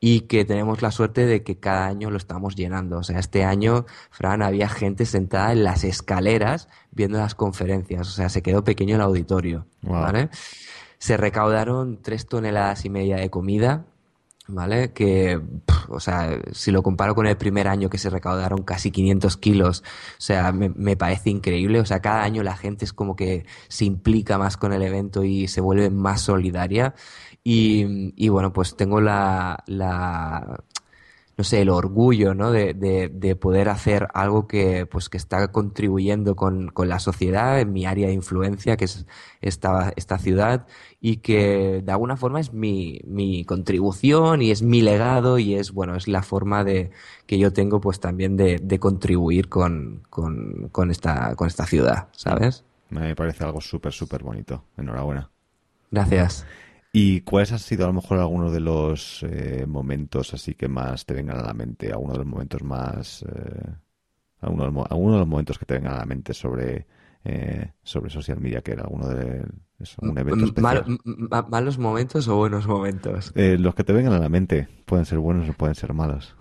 y 0.00 0.22
que 0.22 0.44
tenemos 0.44 0.82
la 0.82 0.90
suerte 0.90 1.26
de 1.26 1.42
que 1.42 1.58
cada 1.58 1.86
año 1.86 2.10
lo 2.10 2.16
estamos 2.16 2.54
llenando. 2.54 2.98
O 2.98 3.02
sea, 3.02 3.18
este 3.18 3.44
año, 3.44 3.86
Fran, 4.10 4.42
había 4.42 4.68
gente 4.68 5.06
sentada 5.06 5.52
en 5.52 5.64
las 5.64 5.84
escaleras 5.84 6.68
viendo 6.90 7.18
las 7.18 7.34
conferencias. 7.34 8.08
O 8.08 8.10
sea, 8.10 8.28
se 8.28 8.42
quedó 8.42 8.62
pequeño 8.62 8.96
el 8.96 9.02
auditorio. 9.02 9.66
¿vale? 9.82 10.28
Se 10.98 11.16
recaudaron 11.16 12.02
tres 12.02 12.26
toneladas 12.26 12.84
y 12.84 12.90
media 12.90 13.16
de 13.16 13.30
comida. 13.30 13.86
¿Vale? 14.48 14.92
Que, 14.92 15.40
o 15.88 15.98
sea, 15.98 16.40
si 16.52 16.70
lo 16.70 16.82
comparo 16.84 17.16
con 17.16 17.26
el 17.26 17.36
primer 17.36 17.66
año 17.66 17.90
que 17.90 17.98
se 17.98 18.10
recaudaron 18.10 18.62
casi 18.62 18.92
500 18.92 19.36
kilos, 19.38 19.82
o 19.82 20.20
sea, 20.20 20.52
me, 20.52 20.68
me, 20.68 20.96
parece 20.96 21.30
increíble. 21.30 21.80
O 21.80 21.84
sea, 21.84 22.00
cada 22.00 22.22
año 22.22 22.44
la 22.44 22.56
gente 22.56 22.84
es 22.84 22.92
como 22.92 23.16
que 23.16 23.44
se 23.68 23.84
implica 23.84 24.38
más 24.38 24.56
con 24.56 24.72
el 24.72 24.82
evento 24.82 25.24
y 25.24 25.48
se 25.48 25.60
vuelve 25.60 25.90
más 25.90 26.20
solidaria. 26.20 26.94
Y, 27.42 28.12
y 28.16 28.28
bueno, 28.28 28.52
pues 28.52 28.76
tengo 28.76 29.00
la, 29.00 29.64
la 29.66 30.64
no 31.36 31.44
sé, 31.44 31.60
el 31.60 31.68
orgullo, 31.68 32.34
¿no? 32.34 32.50
De, 32.50 32.72
de, 32.72 33.10
de, 33.12 33.36
poder 33.36 33.68
hacer 33.68 34.08
algo 34.14 34.46
que, 34.46 34.86
pues, 34.86 35.10
que 35.10 35.18
está 35.18 35.52
contribuyendo 35.52 36.34
con, 36.34 36.68
con, 36.68 36.88
la 36.88 36.98
sociedad, 36.98 37.60
en 37.60 37.72
mi 37.74 37.84
área 37.84 38.08
de 38.08 38.14
influencia, 38.14 38.78
que 38.78 38.86
es 38.86 39.06
esta, 39.42 39.92
esta 39.96 40.16
ciudad, 40.18 40.66
y 40.98 41.18
que 41.18 41.82
de 41.84 41.92
alguna 41.92 42.16
forma 42.16 42.40
es 42.40 42.54
mi, 42.54 43.00
mi 43.04 43.44
contribución 43.44 44.40
y 44.40 44.50
es 44.50 44.62
mi 44.62 44.80
legado 44.80 45.38
y 45.38 45.54
es, 45.56 45.72
bueno, 45.72 45.94
es 45.94 46.08
la 46.08 46.22
forma 46.22 46.64
de, 46.64 46.90
que 47.26 47.38
yo 47.38 47.52
tengo, 47.52 47.82
pues, 47.82 48.00
también 48.00 48.38
de, 48.38 48.58
de 48.62 48.78
contribuir 48.78 49.50
con, 49.50 50.04
con, 50.08 50.70
con, 50.72 50.90
esta, 50.90 51.34
con 51.36 51.48
esta 51.48 51.66
ciudad, 51.66 52.08
¿sabes? 52.12 52.64
Me 52.88 53.14
parece 53.14 53.44
algo 53.44 53.60
súper, 53.60 53.92
súper 53.92 54.22
bonito. 54.22 54.64
Enhorabuena. 54.78 55.30
Gracias. 55.90 56.46
¿Y 56.98 57.20
cuáles 57.20 57.52
han 57.52 57.58
sido 57.58 57.84
a 57.84 57.88
lo 57.88 57.92
mejor 57.92 58.18
algunos 58.18 58.50
de 58.54 58.60
los 58.60 59.22
eh, 59.22 59.66
momentos 59.68 60.32
así 60.32 60.54
que 60.54 60.66
más 60.66 61.04
te 61.04 61.12
vengan 61.12 61.38
a 61.38 61.42
la 61.42 61.52
mente? 61.52 61.92
¿Alguno 61.92 62.12
de 62.14 62.18
los 62.20 62.26
momentos 62.26 62.62
más... 62.62 63.22
Eh, 63.22 63.70
alguno, 64.40 64.64
de 64.64 64.72
los, 64.72 64.86
alguno 64.90 65.12
de 65.12 65.18
los 65.18 65.28
momentos 65.28 65.58
que 65.58 65.66
te 65.66 65.74
vengan 65.74 65.92
a 65.92 65.98
la 65.98 66.06
mente 66.06 66.32
sobre, 66.32 66.86
eh, 67.22 67.70
sobre 67.82 68.08
social 68.08 68.40
media, 68.40 68.62
que 68.62 68.72
era 68.72 68.84
alguno 68.84 69.08
de... 69.08 69.44
Eso, 69.78 69.96
un 70.00 70.16
evento 70.16 70.46
especial? 70.46 70.98
¿Malos 71.50 71.76
momentos 71.76 72.28
o 72.28 72.36
buenos 72.36 72.66
momentos? 72.66 73.30
Eh, 73.34 73.58
los 73.58 73.74
que 73.74 73.84
te 73.84 73.92
vengan 73.92 74.14
a 74.14 74.18
la 74.18 74.30
mente. 74.30 74.66
Pueden 74.86 75.04
ser 75.04 75.18
buenos 75.18 75.50
o 75.50 75.52
pueden 75.52 75.74
ser 75.74 75.92
malos. 75.92 76.34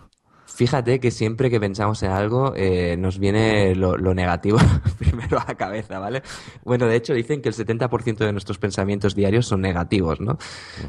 Fíjate 0.56 1.02
que 1.02 1.12
siempre 1.12 1.50
que 1.50 1.60
pensamos 1.60 2.02
en 2.04 2.12
algo 2.12 2.54
eh, 2.56 2.96
nos 2.98 3.20
viene 3.20 3.76
lo, 3.76 3.98
lo, 3.98 4.14
negativo 4.14 4.58
primero 4.98 5.38
a 5.38 5.44
la 5.50 5.56
cabeza, 5.56 6.00
¿vale? 6.00 6.22
Bueno, 6.64 6.88
de 6.88 6.96
hecho 6.96 7.14
dicen 7.14 7.42
que 7.42 7.50
el 7.50 7.56
70% 7.56 8.20
de 8.20 8.32
nuestros 8.32 8.58
pensamientos 8.58 9.16
diarios 9.16 9.48
son 9.48 9.60
negativos, 9.60 10.22
¿no? 10.22 10.38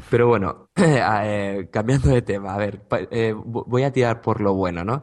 Pero 0.09 0.27
bueno, 0.27 0.69
eh, 0.77 1.67
cambiando 1.69 2.07
de 2.07 2.21
tema, 2.21 2.53
a 2.53 2.57
ver, 2.57 2.81
eh, 3.11 3.33
voy 3.35 3.83
a 3.83 3.91
tirar 3.91 4.21
por 4.21 4.39
lo 4.39 4.53
bueno, 4.53 4.85
¿no? 4.85 5.01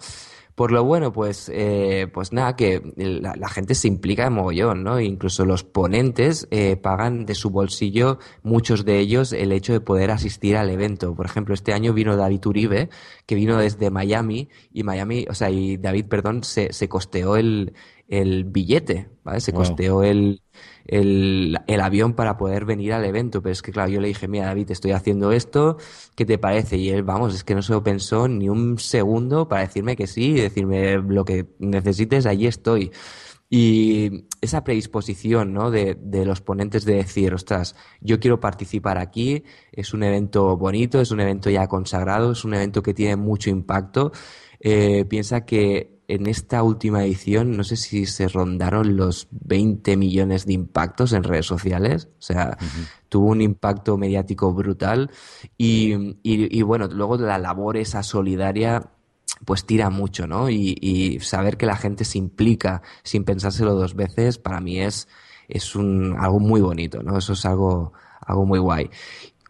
Por 0.55 0.71
lo 0.71 0.85
bueno, 0.85 1.13
pues, 1.13 1.51
eh, 1.53 2.07
pues 2.15 2.33
nada, 2.33 2.55
que 2.55 2.81
la, 2.97 3.35
la, 3.35 3.49
gente 3.49 3.75
se 3.75 3.89
implica 3.89 4.27
en 4.27 4.35
mogollón, 4.35 4.85
¿no? 4.85 5.01
Incluso 5.01 5.45
los 5.45 5.65
ponentes 5.65 6.47
eh, 6.53 6.77
pagan 6.77 7.27
de 7.27 7.35
su 7.35 7.51
bolsillo, 7.51 8.19
muchos 8.45 8.85
de 8.85 9.01
ellos, 9.01 9.33
el 9.33 9.51
hecho 9.51 9.73
de 9.73 9.81
poder 9.81 10.13
asistir 10.13 10.57
al 10.57 10.71
evento. 10.71 11.15
Por 11.17 11.27
ejemplo, 11.27 11.55
este 11.55 11.73
año 11.73 11.93
vino 11.93 12.17
David 12.17 12.47
Uribe, 12.47 12.89
que 13.27 13.35
vino 13.35 13.57
desde 13.57 13.91
Miami, 13.91 14.49
y 14.73 14.85
Miami, 14.85 15.27
o 15.29 15.35
sea, 15.35 15.51
y 15.51 15.77
David, 15.77 16.07
perdón, 16.07 16.45
se, 16.45 16.73
se 16.73 16.89
costeó 16.89 17.37
el, 17.37 17.75
el 18.07 18.45
billete, 18.45 19.09
¿vale? 19.25 19.41
Se 19.41 19.51
wow. 19.51 19.61
costeó 19.61 20.03
el, 20.05 20.41
el, 20.87 21.59
el, 21.67 21.81
avión 21.81 22.15
para 22.15 22.37
poder 22.37 22.65
venir 22.65 22.93
al 22.93 23.05
evento. 23.05 23.43
Pero 23.43 23.53
es 23.53 23.63
que, 23.63 23.73
claro, 23.73 23.91
yo 23.91 24.01
le 24.01 24.09
dije, 24.09 24.29
mira, 24.29 24.47
David, 24.47 24.71
estoy 24.71 24.93
haciendo 24.93 25.33
esto, 25.33 25.79
¿qué 26.15 26.25
te 26.25 26.39
parece? 26.39 26.77
Y 26.77 26.91
él, 26.91 27.03
vamos, 27.03 27.35
es 27.35 27.45
que 27.45 27.55
no 27.55 27.63
se 27.63 27.73
lo 27.73 27.83
pensó 27.83 28.29
ni 28.29 28.49
un 28.49 28.79
segundo 28.79 29.49
para 29.49 29.63
decirme 29.63 29.97
que 29.97 30.07
sí 30.07 30.33
y 30.33 30.41
decirme 30.41 30.99
lo 30.99 31.25
que 31.25 31.47
necesites, 31.59 32.27
allí 32.27 32.47
estoy. 32.47 32.91
Y 33.51 34.27
esa 34.41 34.65
predisposición 34.65 35.53
¿no? 35.53 35.71
de, 35.71 35.97
de, 36.01 36.25
los 36.25 36.41
ponentes 36.41 36.85
de 36.85 36.95
decir, 36.95 37.35
ostras, 37.35 37.77
yo 38.01 38.19
quiero 38.19 38.41
participar 38.41 38.99
aquí, 38.99 39.45
es 39.71 39.95
un 39.95 40.03
evento 40.03 40.57
bonito, 40.57 41.01
es 41.01 41.11
un 41.11 41.21
evento 41.21 41.51
ya 41.51 41.69
consagrado, 41.69 42.33
es 42.33 42.45
un 42.45 42.55
evento 42.55 42.83
que 42.83 42.95
tiene 42.95 43.17
mucho 43.17 43.51
impacto. 43.51 44.13
Eh, 44.59 45.05
piensa 45.05 45.45
que 45.45 45.94
en 46.09 46.27
esta 46.27 46.63
última 46.63 47.05
edición, 47.05 47.57
no 47.57 47.65
sé 47.65 47.77
si 47.77 48.07
se 48.07 48.29
rondaron 48.29 48.97
los 48.97 49.29
20 49.31 49.97
millones 49.97 50.47
de 50.47 50.53
impactos 50.53 51.13
en 51.13 51.25
redes 51.25 51.47
sociales. 51.47 52.09
O 52.19 52.23
sea, 52.23 52.57
uh 52.61 52.65
-huh. 52.65 52.89
tuvo 53.09 53.29
un 53.29 53.41
impacto 53.41 53.97
mediático 53.97 54.53
brutal. 54.53 55.11
Y, 55.57 55.95
y, 56.23 56.59
y, 56.59 56.63
bueno, 56.63 56.89
luego 56.89 57.17
la 57.17 57.39
labor 57.39 57.77
esa 57.77 58.03
solidaria 58.03 58.91
pues 59.45 59.65
tira 59.67 59.91
mucho, 59.91 60.27
¿no? 60.27 60.49
Y, 60.49 60.77
y, 60.81 61.21
saber 61.21 61.57
que 61.57 61.67
la 61.67 61.77
gente 61.77 62.05
se 62.05 62.19
implica 62.19 62.83
sin 63.03 63.25
pensárselo 63.25 63.75
dos 63.75 63.95
veces, 63.95 64.39
para 64.39 64.61
mí 64.61 64.81
es, 64.81 65.09
es 65.49 65.75
un, 65.75 66.17
algo 66.19 66.41
muy 66.41 66.61
bonito, 66.61 67.03
¿no? 67.03 67.19
Eso 67.19 67.33
es 67.33 67.45
algo, 67.45 67.93
algo 68.21 68.47
muy 68.47 68.59
guay 68.59 68.91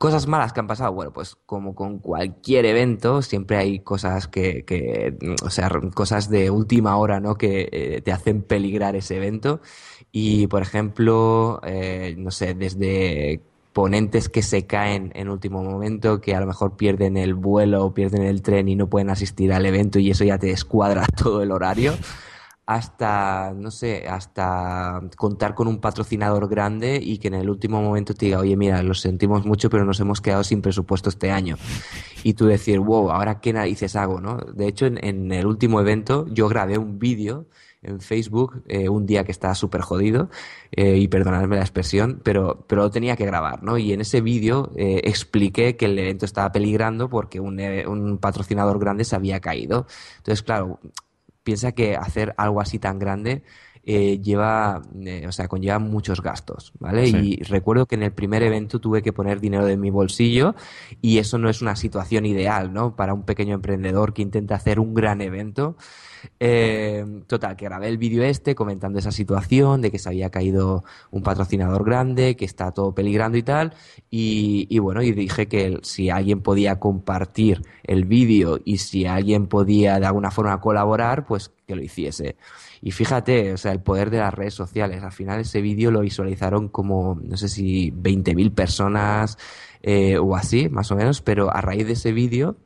Cosas 0.05 0.27
malas 0.27 0.53
que 0.53 0.61
han 0.61 0.67
pasado, 0.67 0.93
bueno, 0.93 1.15
pues 1.15 1.35
como 1.47 1.75
con 1.75 1.99
cualquier 1.99 2.67
evento, 2.67 3.23
siempre 3.23 3.57
hay 3.57 3.79
cosas 3.79 4.29
que, 4.29 4.63
que 4.67 5.17
o 5.43 5.49
sea, 5.49 5.71
cosas 5.95 6.29
de 6.29 6.51
última 6.51 6.99
hora, 6.99 7.21
¿no? 7.21 7.37
Que 7.37 7.71
eh, 7.73 8.03
te 8.03 8.13
hacen 8.13 8.43
peligrar 8.43 8.97
ese 8.97 9.17
evento. 9.17 9.63
Y, 10.13 10.47
por 10.49 10.61
ejemplo, 10.61 11.59
eh, 11.65 12.17
no 12.19 12.31
sé, 12.31 12.53
desde 12.53 13.41
ponentes 13.73 14.29
que 14.29 14.43
se 14.43 14.67
caen 14.67 15.11
en 15.15 15.31
último 15.31 15.65
momento, 15.65 16.21
que 16.21 16.35
a 16.35 16.41
lo 16.41 16.47
mejor 16.47 16.77
pierden 16.77 17.17
el 17.17 17.33
vuelo 17.33 17.87
o 17.87 17.95
pierden 17.95 18.25
el 18.25 18.43
tren 18.43 18.69
y 18.69 18.77
no 18.77 18.91
pueden 18.91 19.09
asistir 19.09 19.55
al 19.55 19.65
evento 19.65 19.99
y 19.99 20.11
eso 20.11 20.23
ya 20.23 20.37
te 20.39 20.49
descuadra 20.49 21.07
todo 21.17 21.43
el 21.43 21.51
horario 21.51 21.95
hasta, 22.67 23.53
no 23.55 23.71
sé, 23.71 24.07
hasta 24.09 25.03
contar 25.17 25.55
con 25.55 25.69
un 25.69 25.81
patrocinador 25.81 26.49
grande 26.49 26.99
y 27.03 27.19
que 27.19 27.29
en 27.29 27.35
el 27.35 27.51
último 27.51 27.83
momento 27.83 28.15
te 28.15 28.27
diga, 28.27 28.41
oye, 28.41 28.57
mira, 28.57 28.83
lo 28.83 28.95
sentimos 28.95 29.45
mucho, 29.45 29.69
pero 29.69 29.85
nos 29.85 30.01
hemos 30.01 30.21
quedado 30.21 30.45
sin 30.45 30.63
presupuesto 30.63 31.11
este 31.11 31.31
año. 31.31 31.57
Y 32.23 32.35
tú 32.35 32.47
decir, 32.47 32.81
wow, 32.81 33.11
ahora 33.11 33.41
qué 33.41 33.53
narices 33.53 33.97
hago, 33.97 34.21
¿no? 34.21 34.39
De 34.39 34.67
hecho, 34.67 34.87
en, 34.87 35.31
el 35.31 35.47
último 35.47 35.81
evento 35.81 36.27
yo 36.31 36.49
grabé 36.49 36.79
un 36.79 36.99
vídeo 36.99 37.47
en 37.83 38.01
Facebook 38.01 38.63
eh, 38.67 38.89
un 38.89 39.05
día 39.05 39.25
que 39.25 39.33
estaba 39.33 39.55
súper 39.55 39.83
jodido, 39.83 40.31
eh, 40.73 40.97
y 40.97 41.07
perdonadme 41.09 41.57
la 41.57 41.63
expresión, 41.63 42.23
pero, 42.25 42.65
pero 42.67 42.85
lo 42.85 42.91
tenía 42.91 43.15
que 43.15 43.27
grabar, 43.27 43.63
¿no? 43.63 43.77
Y 43.77 43.93
en 43.93 44.01
ese 44.01 44.23
vídeo 44.23 44.73
eh, 44.75 45.03
expliqué 45.05 45.77
que 45.77 45.85
el 45.85 45.99
evento 45.99 46.25
estaba 46.25 46.51
peligrando 46.51 47.11
porque 47.11 47.41
un, 47.41 47.61
un 47.61 48.17
patrocinador 48.17 48.79
grande 48.79 49.05
se 49.05 49.17
había 49.17 49.41
caído. 49.41 49.87
Entonces, 50.17 50.43
claro, 50.43 50.81
piensa 51.45 51.73
que 51.73 51.95
hacer 51.95 52.35
algo 52.37 52.61
así 52.61 52.79
tan 52.79 52.99
grande 52.99 53.43
eh, 53.87 54.19
lleva, 54.23 54.81
eh, 55.05 55.27
o 55.29 55.33
sea, 55.33 55.47
conlleva 55.47 55.79
muchos 55.79 56.23
gastos, 56.23 56.73
¿vale? 56.81 57.07
Y 57.07 57.37
recuerdo 57.43 57.85
que 57.85 57.97
en 57.97 58.03
el 58.03 58.13
primer 58.13 58.43
evento 58.43 58.81
tuve 58.81 59.03
que 59.03 59.13
poner 59.13 59.41
dinero 59.41 59.67
de 59.67 59.77
mi 59.77 59.91
bolsillo 59.91 60.55
y 61.03 61.19
eso 61.19 61.37
no 61.37 61.51
es 61.51 61.61
una 61.61 61.77
situación 61.77 62.25
ideal, 62.25 62.73
¿no? 62.73 62.97
Para 62.97 63.13
un 63.13 63.25
pequeño 63.25 63.55
emprendedor 63.55 64.15
que 64.15 64.23
intenta 64.23 64.55
hacer 64.55 64.81
un 64.81 64.95
gran 64.95 65.21
evento. 65.21 65.77
Eh, 66.41 67.05
total, 67.27 67.57
que 67.57 67.65
grabé 67.65 67.89
el 67.89 67.99
vídeo 67.99 68.23
este 68.23 68.55
comentando 68.55 68.99
esa 68.99 69.13
situación 69.13 69.81
de 69.81 69.91
que 69.91 69.99
se 69.99 70.09
había 70.09 70.31
caído 70.31 70.85
un 71.11 71.23
patrocinador 71.23 71.85
grande, 71.85 72.37
que 72.37 72.45
está 72.45 72.73
todo 72.73 72.95
peligrando 72.95 73.39
y 73.39 73.43
tal. 73.43 73.75
Y, 74.11 74.67
y 74.71 74.79
bueno, 74.79 75.03
y 75.03 75.13
dije 75.13 75.49
que 75.49 75.79
si 75.83 76.11
alguien 76.11 76.41
podía 76.41 76.79
compartir 76.79 77.63
el 77.83 78.05
vídeo 78.05 78.61
y 78.65 78.79
si 78.79 79.07
alguien 79.07 79.47
podía 79.47 79.99
de 80.01 80.07
alguna 80.07 80.31
forma 80.31 80.61
colaborar, 80.61 81.27
pues 81.27 81.53
que 81.67 81.77
lo 81.77 81.83
hiciese. 81.83 82.37
Y 82.83 82.91
fíjate, 82.91 83.53
o 83.53 83.57
sea, 83.57 83.73
el 83.73 83.81
poder 83.81 84.11
de 84.11 84.19
las 84.19 84.35
redes 84.35 84.55
sociales. 84.55 85.03
Al 85.03 85.13
final 85.13 85.41
ese 85.41 85.61
vídeo 85.61 85.91
lo 85.91 86.01
visualizaron 86.01 86.69
como, 86.69 87.19
no 87.23 87.37
sé 87.37 87.49
si 87.49 87.91
20.000 87.91 88.55
personas 88.55 89.39
eh, 89.83 90.19
o 90.19 90.37
así, 90.37 90.69
más 90.69 90.91
o 90.91 90.97
menos, 90.97 91.23
pero 91.23 91.51
a 91.55 91.61
raíz 91.61 91.87
de 91.87 91.95
ese 91.95 92.13
vídeo 92.13 92.57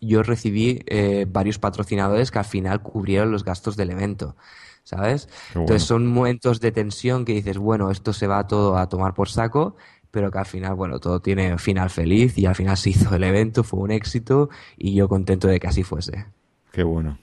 yo 0.00 0.22
recibí 0.22 0.82
eh, 0.86 1.26
varios 1.28 1.58
patrocinadores 1.58 2.30
que 2.30 2.38
al 2.38 2.44
final 2.44 2.82
cubrieron 2.82 3.30
los 3.30 3.44
gastos 3.44 3.76
del 3.76 3.90
evento. 3.90 4.36
¿Sabes? 4.84 5.28
Entonces 5.54 5.82
son 5.82 6.06
momentos 6.06 6.60
de 6.60 6.72
tensión 6.72 7.26
que 7.26 7.34
dices, 7.34 7.58
bueno, 7.58 7.90
esto 7.90 8.14
se 8.14 8.26
va 8.26 8.46
todo 8.46 8.78
a 8.78 8.88
tomar 8.88 9.12
por 9.12 9.28
saco, 9.28 9.76
pero 10.10 10.30
que 10.30 10.38
al 10.38 10.46
final, 10.46 10.74
bueno, 10.76 10.98
todo 10.98 11.20
tiene 11.20 11.58
final 11.58 11.90
feliz 11.90 12.38
y 12.38 12.46
al 12.46 12.54
final 12.54 12.76
se 12.76 12.90
hizo 12.90 13.14
el 13.14 13.22
evento, 13.24 13.64
fue 13.64 13.80
un 13.80 13.90
éxito 13.90 14.48
y 14.78 14.94
yo 14.94 15.06
contento 15.06 15.46
de 15.46 15.60
que 15.60 15.66
así 15.66 15.82
fuese. 15.82 16.26
Qué 16.72 16.82
bueno. 16.82 17.18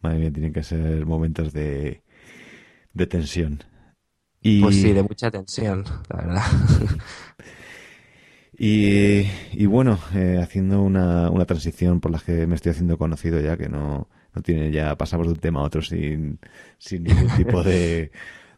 Madre 0.00 0.18
mía, 0.18 0.32
tienen 0.32 0.52
que 0.52 0.62
ser 0.62 1.04
momentos 1.04 1.52
de, 1.52 2.02
de 2.92 3.06
tensión. 3.06 3.62
Y... 4.40 4.62
Pues 4.62 4.76
sí, 4.76 4.92
de 4.92 5.02
mucha 5.02 5.30
tensión, 5.30 5.84
la 6.08 6.16
verdad. 6.16 6.42
y, 8.58 9.26
y, 9.52 9.66
bueno, 9.66 9.98
eh, 10.14 10.38
haciendo 10.42 10.82
una, 10.82 11.30
una 11.30 11.44
transición 11.44 12.00
por 12.00 12.10
la 12.12 12.18
que 12.18 12.46
me 12.46 12.54
estoy 12.54 12.70
haciendo 12.72 12.98
conocido 12.98 13.40
ya, 13.40 13.56
que 13.56 13.68
no, 13.68 14.08
no 14.34 14.42
tiene 14.42 14.70
ya, 14.70 14.96
pasamos 14.96 15.26
de 15.26 15.32
un 15.34 15.38
tema 15.40 15.60
a 15.60 15.64
otro 15.64 15.82
sin, 15.82 16.38
sin 16.78 17.04
ningún 17.04 17.28
tipo 17.36 17.62
de, 17.62 18.10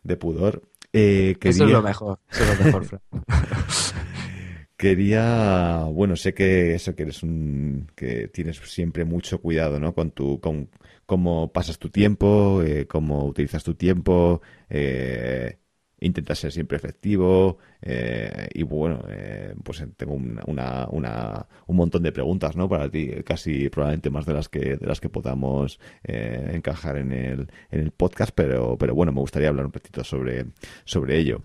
de 0.03 0.17
pudor. 0.17 0.63
Eh, 0.93 1.37
Eso 1.43 1.65
es 1.65 1.71
lo 1.71 1.83
mejor, 1.83 2.19
eso 2.31 2.45
es 2.45 2.59
lo 2.59 2.65
mejor, 2.65 3.01
Quería, 4.77 5.85
bueno, 5.85 6.17
sé 6.17 6.35
que 6.35 6.75
eso 6.75 6.95
que 6.95 7.05
eres 7.05 7.23
un, 7.23 7.91
que 7.95 8.29
tienes 8.29 8.59
siempre 8.59 9.07
mucho 9.07 9.41
cuidado, 9.41 9.81
¿no? 9.81 9.95
Con 9.95 10.11
tu, 10.11 10.39
con 10.39 10.69
cómo 11.07 11.51
pasas 11.51 11.79
tu 11.79 11.89
tiempo, 11.89 12.63
eh, 12.63 12.87
cómo 12.87 13.25
utilizas 13.25 13.65
tu 13.65 13.75
tiempo, 13.75 14.43
eh, 14.69 15.59
intentas 16.01 16.39
ser 16.39 16.53
siempre 16.53 16.77
efectivo 16.77 17.59
eh, 17.81 18.49
y 18.53 18.63
bueno, 18.63 19.03
eh, 19.09 19.55
pues 19.63 19.85
tengo 19.97 20.15
una, 20.15 20.87
una, 20.91 21.47
un 21.67 21.77
montón 21.77 22.03
de 22.03 22.13
preguntas, 22.13 22.57
¿no? 22.57 22.69
Para 22.69 22.91
ti, 22.91 23.11
casi 23.25 23.69
probablemente 23.69 24.11
más 24.11 24.27
de 24.27 24.35
las 24.35 24.49
que 24.49 24.77
de 24.77 24.87
las 24.87 25.01
que 25.01 25.09
podamos 25.09 25.81
eh, 26.05 26.51
encajar 26.55 26.99
en 26.99 27.13
el, 27.13 27.49
en 27.71 27.81
el 27.81 27.91
podcast, 27.93 28.33
pero 28.35 28.77
pero 28.79 28.95
bueno, 28.95 29.13
me 29.13 29.21
gustaría 29.21 29.49
hablar 29.49 29.67
un 29.67 29.73
poquito 29.73 30.05
sobre 30.05 30.47
sobre 30.85 31.19
ello. 31.19 31.43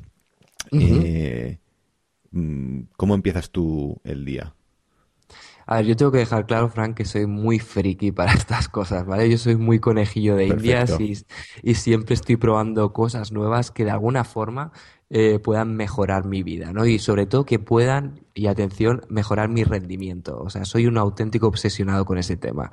Mm, 2.32 2.84
¿Cómo 2.96 3.16
empiezas 3.16 3.52
tú 3.52 4.00
el 4.04 4.24
día? 4.26 4.54
A 5.72 5.76
ver, 5.76 5.86
yo 5.86 5.96
tengo 5.96 6.12
que 6.12 6.18
dejar 6.18 6.46
claro, 6.48 6.68
Frank, 6.68 6.98
que 6.98 7.06
soy 7.06 7.28
muy 7.28 7.58
friki 7.58 8.12
para 8.12 8.34
estas 8.34 8.68
cosas, 8.68 9.06
¿vale? 9.06 9.30
Yo 9.30 9.38
soy 9.38 9.56
muy 9.56 9.80
conejillo 9.80 10.36
de 10.36 10.48
indias 10.48 11.00
y, 11.00 11.14
y, 11.64 11.76
siempre 11.76 12.14
estoy 12.14 12.36
probando 12.36 12.92
cosas 12.92 13.32
nuevas 13.32 13.72
que 13.72 13.86
de 13.86 13.92
alguna 13.92 14.26
forma 14.26 14.74
eh, 15.10 15.40
puedan 15.40 15.76
mejorar 15.78 16.26
mi 16.26 16.42
vida, 16.44 16.72
¿no? 16.74 16.86
Y 16.86 16.98
sobre 16.98 17.26
todo 17.26 17.46
que 17.46 17.58
puedan, 17.58 18.22
y 18.34 18.48
atención, 18.48 19.02
mejorar 19.08 19.48
mi 19.48 19.64
rendimiento. 19.64 20.42
O 20.42 20.50
sea, 20.50 20.64
soy 20.64 20.88
un 20.88 20.98
auténtico 20.98 21.48
obsesionado 21.48 22.04
con 22.04 22.18
ese 22.18 22.36
tema. 22.36 22.70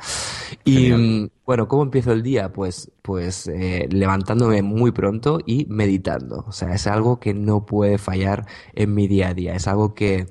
Y 0.64 0.90
mm, 0.90 1.30
bueno, 1.46 1.68
¿cómo 1.68 1.84
empiezo 1.84 2.10
el 2.10 2.24
día? 2.24 2.52
Pues, 2.52 2.90
pues 3.02 3.46
eh, 3.46 3.88
levantándome 3.90 4.62
muy 4.62 4.90
pronto 4.90 5.38
y 5.46 5.66
meditando. 5.68 6.44
O 6.48 6.52
sea, 6.52 6.74
es 6.74 6.88
algo 6.88 7.20
que 7.20 7.32
no 7.32 7.64
puede 7.64 7.98
fallar 7.98 8.46
en 8.72 8.94
mi 8.94 9.06
día 9.06 9.28
a 9.28 9.34
día. 9.34 9.54
Es 9.54 9.66
algo 9.66 9.94
que, 9.94 10.26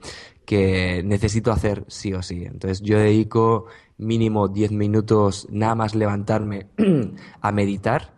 que 0.48 1.04
necesito 1.04 1.52
hacer 1.52 1.84
sí 1.90 2.14
o 2.14 2.22
sí. 2.24 2.46
Entonces 2.46 2.82
yo 2.82 2.98
dedico 2.98 3.66
mínimo 3.98 4.48
10 4.48 4.72
minutos 4.72 5.46
nada 5.52 5.76
más 5.76 5.94
levantarme 5.94 6.68
a 7.42 7.52
meditar, 7.52 8.14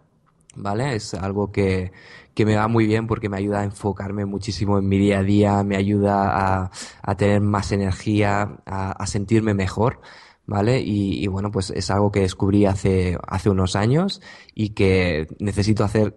¿vale? 0.55 0.95
Es 0.95 1.15
algo 1.15 1.51
que, 1.51 1.91
que, 2.35 2.45
me 2.45 2.55
va 2.55 2.67
muy 2.67 2.85
bien 2.85 3.07
porque 3.07 3.29
me 3.29 3.37
ayuda 3.37 3.61
a 3.61 3.63
enfocarme 3.63 4.25
muchísimo 4.25 4.77
en 4.77 4.87
mi 4.87 4.99
día 4.99 5.19
a 5.19 5.23
día, 5.23 5.63
me 5.63 5.75
ayuda 5.75 6.65
a, 6.65 6.71
a 7.01 7.15
tener 7.17 7.41
más 7.41 7.71
energía, 7.71 8.59
a, 8.65 8.91
a 8.91 9.07
sentirme 9.07 9.55
mejor. 9.55 9.99
¿vale? 10.45 10.81
Y, 10.81 11.23
y, 11.23 11.27
bueno, 11.27 11.51
pues 11.51 11.71
es 11.71 11.89
algo 11.91 12.11
que 12.11 12.21
descubrí 12.21 12.65
hace, 12.65 13.17
hace 13.27 13.49
unos 13.49 13.75
años 13.75 14.21
y 14.53 14.69
que 14.71 15.27
necesito 15.39 15.83
hacer 15.83 16.15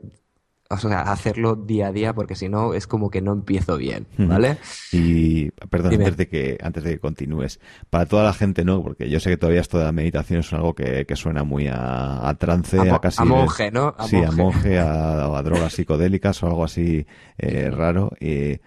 o 0.73 0.79
sea, 0.79 1.01
hacerlo 1.03 1.55
día 1.55 1.89
a 1.89 1.93
día 1.93 2.15
porque 2.15 2.35
si 2.35 2.49
no 2.49 2.75
es 2.75 2.87
como 2.87 3.11
que 3.11 3.21
no 3.21 3.33
empiezo 3.33 3.77
bien, 3.77 4.07
¿vale? 4.17 4.57
Y, 4.91 5.51
perdón, 5.51 5.95
antes 5.95 6.17
de, 6.17 6.29
que, 6.29 6.59
antes 6.63 6.85
de 6.85 6.93
que 6.93 6.99
continúes, 6.99 7.61
para 7.91 8.07
toda 8.07 8.25
la 8.25 8.33
gente, 8.33 8.65
¿no? 8.65 8.83
Porque 8.83 9.11
yo 9.11 9.21
sé 9.21 9.31
que 9.31 9.37
todavía 9.37 9.61
esto 9.61 9.79
de 9.79 9.85
la 9.85 9.93
meditación 9.93 10.41
es 10.41 10.53
algo 10.53 10.75
que, 10.75 11.05
que 11.05 11.17
suena 11.17 11.45
muy 11.45 11.69
a, 11.69 12.35
trance, 12.39 12.79
a, 12.79 12.99
casi... 12.99 13.23
A 13.23 13.25
monje, 13.25 13.71
¿no? 13.71 13.95
sí, 14.07 14.17
a 14.17 14.31
monje, 14.31 14.79
a, 14.79 15.43
drogas 15.43 15.75
psicodélicas 15.75 16.43
o 16.43 16.47
algo 16.47 16.65
así 16.65 17.07
eh, 17.39 17.71
raro. 17.71 18.11
¿qué, 18.19 18.59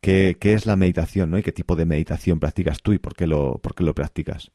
¿Qué 0.00 0.52
es 0.54 0.66
la 0.66 0.76
meditación, 0.76 1.30
¿no? 1.30 1.38
Y 1.38 1.42
qué 1.42 1.52
tipo 1.52 1.74
de 1.74 1.86
meditación 1.86 2.38
practicas 2.38 2.82
tú 2.82 2.92
y 2.92 2.98
por 2.98 3.14
qué 3.14 3.26
lo, 3.26 3.58
por 3.58 3.74
qué 3.74 3.84
lo 3.84 3.94
practicas? 3.94 4.52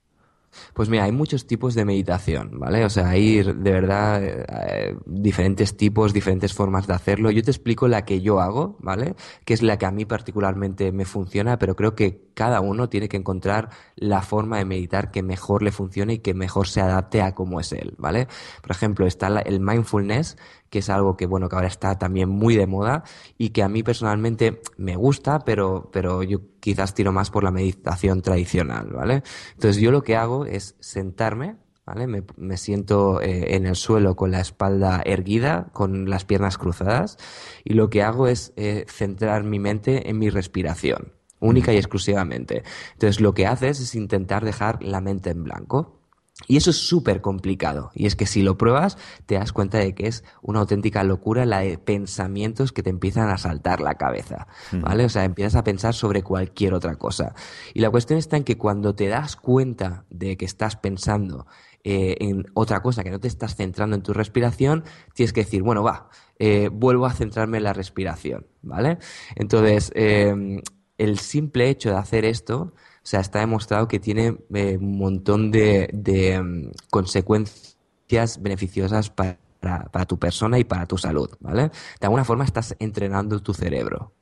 Pues 0.74 0.90
mira, 0.90 1.04
hay 1.04 1.12
muchos 1.12 1.48
tipos 1.48 1.76
de 1.76 1.86
meditación, 1.86 2.60
¿vale? 2.60 2.86
O 2.86 2.90
sea, 2.90 3.10
hay 3.10 3.44
de 3.44 3.72
verdad 3.72 4.22
eh, 4.24 4.96
diferentes 5.06 5.78
tipos, 5.78 6.14
diferentes 6.14 6.54
formas 6.54 6.88
de 6.88 6.94
hacerlo. 6.94 7.32
Yo 7.32 7.44
te 7.44 7.52
explico 7.52 7.88
la 7.88 8.06
que 8.06 8.22
yo 8.22 8.40
hago, 8.40 8.78
¿vale? 8.80 9.16
Que 9.46 9.54
es 9.54 9.62
la 9.62 9.78
que 9.78 9.86
a 9.86 9.92
mí 9.92 10.06
particularmente 10.06 10.92
me 10.92 11.06
funciona, 11.06 11.60
pero 11.60 11.76
creo 11.76 11.96
que 11.96 12.24
cada 12.34 12.62
uno 12.62 12.90
tiene 12.90 13.10
que 13.10 13.18
encontrar 13.18 13.70
la 13.96 14.22
forma 14.22 14.58
de 14.58 14.66
meditar 14.66 15.12
que 15.12 15.24
mejor 15.24 15.64
le 15.64 15.72
funcione 15.72 16.14
y 16.14 16.20
que 16.20 16.34
mejor 16.34 16.68
se 16.68 16.82
adapte 16.82 17.22
a 17.22 17.36
cómo 17.36 17.60
es 17.60 17.72
él, 17.72 17.94
¿vale? 17.98 18.28
Por 18.62 18.72
ejemplo, 18.72 19.06
está 19.06 19.28
el 19.28 19.60
mindfulness, 19.60 20.38
que 20.74 20.80
es 20.80 20.90
algo 20.90 21.16
que, 21.16 21.28
bueno, 21.28 21.50
que 21.50 21.56
ahora 21.56 21.68
está 21.68 22.00
también 22.00 22.30
muy 22.30 22.56
de 22.56 22.66
moda 22.66 23.04
y 23.38 23.50
que 23.50 23.62
a 23.62 23.70
mí 23.70 23.84
personalmente 23.84 24.60
me 24.76 24.96
gusta, 24.96 25.38
pero, 25.46 25.92
pero 25.94 26.24
yo 26.24 26.40
quizás 26.60 26.96
tiro 26.96 27.12
más 27.12 27.30
por 27.30 27.44
la 27.44 27.52
meditación 27.52 28.24
tradicional, 28.24 28.88
¿vale? 28.88 29.22
Entonces 29.52 29.80
yo 29.80 29.92
lo 29.92 30.02
que 30.02 30.16
hago 30.16 30.48
es 30.48 30.76
sentarme, 30.80 31.58
¿vale? 31.86 32.08
Me, 32.08 32.24
me 32.38 32.58
siento 32.58 33.22
eh, 33.22 33.56
en 33.56 33.68
el 33.68 33.76
suelo 33.76 34.16
con 34.16 34.32
la 34.32 34.40
espalda 34.40 35.04
erguida, 35.06 35.70
con 35.74 36.10
las 36.10 36.26
piernas 36.26 36.58
cruzadas 36.58 37.20
y 37.64 37.76
lo 37.76 37.92
que 37.92 38.02
hago 38.02 38.26
es 38.26 38.52
eh, 38.56 38.86
centrar 38.88 39.44
mi 39.44 39.60
mente 39.60 40.10
en 40.10 40.18
mi 40.18 40.32
respiración, 40.32 41.14
única 41.40 41.72
y 41.72 41.78
exclusivamente. 41.78 42.64
Entonces 42.94 43.22
lo 43.22 43.36
que 43.36 43.46
haces 43.46 43.80
es 43.80 43.94
intentar 43.94 44.44
dejar 44.44 44.82
la 44.82 45.02
mente 45.02 45.30
en 45.30 45.44
blanco. 45.44 46.00
Y 46.48 46.58
eso 46.58 46.70
es 46.70 46.78
súper 46.78 47.22
complicado. 47.22 47.92
Y 47.94 48.06
es 48.06 48.16
que 48.16 48.26
si 48.26 48.42
lo 48.42 48.58
pruebas, 48.58 48.98
te 49.26 49.36
das 49.36 49.54
cuenta 49.54 49.78
de 49.78 49.94
que 49.96 50.08
es 50.08 50.24
una 50.42 50.60
auténtica 50.60 51.04
locura 51.04 51.46
la 51.46 51.60
de 51.60 51.78
pensamientos 51.78 52.72
que 52.72 52.84
te 52.84 52.90
empiezan 52.90 53.30
a 53.30 53.38
saltar 53.38 53.82
la 53.82 53.96
cabeza. 53.96 54.48
¿Vale? 54.72 55.06
O 55.06 55.10
sea, 55.10 55.24
empiezas 55.24 55.56
a 55.56 55.64
pensar 55.64 55.94
sobre 55.94 56.24
cualquier 56.24 56.74
otra 56.74 56.96
cosa. 56.96 57.34
Y 57.74 57.80
la 57.80 57.90
cuestión 57.90 58.20
está 58.20 58.38
en 58.38 58.44
que 58.44 58.58
cuando 58.58 58.96
te 58.96 59.08
das 59.08 59.36
cuenta 59.36 60.06
de 60.10 60.38
que 60.38 60.46
estás 60.46 60.76
pensando 60.76 61.48
eh, 61.84 62.16
en 62.20 62.46
otra 62.54 62.82
cosa, 62.82 63.04
que 63.04 63.12
no 63.12 63.20
te 63.20 63.28
estás 63.28 63.56
centrando 63.56 63.96
en 63.96 64.04
tu 64.04 64.14
respiración, 64.14 64.84
tienes 65.14 65.34
que 65.34 65.42
decir, 65.42 65.64
bueno, 65.64 65.84
va, 65.84 66.10
eh, 66.40 66.70
vuelvo 66.72 67.06
a 67.06 67.14
centrarme 67.14 67.58
en 67.58 67.64
la 67.64 67.74
respiración. 67.74 68.48
¿Vale? 68.62 68.98
Entonces, 69.36 69.92
eh, 69.96 70.62
el 70.98 71.20
simple 71.20 71.70
hecho 71.70 71.90
de 71.90 71.98
hacer 71.98 72.26
esto 72.26 72.74
o 73.04 73.06
sea, 73.06 73.20
está 73.20 73.40
demostrado 73.40 73.88
que 73.90 74.00
tiene 74.00 74.38
eh, 74.54 74.78
un 74.80 74.98
montón 74.98 75.52
de, 75.52 75.90
mm, 76.42 76.72
consecuencias 76.90 78.42
beneficiosas 78.42 79.10
para, 79.10 79.38
tu 80.08 80.18
persona 80.18 80.58
y 80.58 80.64
para 80.64 80.86
tu 80.86 80.98
salud, 80.98 81.30
¿vale? 81.40 81.64
De 82.00 82.08
alguna 82.08 82.24
forma 82.24 82.46
estás 82.46 82.76
entrenando 82.80 83.42
tu 83.42 83.54
cerebro. 83.54 84.14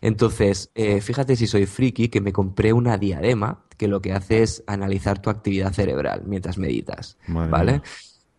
Entonces, 0.00 0.70
eh, 0.76 1.00
fíjate 1.00 1.34
si 1.34 1.48
soy 1.48 1.66
friki 1.66 2.08
que 2.08 2.20
me 2.20 2.32
compré 2.32 2.72
una 2.72 2.96
diadema 2.96 3.64
que 3.76 3.88
lo 3.88 4.00
que 4.00 4.12
hace 4.12 4.44
es 4.44 4.62
analizar 4.68 5.20
tu 5.20 5.30
actividad 5.30 5.72
cerebral 5.72 6.22
mientras 6.26 6.58
meditas, 6.58 7.18
¿vale? 7.26 7.82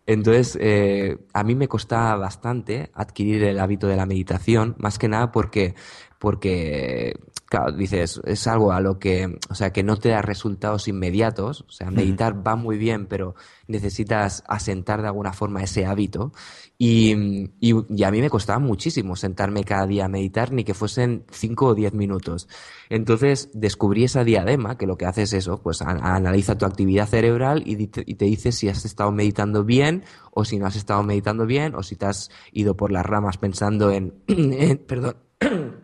Entonces, 0.06 0.58
eh, 0.60 1.18
a 1.32 1.44
mí 1.44 1.54
me 1.54 1.68
costaba 1.68 2.16
bastante 2.16 2.90
adquirir 2.94 3.44
el 3.44 3.60
hábito 3.60 3.86
de 3.86 3.96
la 3.96 4.06
meditación, 4.06 4.74
más 4.78 4.98
que 4.98 5.08
nada 5.08 5.30
porque, 5.30 5.74
porque 6.18 7.16
claro, 7.50 7.72
dices, 7.72 8.20
es 8.24 8.46
algo 8.46 8.70
a 8.70 8.80
lo 8.80 9.00
que, 9.00 9.36
o 9.50 9.54
sea, 9.56 9.72
que 9.72 9.82
no 9.82 9.96
te 9.96 10.10
da 10.10 10.22
resultados 10.22 10.86
inmediatos, 10.86 11.62
o 11.68 11.72
sea, 11.72 11.90
meditar 11.90 12.46
va 12.46 12.54
muy 12.54 12.78
bien, 12.78 13.06
pero 13.06 13.34
necesitas 13.66 14.44
asentar 14.46 15.02
de 15.02 15.08
alguna 15.08 15.32
forma 15.32 15.60
ese 15.60 15.84
hábito. 15.84 16.32
Y, 16.78 17.50
y, 17.58 18.04
a 18.04 18.10
mí 18.12 18.20
me 18.20 18.30
costaba 18.30 18.60
muchísimo 18.60 19.16
sentarme 19.16 19.64
cada 19.64 19.88
día 19.88 20.04
a 20.04 20.08
meditar, 20.08 20.52
ni 20.52 20.62
que 20.62 20.74
fuesen 20.74 21.24
cinco 21.32 21.66
o 21.66 21.74
diez 21.74 21.92
minutos. 21.92 22.48
Entonces 22.88 23.50
descubrí 23.52 24.04
esa 24.04 24.22
diadema, 24.22 24.78
que 24.78 24.86
lo 24.86 24.96
que 24.96 25.06
hace 25.06 25.22
es 25.22 25.32
eso, 25.32 25.60
pues 25.60 25.82
analiza 25.82 26.56
tu 26.56 26.66
actividad 26.66 27.08
cerebral 27.08 27.64
y, 27.66 27.82
y 27.82 28.14
te 28.14 28.24
dice 28.26 28.52
si 28.52 28.68
has 28.68 28.84
estado 28.84 29.10
meditando 29.10 29.64
bien 29.64 30.04
o 30.30 30.44
si 30.44 30.56
no 30.56 30.66
has 30.66 30.76
estado 30.76 31.02
meditando 31.02 31.46
bien 31.46 31.74
o 31.74 31.82
si 31.82 31.96
te 31.96 32.06
has 32.06 32.30
ido 32.52 32.76
por 32.76 32.92
las 32.92 33.04
ramas 33.04 33.38
pensando 33.38 33.90
en, 33.90 34.14
en 34.28 34.78
perdón, 34.78 35.16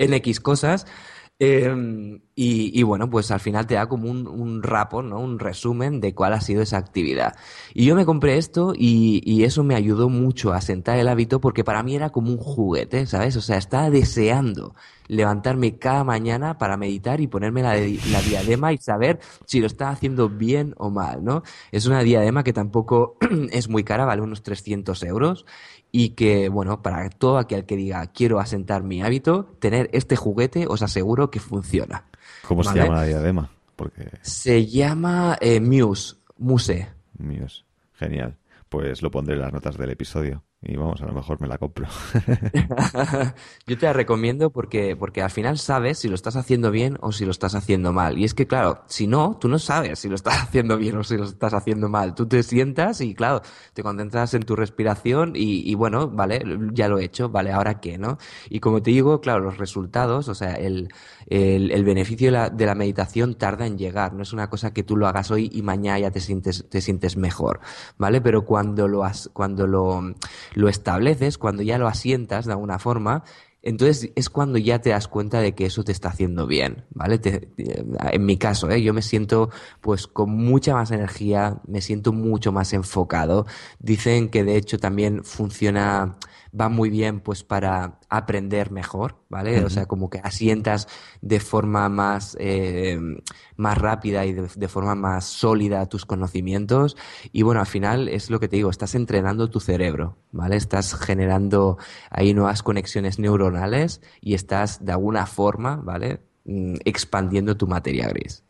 en 0.00 0.14
X 0.14 0.40
cosas. 0.40 0.86
Em, 1.42 2.20
y, 2.34 2.82
bueno, 2.82 3.08
pues 3.08 3.30
al 3.30 3.40
final 3.40 3.66
te 3.66 3.74
da 3.74 3.88
como 3.88 4.10
un, 4.10 4.26
un 4.26 4.62
rapo, 4.62 5.02
¿no? 5.02 5.20
Un 5.20 5.38
resumen 5.38 6.00
de 6.00 6.14
cuál 6.14 6.34
ha 6.34 6.40
sido 6.42 6.60
esa 6.60 6.76
actividad. 6.76 7.34
Y 7.72 7.86
yo 7.86 7.94
me 7.96 8.04
compré 8.04 8.36
esto 8.36 8.74
y, 8.76 9.22
y, 9.24 9.44
eso 9.44 9.64
me 9.64 9.74
ayudó 9.74 10.10
mucho 10.10 10.52
a 10.52 10.60
sentar 10.60 10.98
el 10.98 11.08
hábito 11.08 11.40
porque 11.40 11.64
para 11.64 11.82
mí 11.82 11.96
era 11.96 12.10
como 12.10 12.30
un 12.30 12.36
juguete, 12.36 13.06
¿sabes? 13.06 13.36
O 13.36 13.40
sea, 13.40 13.56
estaba 13.56 13.88
deseando 13.88 14.74
levantarme 15.08 15.76
cada 15.76 16.04
mañana 16.04 16.56
para 16.58 16.76
meditar 16.76 17.20
y 17.20 17.26
ponerme 17.26 17.62
la, 17.62 17.74
la 17.74 18.22
diadema 18.22 18.72
y 18.72 18.78
saber 18.78 19.18
si 19.46 19.60
lo 19.60 19.66
estaba 19.66 19.90
haciendo 19.90 20.28
bien 20.28 20.74
o 20.76 20.90
mal, 20.90 21.24
¿no? 21.24 21.42
Es 21.72 21.86
una 21.86 22.02
diadema 22.02 22.44
que 22.44 22.52
tampoco 22.52 23.16
es 23.50 23.68
muy 23.68 23.82
cara, 23.82 24.04
vale 24.04 24.22
unos 24.22 24.42
300 24.42 25.02
euros 25.04 25.46
y 25.92 26.10
que, 26.10 26.48
bueno, 26.48 26.82
para 26.82 27.08
todo 27.10 27.38
aquel 27.38 27.64
que 27.64 27.76
diga 27.76 28.06
quiero 28.08 28.40
asentar 28.40 28.82
mi 28.82 29.02
hábito, 29.02 29.44
tener 29.58 29.88
este 29.92 30.16
juguete 30.16 30.66
os 30.68 30.82
aseguro 30.82 31.30
que 31.30 31.40
funciona. 31.40 32.04
¿Cómo 32.46 32.62
se 32.64 32.78
llama 32.78 32.96
la 32.96 33.04
diadema? 33.04 33.50
Porque... 33.76 34.10
Se 34.22 34.66
llama 34.66 35.38
eh, 35.40 35.60
Muse, 35.60 36.16
Muse. 36.38 36.88
Muse, 37.18 37.64
genial. 37.94 38.36
Pues 38.68 39.02
lo 39.02 39.10
pondré 39.10 39.34
en 39.34 39.42
las 39.42 39.52
notas 39.52 39.76
del 39.76 39.90
episodio. 39.90 40.44
Y 40.62 40.76
vamos, 40.76 41.00
a 41.00 41.06
lo 41.06 41.14
mejor 41.14 41.40
me 41.40 41.48
la 41.48 41.56
compro. 41.56 41.86
Yo 43.66 43.78
te 43.78 43.86
la 43.86 43.94
recomiendo 43.94 44.50
porque, 44.50 44.94
porque 44.94 45.22
al 45.22 45.30
final 45.30 45.56
sabes 45.56 46.00
si 46.00 46.08
lo 46.08 46.14
estás 46.14 46.36
haciendo 46.36 46.70
bien 46.70 46.98
o 47.00 47.12
si 47.12 47.24
lo 47.24 47.30
estás 47.30 47.54
haciendo 47.54 47.94
mal. 47.94 48.18
Y 48.18 48.24
es 48.24 48.34
que, 48.34 48.46
claro, 48.46 48.82
si 48.86 49.06
no, 49.06 49.38
tú 49.40 49.48
no 49.48 49.58
sabes 49.58 50.00
si 50.00 50.10
lo 50.10 50.16
estás 50.16 50.34
haciendo 50.42 50.76
bien 50.76 50.98
o 50.98 51.02
si 51.02 51.16
lo 51.16 51.24
estás 51.24 51.54
haciendo 51.54 51.88
mal. 51.88 52.14
Tú 52.14 52.28
te 52.28 52.42
sientas 52.42 53.00
y, 53.00 53.14
claro, 53.14 53.40
te 53.72 53.82
concentras 53.82 54.34
en 54.34 54.42
tu 54.42 54.54
respiración 54.54 55.32
y, 55.34 55.74
bueno, 55.76 56.08
vale, 56.08 56.42
ya 56.74 56.88
lo 56.88 56.98
he 56.98 57.04
hecho, 57.04 57.30
vale, 57.30 57.52
ahora 57.52 57.80
qué, 57.80 57.96
¿no? 57.96 58.18
Y 58.50 58.60
como 58.60 58.82
te 58.82 58.90
digo, 58.90 59.22
claro, 59.22 59.40
los 59.40 59.56
resultados, 59.56 60.28
o 60.28 60.34
sea, 60.34 60.52
el, 60.52 60.92
el, 61.28 61.70
el 61.70 61.84
beneficio 61.84 62.26
de 62.26 62.32
la, 62.32 62.50
de 62.50 62.66
la, 62.66 62.74
meditación 62.74 63.34
tarda 63.34 63.66
en 63.66 63.78
llegar. 63.78 64.12
No 64.12 64.22
es 64.22 64.34
una 64.34 64.50
cosa 64.50 64.74
que 64.74 64.82
tú 64.82 64.98
lo 64.98 65.06
hagas 65.06 65.30
hoy 65.30 65.48
y 65.50 65.62
mañana 65.62 66.00
ya 66.00 66.10
te 66.10 66.20
sientes, 66.20 66.66
te 66.68 66.82
sientes 66.82 67.16
mejor, 67.16 67.60
¿vale? 67.96 68.20
Pero 68.20 68.44
cuando 68.44 68.88
lo, 68.88 69.04
has, 69.04 69.30
cuando 69.32 69.66
lo 69.66 70.02
lo 70.54 70.68
estableces, 70.68 71.38
cuando 71.38 71.62
ya 71.62 71.78
lo 71.78 71.88
asientas 71.88 72.46
de 72.46 72.52
alguna 72.52 72.78
forma, 72.78 73.24
entonces 73.62 74.10
es 74.14 74.30
cuando 74.30 74.58
ya 74.58 74.80
te 74.80 74.90
das 74.90 75.06
cuenta 75.06 75.40
de 75.40 75.54
que 75.54 75.66
eso 75.66 75.84
te 75.84 75.92
está 75.92 76.08
haciendo 76.08 76.46
bien, 76.46 76.84
¿vale? 76.90 77.20
en 77.56 78.24
mi 78.24 78.38
caso, 78.38 78.70
¿eh? 78.70 78.82
yo 78.82 78.94
me 78.94 79.02
siento 79.02 79.50
pues 79.82 80.06
con 80.06 80.30
mucha 80.30 80.74
más 80.74 80.90
energía, 80.90 81.60
me 81.66 81.82
siento 81.82 82.12
mucho 82.12 82.52
más 82.52 82.72
enfocado. 82.72 83.46
Dicen 83.78 84.30
que 84.30 84.44
de 84.44 84.56
hecho 84.56 84.78
también 84.78 85.24
funciona 85.24 86.16
va 86.58 86.68
muy 86.68 86.90
bien 86.90 87.20
pues 87.20 87.44
para 87.44 87.98
aprender 88.08 88.70
mejor, 88.70 89.16
¿vale? 89.28 89.64
O 89.64 89.70
sea, 89.70 89.86
como 89.86 90.10
que 90.10 90.18
asientas 90.18 90.88
de 91.20 91.40
forma 91.40 91.88
más, 91.88 92.36
eh, 92.40 92.98
más 93.56 93.78
rápida 93.78 94.26
y 94.26 94.32
de, 94.32 94.68
forma 94.68 94.94
más 94.94 95.24
sólida 95.24 95.86
tus 95.86 96.06
conocimientos. 96.06 96.96
Y 97.32 97.42
bueno, 97.42 97.60
al 97.60 97.66
final 97.66 98.08
es 98.08 98.30
lo 98.30 98.40
que 98.40 98.48
te 98.48 98.56
digo, 98.56 98.70
estás 98.70 98.94
entrenando 98.94 99.50
tu 99.50 99.60
cerebro, 99.60 100.16
¿vale? 100.32 100.56
Estás 100.56 100.94
generando 100.94 101.78
ahí 102.10 102.34
nuevas 102.34 102.62
conexiones 102.62 103.18
neuronales 103.18 104.00
y 104.20 104.34
estás 104.34 104.84
de 104.84 104.92
alguna 104.92 105.26
forma, 105.26 105.76
¿vale? 105.76 106.20
Mm, 106.44 106.76
expandiendo 106.84 107.56
tu 107.56 107.66
materia 107.66 108.08
gris. 108.08 108.44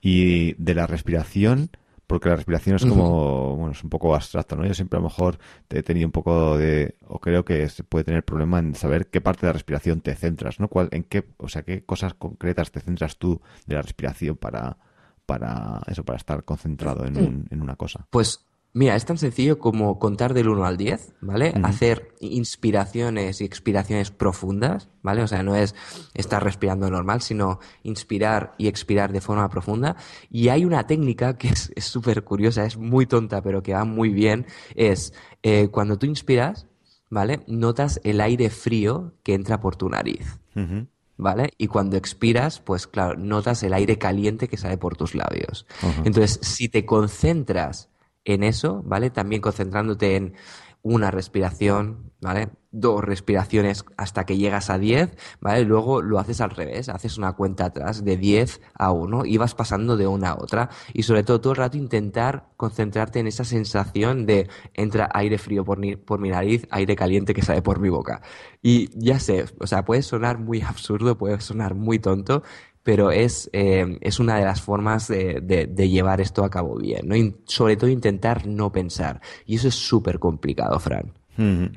Y 0.00 0.54
de 0.54 0.74
la 0.74 0.86
respiración, 0.86 1.70
porque 2.08 2.30
la 2.30 2.36
respiración 2.36 2.76
es 2.76 2.86
como, 2.86 3.54
bueno, 3.54 3.72
es 3.72 3.84
un 3.84 3.90
poco 3.90 4.14
abstracto, 4.14 4.56
¿no? 4.56 4.66
Yo 4.66 4.72
siempre 4.72 4.96
a 4.96 5.00
lo 5.00 5.08
mejor 5.08 5.38
he 5.68 5.82
tenido 5.82 6.08
un 6.08 6.12
poco 6.12 6.56
de, 6.56 6.96
o 7.06 7.20
creo 7.20 7.44
que 7.44 7.68
se 7.68 7.84
puede 7.84 8.04
tener 8.04 8.24
problema 8.24 8.58
en 8.58 8.74
saber 8.74 9.08
qué 9.08 9.20
parte 9.20 9.42
de 9.42 9.48
la 9.48 9.52
respiración 9.52 10.00
te 10.00 10.14
centras, 10.16 10.58
¿no? 10.58 10.68
¿Cuál, 10.68 10.88
en 10.90 11.04
qué, 11.04 11.28
o 11.36 11.48
sea, 11.48 11.62
qué 11.62 11.84
cosas 11.84 12.14
concretas 12.14 12.70
te 12.70 12.80
centras 12.80 13.18
tú 13.18 13.42
de 13.66 13.74
la 13.74 13.82
respiración 13.82 14.36
para, 14.36 14.78
para 15.26 15.82
eso, 15.86 16.02
para 16.02 16.16
estar 16.16 16.42
concentrado 16.44 17.04
en, 17.04 17.18
un, 17.18 17.46
en 17.50 17.60
una 17.60 17.76
cosa? 17.76 18.06
Pues 18.08 18.47
Mira, 18.78 18.94
es 18.94 19.04
tan 19.04 19.18
sencillo 19.18 19.58
como 19.58 19.98
contar 19.98 20.34
del 20.34 20.48
1 20.48 20.64
al 20.64 20.76
10, 20.76 21.14
¿vale? 21.20 21.52
Hacer 21.64 22.14
inspiraciones 22.20 23.40
y 23.40 23.44
expiraciones 23.44 24.12
profundas, 24.12 24.88
¿vale? 25.02 25.24
O 25.24 25.26
sea, 25.26 25.42
no 25.42 25.56
es 25.56 25.74
estar 26.14 26.44
respirando 26.44 26.88
normal, 26.88 27.20
sino 27.20 27.58
inspirar 27.82 28.54
y 28.56 28.68
expirar 28.68 29.10
de 29.12 29.20
forma 29.20 29.48
profunda. 29.48 29.96
Y 30.30 30.50
hay 30.50 30.64
una 30.64 30.86
técnica 30.86 31.36
que 31.36 31.48
es 31.48 31.72
súper 31.78 32.22
curiosa, 32.22 32.66
es 32.66 32.76
muy 32.76 33.06
tonta, 33.06 33.42
pero 33.42 33.64
que 33.64 33.74
va 33.74 33.84
muy 33.84 34.10
bien, 34.10 34.46
es 34.76 35.12
eh, 35.42 35.66
cuando 35.72 35.98
tú 35.98 36.06
inspiras, 36.06 36.68
¿vale? 37.10 37.40
Notas 37.48 38.00
el 38.04 38.20
aire 38.20 38.48
frío 38.48 39.12
que 39.24 39.34
entra 39.34 39.60
por 39.60 39.74
tu 39.74 39.88
nariz. 39.88 40.38
¿vale? 41.16 41.50
Y 41.58 41.66
cuando 41.66 41.96
expiras, 41.96 42.60
pues 42.60 42.86
claro, 42.86 43.18
notas 43.18 43.64
el 43.64 43.74
aire 43.74 43.98
caliente 43.98 44.46
que 44.46 44.56
sale 44.56 44.78
por 44.78 44.96
tus 44.96 45.16
labios. 45.16 45.66
Entonces, 46.04 46.38
si 46.42 46.68
te 46.68 46.86
concentras 46.86 47.88
en 48.28 48.42
eso, 48.42 48.82
¿vale? 48.84 49.10
También 49.10 49.40
concentrándote 49.40 50.16
en 50.16 50.34
una 50.82 51.10
respiración, 51.10 52.12
¿vale? 52.20 52.50
Dos 52.70 53.02
respiraciones 53.02 53.84
hasta 53.96 54.24
que 54.26 54.36
llegas 54.36 54.70
a 54.70 54.78
10, 54.78 55.16
¿vale? 55.40 55.64
Luego 55.64 56.02
lo 56.02 56.18
haces 56.18 56.40
al 56.40 56.50
revés, 56.50 56.88
haces 56.88 57.18
una 57.18 57.32
cuenta 57.32 57.66
atrás 57.66 58.04
de 58.04 58.16
10 58.16 58.60
a 58.74 58.92
1 58.92 59.24
y 59.24 59.38
vas 59.38 59.54
pasando 59.54 59.96
de 59.96 60.06
una 60.06 60.30
a 60.30 60.34
otra. 60.36 60.70
Y 60.92 61.02
sobre 61.02 61.24
todo 61.24 61.40
todo 61.40 61.52
el 61.54 61.58
rato 61.58 61.76
intentar 61.78 62.48
concentrarte 62.56 63.18
en 63.20 63.26
esa 63.26 63.44
sensación 63.44 64.26
de 64.26 64.48
entra 64.74 65.08
aire 65.14 65.38
frío 65.38 65.64
por, 65.64 65.78
por 66.04 66.20
mi 66.20 66.28
nariz, 66.30 66.66
aire 66.70 66.94
caliente 66.96 67.34
que 67.34 67.42
sale 67.42 67.62
por 67.62 67.80
mi 67.80 67.88
boca. 67.88 68.20
Y 68.62 68.88
ya 68.94 69.18
sé, 69.18 69.46
o 69.60 69.66
sea, 69.66 69.84
puede 69.84 70.02
sonar 70.02 70.38
muy 70.38 70.62
absurdo, 70.62 71.16
puede 71.18 71.40
sonar 71.40 71.74
muy 71.74 71.98
tonto, 71.98 72.42
pero 72.88 73.10
es, 73.10 73.50
eh, 73.52 73.98
es 74.00 74.18
una 74.18 74.38
de 74.38 74.46
las 74.46 74.62
formas 74.62 75.08
de, 75.08 75.42
de, 75.42 75.88
llevar 75.90 76.22
esto 76.22 76.42
a 76.42 76.48
cabo 76.48 76.78
bien, 76.78 77.06
¿no? 77.06 77.14
sobre 77.44 77.76
todo 77.76 77.90
intentar 77.90 78.46
no 78.46 78.72
pensar. 78.72 79.20
Y 79.44 79.56
eso 79.56 79.68
es 79.68 79.74
súper 79.74 80.18
complicado, 80.18 80.80
Fran. 80.80 81.12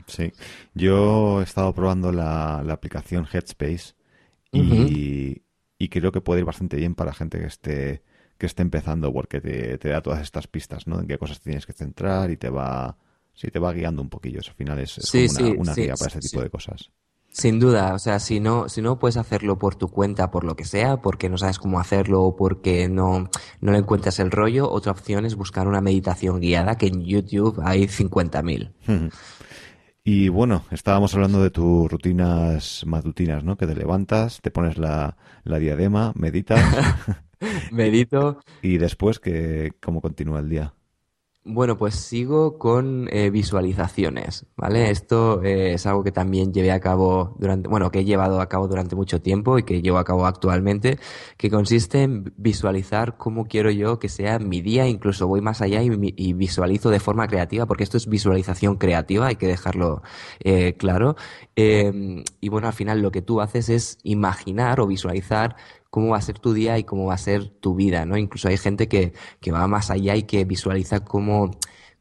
Sí. 0.08 0.32
Yo 0.74 1.42
he 1.42 1.44
estado 1.44 1.74
probando 1.76 2.14
la, 2.14 2.60
aplicación 2.60 3.28
Headspace 3.30 3.94
y, 4.54 5.42
y, 5.78 5.90
creo 5.90 6.14
que 6.14 6.22
puede 6.22 6.40
ir 6.40 6.46
bastante 6.46 6.78
bien 6.78 6.96
para 6.96 7.14
gente 7.14 7.40
que 7.40 7.48
esté, 7.48 8.04
que 8.38 8.46
esté 8.46 8.62
empezando 8.62 9.12
porque 9.12 9.42
te, 9.42 9.78
te, 9.80 9.90
da 9.90 10.00
todas 10.00 10.22
estas 10.22 10.48
pistas, 10.48 10.88
¿no? 10.88 11.02
En 11.02 11.08
qué 11.08 11.18
cosas 11.18 11.42
tienes 11.42 11.66
que 11.66 11.74
centrar 11.74 12.32
y 12.32 12.38
te 12.38 12.50
va, 12.50 12.96
sí, 13.34 13.52
te 13.52 13.60
va 13.60 13.74
guiando 13.74 14.02
un 14.02 14.10
poquillo. 14.10 14.40
Eso 14.40 14.52
al 14.52 14.56
final 14.56 14.80
es, 14.80 15.12
como 15.38 15.60
una, 15.60 15.74
guía 15.74 15.96
para 15.96 16.08
ese 16.08 16.22
tipo 16.22 16.42
de 16.42 16.50
cosas. 16.50 16.90
Sin 17.34 17.62
duda, 17.62 17.94
o 17.94 18.00
sea, 18.00 18.20
si 18.20 18.42
no, 18.42 18.68
si 18.68 18.82
no 18.82 19.00
puedes 19.00 19.16
hacerlo 19.16 19.58
por 19.58 19.76
tu 19.76 19.88
cuenta, 19.88 20.32
por 20.32 20.44
lo 20.44 20.58
que 20.58 20.66
sea, 20.66 20.98
porque 20.98 21.30
no 21.30 21.38
sabes 21.38 21.60
cómo 21.60 21.80
hacerlo 21.80 22.24
o 22.24 22.36
porque 22.36 22.90
no, 22.90 23.30
no 23.62 23.72
le 23.72 23.78
encuentras 23.78 24.20
el 24.20 24.32
rollo, 24.32 24.70
otra 24.70 24.92
opción 24.92 25.26
es 25.26 25.36
buscar 25.36 25.66
una 25.68 25.80
meditación 25.80 26.42
guiada, 26.42 26.78
que 26.78 26.88
en 26.88 27.06
YouTube 27.06 27.62
hay 27.64 27.88
50.000. 27.88 29.12
Y 30.04 30.28
bueno, 30.28 30.66
estábamos 30.72 31.14
hablando 31.14 31.42
de 31.42 31.52
tus 31.52 31.90
rutinas 31.90 32.84
matutinas, 32.86 33.46
¿no? 33.46 33.56
Que 33.56 33.66
te 33.66 33.76
levantas, 33.76 34.42
te 34.42 34.52
pones 34.52 34.78
la, 34.78 35.16
la 35.46 35.58
diadema, 35.58 36.12
meditas. 36.16 36.60
Medito. 37.72 38.40
y 38.62 38.78
después, 38.78 39.20
que, 39.20 39.74
¿cómo 39.82 40.02
continúa 40.02 40.40
el 40.40 40.50
día? 40.50 40.74
Bueno, 41.44 41.76
pues 41.76 41.96
sigo 41.96 42.60
con 42.60 43.10
eh, 43.12 43.32
visualizaciones, 43.32 44.46
¿vale? 44.56 44.92
Esto 44.92 45.42
eh, 45.42 45.74
es 45.74 45.88
algo 45.88 46.04
que 46.04 46.12
también 46.12 46.54
llevé 46.54 46.72
a 46.72 46.80
cabo 46.80 47.36
durante, 47.40 47.68
bueno, 47.68 47.90
que 47.90 48.02
he 48.02 48.06
llevado 48.06 48.42
a 48.42 48.48
cabo 48.48 48.68
durante 48.68 48.96
mucho 48.96 49.24
tiempo 49.24 49.58
y 49.58 49.64
que 49.64 49.82
llevo 49.82 49.98
a 49.98 50.04
cabo 50.04 50.28
actualmente, 50.28 51.00
que 51.38 51.50
consiste 51.50 52.04
en 52.04 52.32
visualizar 52.38 53.18
cómo 53.18 53.46
quiero 53.46 53.72
yo 53.72 53.98
que 53.98 54.08
sea 54.08 54.38
mi 54.38 54.62
día, 54.62 54.88
incluso 54.88 55.28
voy 55.28 55.42
más 55.42 55.64
allá 55.64 55.82
y, 55.82 56.34
visualizo 56.34 56.92
de 56.92 57.00
forma 57.00 57.28
creativa, 57.28 57.66
porque 57.66 57.86
esto 57.86 57.98
es 57.98 58.08
visualización 58.08 58.76
creativa, 58.78 59.26
hay 59.26 59.36
que 59.36 59.48
dejarlo 59.48 60.04
eh, 60.44 60.76
claro. 60.78 61.16
Em, 61.56 62.24
y 62.40 62.50
bueno, 62.50 62.68
al 62.68 62.74
final 62.74 63.02
lo 63.02 63.12
que 63.12 63.24
tú 63.24 63.42
haces 63.42 63.70
es 63.70 63.98
imaginar 64.04 64.80
o 64.80 64.86
visualizar 64.86 65.56
cómo 65.92 66.10
va 66.12 66.18
a 66.18 66.22
ser 66.22 66.40
tu 66.40 66.54
día 66.54 66.80
y 66.80 66.84
cómo 66.86 67.06
va 67.06 67.16
a 67.16 67.18
ser 67.20 67.50
tu 67.50 67.76
vida, 67.76 68.06
¿no? 68.08 68.18
Incluso 68.18 68.48
hay 68.48 68.58
gente 68.58 68.88
que, 68.88 69.14
que 69.42 69.52
va 69.52 69.68
más 69.68 69.92
allá 69.92 70.16
y 70.16 70.24
que 70.24 70.46
visualiza 70.46 71.02
cómo 71.06 71.52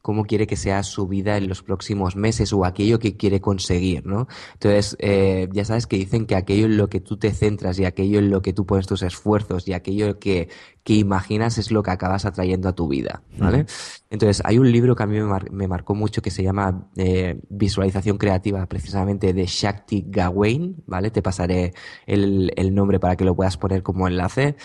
cómo 0.01 0.25
quiere 0.25 0.47
que 0.47 0.55
sea 0.55 0.83
su 0.83 1.07
vida 1.07 1.37
en 1.37 1.47
los 1.47 1.63
próximos 1.63 2.15
meses 2.15 2.53
o 2.53 2.65
aquello 2.65 2.99
que 2.99 3.17
quiere 3.17 3.39
conseguir, 3.39 4.05
¿no? 4.05 4.27
Entonces, 4.53 4.95
eh, 4.99 5.47
ya 5.53 5.65
sabes 5.65 5.87
que 5.87 5.97
dicen 5.97 6.25
que 6.25 6.35
aquello 6.35 6.65
en 6.65 6.77
lo 6.77 6.89
que 6.89 6.99
tú 6.99 7.17
te 7.17 7.31
centras 7.31 7.79
y 7.79 7.85
aquello 7.85 8.19
en 8.19 8.29
lo 8.29 8.41
que 8.41 8.53
tú 8.53 8.65
pones 8.65 8.87
tus 8.87 9.03
esfuerzos 9.03 9.67
y 9.67 9.73
aquello 9.73 10.19
que, 10.19 10.49
que 10.83 10.93
imaginas 10.93 11.57
es 11.57 11.71
lo 11.71 11.83
que 11.83 11.91
acabas 11.91 12.25
atrayendo 12.25 12.69
a 12.69 12.73
tu 12.73 12.87
vida, 12.87 13.23
¿vale? 13.37 13.65
Entonces, 14.09 14.41
hay 14.45 14.57
un 14.57 14.71
libro 14.71 14.95
que 14.95 15.03
a 15.03 15.07
mí 15.07 15.19
me, 15.51 15.67
marcó 15.67 15.95
mucho 15.95 16.21
que 16.21 16.31
se 16.31 16.43
llama 16.43 16.89
eh, 16.95 17.39
Visualización 17.49 18.17
Creativa, 18.17 18.65
precisamente 18.65 19.33
de 19.33 19.45
Shakti 19.45 20.05
Gawain, 20.07 20.83
¿vale? 20.87 21.11
Te 21.11 21.21
pasaré 21.21 21.73
el, 22.05 22.51
el 22.55 22.73
nombre 22.73 22.99
para 22.99 23.15
que 23.15 23.25
lo 23.25 23.35
puedas 23.35 23.57
poner 23.57 23.83
como 23.83 24.07
enlace 24.07 24.55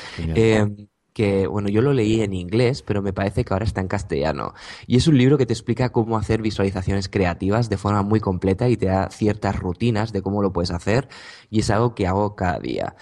que, 1.17 1.47
bueno, 1.47 1.71
yo 1.71 1.81
lo 1.81 1.95
leí 1.95 2.21
en 2.21 2.35
inglés, 2.35 2.83
pero 2.83 3.01
me 3.01 3.15
parece 3.15 3.43
que 3.43 3.55
ahora 3.55 3.65
está 3.65 3.81
en 3.81 3.89
castellano. 3.89 4.53
Y 4.87 4.99
es 4.99 5.09
un 5.09 5.17
libro 5.17 5.39
que 5.39 5.47
te 5.47 5.55
explica 5.55 5.89
cómo 5.89 6.19
hacer 6.19 6.43
visualizaciones 6.43 7.09
creativas 7.09 7.71
de 7.71 7.79
forma 7.79 8.03
muy 8.03 8.21
completa 8.21 8.69
y 8.69 8.77
te 8.77 8.85
da 8.85 9.09
ciertas 9.09 9.59
rutinas 9.59 10.13
de 10.13 10.21
cómo 10.21 10.43
lo 10.43 10.53
puedes 10.53 10.73
hacer. 10.73 11.09
Y 11.49 11.61
es 11.61 11.71
algo 11.71 11.95
que 11.95 12.07
hago 12.07 12.37
cada 12.37 12.59
día. 12.59 12.97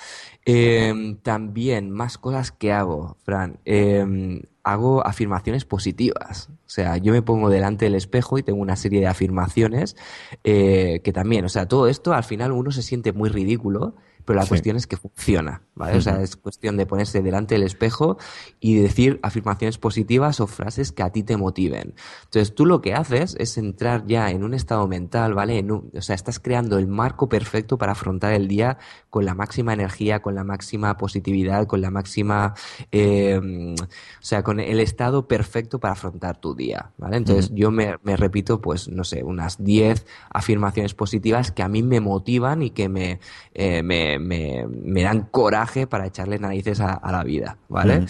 Em, 0.45 1.17
también, 1.17 1.91
más 1.91 2.17
cosas 2.17 2.53
que 2.53 2.73
hago, 2.73 3.17
Fran. 3.25 3.59
Em, 3.65 4.43
hago 4.63 5.05
afirmaciones 5.05 5.65
positivas. 5.65 6.51
O 6.51 6.71
sea, 6.71 6.99
yo 6.99 7.13
me 7.13 7.23
pongo 7.23 7.51
delante 7.51 7.87
del 7.87 7.97
espejo 7.97 8.39
y 8.39 8.45
tengo 8.45 8.61
una 8.61 8.77
serie 8.77 9.01
de 9.01 9.09
afirmaciones 9.09 9.97
eh, 10.45 11.01
que 11.03 11.13
también, 11.13 11.45
o 11.45 11.49
sea, 11.49 11.67
todo 11.67 11.89
esto 11.89 12.13
al 12.15 12.23
final 12.23 12.53
uno 12.53 12.71
se 12.71 12.83
siente 12.83 13.13
muy 13.13 13.29
ridículo 13.29 13.97
pero 14.25 14.39
la 14.39 14.47
cuestión 14.47 14.77
es 14.77 14.87
que 14.87 14.97
funciona, 14.97 15.63
¿vale? 15.75 15.99
O 15.99 16.01
sea, 16.01 16.21
es 16.23 16.37
cuestión 16.37 16.77
de 16.77 16.87
ponerse 16.87 17.23
delante 17.23 17.55
del 17.55 17.65
espejo 17.65 18.17
y 18.61 18.77
decir 18.77 19.21
afirmaciones 19.23 19.79
positivas 19.79 20.41
o 20.41 20.47
frases 20.47 20.93
que 20.93 21.03
a 21.03 21.11
ti 21.11 21.23
te 21.23 21.37
motiven. 21.37 21.95
Entonces, 22.25 22.55
tú 22.55 22.67
lo 22.67 22.81
que 22.81 22.95
haces 22.95 23.37
es 23.39 23.59
entrar 23.59 24.07
ya 24.07 24.31
en 24.31 24.45
un 24.45 24.55
estado 24.55 24.87
mental, 24.89 25.35
¿vale? 25.35 25.65
o 25.71 26.03
sea, 26.03 26.15
estás 26.15 26.41
creando 26.41 26.79
el 26.79 26.87
marco 26.87 27.29
perfecto 27.29 27.79
para 27.79 27.93
afrontar 27.93 28.33
el 28.33 28.49
día 28.49 28.79
con 29.11 29.25
la 29.25 29.35
máxima 29.35 29.73
energía, 29.73 30.23
con 30.23 30.35
la 30.35 30.45
máxima 30.45 30.97
positividad, 30.97 31.67
con 31.67 31.81
la 31.81 31.91
máxima, 31.91 32.55
eh, 32.91 33.39
o 33.41 34.25
sea, 34.25 34.43
con 34.43 34.61
el 34.61 34.81
estado 34.81 35.29
perfecto 35.29 35.79
para 35.81 35.93
afrontar 35.93 36.39
tu 36.39 36.55
día, 36.55 36.93
¿vale? 36.99 37.17
Entonces, 37.17 37.51
yo 37.55 37.71
me, 37.71 37.97
me 38.03 38.17
repito, 38.17 38.61
pues, 38.61 38.89
no 38.89 39.05
sé, 39.05 39.23
unas 39.23 39.63
10 39.63 40.07
afirmaciones 40.31 40.95
positivas 40.95 41.53
que 41.53 41.63
a 41.63 41.69
mí 41.69 41.83
me 41.83 42.01
motivan 42.01 42.63
y 42.63 42.71
que 42.71 42.89
me, 42.89 43.21
eh, 43.55 43.83
me 43.83 44.14
me, 44.19 45.03
dan 45.03 45.23
coraje 45.31 45.87
para 45.87 46.07
echarle 46.07 46.39
narices 46.39 46.81
a, 46.81 47.01
la 47.11 47.23
vida, 47.23 47.59
¿vale? 47.69 48.07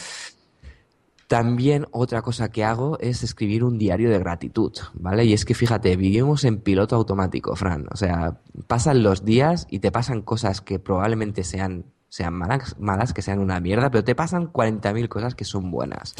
También 1.26 1.86
otra 1.90 2.20
cosa 2.20 2.50
que 2.50 2.64
hago 2.64 2.98
es 3.00 3.22
escribir 3.22 3.64
un 3.64 3.78
diario 3.78 4.10
de 4.10 4.18
gratitud, 4.18 4.72
¿vale? 4.92 5.24
Y 5.24 5.32
es 5.32 5.44
que 5.44 5.54
fíjate, 5.54 5.96
vivimos 5.96 6.44
en 6.44 6.58
piloto 6.58 6.96
automático, 6.96 7.56
Fran. 7.56 7.86
O 7.90 7.96
sea, 7.96 8.40
pasan 8.66 9.02
los 9.02 9.24
días 9.24 9.66
y 9.70 9.78
te 9.78 9.90
pasan 9.90 10.20
cosas 10.20 10.60
que 10.60 10.78
probablemente 10.78 11.42
sean 11.42 11.86
sean 12.14 12.34
malas, 12.34 12.76
malas, 12.78 13.12
que 13.12 13.22
sean 13.22 13.40
una 13.40 13.58
mierda, 13.58 13.90
pero 13.90 14.04
te 14.04 14.14
pasan 14.14 14.52
40.000 14.52 15.08
cosas 15.08 15.34
que 15.34 15.44
son 15.44 15.72
buenas. 15.72 16.14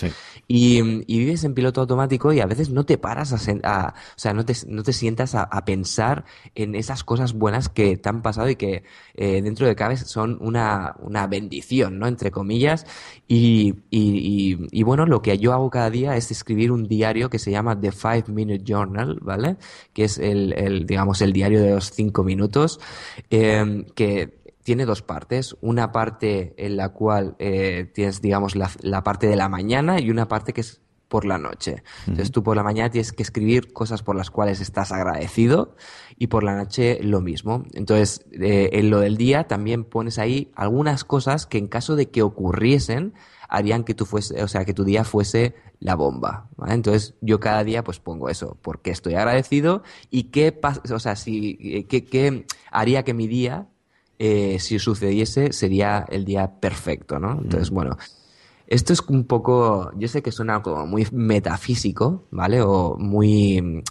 Y, 0.48 0.82
vives 0.82 1.44
en 1.44 1.54
piloto 1.54 1.82
automático 1.82 2.32
y 2.32 2.40
a 2.40 2.46
veces 2.46 2.70
no 2.70 2.84
te 2.84 2.98
paras 2.98 3.32
a, 3.32 3.94
o 3.94 4.18
sea, 4.18 4.32
no 4.34 4.44
te, 4.44 4.54
no 4.66 4.82
te 4.82 4.92
sientas 4.92 5.36
a, 5.36 5.46
pensar 5.64 6.24
en 6.56 6.74
esas 6.74 7.04
cosas 7.04 7.32
buenas 7.32 7.68
que 7.68 7.96
te 7.96 8.08
han 8.08 8.22
pasado 8.22 8.50
y 8.50 8.56
que 8.56 8.82
eh, 9.14 9.40
dentro 9.40 9.68
de 9.68 9.76
cabeza 9.76 10.04
son 10.04 10.36
una, 10.40 10.96
una 10.98 11.28
bendición, 11.28 12.00
¿no? 12.00 12.08
Entre 12.08 12.32
comillas. 12.32 12.86
Y, 13.28 13.74
y, 13.88 14.66
y, 14.72 14.82
bueno, 14.82 15.06
lo 15.06 15.22
que 15.22 15.38
yo 15.38 15.52
hago 15.52 15.70
cada 15.70 15.90
día 15.90 16.16
es 16.16 16.32
escribir 16.32 16.72
un 16.72 16.88
diario 16.88 17.30
que 17.30 17.38
se 17.38 17.52
llama 17.52 17.80
The 17.80 17.92
Five 17.92 18.24
Minute 18.26 18.64
Journal, 18.64 19.20
¿vale? 19.22 19.58
Que 19.92 20.02
es 20.04 20.18
el, 20.18 20.54
el 20.54 20.86
digamos, 20.86 21.22
el 21.22 21.32
diario 21.32 21.62
de 21.62 21.70
los 21.70 21.92
cinco 21.92 22.24
minutos, 22.24 22.80
eh, 23.30 23.86
que 23.94 24.42
tiene 24.64 24.86
dos 24.86 25.02
partes. 25.02 25.56
Una 25.60 25.92
parte 25.92 26.54
en 26.56 26.76
la 26.76 26.88
cual 26.88 27.36
eh, 27.38 27.90
tienes, 27.94 28.20
digamos, 28.20 28.56
la, 28.56 28.70
la, 28.80 29.04
parte 29.04 29.28
de 29.28 29.36
la 29.36 29.48
mañana 29.48 30.00
y 30.00 30.10
una 30.10 30.26
parte 30.26 30.52
que 30.52 30.62
es 30.62 30.80
por 31.08 31.24
la 31.26 31.38
noche. 31.38 31.84
Entonces 32.08 32.32
tú 32.32 32.42
por 32.42 32.56
la 32.56 32.64
mañana 32.64 32.90
tienes 32.90 33.12
que 33.12 33.22
escribir 33.22 33.72
cosas 33.72 34.02
por 34.02 34.16
las 34.16 34.32
cuales 34.32 34.60
estás 34.60 34.90
agradecido 34.90 35.76
y 36.18 36.26
por 36.26 36.42
la 36.42 36.56
noche 36.56 36.98
lo 37.02 37.20
mismo. 37.20 37.64
Entonces 37.72 38.26
eh, 38.32 38.70
en 38.72 38.90
lo 38.90 38.98
del 38.98 39.16
día 39.16 39.46
también 39.46 39.84
pones 39.84 40.18
ahí 40.18 40.50
algunas 40.56 41.04
cosas 41.04 41.46
que 41.46 41.58
en 41.58 41.68
caso 41.68 41.94
de 41.94 42.10
que 42.10 42.22
ocurriesen 42.22 43.14
harían 43.48 43.84
que 43.84 43.94
tú 43.94 44.06
fuese, 44.06 44.42
o 44.42 44.48
sea, 44.48 44.64
que 44.64 44.74
tu 44.74 44.82
día 44.82 45.04
fuese 45.04 45.54
la 45.78 45.94
bomba. 45.94 46.48
Entonces 46.66 47.14
yo 47.20 47.38
cada 47.38 47.62
día 47.62 47.84
pues 47.84 48.00
pongo 48.00 48.28
eso, 48.28 48.58
porque 48.60 48.90
estoy 48.90 49.14
agradecido 49.14 49.84
y 50.10 50.24
qué 50.24 50.50
pasa, 50.50 50.80
o 50.92 50.98
sea, 50.98 51.14
si, 51.14 51.58
eh, 51.60 51.86
qué, 51.86 52.04
qué 52.04 52.46
haría 52.72 53.04
que 53.04 53.14
mi 53.14 53.28
día 53.28 53.68
eh, 54.18 54.58
si 54.60 54.78
sucediese, 54.78 55.52
sería 55.52 56.04
el 56.08 56.24
día 56.24 56.60
perfecto, 56.60 57.18
¿no? 57.18 57.32
Entonces, 57.32 57.70
mm. 57.70 57.74
bueno, 57.74 57.96
esto 58.66 58.92
es 58.92 59.00
un 59.08 59.24
poco, 59.24 59.90
yo 59.96 60.08
sé 60.08 60.22
que 60.22 60.32
suena 60.32 60.62
como 60.62 60.86
muy 60.86 61.06
metafísico, 61.12 62.26
¿vale? 62.30 62.60
O 62.62 62.96
muy, 62.98 63.82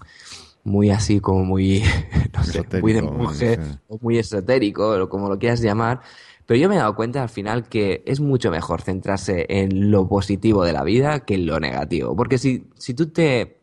muy 0.63 0.89
así 0.89 1.19
como 1.19 1.43
muy, 1.43 1.83
no 2.33 2.43
sé, 2.43 2.63
muy 2.81 2.93
de 2.93 3.01
mujer, 3.01 3.59
o 3.87 3.97
muy 4.01 4.17
esotérico, 4.17 4.91
o 4.91 5.09
como 5.09 5.29
lo 5.29 5.37
quieras 5.37 5.61
llamar. 5.61 6.01
Pero 6.45 6.59
yo 6.59 6.67
me 6.67 6.75
he 6.75 6.79
dado 6.79 6.95
cuenta 6.95 7.21
al 7.21 7.29
final 7.29 7.69
que 7.69 8.03
es 8.05 8.19
mucho 8.19 8.51
mejor 8.51 8.81
centrarse 8.81 9.45
en 9.47 9.91
lo 9.91 10.07
positivo 10.09 10.65
de 10.65 10.73
la 10.73 10.83
vida 10.83 11.21
que 11.21 11.35
en 11.35 11.45
lo 11.45 11.59
negativo. 11.59 12.15
Porque 12.15 12.37
si, 12.37 12.67
si 12.75 12.93
tú 12.93 13.07
te 13.07 13.62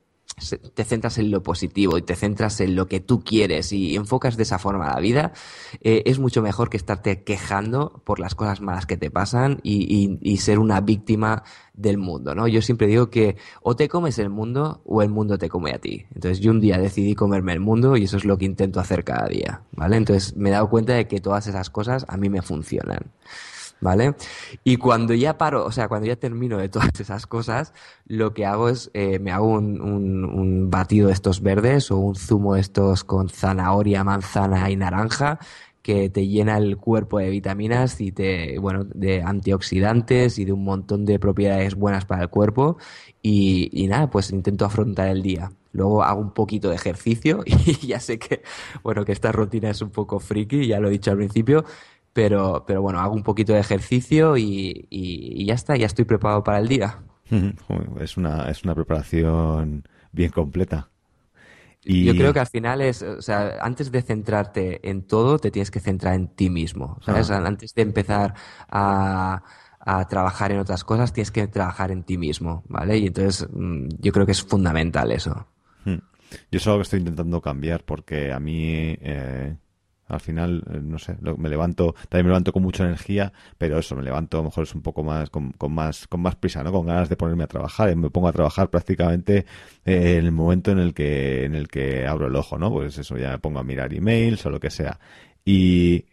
te 0.74 0.84
centras 0.84 1.18
en 1.18 1.30
lo 1.30 1.42
positivo 1.42 1.98
y 1.98 2.02
te 2.02 2.16
centras 2.16 2.60
en 2.60 2.74
lo 2.74 2.86
que 2.86 3.00
tú 3.00 3.22
quieres 3.22 3.72
y 3.72 3.96
enfocas 3.96 4.36
de 4.36 4.44
esa 4.44 4.58
forma 4.58 4.88
la 4.88 5.00
vida, 5.00 5.32
eh, 5.82 6.02
es 6.06 6.18
mucho 6.18 6.42
mejor 6.42 6.70
que 6.70 6.76
estarte 6.76 7.22
quejando 7.22 8.00
por 8.04 8.20
las 8.20 8.34
cosas 8.34 8.60
malas 8.60 8.86
que 8.86 8.96
te 8.96 9.10
pasan 9.10 9.60
y, 9.62 10.18
y, 10.20 10.36
ser 10.38 10.58
una 10.58 10.80
víctima 10.80 11.42
del 11.74 11.98
mundo, 11.98 12.34
¿no? 12.34 12.48
Yo 12.48 12.62
siempre 12.62 12.86
digo 12.86 13.10
que 13.10 13.36
o 13.62 13.76
te 13.76 13.88
comes 13.88 14.18
el 14.18 14.30
mundo 14.30 14.80
o 14.84 15.02
el 15.02 15.10
mundo 15.10 15.36
te 15.36 15.48
come 15.48 15.72
a 15.72 15.78
ti. 15.78 16.06
Entonces 16.14 16.40
yo 16.40 16.50
un 16.50 16.60
día 16.60 16.78
decidí 16.78 17.14
comerme 17.14 17.52
el 17.52 17.60
mundo 17.60 17.96
y 17.96 18.04
eso 18.04 18.16
es 18.16 18.24
lo 18.24 18.38
que 18.38 18.46
intento 18.46 18.80
hacer 18.80 19.04
cada 19.04 19.28
día, 19.28 19.62
¿vale? 19.72 19.96
Entonces 19.96 20.36
me 20.36 20.48
he 20.48 20.52
dado 20.52 20.70
cuenta 20.70 20.94
de 20.94 21.06
que 21.06 21.20
todas 21.20 21.46
esas 21.46 21.68
cosas 21.68 22.06
a 22.08 22.16
mí 22.16 22.30
me 22.30 22.42
funcionan. 22.42 23.10
¿Vale? 23.80 24.14
Y 24.64 24.76
cuando 24.76 25.14
ya 25.14 25.38
paro, 25.38 25.64
o 25.64 25.72
sea, 25.72 25.88
cuando 25.88 26.06
ya 26.06 26.16
termino 26.16 26.58
de 26.58 26.68
todas 26.68 26.88
esas 27.00 27.26
cosas, 27.26 27.72
lo 28.06 28.34
que 28.34 28.46
hago 28.46 28.68
es, 28.68 28.90
eh, 28.94 29.18
me 29.18 29.32
hago 29.32 29.48
un, 29.48 29.80
un, 29.80 30.70
batido 30.70 31.08
de 31.08 31.14
estos 31.14 31.42
verdes 31.42 31.90
o 31.90 31.98
un 31.98 32.14
zumo 32.14 32.54
de 32.54 32.60
estos 32.60 33.04
con 33.04 33.28
zanahoria, 33.28 34.04
manzana 34.04 34.70
y 34.70 34.76
naranja 34.76 35.38
que 35.82 36.10
te 36.10 36.26
llena 36.26 36.58
el 36.58 36.76
cuerpo 36.76 37.18
de 37.18 37.30
vitaminas 37.30 38.00
y 38.00 38.12
te, 38.12 38.58
bueno, 38.58 38.84
de 38.84 39.22
antioxidantes 39.22 40.38
y 40.38 40.44
de 40.44 40.52
un 40.52 40.64
montón 40.64 41.06
de 41.06 41.18
propiedades 41.18 41.74
buenas 41.74 42.04
para 42.04 42.22
el 42.22 42.28
cuerpo. 42.28 42.76
Y, 43.22 43.70
y 43.72 43.86
nada, 43.88 44.10
pues 44.10 44.30
intento 44.30 44.64
afrontar 44.66 45.08
el 45.08 45.22
día. 45.22 45.50
Luego 45.72 46.02
hago 46.02 46.20
un 46.20 46.32
poquito 46.32 46.68
de 46.68 46.76
ejercicio 46.76 47.42
y 47.46 47.86
ya 47.86 48.00
sé 48.00 48.18
que, 48.18 48.42
bueno, 48.82 49.04
que 49.04 49.12
esta 49.12 49.32
rutina 49.32 49.70
es 49.70 49.82
un 49.82 49.90
poco 49.90 50.18
friki, 50.18 50.66
ya 50.66 50.80
lo 50.80 50.88
he 50.88 50.90
dicho 50.90 51.10
al 51.10 51.16
principio, 51.16 51.64
pero, 52.12 52.64
pero 52.66 52.82
bueno, 52.82 53.00
hago 53.00 53.14
un 53.14 53.22
poquito 53.22 53.52
de 53.52 53.60
ejercicio 53.60 54.36
y, 54.36 54.86
y, 54.90 55.44
ya 55.44 55.54
está, 55.54 55.76
ya 55.76 55.86
estoy 55.86 56.04
preparado 56.04 56.42
para 56.42 56.58
el 56.58 56.68
día. 56.68 56.98
Es 58.00 58.16
una, 58.16 58.50
es 58.50 58.64
una 58.64 58.74
preparación 58.74 59.84
bien 60.10 60.30
completa. 60.30 60.90
Yo 61.82 62.12
creo 62.12 62.32
que 62.32 62.40
al 62.40 62.46
final 62.46 62.82
es, 62.82 63.02
o 63.02 63.22
sea, 63.22 63.56
antes 63.62 63.90
de 63.90 64.02
centrarte 64.02 64.88
en 64.88 65.02
todo, 65.02 65.38
te 65.38 65.50
tienes 65.50 65.70
que 65.70 65.80
centrar 65.80 66.14
en 66.14 66.28
ti 66.28 66.50
mismo. 66.50 66.98
¿sabes? 67.00 67.30
Antes 67.30 67.74
de 67.74 67.82
empezar 67.82 68.34
a, 68.68 69.42
trabajar 70.08 70.52
en 70.52 70.58
otras 70.58 70.84
cosas, 70.84 71.12
tienes 71.12 71.30
que 71.30 71.46
trabajar 71.46 71.90
en 71.90 72.02
ti 72.02 72.18
mismo, 72.18 72.64
¿vale? 72.68 72.98
Y 72.98 73.06
entonces 73.06 73.48
mm, 73.50 73.88
yo 73.98 74.12
creo 74.12 74.26
que 74.26 74.32
es 74.32 74.42
fundamental 74.42 75.10
eso. 75.10 75.46
Hmm. 75.84 76.00
Yo 76.50 76.58
es 76.58 76.66
algo 76.66 76.80
que 76.80 76.82
estoy 76.82 76.98
intentando 76.98 77.40
cambiar 77.40 77.84
porque 77.84 78.30
a 78.30 78.38
mí 78.38 78.98
eh, 79.00 79.56
al 80.10 80.20
final, 80.20 80.62
eh, 80.70 80.80
no 80.82 80.98
sé, 80.98 81.16
me 81.36 81.48
levanto, 81.48 81.94
también 82.08 82.26
me 82.26 82.30
levanto 82.30 82.52
con 82.52 82.62
mucha 82.62 82.84
energía, 82.84 83.32
pero 83.58 83.78
eso, 83.78 83.96
me 83.96 84.02
levanto 84.02 84.38
a 84.38 84.40
lo 84.40 84.44
mejor 84.44 84.64
es 84.64 84.74
un 84.74 84.82
poco 84.82 85.02
más, 85.02 85.30
con, 85.30 85.54
más, 85.68 86.06
con 86.08 86.20
más 86.20 86.36
prisa, 86.36 86.62
¿no? 86.62 86.72
Con 86.72 86.86
ganas 86.86 87.08
de 87.08 87.16
ponerme 87.16 87.44
a 87.44 87.46
trabajar. 87.46 87.90
Y 87.90 87.96
me 87.96 88.10
pongo 88.10 88.28
a 88.28 88.32
trabajar 88.32 88.70
prácticamente 88.70 89.46
eh, 89.84 90.16
en 90.18 90.26
el 90.26 90.32
momento 90.32 90.70
en 90.72 90.78
el 90.78 90.94
que, 90.94 91.44
en 91.44 91.54
el 91.54 91.68
que 91.68 92.06
abro 92.06 92.26
el 92.26 92.36
ojo, 92.36 92.58
¿no? 92.58 92.70
Pues 92.70 92.98
eso, 92.98 93.16
ya 93.16 93.30
me 93.30 93.38
pongo 93.38 93.60
a 93.60 93.64
mirar 93.64 93.94
emails 93.94 94.44
o 94.46 94.50
lo 94.50 94.60
que 94.60 94.70
sea. 94.70 94.98
Y, 95.44 96.06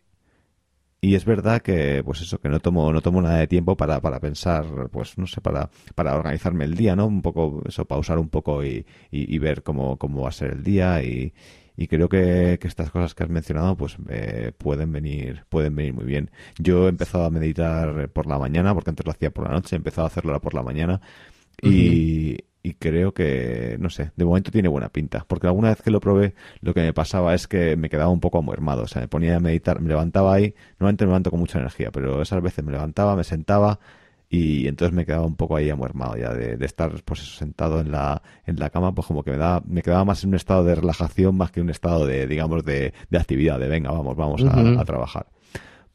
y 1.02 1.16
es 1.16 1.26
verdad 1.26 1.62
que 1.62 2.02
pues 2.04 2.22
eso 2.22 2.39
que 2.39 2.50
no 2.50 2.60
tomo 2.60 2.91
no 2.91 3.02
tomo 3.02 3.22
nada 3.22 3.38
de 3.38 3.48
tiempo 3.48 3.78
para, 3.78 4.02
para 4.02 4.20
pensar 4.20 4.66
pues 4.91 5.18
no 5.18 5.28
sé 5.28 5.41
para 5.41 5.70
para 5.95 6.16
organizarme 6.16 6.66
el 6.66 6.76
día 6.76 6.95
no 6.95 7.06
un 7.06 7.22
poco 7.22 7.62
eso 7.68 7.86
pausar 7.86 8.18
un 8.18 8.30
poco 8.30 8.66
y, 8.66 8.86
y 9.12 9.38
ver 9.38 9.62
cómo, 9.64 9.98
cómo 9.98 10.24
va 10.24 10.30
a 10.30 10.32
ser 10.32 10.54
el 10.54 10.64
día 10.64 11.04
y, 11.04 11.34
y 11.78 11.88
creo 11.88 12.09
que, 12.09 12.59
estas 12.61 12.91
cosas 12.91 13.15
que 13.15 13.23
has 13.23 13.30
mencionado 13.30 13.78
pues 13.78 13.95
eh, 14.09 14.51
pueden 14.57 14.91
venir 14.91 15.45
pueden 15.47 15.75
venir 15.75 15.93
muy 15.93 16.05
bien 16.05 16.32
yo 16.57 16.88
he 16.88 16.89
empezado 16.89 17.23
a 17.23 17.30
meditar 17.30 18.09
por 18.09 18.25
la 18.28 18.38
mañana 18.38 18.73
porque 18.73 18.89
antes 18.89 19.05
lo 19.05 19.11
hacía 19.13 19.32
por 19.32 19.45
la 19.47 19.53
noche 19.53 19.75
he 19.75 19.78
empezado 19.78 20.05
a 20.05 20.07
hacerlo 20.07 20.41
por 20.41 20.53
la 20.53 20.63
mañana 20.63 20.99
y, 21.61 22.38
y 22.67 22.73
creo 22.73 23.13
que, 23.13 23.78
no 23.80 23.89
sé, 23.89 24.11
de 24.15 24.25
momento 24.25 24.51
tiene 24.51 24.67
buena 24.67 24.89
pinta. 24.89 25.25
Porque 25.28 25.47
alguna 25.47 25.69
vez 25.69 25.82
que 25.82 25.89
lo 25.89 26.01
probé, 26.01 26.36
lo 26.61 26.73
que 26.73 26.82
me 26.82 26.93
pasaba 26.93 27.34
es 27.34 27.47
que 27.47 27.78
me 27.78 27.89
quedaba 27.89 28.09
un 28.09 28.19
poco 28.19 28.39
amuermado. 28.39 28.84
O 28.84 28.88
sea, 28.88 29.01
me 29.01 29.07
ponía 29.07 29.38
a 29.38 29.39
meditar, 29.39 29.80
me 29.80 29.89
levantaba 29.89 30.34
ahí, 30.34 30.53
normalmente 30.80 31.05
me 31.05 31.11
levanto 31.11 31.32
con 31.32 31.39
mucha 31.39 31.59
energía, 31.59 31.91
pero 31.91 32.21
esas 32.21 32.41
veces 32.41 32.65
me 32.65 32.71
levantaba, 32.73 33.15
me 33.15 33.23
sentaba 33.23 33.80
y 34.30 34.67
entonces 34.67 34.93
me 34.93 35.05
quedaba 35.05 35.25
un 35.25 35.36
poco 35.36 35.55
ahí 35.55 35.69
amuermado 35.69 36.17
ya 36.17 36.34
de, 36.34 36.63
estar 36.65 36.91
pues 37.03 37.38
sentado 37.38 37.80
en 37.80 37.91
la 37.91 38.21
en 38.45 38.57
la 38.57 38.69
cama 38.69 38.93
pues 38.93 39.07
como 39.07 39.23
que 39.23 39.32
me 39.32 39.38
daba 39.38 39.63
me 39.65 39.82
quedaba 39.82 40.03
más 40.03 40.23
en 40.23 40.30
un 40.30 40.36
estado 40.36 40.65
de 40.65 40.75
relajación 40.75 41.38
más 41.38 41.51
que 41.51 41.61
un 41.61 41.69
estado 41.69 42.05
de 42.05 42.28
digamos 42.28 42.65
de, 42.65 42.93
de 43.09 43.17
actividad 43.17 43.59
de 43.59 43.69
venga 43.69 43.91
vamos 43.91 44.15
vamos 44.15 44.43
a, 44.43 44.84
trabajar 44.84 45.28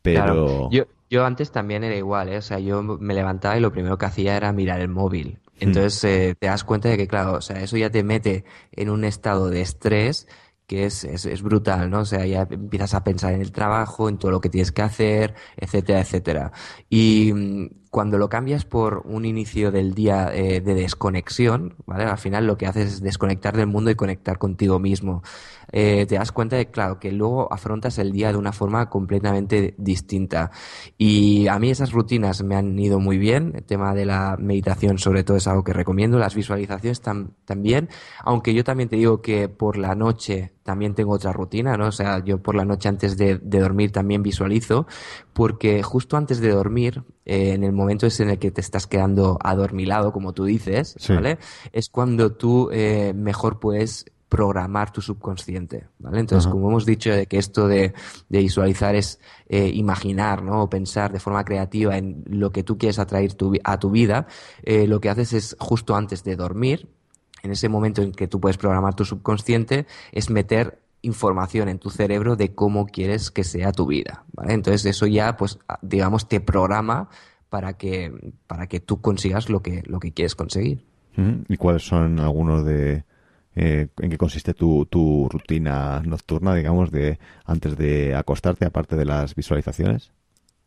pero 0.00 0.70
yo 0.70 0.84
yo 1.10 1.26
antes 1.26 1.52
también 1.52 1.84
era 1.84 1.94
igual 1.94 2.30
¿eh? 2.30 2.38
o 2.38 2.42
sea 2.42 2.58
yo 2.58 2.82
me 2.82 3.14
levantaba 3.14 3.56
y 3.58 3.60
lo 3.60 3.70
primero 3.70 3.98
que 3.98 4.06
hacía 4.06 4.36
era 4.36 4.50
mirar 4.52 4.80
el 4.80 4.88
móvil 4.88 5.38
hmm. 5.44 5.48
entonces 5.60 6.04
eh, 6.04 6.34
te 6.38 6.46
das 6.46 6.64
cuenta 6.64 6.88
de 6.88 6.96
que 6.96 7.08
claro 7.08 7.34
o 7.34 7.42
sea 7.42 7.60
eso 7.62 7.76
ya 7.76 7.90
te 7.90 8.02
mete 8.02 8.44
en 8.72 8.88
un 8.88 9.04
estado 9.04 9.50
de 9.50 9.60
estrés 9.60 10.26
que 10.66 10.86
es, 10.86 11.04
es, 11.04 11.26
es, 11.26 11.42
brutal, 11.42 11.90
¿no? 11.90 12.00
O 12.00 12.04
sea, 12.06 12.24
ya 12.24 12.46
empiezas 12.48 12.94
a 12.94 13.04
pensar 13.04 13.34
en 13.34 13.42
el 13.42 13.52
trabajo, 13.52 14.08
en 14.08 14.16
todo 14.16 14.30
lo 14.30 14.40
que 14.40 14.48
tienes 14.48 14.72
que 14.72 14.80
hacer, 14.80 15.34
etcétera, 15.56 16.00
etcétera. 16.00 16.52
Y 16.88 17.32
mm, 17.34 17.81
cuando 17.92 18.16
lo 18.16 18.30
cambias 18.30 18.64
por 18.64 19.02
un 19.04 19.26
inicio 19.26 19.70
del 19.70 19.92
día 19.92 20.30
eh, 20.32 20.62
de 20.62 20.72
desconexión, 20.72 21.74
¿vale? 21.84 22.04
Al 22.04 22.16
final 22.16 22.46
lo 22.46 22.56
que 22.56 22.66
haces 22.66 22.86
es 22.86 23.00
desconectar 23.02 23.54
del 23.54 23.66
mundo 23.66 23.90
y 23.90 23.94
conectar 23.94 24.38
contigo 24.38 24.78
mismo. 24.78 25.22
Eh, 25.72 26.06
te 26.06 26.14
das 26.14 26.32
cuenta 26.32 26.56
de, 26.56 26.70
claro, 26.70 26.98
que 26.98 27.12
luego 27.12 27.52
afrontas 27.52 27.98
el 27.98 28.10
día 28.10 28.32
de 28.32 28.38
una 28.38 28.52
forma 28.52 28.88
completamente 28.88 29.74
distinta. 29.76 30.50
Y 30.96 31.48
a 31.48 31.58
mí 31.58 31.70
esas 31.70 31.92
rutinas 31.92 32.42
me 32.42 32.56
han 32.56 32.78
ido 32.78 32.98
muy 32.98 33.18
bien. 33.18 33.52
El 33.56 33.64
tema 33.64 33.94
de 33.94 34.06
la 34.06 34.38
meditación, 34.38 34.96
sobre 34.96 35.22
todo, 35.22 35.36
es 35.36 35.46
algo 35.46 35.62
que 35.62 35.74
recomiendo. 35.74 36.18
Las 36.18 36.34
visualizaciones 36.34 37.02
también. 37.44 37.90
Aunque 38.20 38.54
yo 38.54 38.64
también 38.64 38.88
te 38.88 38.96
digo 38.96 39.20
que 39.20 39.50
por 39.50 39.76
la 39.76 39.94
noche 39.94 40.54
también 40.62 40.94
tengo 40.94 41.12
otra 41.12 41.32
rutina, 41.32 41.76
¿no? 41.76 41.88
O 41.88 41.92
sea, 41.92 42.24
yo 42.24 42.38
por 42.38 42.54
la 42.54 42.64
noche 42.64 42.88
antes 42.88 43.16
de, 43.16 43.38
dormir 43.38 43.92
también 43.92 44.22
visualizo, 44.22 44.86
porque 45.32 45.82
justo 45.82 46.16
antes 46.16 46.40
de 46.40 46.50
dormir, 46.50 47.02
eh, 47.24 47.52
en 47.52 47.64
el 47.64 47.72
momento 47.72 48.06
ese 48.06 48.22
en 48.22 48.30
el 48.30 48.38
que 48.38 48.50
te 48.50 48.60
estás 48.60 48.86
quedando 48.86 49.38
adormilado, 49.42 50.12
como 50.12 50.32
tú 50.32 50.44
dices, 50.44 50.96
¿vale? 51.08 51.38
Es 51.72 51.88
cuando 51.88 52.32
tú 52.32 52.70
eh, 52.72 53.12
mejor 53.14 53.58
puedes 53.58 54.06
programar 54.28 54.92
tu 54.92 55.02
subconsciente, 55.02 55.88
¿vale? 55.98 56.20
Entonces, 56.20 56.50
como 56.50 56.70
hemos 56.70 56.86
dicho, 56.86 57.12
de 57.12 57.26
que 57.26 57.36
esto 57.36 57.68
de, 57.68 57.92
visualizar 58.30 58.94
es 58.94 59.20
eh, 59.48 59.70
imaginar, 59.74 60.42
¿no? 60.42 60.62
O 60.62 60.70
pensar 60.70 61.12
de 61.12 61.20
forma 61.20 61.44
creativa 61.44 61.98
en 61.98 62.24
lo 62.26 62.50
que 62.50 62.62
tú 62.62 62.78
quieres 62.78 62.98
atraer 62.98 63.36
a 63.64 63.78
tu 63.78 63.90
vida, 63.90 64.26
lo 64.64 65.00
que 65.00 65.10
haces 65.10 65.32
es 65.34 65.56
justo 65.58 65.94
antes 65.94 66.24
de 66.24 66.36
dormir, 66.36 66.88
en 67.42 67.50
ese 67.50 67.68
momento 67.68 68.02
en 68.02 68.12
que 68.12 68.28
tú 68.28 68.40
puedes 68.40 68.56
programar 68.56 68.94
tu 68.94 69.04
subconsciente, 69.04 69.86
es 70.12 70.30
meter 70.30 70.80
información 71.02 71.68
en 71.68 71.78
tu 71.78 71.90
cerebro 71.90 72.36
de 72.36 72.54
cómo 72.54 72.86
quieres 72.86 73.30
que 73.30 73.44
sea 73.44 73.72
tu 73.72 73.86
vida. 73.86 74.24
¿vale? 74.32 74.54
Entonces 74.54 74.84
eso 74.86 75.06
ya, 75.06 75.36
pues, 75.36 75.58
digamos, 75.82 76.28
te 76.28 76.40
programa 76.40 77.08
para 77.48 77.74
que, 77.74 78.32
para 78.46 78.66
que 78.66 78.80
tú 78.80 79.00
consigas 79.00 79.50
lo 79.50 79.60
que, 79.60 79.82
lo 79.86 80.00
que 80.00 80.12
quieres 80.12 80.34
conseguir. 80.34 80.84
¿Y 81.48 81.56
cuáles 81.58 81.82
son 81.82 82.20
algunos 82.20 82.64
de, 82.64 83.04
eh, 83.54 83.88
en 83.98 84.10
qué 84.10 84.16
consiste 84.16 84.54
tu, 84.54 84.86
tu, 84.86 85.28
rutina 85.30 86.00
nocturna, 86.00 86.54
digamos, 86.54 86.90
de 86.90 87.18
antes 87.44 87.76
de 87.76 88.14
acostarte, 88.14 88.64
aparte 88.64 88.96
de 88.96 89.04
las 89.04 89.34
visualizaciones? 89.34 90.12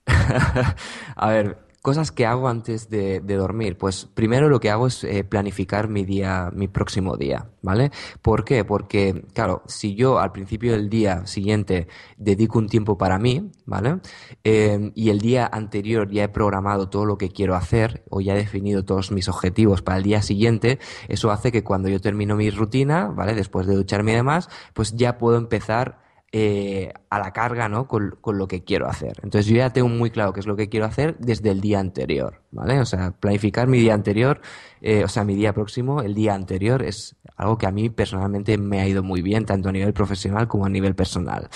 a 1.16 1.30
ver, 1.30 1.65
Cosas 1.86 2.12
que 2.12 2.26
hago 2.26 2.48
antes 2.48 2.90
de, 2.90 3.20
dormir. 3.20 3.78
Pues 3.78 4.08
primero 4.08 4.50
lo 4.50 4.60
que 4.60 4.72
hago 4.72 4.88
es 4.88 5.04
eh, 5.04 5.24
planificar 5.24 5.88
mi 5.88 6.04
día, 6.04 6.50
mi 6.52 6.68
próximo 6.68 7.16
día, 7.16 7.52
¿vale? 7.62 7.92
¿Por 8.24 8.44
qué? 8.44 8.66
Porque, 8.66 9.24
claro, 9.36 9.62
si 9.68 9.94
yo 9.94 10.18
al 10.18 10.32
principio 10.32 10.72
del 10.72 10.90
día 10.90 11.28
siguiente 11.28 11.88
dedico 12.18 12.58
un 12.58 12.70
tiempo 12.70 12.98
para 12.98 13.20
mí, 13.20 13.52
¿vale? 13.68 14.00
Em, 14.44 14.94
y 14.96 15.12
el 15.12 15.20
día 15.20 15.48
anterior 15.54 16.10
ya 16.10 16.24
he 16.24 16.30
programado 16.30 16.90
todo 16.90 17.06
lo 17.06 17.20
que 17.20 17.30
quiero 17.30 17.54
hacer 17.54 18.04
o 18.10 18.20
ya 18.20 18.34
he 18.34 18.38
definido 18.38 18.84
todos 18.84 19.12
mis 19.12 19.30
objetivos 19.30 19.84
para 19.84 19.98
el 20.00 20.04
día 20.06 20.24
siguiente, 20.24 20.80
eso 21.08 21.30
hace 21.30 21.52
que 21.52 21.64
cuando 21.64 21.88
yo 21.88 22.02
termino 22.02 22.36
mi 22.36 22.50
rutina, 22.50 23.10
¿vale? 23.10 23.36
Después 23.36 23.68
de 23.68 23.76
ducharme 23.76 24.14
y 24.14 24.16
demás, 24.16 24.50
pues 24.74 24.96
ya 24.96 25.20
puedo 25.20 25.38
empezar 25.38 26.05
eh, 26.32 26.92
a 27.10 27.20
la 27.20 27.32
carga, 27.32 27.70
¿no? 27.70 27.88
Con, 27.88 28.18
lo 28.26 28.48
que 28.48 28.64
quiero 28.64 28.88
hacer. 28.88 29.14
Entonces 29.24 29.46
yo 29.46 29.56
ya 29.56 29.72
tengo 29.72 29.88
muy 29.88 30.10
claro 30.10 30.34
qué 30.34 30.42
es 30.42 30.48
lo 30.48 30.58
que 30.58 30.68
quiero 30.68 30.86
hacer 30.86 31.16
desde 31.18 31.52
el 31.52 31.62
día 31.62 31.80
anterior, 31.80 32.42
¿vale? 32.52 32.80
O 32.82 32.86
sea, 32.86 33.12
planificar 33.12 33.68
mi 33.68 33.80
día 33.80 33.94
anterior, 33.94 34.42
eh, 34.82 35.04
o 35.06 35.08
sea, 35.08 35.24
mi 35.24 35.36
día 35.36 35.54
próximo, 35.54 36.02
el 36.02 36.14
día 36.14 36.34
anterior, 36.34 36.84
es 36.84 37.16
algo 37.38 37.58
que 37.58 37.68
a 37.68 37.72
mí 37.72 37.90
personalmente 37.90 38.58
me 38.58 38.82
ha 38.82 38.88
ido 38.88 39.02
muy 39.02 39.22
bien, 39.22 39.46
tanto 39.46 39.70
a 39.70 39.72
nivel 39.72 39.94
profesional 39.94 40.48
como 40.48 40.66
a 40.66 40.70
nivel 40.70 40.94
personal. 40.96 41.48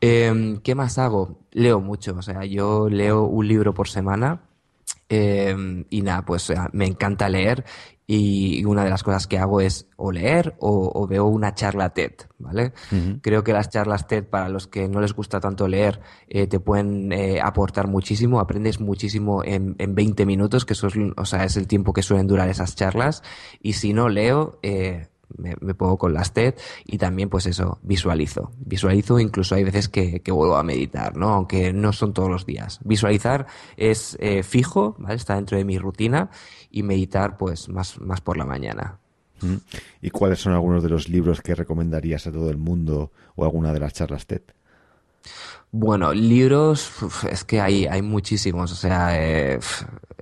Em, 0.00 0.58
¿Qué 0.62 0.74
más 0.74 0.98
hago? 0.98 1.38
Leo 1.52 1.80
mucho, 1.80 2.16
o 2.16 2.22
sea, 2.22 2.44
yo 2.44 2.88
leo 2.88 3.22
un 3.22 3.46
libro 3.46 3.72
por 3.72 3.88
semana. 3.88 4.42
Em, 5.08 5.84
y 5.90 6.02
nada, 6.02 6.22
pues 6.22 6.52
me 6.72 6.86
encanta 6.86 7.28
leer 7.28 7.64
y 8.10 8.64
una 8.64 8.84
de 8.84 8.90
las 8.90 9.02
cosas 9.02 9.26
que 9.26 9.38
hago 9.38 9.60
es 9.60 9.86
o 9.96 10.10
leer 10.10 10.56
o, 10.60 11.06
veo 11.06 11.26
una 11.26 11.54
charla 11.54 11.90
TED, 11.90 12.12
¿vale? 12.38 12.72
Creo 13.20 13.44
que 13.44 13.52
las 13.52 13.68
charlas 13.68 14.06
TED, 14.06 14.24
para 14.24 14.48
los 14.48 14.66
que 14.66 14.88
no 14.88 15.02
les 15.02 15.12
gusta 15.12 15.40
tanto 15.40 15.68
leer, 15.68 16.00
eh, 16.26 16.46
te 16.46 16.58
pueden 16.58 17.12
eh, 17.12 17.38
aportar 17.42 17.86
muchísimo, 17.86 18.40
aprendes 18.40 18.80
muchísimo 18.80 19.44
en, 19.44 19.76
en 19.76 19.94
20 19.94 20.24
minutos, 20.24 20.64
que 20.64 20.72
eso 20.72 20.86
es, 20.86 20.94
o 21.18 21.24
sea, 21.26 21.44
es 21.44 21.58
el 21.58 21.66
tiempo 21.66 21.92
que 21.92 22.02
suelen 22.02 22.26
durar 22.26 22.48
esas 22.48 22.74
charlas, 22.74 23.22
y 23.60 23.74
si 23.74 23.92
no 23.92 24.08
leo, 24.08 24.58
eh, 24.62 25.08
me, 25.36 25.74
pongo 25.74 25.98
con 25.98 26.14
las 26.14 26.32
TED 26.32 26.54
y 26.84 26.98
también 26.98 27.28
pues 27.28 27.46
eso, 27.46 27.78
visualizo. 27.82 28.52
Visualizo, 28.58 29.18
incluso 29.18 29.54
hay 29.54 29.64
veces 29.64 29.88
que, 29.88 30.22
vuelvo 30.28 30.56
a 30.56 30.62
meditar, 30.62 31.16
¿no? 31.16 31.30
Aunque 31.30 31.72
no 31.72 31.92
son 31.92 32.12
todos 32.12 32.30
los 32.30 32.46
días. 32.46 32.80
Visualizar 32.84 33.46
es 33.76 34.16
eh, 34.20 34.42
fijo, 34.42 34.96
¿vale? 34.98 35.16
Está 35.16 35.34
dentro 35.34 35.58
de 35.58 35.64
mi 35.64 35.78
rutina 35.78 36.30
y 36.70 36.82
meditar 36.82 37.36
pues 37.36 37.68
más, 37.68 38.00
más 38.00 38.20
por 38.20 38.36
la 38.36 38.44
mañana. 38.44 38.98
Mm. 39.40 39.56
¿Y 40.02 40.10
cuáles 40.10 40.40
son 40.40 40.52
algunos 40.52 40.82
de 40.82 40.88
los 40.88 41.08
libros 41.08 41.40
que 41.40 41.54
recomendarías 41.54 42.26
a 42.26 42.32
todo 42.32 42.50
el 42.50 42.56
mundo 42.56 43.12
o 43.36 43.44
alguna 43.44 43.72
de 43.72 43.80
las 43.80 43.92
charlas 43.92 44.26
TED? 44.26 44.42
Bueno, 45.70 46.14
libros, 46.14 46.90
es 47.30 47.44
que 47.44 47.60
hay, 47.60 47.86
hay 47.86 48.00
muchísimos, 48.00 48.72
o 48.72 48.74
sea, 48.74 49.22
eh, 49.22 49.58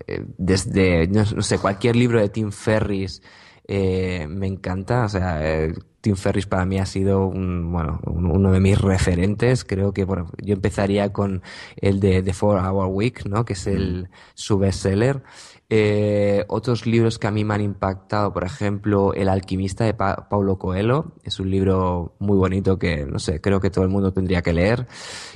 eh, 0.06 0.24
desde, 0.38 1.06
no, 1.06 1.24
sé, 1.24 1.58
cualquier 1.58 1.94
libro 1.94 2.20
de 2.20 2.28
Tim 2.28 2.50
Ferris, 2.50 3.22
eh, 3.68 4.26
me 4.28 4.46
encanta, 4.46 5.04
o 5.04 5.08
sea, 5.08 5.38
eh, 5.42 5.74
Tim 6.00 6.14
Ferris 6.14 6.46
para 6.46 6.64
mí 6.64 6.78
ha 6.78 6.86
sido 6.86 7.26
un, 7.26 7.72
bueno, 7.72 8.00
uno 8.06 8.52
de 8.52 8.60
mis 8.60 8.80
referentes. 8.80 9.64
Creo 9.64 9.92
que 9.92 10.04
bueno, 10.04 10.30
yo 10.40 10.54
empezaría 10.54 11.12
con 11.12 11.42
el 11.76 11.98
de 11.98 12.22
The 12.22 12.32
Four 12.32 12.64
Hour 12.64 12.86
Week, 12.86 13.26
¿no? 13.26 13.44
que 13.44 13.54
es 13.54 13.66
el, 13.66 14.04
mm. 14.04 14.08
su 14.34 14.58
bestseller. 14.58 15.24
Eh, 15.68 16.44
otros 16.46 16.86
libros 16.86 17.18
que 17.18 17.26
a 17.26 17.32
mí 17.32 17.44
me 17.44 17.54
han 17.54 17.60
impactado, 17.60 18.32
por 18.32 18.44
ejemplo, 18.44 19.12
El 19.14 19.28
alquimista 19.28 19.84
de 19.84 19.94
Paulo 19.94 20.58
Coelho, 20.58 21.14
es 21.24 21.40
un 21.40 21.50
libro 21.50 22.14
muy 22.20 22.36
bonito 22.36 22.78
que, 22.78 23.04
no 23.04 23.18
sé, 23.18 23.40
creo 23.40 23.60
que 23.60 23.70
todo 23.70 23.84
el 23.84 23.90
mundo 23.90 24.12
tendría 24.12 24.42
que 24.42 24.52
leer. 24.52 24.86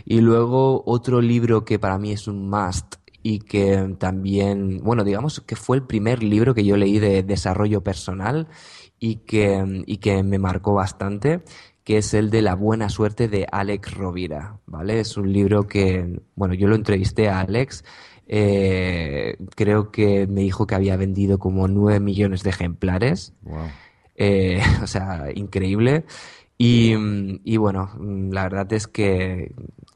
Y 0.04 0.20
luego 0.20 0.84
otro 0.86 1.20
libro 1.20 1.64
que 1.64 1.80
para 1.80 1.98
mí 1.98 2.12
es 2.12 2.28
un 2.28 2.48
must 2.48 2.96
y 3.22 3.40
que 3.40 3.96
también, 3.98 4.80
bueno, 4.82 5.04
digamos 5.04 5.40
que 5.40 5.56
fue 5.56 5.76
el 5.78 5.82
primer 5.86 6.22
libro 6.22 6.54
que 6.54 6.64
yo 6.64 6.76
leí 6.76 6.98
de 6.98 7.22
desarrollo 7.22 7.82
personal 7.82 8.48
y 8.98 9.16
que, 9.16 9.82
y 9.86 9.98
que 9.98 10.22
me 10.22 10.38
marcó 10.38 10.74
bastante, 10.74 11.42
que 11.84 11.98
es 11.98 12.14
el 12.14 12.30
de 12.30 12.42
La 12.42 12.54
buena 12.54 12.88
suerte 12.88 13.26
de 13.28 13.46
Alex 13.50 13.94
Rovira, 13.94 14.60
¿vale? 14.66 15.00
Es 15.00 15.16
un 15.16 15.32
libro 15.32 15.66
que, 15.66 16.20
bueno, 16.36 16.54
yo 16.54 16.68
lo 16.68 16.76
entrevisté 16.76 17.28
a 17.28 17.40
Alex, 17.40 17.84
eh, 18.32 19.36
creo 19.56 19.90
que 19.90 20.28
me 20.28 20.42
dijo 20.42 20.64
que 20.64 20.76
había 20.76 20.96
vendido 20.96 21.40
como 21.40 21.66
9 21.66 21.98
millones 21.98 22.44
de 22.44 22.50
ejemplares. 22.50 23.34
Eh, 24.14 24.62
o 24.82 24.86
sea, 24.86 25.26
increíble. 25.34 26.04
Y, 26.56 26.94
y, 27.42 27.56
bueno, 27.56 27.90
la 27.98 28.42
verdad 28.44 28.72
es 28.74 28.86
que 28.86 29.52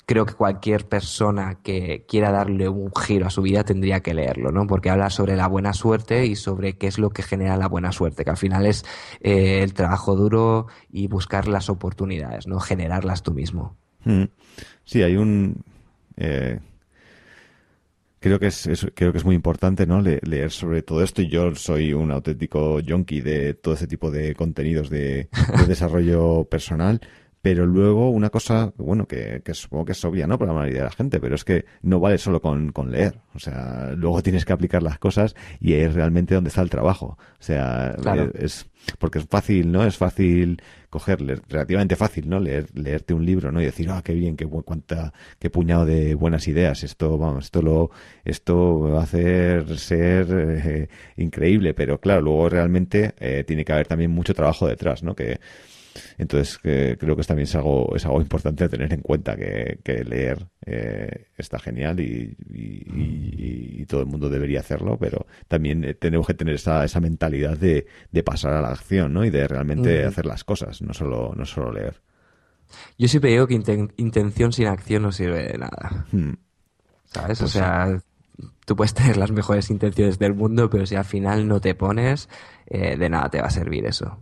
creo 0.06 0.26
que 0.26 0.34
cualquier 0.34 0.88
persona 0.88 1.58
que 1.62 2.06
quiera 2.08 2.32
darle 2.32 2.68
un 2.68 2.90
giro 2.92 3.26
a 3.26 3.30
su 3.30 3.42
vida 3.42 3.64
tendría 3.64 4.00
que 4.00 4.14
leerlo, 4.14 4.50
¿no? 4.50 4.66
Porque 4.66 4.90
habla 4.90 5.10
sobre 5.10 5.36
la 5.36 5.46
buena 5.46 5.74
suerte 5.74 6.26
y 6.26 6.34
sobre 6.34 6.76
qué 6.76 6.86
es 6.88 6.98
lo 6.98 7.10
que 7.10 7.22
genera 7.22 7.58
la 7.58 7.68
buena 7.68 7.92
suerte, 7.92 8.24
que 8.24 8.30
al 8.30 8.38
final 8.38 8.66
es 8.66 8.84
eh, 9.20 9.62
el 9.62 9.74
trabajo 9.74 10.16
duro 10.16 10.66
y 10.90 11.06
buscar 11.06 11.46
las 11.46 11.68
oportunidades, 11.68 12.48
¿no? 12.48 12.58
Generarlas 12.58 13.22
tú 13.22 13.32
mismo. 13.32 13.76
Mm. 14.04 14.24
Sí, 14.84 15.02
hay 15.02 15.16
un... 15.16 15.62
Eh, 16.16 16.58
creo 18.24 18.38
que 18.38 18.46
es, 18.46 18.86
creo 18.94 19.12
que 19.12 19.18
es 19.18 19.24
muy 19.26 19.34
importante 19.34 19.86
no 19.86 20.00
leer 20.00 20.50
sobre 20.50 20.80
todo 20.80 21.02
esto 21.02 21.20
y 21.20 21.28
yo 21.28 21.54
soy 21.56 21.92
un 21.92 22.10
auténtico 22.10 22.80
junkie 22.86 23.20
de 23.20 23.52
todo 23.52 23.74
ese 23.74 23.86
tipo 23.86 24.10
de 24.10 24.34
contenidos 24.34 24.88
de 24.88 25.28
desarrollo 25.68 26.44
personal 26.44 27.02
pero 27.44 27.66
luego 27.66 28.08
una 28.08 28.30
cosa, 28.30 28.72
bueno, 28.78 29.06
que, 29.06 29.42
que, 29.44 29.52
supongo 29.52 29.84
que 29.84 29.92
es 29.92 30.02
obvia, 30.02 30.26
¿no? 30.26 30.38
Para 30.38 30.54
la 30.54 30.60
mayoría 30.60 30.78
de 30.78 30.86
la 30.86 30.92
gente, 30.92 31.20
pero 31.20 31.34
es 31.34 31.44
que 31.44 31.66
no 31.82 32.00
vale 32.00 32.16
solo 32.16 32.40
con, 32.40 32.72
con 32.72 32.90
leer. 32.90 33.20
O 33.34 33.38
sea, 33.38 33.92
luego 33.94 34.22
tienes 34.22 34.46
que 34.46 34.54
aplicar 34.54 34.82
las 34.82 34.98
cosas 34.98 35.36
y 35.60 35.74
ahí 35.74 35.82
es 35.82 35.92
realmente 35.92 36.34
donde 36.34 36.48
está 36.48 36.62
el 36.62 36.70
trabajo. 36.70 37.18
O 37.18 37.42
sea, 37.42 37.96
eh, 38.02 38.30
es, 38.36 38.70
porque 38.98 39.18
es 39.18 39.26
fácil, 39.26 39.70
¿no? 39.70 39.84
Es 39.84 39.98
fácil 39.98 40.62
cogerle, 40.88 41.36
relativamente 41.46 41.96
fácil, 41.96 42.30
¿no? 42.30 42.40
Leer, 42.40 42.66
leerte 42.72 43.12
un 43.12 43.26
libro, 43.26 43.52
¿no? 43.52 43.60
Y 43.60 43.66
decir, 43.66 43.90
ah, 43.90 44.00
qué 44.02 44.14
bien, 44.14 44.36
qué 44.36 44.46
cuánta, 44.46 45.12
qué 45.38 45.50
puñado 45.50 45.84
de 45.84 46.14
buenas 46.14 46.48
ideas. 46.48 46.82
Esto, 46.82 47.18
vamos, 47.18 47.44
esto 47.44 47.60
lo, 47.60 47.90
esto 48.24 48.80
va 48.80 49.00
a 49.00 49.02
hacer 49.02 49.76
ser 49.76 50.28
eh, 50.30 50.88
increíble. 51.18 51.74
Pero 51.74 52.00
claro, 52.00 52.22
luego 52.22 52.48
realmente 52.48 53.12
eh, 53.18 53.44
tiene 53.46 53.66
que 53.66 53.72
haber 53.74 53.86
también 53.86 54.12
mucho 54.12 54.32
trabajo 54.32 54.66
detrás, 54.66 55.02
¿no? 55.02 55.14
Que, 55.14 55.40
entonces, 56.18 56.58
creo 56.58 57.16
que 57.16 57.22
también 57.22 57.44
es 57.44 57.54
algo, 57.54 57.94
es 57.94 58.04
algo 58.04 58.20
importante 58.20 58.68
tener 58.68 58.92
en 58.92 59.00
cuenta 59.00 59.36
que, 59.36 60.04
leer 60.04 60.46
eh, 60.66 61.28
está 61.36 61.58
genial 61.58 62.00
y, 62.00 63.84
todo 63.86 64.00
el 64.00 64.06
mundo 64.06 64.30
debería 64.30 64.60
hacerlo, 64.60 64.96
pero 64.98 65.26
también 65.46 65.84
eh, 65.84 65.94
tenemos 65.94 66.26
que 66.26 66.32
tener 66.32 66.54
esa, 66.54 66.84
esa 66.84 67.00
mentalidad 67.00 67.58
de, 67.58 67.86
pasar 68.24 68.54
a 68.54 68.62
la 68.62 68.68
acción, 68.68 69.12
¿no? 69.12 69.24
Y 69.24 69.30
de 69.30 69.46
realmente 69.46 70.04
hacer 70.04 70.24
las 70.24 70.42
cosas, 70.42 70.80
no 70.80 70.94
solo, 70.94 71.34
no 71.36 71.44
solo 71.44 71.70
leer. 71.72 72.00
Yo 72.98 73.08
siempre 73.08 73.30
digo 73.30 73.46
que 73.46 73.54
intención 73.96 74.52
sin 74.52 74.66
acción 74.68 75.02
no 75.02 75.12
sirve 75.12 75.44
de 75.44 75.58
nada. 75.58 76.06
Hmm. 76.10 76.32
¿Sabes? 77.04 77.40
o 77.40 77.44
pues 77.44 77.52
sea, 77.52 78.02
tú 78.64 78.76
puedes 78.76 78.94
tener 78.94 79.16
las 79.16 79.30
mejores 79.30 79.70
intenciones 79.70 80.18
del 80.18 80.34
mundo, 80.34 80.70
pero 80.70 80.86
si 80.86 80.96
al 80.96 81.04
final 81.04 81.46
no 81.46 81.60
te 81.60 81.74
pones, 81.74 82.28
eh, 82.66 82.96
de 82.96 83.08
nada 83.08 83.28
te 83.28 83.40
va 83.40 83.48
a 83.48 83.50
servir 83.50 83.86
eso. 83.86 84.18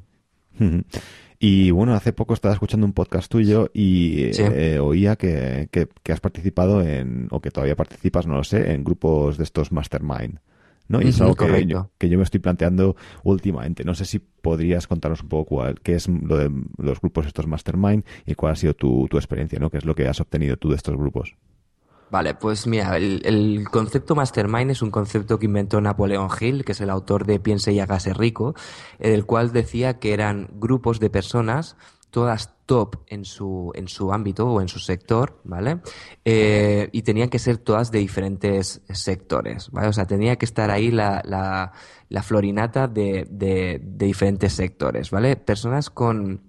Y 1.45 1.73
bueno, 1.73 1.95
hace 1.95 2.13
poco 2.13 2.35
estaba 2.35 2.55
escuchando 2.55 2.87
un 2.87 2.93
podcast 2.93 3.29
tuyo 3.29 3.69
y 3.75 4.31
eh, 4.39 4.79
oía 4.79 5.17
que, 5.17 5.69
que, 5.73 6.13
has 6.13 6.21
participado 6.21 6.83
en, 6.83 7.27
o 7.33 7.41
que 7.41 7.51
todavía 7.51 7.75
participas, 7.75 8.29
no 8.29 8.37
lo 8.37 8.45
sé, 8.45 8.73
en 8.73 8.85
grupos 8.85 9.39
de 9.39 9.43
estos 9.43 9.73
mastermind. 9.73 10.39
¿no? 10.87 11.03
Y 11.03 11.09
es 11.09 11.21
algo 11.21 11.35
que 11.35 11.67
yo, 11.67 11.91
que 11.99 12.09
yo, 12.09 12.17
me 12.17 12.23
estoy 12.23 12.39
planteando 12.39 12.95
últimamente. 13.25 13.83
No 13.83 13.97
sé 13.97 14.05
si 14.05 14.21
podrías 14.21 14.87
contarnos 14.87 15.23
un 15.23 15.31
poco 15.31 15.57
cuál, 15.57 15.81
qué 15.81 15.97
es 15.97 16.07
lo 16.07 16.37
de 16.37 16.49
los 16.79 17.01
grupos 17.01 17.27
estos 17.27 17.49
mastermind 17.49 18.05
y 18.25 18.37
cuál 18.37 18.53
ha 18.53 18.57
sido 18.57 18.75
tu, 18.75 19.09
tu 19.11 19.17
experiencia, 19.17 19.59
¿no? 19.59 19.69
¿Qué 19.69 19.79
es 19.79 19.85
lo 19.85 19.97
que 19.97 20.07
has 20.07 20.21
obtenido 20.21 20.57
tú 20.57 20.69
de 20.69 20.77
estos 20.77 20.97
grupos? 20.97 21.35
Vale, 22.13 22.35
pues 22.35 22.67
mira, 22.67 22.99
el, 22.99 23.65
concepto 23.71 24.15
mastermind 24.15 24.71
es 24.71 24.83
un 24.83 24.91
concepto 24.91 25.39
que 25.39 25.47
inventó 25.47 25.81
Napoleón 25.81 26.29
Hill, 26.39 26.63
que 26.63 26.73
es 26.73 26.81
el 26.83 26.91
autor 26.91 27.25
de 27.25 27.41
Piense 27.41 27.73
y 27.73 27.81
hágase 27.81 28.13
rico, 28.13 28.55
el 28.99 29.25
cual 29.25 29.51
decía 29.51 29.99
que 29.99 30.13
eran 30.13 30.51
grupos 30.53 31.01
de 31.01 31.09
personas 31.09 31.75
todas 32.11 32.55
top 32.67 32.97
en 33.07 33.25
su, 33.25 33.73
en 33.75 33.89
su 33.89 34.13
ámbito 34.13 34.47
o 34.47 34.61
en 34.61 34.69
su 34.69 34.79
sector, 34.79 35.41
¿vale? 35.45 35.79
Eh, 36.23 36.91
y 36.93 37.01
tenían 37.01 37.31
que 37.31 37.39
ser 37.39 37.57
todas 37.57 37.91
de 37.91 38.01
diferentes 38.01 38.83
sectores, 38.91 39.71
¿vale? 39.71 39.89
O 39.89 39.95
sea, 39.95 40.05
tenía 40.05 40.37
que 40.37 40.45
estar 40.45 40.71
ahí 40.71 40.91
la, 40.91 41.23
la, 41.25 41.73
la 42.11 42.23
florinata 42.23 42.89
de, 42.89 43.27
de, 43.31 43.81
de, 43.83 44.07
diferentes 44.07 44.53
sectores, 44.53 45.11
¿vale? 45.11 45.37
Personas 45.37 45.89
con, 45.89 46.43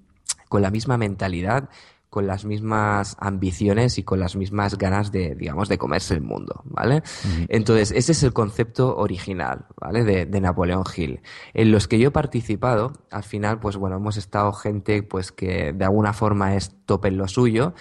con 0.49 0.61
la 0.61 0.71
misma 0.71 0.97
mentalidad, 0.97 1.69
con 2.13 2.27
las 2.27 2.45
mismas 2.45 3.17
ambiciones 3.19 3.97
y 3.97 4.03
con 4.03 4.19
las 4.19 4.35
mismas 4.35 4.77
ganas 4.77 5.11
de, 5.11 5.33
digamos, 5.33 5.67
de 5.67 5.79
comerse 5.79 6.13
el 6.13 6.21
mundo, 6.21 6.61
¿vale? 6.63 7.01
Entonces, 7.47 7.89
ese 7.89 8.11
es 8.11 8.21
el 8.21 8.33
concepto 8.33 8.95
original, 8.97 9.65
¿vale? 9.81 10.03
De, 10.03 10.27
de, 10.27 10.39
Napoleón 10.39 10.83
Hill. 10.95 11.21
En 11.55 11.71
los 11.71 11.87
que 11.87 11.97
yo 11.97 12.09
he 12.09 12.11
participado, 12.11 12.93
al 13.09 13.23
final, 13.23 13.59
pues 13.59 13.77
bueno, 13.77 13.95
hemos 13.95 14.17
estado 14.17 14.53
gente, 14.53 15.01
pues 15.01 15.31
que 15.31 15.73
de 15.73 15.85
alguna 15.85 16.13
forma 16.13 16.55
es 16.55 16.75
top 16.85 17.05
en 17.05 17.17
lo 17.17 17.27
suyo, 17.27 17.73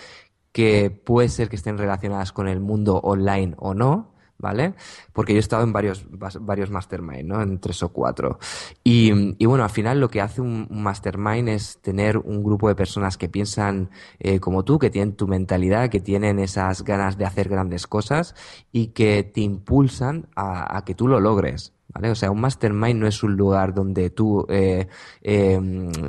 que 0.51 0.89
puede 0.89 1.29
ser 1.29 1.51
que 1.51 1.57
estén 1.57 1.77
relacionadas 1.77 2.33
con 2.33 2.49
el 2.49 2.61
mundo 2.61 3.01
online 3.03 3.53
o 3.59 3.75
no, 3.75 4.12
¿vale? 4.43 4.75
Porque 5.13 5.33
yo 5.33 5.39
he 5.39 5.41
estado 5.41 5.63
en 5.63 5.73
varios, 5.73 6.05
varios 6.41 6.69
mastermind, 6.69 7.25
¿no? 7.25 7.41
En 7.41 7.61
tres 7.61 7.83
o 7.83 7.91
cuatro. 7.91 8.39
Y, 8.85 9.37
y 9.43 9.47
bueno, 9.47 9.65
al 9.65 9.71
final 9.71 10.01
lo 10.01 10.11
que 10.11 10.21
hace 10.21 10.43
un, 10.43 10.67
mastermind 10.69 11.49
es 11.49 11.79
tener 11.81 12.19
un 12.19 12.43
grupo 12.43 12.69
de 12.69 12.75
personas 12.75 13.17
que 13.17 13.29
piensan 13.29 13.91
eh, 14.19 14.41
como 14.41 14.65
tú, 14.65 14.79
que 14.79 14.91
tienen 14.91 15.15
tu 15.15 15.29
mentalidad, 15.29 15.89
que 15.89 16.01
tienen 16.01 16.41
esas 16.41 16.83
ganas 16.83 17.17
de 17.17 17.25
hacer 17.25 17.49
grandes 17.49 17.87
cosas 17.87 18.35
y 18.73 18.89
que 18.89 19.23
te 19.23 19.41
impulsan 19.41 20.27
a, 20.37 20.83
que 20.85 20.95
tú 20.95 21.09
lo 21.09 21.21
logres. 21.21 21.73
¿Vale? 21.95 22.11
O 22.11 22.15
sea, 22.15 22.31
un 22.31 22.41
mastermind 22.41 22.99
no 22.99 23.07
es 23.07 23.23
un 23.23 23.37
lugar 23.37 23.75
donde 23.75 24.09
tú 24.09 24.47
eh, 24.49 24.89
eh, 25.21 25.61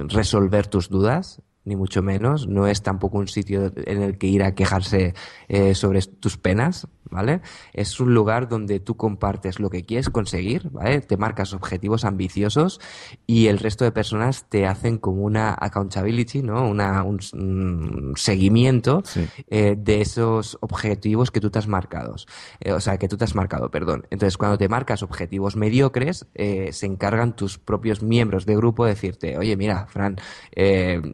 resolver 0.08 0.68
tus 0.68 0.90
dudas, 0.90 1.42
ni 1.66 1.76
mucho 1.76 2.02
menos. 2.02 2.48
No 2.48 2.68
es 2.68 2.82
tampoco 2.82 3.18
un 3.18 3.28
sitio 3.28 3.72
en 3.76 4.02
el 4.02 4.18
que 4.18 4.28
ir 4.28 4.44
a 4.44 4.56
quejarse 4.56 5.14
eh, 5.48 5.76
sobre 5.76 6.02
tus 6.02 6.38
penas, 6.38 6.88
¿vale? 7.14 7.42
Es 7.72 8.00
un 8.00 8.14
lugar 8.14 8.50
donde 8.50 8.80
tú 8.80 8.98
compartes 8.98 9.60
lo 9.60 9.70
que 9.70 9.86
quieres 9.86 10.10
conseguir, 10.10 10.70
¿vale? 10.72 11.02
Te 11.02 11.16
marcas 11.18 11.54
objetivos 11.54 12.04
ambiciosos 12.06 12.82
y 13.28 13.48
el 13.48 13.60
resto 13.60 13.86
de 13.86 13.92
personas 13.92 14.50
te 14.50 14.66
hacen 14.66 14.98
como 14.98 15.24
una 15.24 15.54
accountability, 15.54 16.42
¿no? 16.42 16.68
Una, 16.68 17.04
un, 17.04 18.14
seguimiento 18.16 19.04
eh, 19.50 19.76
de 19.78 20.02
esos 20.02 20.58
objetivos 20.62 21.32
que 21.32 21.40
tú 21.40 21.50
te 21.50 21.60
has 21.60 21.68
marcado. 21.68 22.16
Eh, 22.60 22.74
o 22.74 22.80
sea, 22.80 22.98
que 22.98 23.08
tú 23.08 23.18
te 23.18 23.24
has 23.24 23.36
marcado, 23.36 23.70
perdón. 23.70 24.06
Entonces, 24.10 24.38
cuando 24.38 24.58
te 24.58 24.68
marcas 24.68 25.04
objetivos 25.04 25.56
mediocres, 25.56 26.26
se 26.36 26.86
encargan 26.86 27.36
tus 27.36 27.58
propios 27.58 28.02
miembros 28.02 28.46
de 28.46 28.56
grupo 28.56 28.86
de 28.86 28.92
decirte, 28.92 29.38
oye, 29.38 29.56
mira, 29.56 29.86
Fran, 29.88 30.18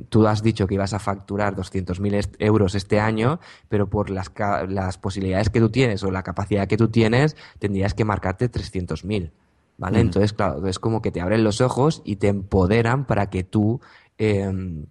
tú 0.09 0.27
has 0.27 0.41
dicho 0.41 0.67
que 0.67 0.75
ibas 0.75 0.93
a 0.93 0.99
facturar 0.99 1.55
200.000 1.55 2.37
euros 2.39 2.75
este 2.75 2.99
año, 2.99 3.39
pero 3.67 3.89
por 3.89 4.09
las, 4.09 4.31
las 4.67 4.97
posibilidades 4.97 5.49
que 5.49 5.59
tú 5.59 5.69
tienes 5.69 5.88
o 6.03 6.11
la 6.11 6.23
capacidad 6.23 6.67
que 6.67 6.77
tú 6.77 6.89
tienes, 6.89 7.35
tendrías 7.59 7.93
que 7.93 8.05
marcarte 8.05 8.51
300.000. 8.51 9.31
¿Vale? 9.77 10.01
Entonces, 10.01 10.33
claro, 10.33 10.67
es 10.67 10.77
como 10.77 11.01
que 11.01 11.09
te 11.09 11.21
abren 11.21 11.45
los 11.45 11.61
ojos 11.61 12.01
y 12.03 12.17
te 12.17 12.27
empoderan 12.27 13.05
para 13.05 13.29
que 13.29 13.45
tú 13.45 13.79
em, 14.17 14.87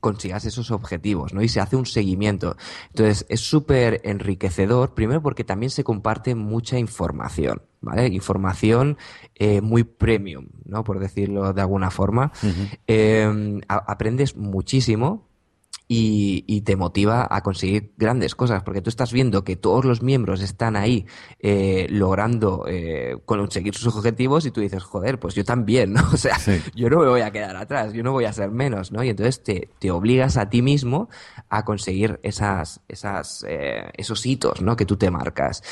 consigas 0.00 0.44
esos 0.46 0.70
objetivos, 0.70 1.32
¿no? 1.32 1.42
Y 1.42 1.48
se 1.48 1.60
hace 1.60 1.76
un 1.76 1.86
seguimiento. 1.86 2.56
Entonces, 2.88 3.24
es 3.28 3.40
súper 3.40 4.00
enriquecedor, 4.04 4.94
primero 4.94 5.22
porque 5.22 5.44
también 5.44 5.70
se 5.70 5.84
comparte 5.84 6.34
mucha 6.34 6.78
información, 6.78 7.62
¿vale? 7.80 8.08
Información 8.08 8.96
eh, 9.36 9.60
muy 9.60 9.84
premium, 9.84 10.48
¿no? 10.64 10.82
Por 10.82 10.98
decirlo 10.98 11.52
de 11.52 11.60
alguna 11.60 11.90
forma. 11.90 12.32
Em, 12.86 13.60
aprendes 13.68 14.36
muchísimo 14.36 15.28
y, 15.88 16.62
te 16.62 16.76
motiva 16.76 17.26
a 17.28 17.42
conseguir 17.42 17.92
grandes 17.96 18.34
cosas, 18.34 18.62
porque 18.62 18.80
tú 18.80 18.88
estás 18.88 19.12
viendo 19.12 19.44
que 19.44 19.56
todos 19.56 19.84
los 19.84 20.02
miembros 20.02 20.40
están 20.40 20.76
ahí 20.76 21.06
eh, 21.40 21.86
logrando 21.90 22.64
eh, 22.68 23.16
conseguir 23.24 23.74
sus 23.74 23.94
objetivos 23.96 24.46
y 24.46 24.50
tú 24.50 24.60
dices, 24.60 24.82
joder, 24.82 25.18
pues 25.18 25.34
yo 25.34 25.44
también, 25.44 25.92
¿no? 25.94 26.02
O 26.12 26.16
sea, 26.16 26.36
yo 26.74 26.88
no 26.88 27.00
me 27.00 27.08
voy 27.08 27.22
a 27.22 27.32
quedar 27.32 27.56
atrás, 27.56 27.92
yo 27.92 28.02
no 28.02 28.12
voy 28.12 28.26
a 28.26 28.32
ser 28.32 28.50
menos, 28.50 28.92
¿no? 28.92 29.02
Y 29.02 29.08
entonces 29.08 29.42
te, 29.42 29.70
te 29.78 29.90
obligas 29.90 30.36
a 30.36 30.48
ti 30.50 30.62
mismo 30.62 31.08
a 31.48 31.64
conseguir 31.64 32.20
esas, 32.22 32.80
esas, 32.88 33.44
eh, 33.48 33.90
esos 33.94 34.24
hitos, 34.24 34.62
¿no? 34.62 34.76
Que 34.76 34.86
tú 34.86 34.96
te 34.96 35.10
marcas. 35.10 35.62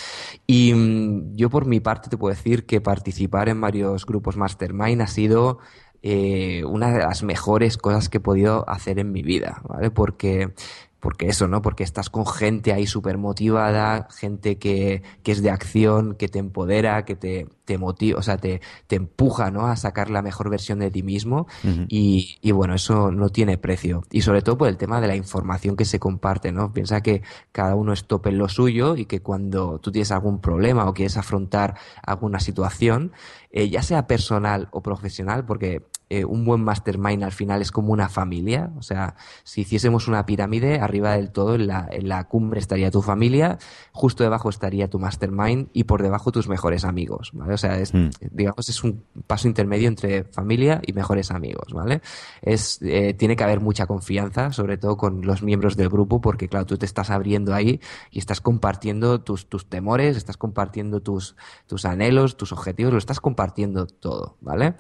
Y 0.46 0.74
mm, 0.74 1.36
yo 1.36 1.50
por 1.50 1.66
mi 1.66 1.80
parte 1.80 2.08
te 2.08 2.16
puedo 2.16 2.34
decir 2.34 2.66
que 2.66 2.80
participar 2.80 3.48
en 3.48 3.60
varios 3.60 4.06
grupos 4.06 4.36
mastermind 4.36 5.02
ha 5.02 5.06
sido 5.06 5.58
eh, 6.02 6.64
una 6.64 6.92
de 6.92 7.00
las 7.00 7.22
mejores 7.22 7.76
cosas 7.76 8.08
que 8.08 8.18
he 8.18 8.20
podido 8.20 8.68
hacer 8.68 8.98
en 8.98 9.12
mi 9.12 9.22
vida, 9.22 9.60
¿vale? 9.68 9.90
Porque 9.90 10.52
porque 11.00 11.28
eso, 11.28 11.48
¿no? 11.48 11.62
Porque 11.62 11.82
estás 11.82 12.10
con 12.10 12.26
gente 12.26 12.72
ahí 12.72 12.86
súper 12.86 13.16
motivada, 13.16 14.06
gente 14.14 14.58
que, 14.58 15.02
que, 15.22 15.32
es 15.32 15.42
de 15.42 15.50
acción, 15.50 16.14
que 16.14 16.28
te 16.28 16.38
empodera, 16.38 17.04
que 17.04 17.16
te, 17.16 17.48
te 17.64 17.78
motiva, 17.78 18.18
o 18.18 18.22
sea, 18.22 18.36
te, 18.36 18.60
te, 18.86 18.96
empuja, 18.96 19.50
¿no? 19.50 19.66
A 19.66 19.76
sacar 19.76 20.10
la 20.10 20.20
mejor 20.20 20.50
versión 20.50 20.78
de 20.78 20.90
ti 20.90 21.02
mismo. 21.02 21.46
y, 21.88 22.38
y, 22.42 22.52
bueno, 22.52 22.74
eso 22.74 23.10
no 23.10 23.30
tiene 23.30 23.56
precio. 23.56 24.02
Y 24.10 24.20
sobre 24.20 24.42
todo 24.42 24.58
por 24.58 24.68
el 24.68 24.76
tema 24.76 25.00
de 25.00 25.08
la 25.08 25.16
información 25.16 25.74
que 25.74 25.86
se 25.86 25.98
comparte, 25.98 26.52
¿no? 26.52 26.72
Piensa 26.72 27.00
que 27.02 27.22
cada 27.50 27.74
uno 27.74 27.92
es 27.94 28.04
tope 28.04 28.28
en 28.28 28.38
lo 28.38 28.48
suyo 28.48 28.96
y 28.96 29.06
que 29.06 29.20
cuando 29.22 29.78
tú 29.78 29.90
tienes 29.90 30.12
algún 30.12 30.40
problema 30.40 30.86
o 30.86 30.92
quieres 30.92 31.16
afrontar 31.16 31.76
alguna 32.02 32.40
situación, 32.40 33.12
eh, 33.50 33.70
ya 33.70 33.82
sea 33.82 34.06
personal 34.06 34.68
o 34.70 34.82
profesional, 34.82 35.46
porque 35.46 35.82
eh, 36.10 36.24
un 36.24 36.44
buen 36.44 36.62
mastermind 36.64 37.22
al 37.22 37.30
final 37.30 37.62
es 37.62 37.70
como 37.70 37.92
una 37.92 38.08
familia. 38.08 38.72
O 38.76 38.82
sea, 38.82 39.14
si 39.44 39.60
hiciésemos 39.60 40.08
una 40.08 40.26
pirámide, 40.26 40.80
arriba 40.80 41.12
del 41.12 41.30
todo, 41.30 41.54
en 41.54 41.68
la, 41.68 41.88
en 41.88 42.08
la 42.08 42.24
cumbre 42.24 42.58
estaría 42.58 42.90
tu 42.90 43.00
familia, 43.00 43.58
justo 43.92 44.24
debajo 44.24 44.50
estaría 44.50 44.90
tu 44.90 44.98
mastermind 44.98 45.68
y 45.72 45.84
por 45.84 46.02
debajo 46.02 46.32
tus 46.32 46.48
mejores 46.48 46.84
amigos, 46.84 47.30
¿vale? 47.32 47.54
O 47.54 47.58
sea, 47.58 47.78
es, 47.78 47.94
mm. 47.94 48.10
digamos, 48.32 48.68
es 48.68 48.82
un 48.82 49.04
paso 49.28 49.46
intermedio 49.46 49.86
entre 49.86 50.24
familia 50.24 50.80
y 50.84 50.92
mejores 50.94 51.30
amigos, 51.30 51.72
¿vale? 51.72 52.00
Es, 52.42 52.80
eh, 52.82 53.14
tiene 53.14 53.36
que 53.36 53.44
haber 53.44 53.60
mucha 53.60 53.86
confianza, 53.86 54.50
sobre 54.50 54.78
todo 54.78 54.96
con 54.96 55.24
los 55.24 55.44
miembros 55.44 55.76
del 55.76 55.90
grupo, 55.90 56.20
porque 56.20 56.48
claro, 56.48 56.66
tú 56.66 56.76
te 56.76 56.86
estás 56.86 57.10
abriendo 57.10 57.54
ahí 57.54 57.80
y 58.10 58.18
estás 58.18 58.40
compartiendo 58.40 59.20
tus, 59.20 59.48
tus 59.48 59.66
temores, 59.66 60.16
estás 60.16 60.36
compartiendo 60.36 61.02
tus, 61.02 61.36
tus 61.68 61.84
anhelos, 61.84 62.36
tus 62.36 62.50
objetivos, 62.50 62.92
lo 62.92 62.98
estás 62.98 63.20
compartiendo 63.20 63.86
todo, 63.86 64.36
¿vale? 64.40 64.74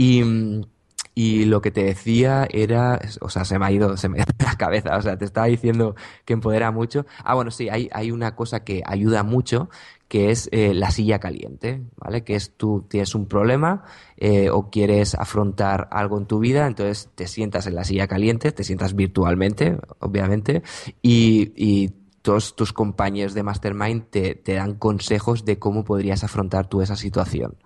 Y, 0.00 0.22
y 1.14 1.44
lo 1.44 1.60
que 1.60 1.70
te 1.70 1.84
decía 1.84 2.48
era, 2.50 2.98
o 3.20 3.28
sea, 3.28 3.44
se 3.44 3.58
me 3.58 3.66
ha 3.66 3.70
ido, 3.70 3.98
se 3.98 4.08
me 4.08 4.18
ha 4.20 4.22
ido 4.22 4.32
la 4.38 4.56
cabeza, 4.56 4.96
o 4.96 5.02
sea, 5.02 5.18
te 5.18 5.26
estaba 5.26 5.46
diciendo 5.46 5.94
que 6.24 6.32
empodera 6.32 6.70
mucho. 6.70 7.04
Ah, 7.22 7.34
bueno, 7.34 7.50
sí, 7.50 7.68
hay, 7.68 7.90
hay 7.92 8.10
una 8.10 8.34
cosa 8.34 8.64
que 8.64 8.82
ayuda 8.86 9.24
mucho, 9.24 9.68
que 10.08 10.30
es 10.30 10.48
eh, 10.52 10.72
la 10.72 10.90
silla 10.90 11.18
caliente, 11.18 11.82
¿vale? 11.96 12.24
Que 12.24 12.34
es 12.34 12.56
tú 12.56 12.86
tienes 12.88 13.14
un 13.14 13.26
problema 13.26 13.84
eh, 14.16 14.48
o 14.48 14.70
quieres 14.70 15.14
afrontar 15.14 15.86
algo 15.90 16.16
en 16.16 16.24
tu 16.24 16.38
vida, 16.38 16.66
entonces 16.66 17.10
te 17.14 17.26
sientas 17.26 17.66
en 17.66 17.74
la 17.74 17.84
silla 17.84 18.06
caliente, 18.06 18.52
te 18.52 18.64
sientas 18.64 18.94
virtualmente, 18.94 19.76
obviamente, 19.98 20.62
y, 21.02 21.52
y 21.56 21.90
todos 22.22 22.56
tus 22.56 22.72
compañeros 22.72 23.34
de 23.34 23.42
Mastermind 23.42 24.04
te, 24.08 24.34
te 24.34 24.54
dan 24.54 24.76
consejos 24.76 25.44
de 25.44 25.58
cómo 25.58 25.84
podrías 25.84 26.24
afrontar 26.24 26.68
tú 26.68 26.80
esa 26.80 26.96
situación, 26.96 27.56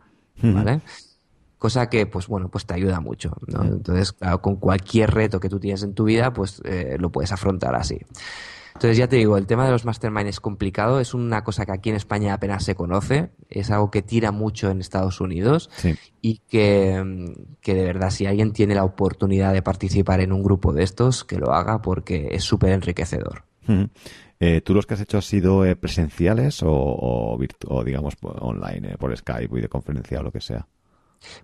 ¿vale? 0.43 0.81
Cosa 1.65 1.89
que, 1.89 2.05
pues 2.05 2.27
bueno, 2.27 2.51
pues 2.51 2.67
te 2.67 2.75
ayuda 2.75 3.01
mucho, 3.01 3.39
¿no? 3.47 3.63
Entonces, 3.63 4.13
claro, 4.13 4.43
con 4.43 4.57
cualquier 4.57 5.11
reto 5.11 5.41
que 5.41 5.49
tú 5.49 5.59
tienes 5.59 5.83
en 5.83 5.95
tu 5.95 6.05
vida, 6.05 6.31
pues 6.31 6.61
eh, 6.67 6.99
lo 7.01 7.11
puedes 7.11 7.33
afrontar 7.33 7.75
así. 7.75 7.99
Entonces, 8.75 8.99
ya 8.99 9.09
te 9.09 9.17
digo, 9.17 9.39
el 9.39 9.47
tema 9.47 9.65
de 9.65 9.71
los 9.71 9.87
mastermind 9.87 10.29
es 10.29 10.41
complicado, 10.41 11.01
es 11.01 11.15
una 11.15 11.43
cosa 11.43 11.65
que 11.65 11.73
aquí 11.73 11.89
en 11.89 11.97
España 11.97 12.35
apenas 12.35 12.65
se 12.65 12.75
conoce, 12.75 13.31
es 13.49 13.71
algo 13.71 13.91
que 13.91 14.03
tira 14.03 14.31
mucho 14.31 14.69
en 14.69 14.83
Estados 14.83 15.23
Unidos 15.23 15.71
y 16.21 16.43
que, 16.51 17.33
que, 17.63 17.75
de 17.75 17.85
verdad, 17.85 18.11
si 18.11 18.27
alguien 18.27 18.53
tiene 18.53 18.75
la 18.75 18.85
oportunidad 18.85 19.55
de 19.55 19.63
participar 19.63 20.21
en 20.21 20.33
un 20.33 20.43
grupo 20.43 20.75
de 20.75 20.83
estos, 20.83 21.25
que 21.25 21.39
lo 21.39 21.55
haga 21.55 21.81
porque 21.81 22.29
es 22.33 22.45
súper 22.45 22.73
enriquecedor. 22.73 23.45
Eh, 24.39 24.61
¿Tú 24.61 24.75
los 24.75 24.85
que 24.85 24.93
has 24.93 25.01
hecho 25.01 25.17
han 25.17 25.23
sido 25.23 25.65
eh, 25.65 25.77
presenciales 25.77 26.63
o, 26.63 26.71
o, 26.71 27.39
o, 27.69 27.85
digamos, 27.85 28.17
online, 28.21 28.99
por 28.99 29.17
Skype, 29.17 29.55
videoconferencia 29.55 30.21
o 30.21 30.23
lo 30.23 30.31
que 30.31 30.43
sea? 30.43 30.67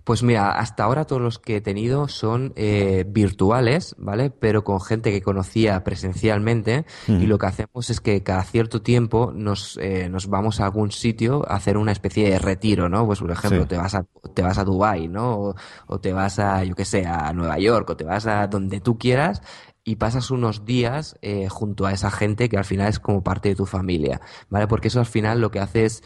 Pues 0.03 0.23
mira, 0.23 0.51
hasta 0.51 0.83
ahora 0.83 1.05
todos 1.05 1.21
los 1.21 1.39
que 1.39 1.57
he 1.57 1.61
tenido 1.61 2.07
son 2.07 2.53
eh, 2.55 3.05
virtuales, 3.07 3.95
¿vale? 3.97 4.29
Pero 4.29 4.63
con 4.63 4.81
gente 4.81 5.11
que 5.11 5.21
conocía 5.21 5.83
presencialmente 5.83 6.85
y 7.07 7.25
lo 7.25 7.37
que 7.37 7.47
hacemos 7.47 7.89
es 7.89 7.99
que 7.99 8.23
cada 8.23 8.43
cierto 8.43 8.81
tiempo 8.81 9.31
nos, 9.33 9.77
eh, 9.81 10.09
nos 10.09 10.27
vamos 10.27 10.59
a 10.59 10.65
algún 10.65 10.91
sitio 10.91 11.43
a 11.49 11.55
hacer 11.55 11.77
una 11.77 11.91
especie 11.91 12.29
de 12.29 12.39
retiro, 12.39 12.89
¿no? 12.89 13.05
Pues 13.05 13.19
por 13.19 13.31
ejemplo, 13.31 13.67
te 13.67 13.77
vas 13.77 13.95
a 13.95 14.05
te 14.33 14.41
vas 14.41 14.57
a 14.57 14.63
Dubai, 14.63 15.07
¿no? 15.07 15.55
O, 15.87 15.99
te 15.99 16.13
vas 16.13 16.39
a, 16.39 16.63
yo 16.63 16.75
qué 16.75 16.85
sé, 16.85 17.05
a 17.05 17.33
Nueva 17.33 17.57
York 17.59 17.89
o 17.89 17.97
te 17.97 18.03
vas 18.03 18.27
a 18.27 18.47
donde 18.47 18.79
tú 18.79 18.97
quieras 18.97 19.41
y 19.83 19.95
pasas 19.95 20.31
unos 20.31 20.65
días 20.65 21.17
eh, 21.21 21.47
junto 21.49 21.85
a 21.85 21.91
esa 21.91 22.11
gente 22.11 22.49
que 22.49 22.57
al 22.57 22.65
final 22.65 22.87
es 22.87 22.99
como 22.99 23.23
parte 23.23 23.49
de 23.49 23.55
tu 23.55 23.65
familia, 23.65 24.21
¿vale? 24.49 24.67
Porque 24.67 24.89
eso 24.89 24.99
al 24.99 25.05
final 25.05 25.41
lo 25.41 25.51
que 25.51 25.59
hace 25.59 25.85
es 25.85 26.03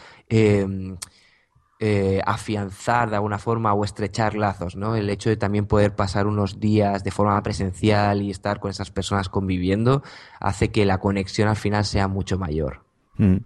eh, 1.80 2.22
afianzar 2.26 3.10
de 3.10 3.18
alguna 3.18 3.38
forma 3.38 3.74
o 3.74 3.84
estrechar 3.84 4.36
lazos, 4.36 4.78
¿no? 4.78 4.96
El 4.96 5.10
hecho 5.10 5.30
de 5.30 5.36
también 5.36 5.66
poder 5.66 5.94
pasar 5.94 6.26
unos 6.26 6.60
días 6.60 7.04
de 7.04 7.12
forma 7.12 7.42
presencial 7.44 8.22
y 8.22 8.32
estar 8.32 8.62
con 8.62 8.72
esas 8.72 8.92
personas 8.92 9.28
conviviendo 9.28 10.02
hace 10.40 10.72
que 10.72 10.86
la 10.86 11.00
conexión 11.00 11.50
al 11.50 11.58
final 11.58 11.84
sea 11.84 12.08
mucho 12.08 12.38
mayor. 12.38 12.86
Mm. 13.18 13.38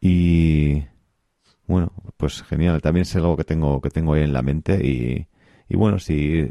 Y 0.00 0.84
bueno, 1.66 1.92
pues 2.16 2.42
genial. 2.44 2.80
También 2.80 3.02
es 3.02 3.14
algo 3.16 3.36
que 3.36 3.44
tengo 3.44 3.80
que 3.82 3.90
tengo 3.90 4.14
ahí 4.14 4.22
en 4.22 4.32
la 4.32 4.42
mente 4.42 4.80
y, 4.82 5.26
y 5.68 5.76
bueno, 5.76 5.98
sí. 5.98 6.50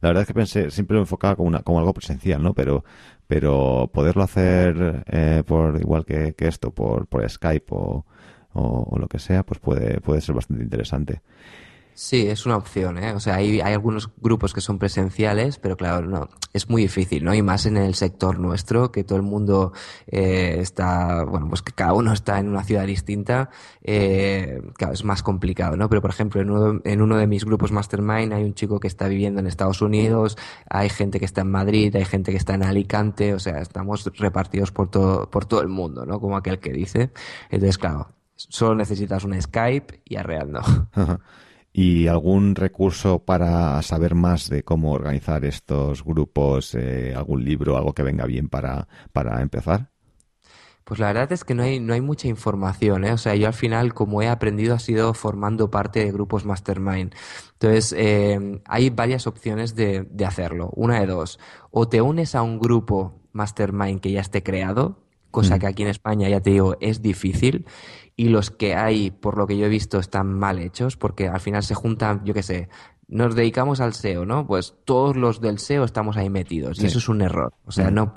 La 0.00 0.08
verdad 0.08 0.22
es 0.22 0.26
que 0.26 0.34
pensé, 0.34 0.70
siempre 0.72 0.96
lo 0.96 1.02
enfocaba 1.02 1.36
como, 1.36 1.48
una, 1.48 1.60
como 1.60 1.78
algo 1.78 1.94
presencial, 1.94 2.42
¿no? 2.42 2.54
Pero, 2.54 2.84
pero 3.28 3.88
poderlo 3.94 4.24
hacer 4.24 5.04
eh, 5.06 5.44
por 5.46 5.80
igual 5.80 6.04
que, 6.04 6.34
que 6.34 6.48
esto, 6.48 6.72
por, 6.72 7.06
por 7.06 7.28
Skype 7.30 7.66
o, 7.70 8.04
o, 8.54 8.98
lo 8.98 9.08
que 9.08 9.18
sea, 9.18 9.42
pues 9.42 9.60
puede, 9.60 10.00
puede 10.00 10.20
ser 10.20 10.34
bastante 10.34 10.62
interesante. 10.62 11.22
Sí, 11.94 12.26
es 12.26 12.46
una 12.46 12.56
opción, 12.56 12.96
¿eh? 12.96 13.12
O 13.12 13.20
sea, 13.20 13.34
hay, 13.34 13.60
hay 13.60 13.74
algunos 13.74 14.10
grupos 14.16 14.54
que 14.54 14.62
son 14.62 14.78
presenciales, 14.78 15.58
pero 15.58 15.76
claro, 15.76 16.06
no, 16.06 16.28
es 16.54 16.70
muy 16.70 16.82
difícil, 16.82 17.22
¿no? 17.22 17.34
Y 17.34 17.42
más 17.42 17.66
en 17.66 17.76
el 17.76 17.94
sector 17.94 18.38
nuestro, 18.38 18.90
que 18.90 19.04
todo 19.04 19.16
el 19.16 19.22
mundo 19.22 19.74
eh, 20.06 20.56
está, 20.58 21.24
bueno, 21.24 21.48
pues 21.50 21.60
que 21.60 21.72
cada 21.72 21.92
uno 21.92 22.14
está 22.14 22.38
en 22.38 22.48
una 22.48 22.64
ciudad 22.64 22.86
distinta, 22.86 23.50
eh, 23.82 24.62
claro, 24.74 24.94
es 24.94 25.04
más 25.04 25.22
complicado, 25.22 25.76
¿no? 25.76 25.90
Pero, 25.90 26.00
por 26.00 26.10
ejemplo, 26.10 26.40
en 26.40 26.50
uno, 26.50 26.80
en 26.82 27.02
uno 27.02 27.18
de 27.18 27.26
mis 27.26 27.44
grupos 27.44 27.72
Mastermind 27.72 28.32
hay 28.32 28.44
un 28.44 28.54
chico 28.54 28.80
que 28.80 28.88
está 28.88 29.06
viviendo 29.06 29.40
en 29.40 29.46
Estados 29.46 29.82
Unidos, 29.82 30.38
hay 30.70 30.88
gente 30.88 31.18
que 31.18 31.26
está 31.26 31.42
en 31.42 31.50
Madrid, 31.50 31.94
hay 31.94 32.06
gente 32.06 32.30
que 32.30 32.38
está 32.38 32.54
en 32.54 32.62
Alicante, 32.62 33.34
o 33.34 33.38
sea, 33.38 33.58
estamos 33.58 34.10
repartidos 34.16 34.72
por 34.72 34.90
todo, 34.90 35.28
por 35.30 35.44
todo 35.44 35.60
el 35.60 35.68
mundo, 35.68 36.06
¿no? 36.06 36.20
Como 36.20 36.38
aquel 36.38 36.58
que 36.58 36.72
dice. 36.72 37.10
Entonces, 37.50 37.76
claro, 37.76 38.08
Solo 38.50 38.74
necesitas 38.74 39.24
un 39.24 39.40
Skype 39.40 40.02
y 40.04 40.16
arreando. 40.16 40.60
¿Y 41.72 42.06
algún 42.06 42.54
recurso 42.54 43.24
para 43.24 43.80
saber 43.80 44.14
más 44.14 44.50
de 44.50 44.62
cómo 44.62 44.92
organizar 44.92 45.44
estos 45.44 46.04
grupos? 46.04 46.74
Eh, 46.74 47.14
¿Algún 47.16 47.44
libro, 47.44 47.78
algo 47.78 47.94
que 47.94 48.02
venga 48.02 48.26
bien 48.26 48.48
para, 48.48 48.88
para 49.12 49.40
empezar? 49.40 49.90
Pues 50.84 51.00
la 51.00 51.06
verdad 51.06 51.32
es 51.32 51.44
que 51.44 51.54
no 51.54 51.62
hay, 51.62 51.80
no 51.80 51.94
hay 51.94 52.00
mucha 52.00 52.28
información, 52.28 53.04
¿eh? 53.04 53.12
O 53.12 53.18
sea, 53.18 53.36
yo 53.36 53.46
al 53.46 53.54
final, 53.54 53.94
como 53.94 54.20
he 54.20 54.28
aprendido, 54.28 54.74
ha 54.74 54.80
sido 54.80 55.14
formando 55.14 55.70
parte 55.70 56.00
de 56.00 56.10
grupos 56.12 56.44
mastermind. 56.44 57.14
Entonces, 57.52 57.94
eh, 57.96 58.60
hay 58.66 58.90
varias 58.90 59.26
opciones 59.26 59.74
de, 59.76 60.02
de 60.02 60.24
hacerlo. 60.26 60.70
Una 60.74 61.00
de 61.00 61.06
dos. 61.06 61.38
O 61.70 61.88
te 61.88 62.02
unes 62.02 62.34
a 62.34 62.42
un 62.42 62.58
grupo 62.58 63.22
mastermind 63.32 64.00
que 64.00 64.10
ya 64.10 64.20
esté 64.20 64.42
creado, 64.42 65.01
cosa 65.32 65.56
mm. 65.56 65.58
que 65.58 65.66
aquí 65.66 65.82
en 65.82 65.88
España, 65.88 66.28
ya 66.28 66.40
te 66.40 66.50
digo, 66.50 66.76
es 66.80 67.02
difícil 67.02 67.66
y 68.14 68.28
los 68.28 68.50
que 68.50 68.76
hay, 68.76 69.10
por 69.10 69.36
lo 69.36 69.48
que 69.48 69.56
yo 69.56 69.66
he 69.66 69.68
visto, 69.68 69.98
están 69.98 70.32
mal 70.32 70.60
hechos, 70.60 70.96
porque 70.96 71.26
al 71.26 71.40
final 71.40 71.64
se 71.64 71.74
juntan, 71.74 72.24
yo 72.24 72.34
qué 72.34 72.44
sé, 72.44 72.68
nos 73.08 73.34
dedicamos 73.34 73.80
al 73.80 73.94
SEO, 73.94 74.24
¿no? 74.24 74.46
Pues 74.46 74.76
todos 74.84 75.16
los 75.16 75.40
del 75.40 75.58
SEO 75.58 75.84
estamos 75.84 76.16
ahí 76.16 76.30
metidos, 76.30 76.80
y 76.80 76.86
eso 76.86 76.98
es 76.98 77.08
un 77.08 77.22
error. 77.22 77.52
O 77.64 77.72
sea, 77.72 77.90
no. 77.90 78.14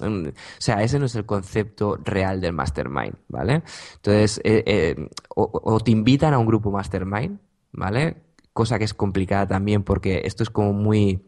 Mm, 0.00 0.28
o 0.28 0.32
sea, 0.58 0.82
ese 0.82 0.98
no 0.98 1.06
es 1.06 1.14
el 1.16 1.26
concepto 1.26 1.98
real 2.02 2.40
del 2.40 2.52
mastermind, 2.52 3.14
¿vale? 3.28 3.62
Entonces, 3.96 4.40
eh, 4.44 4.62
eh, 4.66 5.08
o 5.34 5.80
te 5.80 5.90
invitan 5.90 6.32
a 6.32 6.38
un 6.38 6.46
grupo 6.46 6.70
mastermind, 6.70 7.38
¿vale? 7.72 8.22
Cosa 8.52 8.78
que 8.78 8.84
es 8.84 8.94
complicada 8.94 9.46
también 9.46 9.82
porque 9.82 10.22
esto 10.24 10.42
es 10.42 10.50
como 10.50 10.72
muy 10.72 11.26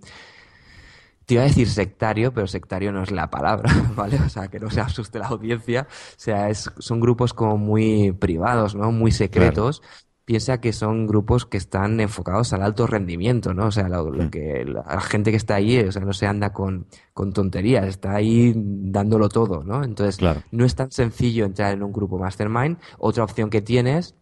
te 1.27 1.35
iba 1.35 1.43
a 1.43 1.47
decir 1.47 1.69
sectario, 1.69 2.33
pero 2.33 2.47
sectario 2.47 2.93
no 2.93 3.03
es 3.03 3.11
la 3.11 3.31
palabra, 3.31 3.73
¿vale? 3.97 4.19
O 4.25 4.29
sea, 4.29 4.49
que 4.49 4.61
no 4.61 4.71
se 4.71 4.81
asuste 4.81 5.19
la 5.19 5.29
audiencia. 5.29 5.87
O 5.91 6.15
sea, 6.17 6.51
es, 6.51 6.71
son 6.79 7.01
grupos 7.01 7.35
como 7.35 7.57
muy 7.57 8.13
privados, 8.13 8.75
¿no? 8.75 8.93
Muy 8.93 9.13
secretos. 9.13 9.83
Piensa 10.25 10.59
que 10.59 10.73
son 10.73 11.07
grupos 11.07 11.45
que 11.45 11.59
están 11.59 12.01
enfocados 12.01 12.55
al 12.55 12.63
alto 12.63 12.87
rendimiento, 12.87 13.53
¿no? 13.53 13.67
O 13.67 13.71
sea, 13.71 13.89
lo, 13.89 14.11
mm. 14.11 14.31
que 14.31 14.65
la 14.65 15.01
gente 15.01 15.31
que 15.31 15.37
está 15.37 15.57
ahí, 15.57 15.79
o 15.81 15.93
sea, 15.93 16.03
no 16.03 16.15
se 16.15 16.27
anda 16.27 16.53
con, 16.53 16.87
con 17.13 17.33
tonterías, 17.33 17.87
está 17.87 18.15
ahí 18.15 18.55
dándolo 18.57 19.29
todo, 19.29 19.63
¿no? 19.65 19.85
Entonces, 19.85 20.19
no 20.51 20.65
es 20.65 20.75
tan 20.75 20.91
sencillo 20.91 21.45
entrar 21.45 21.75
en 21.75 21.83
un 21.83 21.93
grupo 21.93 22.19
mastermind. 22.19 22.79
Otra 22.99 23.25
opción 23.25 23.51
que 23.51 23.61
tienes, 23.61 24.15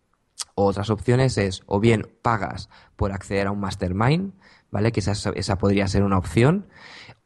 otras 0.54 0.90
opciones 0.90 1.38
es, 1.38 1.62
o 1.66 1.78
bien 1.78 2.08
pagas 2.20 2.68
por 2.96 3.12
acceder 3.12 3.46
a 3.46 3.52
un 3.52 3.60
mastermind, 3.60 4.32
¿vale? 4.72 4.90
Que 4.90 4.98
esa, 4.98 5.12
esa 5.30 5.58
podría 5.58 5.86
ser 5.86 6.02
una 6.02 6.18
opción 6.18 6.66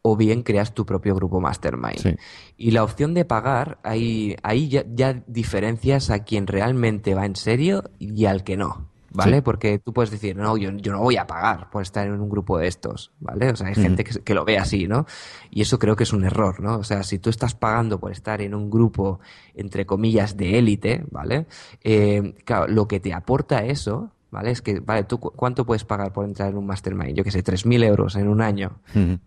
o 0.02 0.16
bien 0.16 0.42
creas 0.42 0.74
tu 0.74 0.84
propio 0.84 1.14
grupo 1.14 1.40
mastermind. 1.40 2.18
Y 2.56 2.72
la 2.72 2.84
opción 2.84 3.14
de 3.14 3.24
pagar, 3.24 3.78
ahí, 3.82 4.36
ahí 4.42 4.68
ya, 4.68 5.22
diferencias 5.26 6.10
a 6.10 6.22
quien 6.22 6.46
realmente 6.46 7.14
va 7.14 7.24
en 7.24 7.34
serio 7.34 7.84
y 7.98 8.26
al 8.26 8.44
que 8.44 8.56
no. 8.56 8.90
¿vale? 9.16 9.42
Porque 9.42 9.78
tú 9.78 9.92
puedes 9.92 10.10
decir, 10.10 10.36
no, 10.36 10.56
yo, 10.56 10.70
yo, 10.72 10.92
no 10.92 11.00
voy 11.00 11.16
a 11.16 11.26
pagar 11.26 11.70
por 11.70 11.82
estar 11.82 12.06
en 12.06 12.20
un 12.20 12.28
grupo 12.28 12.58
de 12.58 12.68
estos, 12.68 13.12
¿vale? 13.18 13.50
O 13.50 13.56
sea, 13.56 13.68
hay 13.68 13.74
gente 13.74 14.04
que, 14.04 14.20
que, 14.20 14.34
lo 14.34 14.44
ve 14.44 14.58
así, 14.58 14.86
¿no? 14.86 15.06
Y 15.50 15.62
eso 15.62 15.78
creo 15.78 15.96
que 15.96 16.04
es 16.04 16.12
un 16.12 16.24
error, 16.24 16.60
¿no? 16.60 16.76
O 16.76 16.84
sea, 16.84 17.02
si 17.02 17.18
tú 17.18 17.30
estás 17.30 17.54
pagando 17.54 17.98
por 17.98 18.12
estar 18.12 18.42
en 18.42 18.54
un 18.54 18.70
grupo, 18.70 19.20
entre 19.54 19.86
comillas, 19.86 20.36
de 20.36 20.58
élite, 20.58 21.04
¿vale? 21.10 21.46
Eh, 21.82 22.34
claro, 22.44 22.68
lo 22.68 22.86
que 22.86 23.00
te 23.00 23.14
aporta 23.14 23.64
eso, 23.64 24.12
¿vale? 24.30 24.50
Es 24.50 24.62
que, 24.62 24.80
vale, 24.80 25.04
¿tú 25.04 25.18
cuánto 25.18 25.64
puedes 25.64 25.84
pagar 25.84 26.12
por 26.12 26.24
entrar 26.24 26.50
en 26.50 26.56
un 26.56 26.66
mastermind? 26.66 27.14
Yo 27.16 27.24
que 27.24 27.30
sé, 27.30 27.42
3.000 27.42 27.82
euros 27.84 28.16
en 28.16 28.28
un 28.28 28.40
año. 28.42 28.80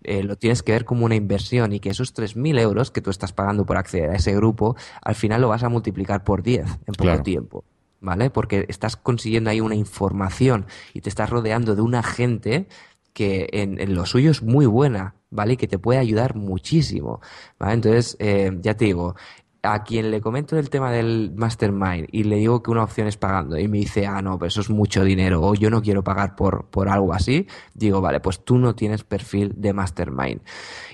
eh, 0.03 0.23
lo 0.23 0.35
tienes 0.38 0.63
que 0.63 0.71
ver 0.71 0.85
como 0.85 1.05
una 1.05 1.15
inversión 1.15 1.73
y 1.73 1.80
que 1.80 1.89
esos 1.89 2.13
3.000 2.13 2.59
euros 2.59 2.91
que 2.91 3.01
tú 3.01 3.09
estás 3.09 3.34
pagando 3.34 3.65
por 3.65 3.77
acceder 3.77 4.09
a 4.11 4.15
ese 4.15 4.35
grupo, 4.35 4.76
al 5.01 5.15
final 5.15 5.41
lo 5.41 5.49
vas 5.49 5.63
a 5.63 5.69
multiplicar 5.69 6.23
por 6.23 6.43
10 6.43 6.65
en 6.65 6.93
poco 6.93 7.03
Claro. 7.03 7.23
tiempo. 7.23 7.63
¿Vale? 8.01 8.30
Porque 8.30 8.65
estás 8.69 8.95
consiguiendo 8.95 9.49
ahí 9.49 9.59
una 9.59 9.76
información 9.76 10.65
y 10.93 11.01
te 11.01 11.09
estás 11.09 11.30
rodeando 11.30 11.76
de 11.76 11.81
una 11.81 12.01
gente 12.01 12.67
que 13.11 13.49
en, 13.51 13.77
en 13.81 13.93
lo 13.93 14.05
suyo 14.05 14.31
es 14.31 14.41
muy 14.41 14.65
buena, 14.67 15.15
¿vale? 15.31 15.53
Y 15.53 15.57
que 15.57 15.67
te 15.67 15.77
puede 15.80 15.99
ayudar 15.99 16.35
muchísimo, 16.35 17.19
¿vale? 17.59 17.73
Entonces, 17.73 18.15
eh, 18.19 18.57
ya 18.61 18.76
te 18.77 18.85
digo, 18.85 19.15
a 19.61 19.84
quien 19.84 20.11
le 20.11 20.22
comento 20.22 20.57
el 20.57 20.69
tema 20.69 20.91
del 20.91 21.34
mastermind 21.36 22.07
y 22.11 22.23
le 22.23 22.38
digo 22.38 22.64
que 22.64 22.72
una 22.72 22.84
opción 22.84 23.07
es 23.07 23.18
pagando 23.18 23.57
y 23.57 23.68
me 23.68 23.80
dice, 23.80 24.07
ah, 24.07 24.22
no, 24.22 24.38
pero 24.40 24.48
eso 24.48 24.61
es 24.61 24.69
mucho 24.69 25.03
dinero 25.03 25.41
o 25.41 25.53
yo 25.56 25.69
no 25.69 25.81
quiero 25.81 26.03
pagar 26.03 26.36
por, 26.36 26.65
por 26.68 26.90
algo 26.90 27.14
así, 27.14 27.48
digo, 27.73 28.02
vale, 28.02 28.19
pues 28.19 28.44
tú 28.44 28.57
no 28.57 28.76
tienes 28.76 29.03
perfil 29.03 29.53
de 29.57 29.73
mastermind. 29.73 30.41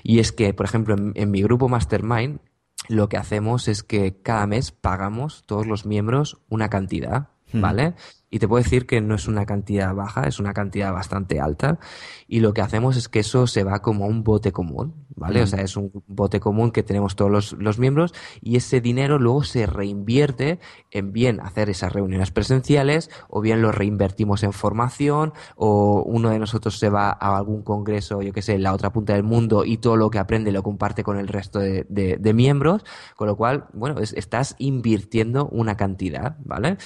Y 0.02 0.18
es 0.18 0.32
que, 0.32 0.52
por 0.54 0.66
ejemplo, 0.66 0.94
en, 0.94 1.12
en 1.14 1.30
mi 1.30 1.42
grupo 1.42 1.68
mastermind, 1.68 2.40
lo 2.88 3.08
que 3.08 3.16
hacemos 3.16 3.68
es 3.68 3.82
que 3.82 4.20
cada 4.22 4.46
mes 4.46 4.70
pagamos 4.72 5.44
todos 5.46 5.66
los 5.66 5.86
miembros 5.86 6.38
una 6.48 6.68
cantidad, 6.68 7.28
¿vale? 7.52 7.94
Y 8.30 8.38
te 8.40 8.48
puedo 8.48 8.62
decir 8.62 8.86
que 8.86 9.00
no 9.00 9.14
es 9.14 9.28
una 9.28 9.46
cantidad 9.46 9.94
baja, 9.94 10.24
es 10.26 10.40
una 10.40 10.52
cantidad 10.52 10.92
bastante 10.92 11.40
alta. 11.40 11.78
Y 12.26 12.40
lo 12.40 12.52
que 12.54 12.60
hacemos 12.60 12.96
es 12.96 13.08
que 13.08 13.20
eso 13.20 13.46
se 13.46 13.62
va 13.62 13.80
como 13.82 14.04
a 14.04 14.08
un 14.08 14.24
bote 14.24 14.50
común, 14.50 15.06
¿vale? 15.14 15.42
O 15.42 15.46
sea, 15.46 15.60
es 15.62 15.76
un 15.76 15.92
bote 16.08 16.40
común 16.40 16.72
que 16.72 16.82
tenemos 16.82 17.14
todos 17.14 17.30
los, 17.30 17.52
los 17.52 17.78
miembros 17.78 18.12
y 18.42 18.56
ese 18.56 18.80
dinero 18.80 19.18
luego 19.20 19.44
se 19.44 19.66
reinvierte 19.66 20.58
en 20.90 21.12
bien 21.12 21.40
hacer 21.40 21.70
esas 21.70 21.92
reuniones 21.92 22.30
presenciales 22.32 23.10
o 23.28 23.40
bien 23.40 23.62
lo 23.62 23.70
reinvertimos 23.70 24.42
en 24.42 24.52
formación 24.52 25.32
o 25.54 26.02
uno 26.04 26.30
de 26.30 26.38
nosotros 26.40 26.78
se 26.80 26.88
va 26.90 27.10
a 27.10 27.36
algún 27.36 27.62
congreso, 27.62 28.22
yo 28.22 28.32
qué 28.32 28.42
sé, 28.42 28.54
en 28.54 28.64
la 28.64 28.72
otra 28.74 28.92
punta 28.92 29.12
del 29.14 29.22
mundo 29.22 29.64
y 29.64 29.78
todo 29.78 29.96
lo 29.96 30.10
que 30.10 30.18
aprende 30.18 30.50
lo 30.50 30.62
comparte 30.64 31.04
con 31.04 31.16
el 31.18 31.28
resto 31.28 31.60
de, 31.60 31.86
de- 31.88 32.16
de 32.18 32.34
miembros, 32.34 32.84
con 33.14 33.28
lo 33.28 33.36
cual, 33.36 33.66
bueno, 33.72 34.00
es- 34.00 34.12
estás 34.14 34.56
invirtiendo 34.58 35.46
una 35.48 35.76
cantidad, 35.76 36.36
¿vale? 36.44 36.76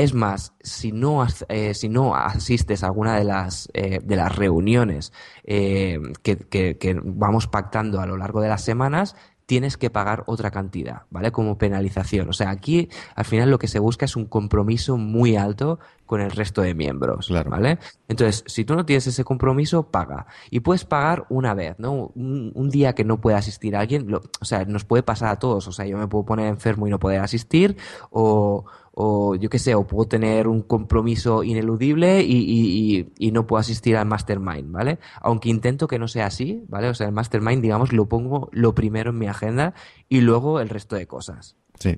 Es 0.00 0.14
más, 0.14 0.54
si 0.62 0.92
no, 0.92 1.26
eh, 1.48 1.74
si 1.74 1.90
no 1.90 2.14
asistes 2.14 2.82
a 2.82 2.86
alguna 2.86 3.16
de 3.18 3.24
las, 3.24 3.68
eh, 3.74 4.00
de 4.02 4.16
las 4.16 4.34
reuniones 4.34 5.12
eh, 5.44 5.98
que, 6.22 6.36
que- 6.36 6.78
que 6.78 6.98
vamos 7.04 7.46
pactando 7.48 8.00
a 8.00 8.06
lo 8.06 8.16
largo 8.16 8.40
de 8.40 8.48
las 8.48 8.62
semanas, 8.64 9.14
tienes 9.44 9.76
que 9.76 9.90
pagar 9.90 10.22
otra 10.26 10.50
cantidad, 10.52 11.02
¿vale? 11.10 11.32
Como 11.32 11.58
penalización. 11.58 12.28
O 12.28 12.32
sea, 12.32 12.48
aquí 12.50 12.88
al 13.16 13.24
final 13.26 13.50
lo 13.50 13.58
que 13.58 13.66
se 13.68 13.78
busca 13.80 14.04
es 14.06 14.16
un 14.16 14.24
compromiso 14.26 14.96
muy 14.96 15.36
alto 15.36 15.80
con 16.06 16.20
el 16.20 16.30
resto 16.30 16.62
de 16.62 16.72
miembros, 16.74 17.26
Claro. 17.26 17.50
¿vale? 17.50 17.78
Entonces, 18.08 18.42
si 18.46 18.64
tú 18.64 18.74
no 18.76 18.86
tienes 18.86 19.06
ese 19.08 19.22
compromiso, 19.24 19.82
paga. 19.90 20.26
Y 20.50 20.60
puedes 20.60 20.84
pagar 20.84 21.26
una 21.28 21.52
vez, 21.54 21.74
¿no? 21.78 22.10
Un, 22.14 22.52
un 22.54 22.70
día 22.70 22.94
que 22.94 23.04
no 23.04 23.20
pueda 23.20 23.38
asistir 23.38 23.76
alguien, 23.76 24.08
lo- 24.10 24.22
o 24.40 24.44
sea, 24.44 24.64
nos 24.64 24.84
puede 24.84 25.02
pasar 25.02 25.28
a 25.30 25.38
todos. 25.40 25.66
O 25.68 25.72
sea, 25.72 25.84
yo 25.84 25.98
me 25.98 26.06
puedo 26.08 26.24
poner 26.24 26.46
enfermo 26.46 26.86
y 26.86 26.90
no 26.90 26.98
poder 27.00 27.20
asistir, 27.20 27.76
o, 28.10 28.64
o 28.92 29.34
yo 29.36 29.48
qué 29.48 29.58
sé, 29.58 29.74
o 29.74 29.86
puedo 29.86 30.08
tener 30.08 30.48
un 30.48 30.62
compromiso 30.62 31.42
ineludible 31.44 32.22
y, 32.22 32.36
y- 32.36 32.98
y- 32.98 33.12
y 33.18 33.30
no 33.32 33.46
puedo 33.46 33.60
asistir 33.60 33.96
al 33.96 34.06
mastermind, 34.06 34.72
¿vale? 34.72 34.98
Aunque 35.20 35.48
intento 35.48 35.86
que 35.88 35.98
no 35.98 36.08
sea 36.08 36.26
así, 36.26 36.64
¿vale? 36.68 36.88
O 36.88 36.94
sea, 36.94 37.06
el 37.06 37.12
mastermind, 37.12 37.62
digamos, 37.62 37.92
lo 37.92 38.08
pongo 38.08 38.48
lo 38.52 38.74
primero 38.74 39.10
en 39.10 39.18
mi 39.18 39.26
agenda 39.26 39.74
y 40.08 40.20
luego 40.20 40.60
el 40.60 40.68
resto 40.68 40.96
de 40.96 41.06
cosas. 41.06 41.56
Sí. 41.78 41.96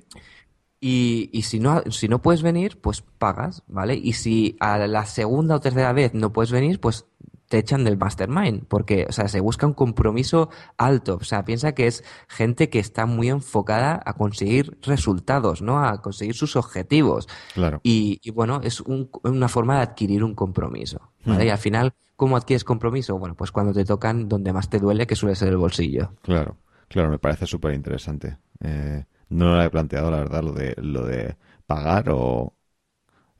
Y, 0.85 1.29
y 1.31 1.43
si 1.43 1.59
no, 1.61 1.81
si 1.91 2.09
no 2.09 2.21
puedes 2.21 2.41
venir, 2.41 2.81
pues 2.81 3.01
pagas, 3.17 3.63
¿vale? 3.67 3.95
Y 3.95 4.13
si 4.13 4.57
a 4.59 4.77
la 4.85 5.05
segunda 5.05 5.55
o 5.55 5.59
tercera 5.61 5.93
vez 5.93 6.13
no 6.13 6.33
puedes 6.33 6.51
venir, 6.51 6.81
pues 6.81 7.05
te 7.53 7.59
echan 7.59 7.83
del 7.83 7.97
mastermind, 7.99 8.65
porque, 8.67 9.05
o 9.07 9.11
sea, 9.11 9.27
se 9.27 9.39
busca 9.39 9.67
un 9.67 9.73
compromiso 9.73 10.49
alto. 10.75 11.19
O 11.21 11.23
sea, 11.23 11.45
piensa 11.45 11.73
que 11.75 11.85
es 11.85 12.03
gente 12.27 12.71
que 12.71 12.79
está 12.79 13.05
muy 13.05 13.29
enfocada 13.29 14.01
a 14.03 14.13
conseguir 14.13 14.75
resultados, 14.81 15.61
¿no? 15.61 15.77
A 15.85 16.01
conseguir 16.01 16.33
sus 16.33 16.55
objetivos. 16.55 17.27
Claro. 17.53 17.79
Y, 17.83 18.19
y 18.23 18.31
bueno, 18.31 18.59
es 18.63 18.81
un- 18.81 19.11
una 19.23 19.47
forma 19.49 19.75
de 19.75 19.83
adquirir 19.83 20.23
un 20.23 20.33
compromiso, 20.33 21.11
¿vale? 21.25 21.43
Hmm. 21.43 21.47
Y 21.47 21.49
al 21.51 21.59
final, 21.59 21.93
¿cómo 22.15 22.37
adquieres 22.37 22.63
compromiso? 22.63 23.19
Bueno, 23.19 23.35
pues 23.35 23.51
cuando 23.51 23.71
te 23.71 23.85
tocan 23.85 24.27
donde 24.27 24.51
más 24.51 24.67
te 24.67 24.79
duele, 24.79 25.05
que 25.05 25.15
suele 25.15 25.35
ser 25.35 25.49
el 25.49 25.57
bolsillo. 25.57 26.13
Claro, 26.23 26.57
claro, 26.87 27.11
me 27.11 27.19
parece 27.19 27.45
súper 27.45 27.75
interesante. 27.75 28.39
Eh, 28.61 29.05
no 29.29 29.55
lo 29.55 29.61
he 29.61 29.69
planteado, 29.69 30.09
la 30.09 30.17
verdad, 30.17 30.41
lo 30.41 30.53
de, 30.53 30.73
lo 30.77 31.05
de 31.05 31.37
pagar 31.67 32.09
o... 32.09 32.55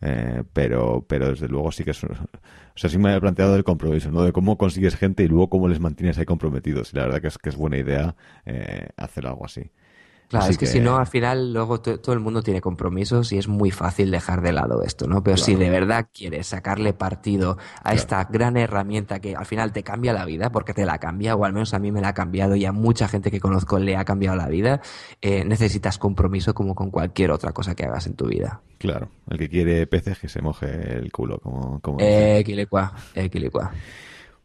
eh, 0.06 0.44
pero, 0.52 1.06
pero 1.08 1.30
desde 1.30 1.48
luego 1.48 1.72
sí 1.72 1.86
que 1.86 1.92
es... 1.92 2.04
O 2.04 2.10
sea, 2.76 2.90
sí 2.90 2.98
me 2.98 3.16
he 3.16 3.22
planteado 3.22 3.56
el 3.56 3.64
compromiso, 3.64 4.12
¿no? 4.12 4.24
De 4.24 4.34
cómo 4.34 4.58
consigues 4.58 4.98
gente 4.98 5.24
y 5.24 5.28
luego 5.30 5.50
cómo 5.50 5.70
les 5.70 5.80
mantienes 5.80 6.18
ahí 6.18 6.26
comprometidos. 6.26 6.92
Y 6.92 6.98
la 6.98 7.04
verdad 7.04 7.22
que 7.22 7.28
es, 7.28 7.38
que 7.38 7.50
es 7.50 7.56
buena 7.56 7.78
idea 7.78 8.16
eh, 8.46 8.90
hacer 8.98 9.26
algo 9.28 9.46
así. 9.46 9.72
Claro, 10.34 10.45
Así 10.45 10.53
es 10.53 10.57
que, 10.57 10.65
que- 10.65 10.72
si 10.72 10.80
no, 10.80 10.97
al 10.97 11.05
final 11.05 11.53
luego 11.53 11.80
to- 11.80 11.99
todo 11.99 12.14
el 12.14 12.19
mundo 12.19 12.41
tiene 12.41 12.60
compromisos 12.60 13.31
y 13.31 13.38
es 13.38 13.47
muy 13.47 13.69
fácil 13.69 14.10
dejar 14.10 14.41
de 14.41 14.51
lado 14.51 14.81
esto, 14.81 15.05
¿no? 15.05 15.23
Pero 15.23 15.38
si 15.38 15.53
de 15.53 15.69
verdad 15.69 16.07
quieres 16.11 16.47
sacarle 16.47 16.91
partido 16.93 17.60
a 17.84 17.93
esta 17.93 18.23
gran 18.26 18.57
herramienta 18.57 19.19
que 19.19 19.35
al 19.35 19.45
final 19.45 19.72
te 19.72 19.84
cambia 19.84 20.11
la 20.11 20.26
vida, 20.26 20.51
porque 20.51 20.73
te 20.73 20.88
la 20.88 20.97
cambia, 20.97 21.35
o 21.35 21.45
al 21.45 21.53
menos 21.53 21.76
a 21.76 21.80
mí 21.80 21.91
me 21.91 22.01
la 22.01 22.07
ha 22.07 22.14
cambiado 22.15 22.55
y 22.55 22.65
a 22.65 22.72
mucha 22.72 23.07
gente 23.07 23.30
que 23.30 23.39
conozco 23.39 23.77
le 23.77 23.95
ha 23.95 24.05
cambiado 24.05 24.35
la 24.35 24.47
vida, 24.47 24.81
eh, 25.22 25.45
necesitas 25.45 25.99
compromiso 25.99 26.55
como 26.55 26.73
con 26.73 26.89
cualquier 26.89 27.30
otra 27.30 27.51
cosa 27.51 27.76
que 27.76 27.85
hagas 27.85 28.07
en 28.07 28.15
tu 28.15 28.26
vida. 28.26 28.60
Claro, 28.80 29.10
el 29.30 29.38
que 29.38 29.49
quiere 29.49 29.85
peces 29.85 30.18
que 30.18 30.27
se 30.30 30.41
moje 30.41 30.95
el 30.97 31.11
culo, 31.11 31.38
como, 31.38 31.80
como. 31.80 31.97
Eh, 32.01 32.41
quilicua, 32.43 32.91
eh, 33.14 33.30
quilicua. 33.30 33.72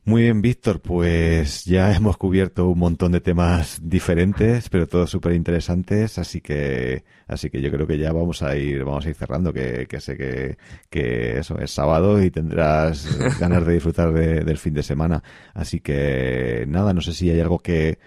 Muy 0.09 0.23
bien, 0.23 0.41
Víctor, 0.41 0.81
pues 0.81 1.67
ya 1.67 1.95
hemos 1.95 2.17
cubierto 2.17 2.67
un 2.69 2.79
montón 2.79 3.13
de 3.13 3.21
temas 3.21 3.79
diferentes, 3.83 4.71
pero 4.71 4.87
todos 4.87 5.11
súper 5.11 5.35
interesantes, 5.35 6.17
así 6.19 6.41
que, 6.41 7.05
así 7.27 7.51
que 7.51 7.61
yo 7.61 7.71
creo 7.71 7.87
que 7.87 7.99
ya 7.99 8.11
vamos 8.13 8.43
a 8.43 8.57
ir, 8.57 8.85
vamos 8.85 9.05
a 9.05 9.11
ir 9.11 9.15
cerrando, 9.15 9.53
que, 9.53 9.87
que 9.87 10.01
sé 10.01 10.17
que, 10.17 10.57
que 10.89 11.39
eso 11.41 11.59
es 11.59 11.71
sábado 11.73 12.23
y 12.23 12.31
tendrás 12.31 13.07
ganas 13.39 13.67
de 13.67 13.75
disfrutar 13.75 14.13
de- 14.15 14.45
del 14.45 14.57
fin 14.57 14.73
de 14.73 14.83
semana. 14.83 15.23
Así 15.53 15.81
que 15.81 16.65
nada, 16.69 16.95
no 16.95 17.03
sé 17.03 17.13
si 17.13 17.29
hay 17.29 17.41
algo 17.41 17.59
que, 17.59 17.99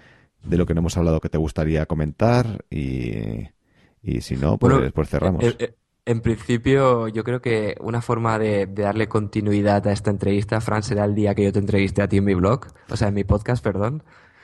de 0.43 0.57
lo 0.57 0.65
que 0.65 0.73
no 0.73 0.79
hemos 0.79 0.97
hablado 0.97 1.19
que 1.21 1.29
te 1.29 1.37
gustaría 1.37 1.85
comentar 1.85 2.65
y, 2.71 3.47
y 4.01 4.21
si 4.21 4.37
no, 4.37 4.57
pues, 4.57 4.73
Bueno, 4.73 4.91
pues 4.91 5.07
cerramos. 5.09 5.43
Eh, 5.43 5.55
eh, 5.59 5.75
En 6.05 6.21
principio, 6.21 7.07
yo 7.09 7.23
creo 7.23 7.41
que 7.41 7.75
una 7.79 8.01
forma 8.01 8.39
de, 8.39 8.65
de 8.65 8.83
darle 8.83 9.07
continuidad 9.07 9.85
a 9.87 9.91
esta 9.91 10.09
entrevista, 10.09 10.59
Fran, 10.59 10.81
será 10.81 11.05
el 11.05 11.13
día 11.13 11.35
que 11.35 11.43
yo 11.43 11.53
te 11.53 11.59
entreviste 11.59 12.01
a 12.01 12.07
ti 12.07 12.17
en 12.17 12.25
mi 12.25 12.33
blog, 12.33 12.67
o 12.89 12.97
sea, 12.97 13.09
en 13.09 13.13
mi 13.13 13.23
podcast, 13.23 13.63
perdón. 13.63 14.03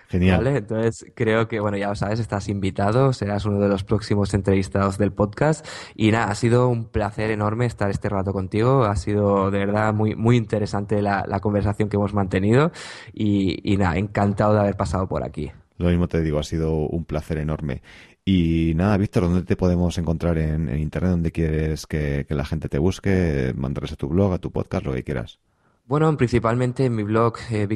Genial. 0.10 0.44
Vale, 0.44 0.58
entonces 0.60 1.12
creo 1.16 1.48
que, 1.48 1.60
bueno, 1.60 1.76
ya 1.76 1.90
lo 1.90 1.96
sabes, 1.96 2.20
estás 2.20 2.48
invitado, 2.48 3.12
serás 3.12 3.46
uno 3.46 3.60
de 3.60 3.68
los 3.68 3.84
próximos 3.84 4.34
entrevistados 4.34 4.98
del 4.98 5.12
podcast. 5.12 5.68
Y 5.96 6.12
nada, 6.12 6.28
ha 6.28 6.36
sido 6.36 6.70
un 6.70 6.86
placer 6.86 7.30
enorme 7.32 7.66
estar 7.66 7.90
este 7.90 8.08
rato 8.08 8.32
contigo. 8.32 8.86
Ha 8.86 8.96
sido 8.96 9.52
de 9.52 9.60
verdad 9.60 9.94
muy, 9.94 10.16
muy 10.16 10.38
interesante 10.38 11.02
la, 11.02 11.26
la 11.28 11.40
conversación 11.42 11.90
que 11.90 11.98
hemos 11.98 12.14
mantenido. 12.14 12.72
Y, 13.14 13.60
y 13.70 13.78
nada, 13.78 13.98
encantado 13.98 14.54
de 14.54 14.60
haber 14.62 14.78
pasado 14.78 15.08
por 15.08 15.24
aquí. 15.26 15.52
Lo 15.78 15.90
mismo 15.90 16.08
te 16.08 16.22
digo, 16.22 16.40
ha 16.40 16.44
sido 16.44 16.74
un 16.74 17.06
placer 17.06 17.38
enorme. 17.38 17.82
Y 18.26 18.74
nada, 18.76 18.98
Víctor, 18.98 19.24
¿dónde 19.24 19.44
te 19.44 19.56
podemos 19.56 19.98
encontrar 19.98 20.38
en, 20.38 20.76
internet? 20.78 21.12
¿Dónde 21.12 21.32
quieres 21.32 21.88
que, 21.88 22.26
la 22.30 22.46
gente 22.46 22.68
te 22.68 22.80
busque? 22.80 23.54
Mandarles 23.56 23.94
a 23.94 23.96
tu 23.96 24.10
blog, 24.10 24.34
a 24.34 24.38
tu 24.38 24.52
podcast, 24.52 24.86
lo 24.86 24.94
que 24.94 25.04
quieras. 25.04 25.40
Bueno, 25.86 26.16
principalmente 26.18 26.84
en 26.84 26.96
mi 26.96 27.04
blog 27.04 27.36
eh, 27.52 27.68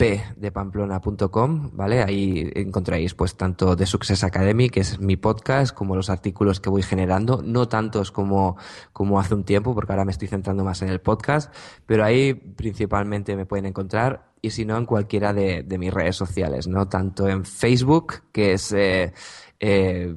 victormartinp.pamplona.com, 0.00 1.70
¿vale? 1.74 2.02
Ahí 2.02 2.50
encontraréis 2.54 3.14
pues 3.14 3.36
tanto 3.36 3.76
The 3.76 3.86
Success 3.86 4.24
Academy, 4.24 4.70
que 4.70 4.80
es 4.80 4.98
mi 4.98 5.16
podcast, 5.16 5.74
como 5.74 5.94
los 5.94 6.10
artículos 6.10 6.60
que 6.60 6.70
voy 6.70 6.82
generando, 6.82 7.42
no 7.44 7.68
tantos 7.68 8.10
como, 8.10 8.56
como 8.92 9.20
hace 9.20 9.34
un 9.34 9.44
tiempo, 9.44 9.74
porque 9.74 9.92
ahora 9.92 10.04
me 10.04 10.12
estoy 10.12 10.28
centrando 10.28 10.64
más 10.64 10.82
en 10.82 10.88
el 10.88 11.00
podcast, 11.00 11.54
pero 11.86 12.04
ahí 12.04 12.34
principalmente 12.34 13.36
me 13.36 13.46
pueden 13.46 13.66
encontrar 13.66 14.30
y 14.42 14.50
si 14.50 14.64
no 14.64 14.76
en 14.76 14.86
cualquiera 14.86 15.32
de, 15.34 15.62
de 15.62 15.78
mis 15.78 15.92
redes 15.92 16.16
sociales, 16.16 16.66
¿no? 16.66 16.88
Tanto 16.88 17.28
en 17.28 17.44
Facebook, 17.44 18.22
que 18.32 18.54
es 18.54 18.72
eh, 18.72 19.12
eh, 19.58 20.16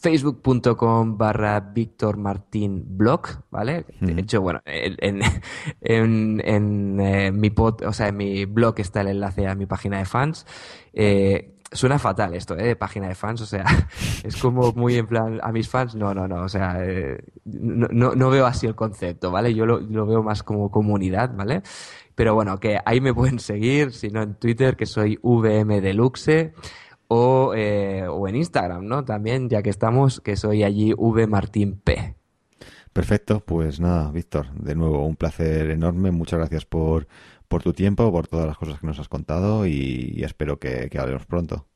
facebook.com 0.00 1.18
barra 1.18 1.60
Víctor 1.60 2.16
Martín 2.16 2.84
blog, 2.86 3.22
¿vale? 3.50 3.84
De 4.00 4.20
hecho, 4.20 4.40
bueno, 4.40 4.60
en, 4.64 4.96
en, 4.98 5.20
en, 5.80 6.42
en, 6.44 7.00
eh, 7.00 7.32
mi 7.32 7.50
pod, 7.50 7.82
o 7.84 7.92
sea, 7.92 8.08
en 8.08 8.16
mi 8.16 8.44
blog 8.44 8.74
está 8.78 9.02
el 9.02 9.08
enlace 9.08 9.46
a 9.46 9.54
mi 9.54 9.66
página 9.66 9.98
de 9.98 10.04
fans. 10.04 10.46
Eh, 10.92 11.54
suena 11.74 11.98
fatal 11.98 12.34
esto, 12.34 12.56
¿eh? 12.56 12.64
De 12.64 12.76
página 12.76 13.08
de 13.08 13.14
fans, 13.14 13.40
o 13.42 13.46
sea, 13.46 13.64
es 14.24 14.36
como 14.36 14.72
muy 14.72 14.96
en 14.96 15.06
plan, 15.06 15.40
a 15.42 15.52
mis 15.52 15.68
fans, 15.68 15.94
no, 15.94 16.14
no, 16.14 16.26
no, 16.26 16.42
o 16.42 16.48
sea, 16.48 16.76
eh, 16.80 17.18
no, 17.44 18.14
no, 18.14 18.30
veo 18.30 18.46
así 18.46 18.66
el 18.66 18.74
concepto, 18.74 19.30
¿vale? 19.30 19.54
Yo 19.54 19.66
lo, 19.66 19.80
lo, 19.80 20.06
veo 20.06 20.22
más 20.22 20.42
como 20.42 20.70
comunidad, 20.70 21.34
¿vale? 21.34 21.62
Pero 22.14 22.34
bueno, 22.34 22.58
que 22.60 22.78
ahí 22.84 23.00
me 23.00 23.12
pueden 23.12 23.40
seguir, 23.40 23.92
si 23.92 24.08
no 24.08 24.22
en 24.22 24.36
Twitter, 24.36 24.76
que 24.76 24.86
soy 24.86 25.18
VM 25.22 25.80
Deluxe, 25.80 26.52
o, 27.08 27.52
eh, 27.54 28.06
o 28.08 28.28
en 28.28 28.36
Instagram, 28.36 28.86
¿no? 28.86 29.04
También, 29.04 29.48
ya 29.48 29.62
que 29.62 29.70
estamos, 29.70 30.20
que 30.20 30.36
soy 30.36 30.62
allí 30.62 30.92
V 30.96 31.26
Martín 31.26 31.80
P. 31.82 32.16
Perfecto, 32.92 33.40
pues 33.40 33.80
nada, 33.80 34.10
Víctor, 34.12 34.52
de 34.54 34.76
nuevo 34.76 35.04
un 35.04 35.16
placer 35.16 35.70
enorme, 35.70 36.12
muchas 36.12 36.38
gracias 36.38 36.64
por, 36.64 37.08
por 37.48 37.62
tu 37.62 37.72
tiempo, 37.72 38.10
por 38.12 38.28
todas 38.28 38.46
las 38.46 38.56
cosas 38.56 38.78
que 38.78 38.86
nos 38.86 39.00
has 39.00 39.08
contado 39.08 39.66
y, 39.66 40.22
espero 40.22 40.58
que, 40.58 40.88
que 40.90 40.98
hablemos 40.98 41.26
pronto. 41.26 41.66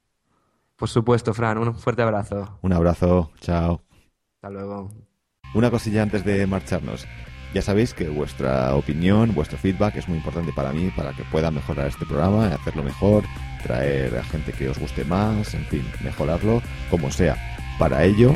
Por 0.77 0.89
supuesto, 0.89 1.35
Fran, 1.35 1.59
un 1.59 1.75
fuerte 1.75 2.03
abrazo. 2.03 2.59
Un 2.63 2.73
abrazo, 2.73 3.33
chao. 3.41 3.83
Hasta 4.37 4.51
luego. 4.51 4.91
Una 5.55 5.73
cosilla 5.73 6.03
antes 6.03 6.25
de 6.25 6.47
marcharnos. 6.47 7.05
Ya 7.55 7.63
sabéis 7.63 7.95
que 7.95 8.09
vuestra 8.09 8.75
opinión, 8.75 9.35
vuestro 9.35 9.57
feedback 9.57 9.97
es 9.97 10.09
muy 10.09 10.19
importante 10.19 10.53
para 10.53 10.73
mí, 10.73 10.93
para 10.95 11.13
que 11.13 11.25
pueda 11.25 11.51
mejorar 11.51 11.87
este 11.87 12.05
programa, 12.05 12.47
hacerlo 12.49 12.83
mejor, 12.83 13.25
traer 13.63 14.17
a 14.19 14.25
gente 14.25 14.53
que 14.53 14.69
os 14.69 14.79
guste 14.79 15.05
más, 15.05 15.55
en 15.55 15.65
fin, 15.67 15.85
mejorarlo 16.03 16.63
como 16.91 17.11
sea. 17.11 17.37
Para 17.79 18.05
ello, 18.05 18.35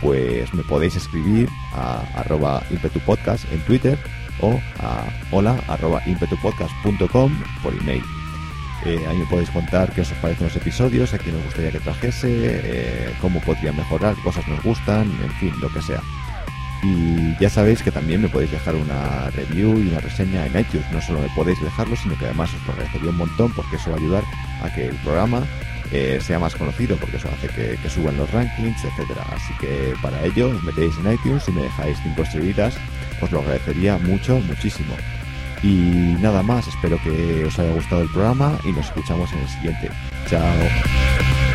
pues 0.00 0.52
me 0.54 0.62
podéis 0.62 0.96
escribir 0.96 1.48
a 1.74 2.00
arroba 2.14 2.62
impetupodcast 2.70 3.44
en 3.52 3.60
Twitter 3.60 3.98
o 4.40 4.58
a 4.80 5.04
hola 5.30 5.58
arroba 5.68 6.02
impetupodcast.com 6.06 7.42
por 7.62 7.74
email. 7.74 8.02
Eh, 8.84 9.04
ahí 9.08 9.16
me 9.16 9.26
podéis 9.26 9.50
contar 9.50 9.92
qué 9.92 10.02
os 10.02 10.08
parecen 10.12 10.46
los 10.46 10.56
episodios, 10.56 11.12
a 11.12 11.18
quién 11.18 11.36
os 11.36 11.44
gustaría 11.44 11.72
que 11.72 11.80
trajese, 11.80 12.28
eh, 12.30 13.14
cómo 13.20 13.40
podrían 13.40 13.76
mejorar, 13.76 14.14
cosas 14.22 14.46
nos 14.48 14.62
gustan, 14.62 15.10
en 15.22 15.30
fin, 15.40 15.52
lo 15.60 15.68
que 15.72 15.82
sea. 15.82 16.00
Y 16.82 17.36
ya 17.40 17.50
sabéis 17.50 17.82
que 17.82 17.90
también 17.90 18.22
me 18.22 18.28
podéis 18.28 18.50
dejar 18.50 18.74
una 18.74 19.30
review 19.30 19.78
y 19.78 19.88
una 19.88 20.00
reseña 20.00 20.46
en 20.46 20.58
iTunes. 20.58 20.90
No 20.92 21.00
solo 21.00 21.20
me 21.20 21.28
podéis 21.30 21.60
dejarlo, 21.62 21.96
sino 21.96 22.16
que 22.18 22.26
además 22.26 22.50
os 22.54 22.66
lo 22.66 22.72
agradecería 22.72 23.10
un 23.10 23.16
montón 23.16 23.52
porque 23.54 23.76
eso 23.76 23.90
va 23.90 23.96
a 23.96 24.00
ayudar 24.00 24.24
a 24.62 24.74
que 24.74 24.86
el 24.88 24.96
programa 24.96 25.42
eh, 25.92 26.18
sea 26.20 26.38
más 26.38 26.54
conocido, 26.54 26.96
porque 26.96 27.16
eso 27.16 27.28
hace 27.28 27.48
que, 27.48 27.90
suban 27.90 28.16
los 28.16 28.30
rankings, 28.30 28.84
etcétera. 28.84 29.24
Así 29.32 29.54
que 29.60 29.94
para 30.02 30.22
ello 30.24 30.50
os 30.50 30.62
metéis 30.62 30.94
en 30.98 31.12
iTunes 31.12 31.48
y 31.48 31.52
me 31.52 31.62
dejáis 31.62 31.98
5 32.02 32.22
estrellitas, 32.22 32.76
os 33.20 33.30
lo 33.30 33.40
agradecería 33.40 33.98
mucho, 33.98 34.38
muchísimo. 34.40 34.94
Y 35.62 36.16
nada 36.20 36.42
más, 36.42 36.66
espero 36.68 37.00
que 37.02 37.44
os 37.44 37.58
haya 37.58 37.72
gustado 37.72 38.02
el 38.02 38.10
programa 38.10 38.58
y 38.64 38.72
nos 38.72 38.86
escuchamos 38.86 39.32
en 39.32 39.38
el 39.38 39.48
siguiente. 39.48 39.90
Chao. 40.28 41.45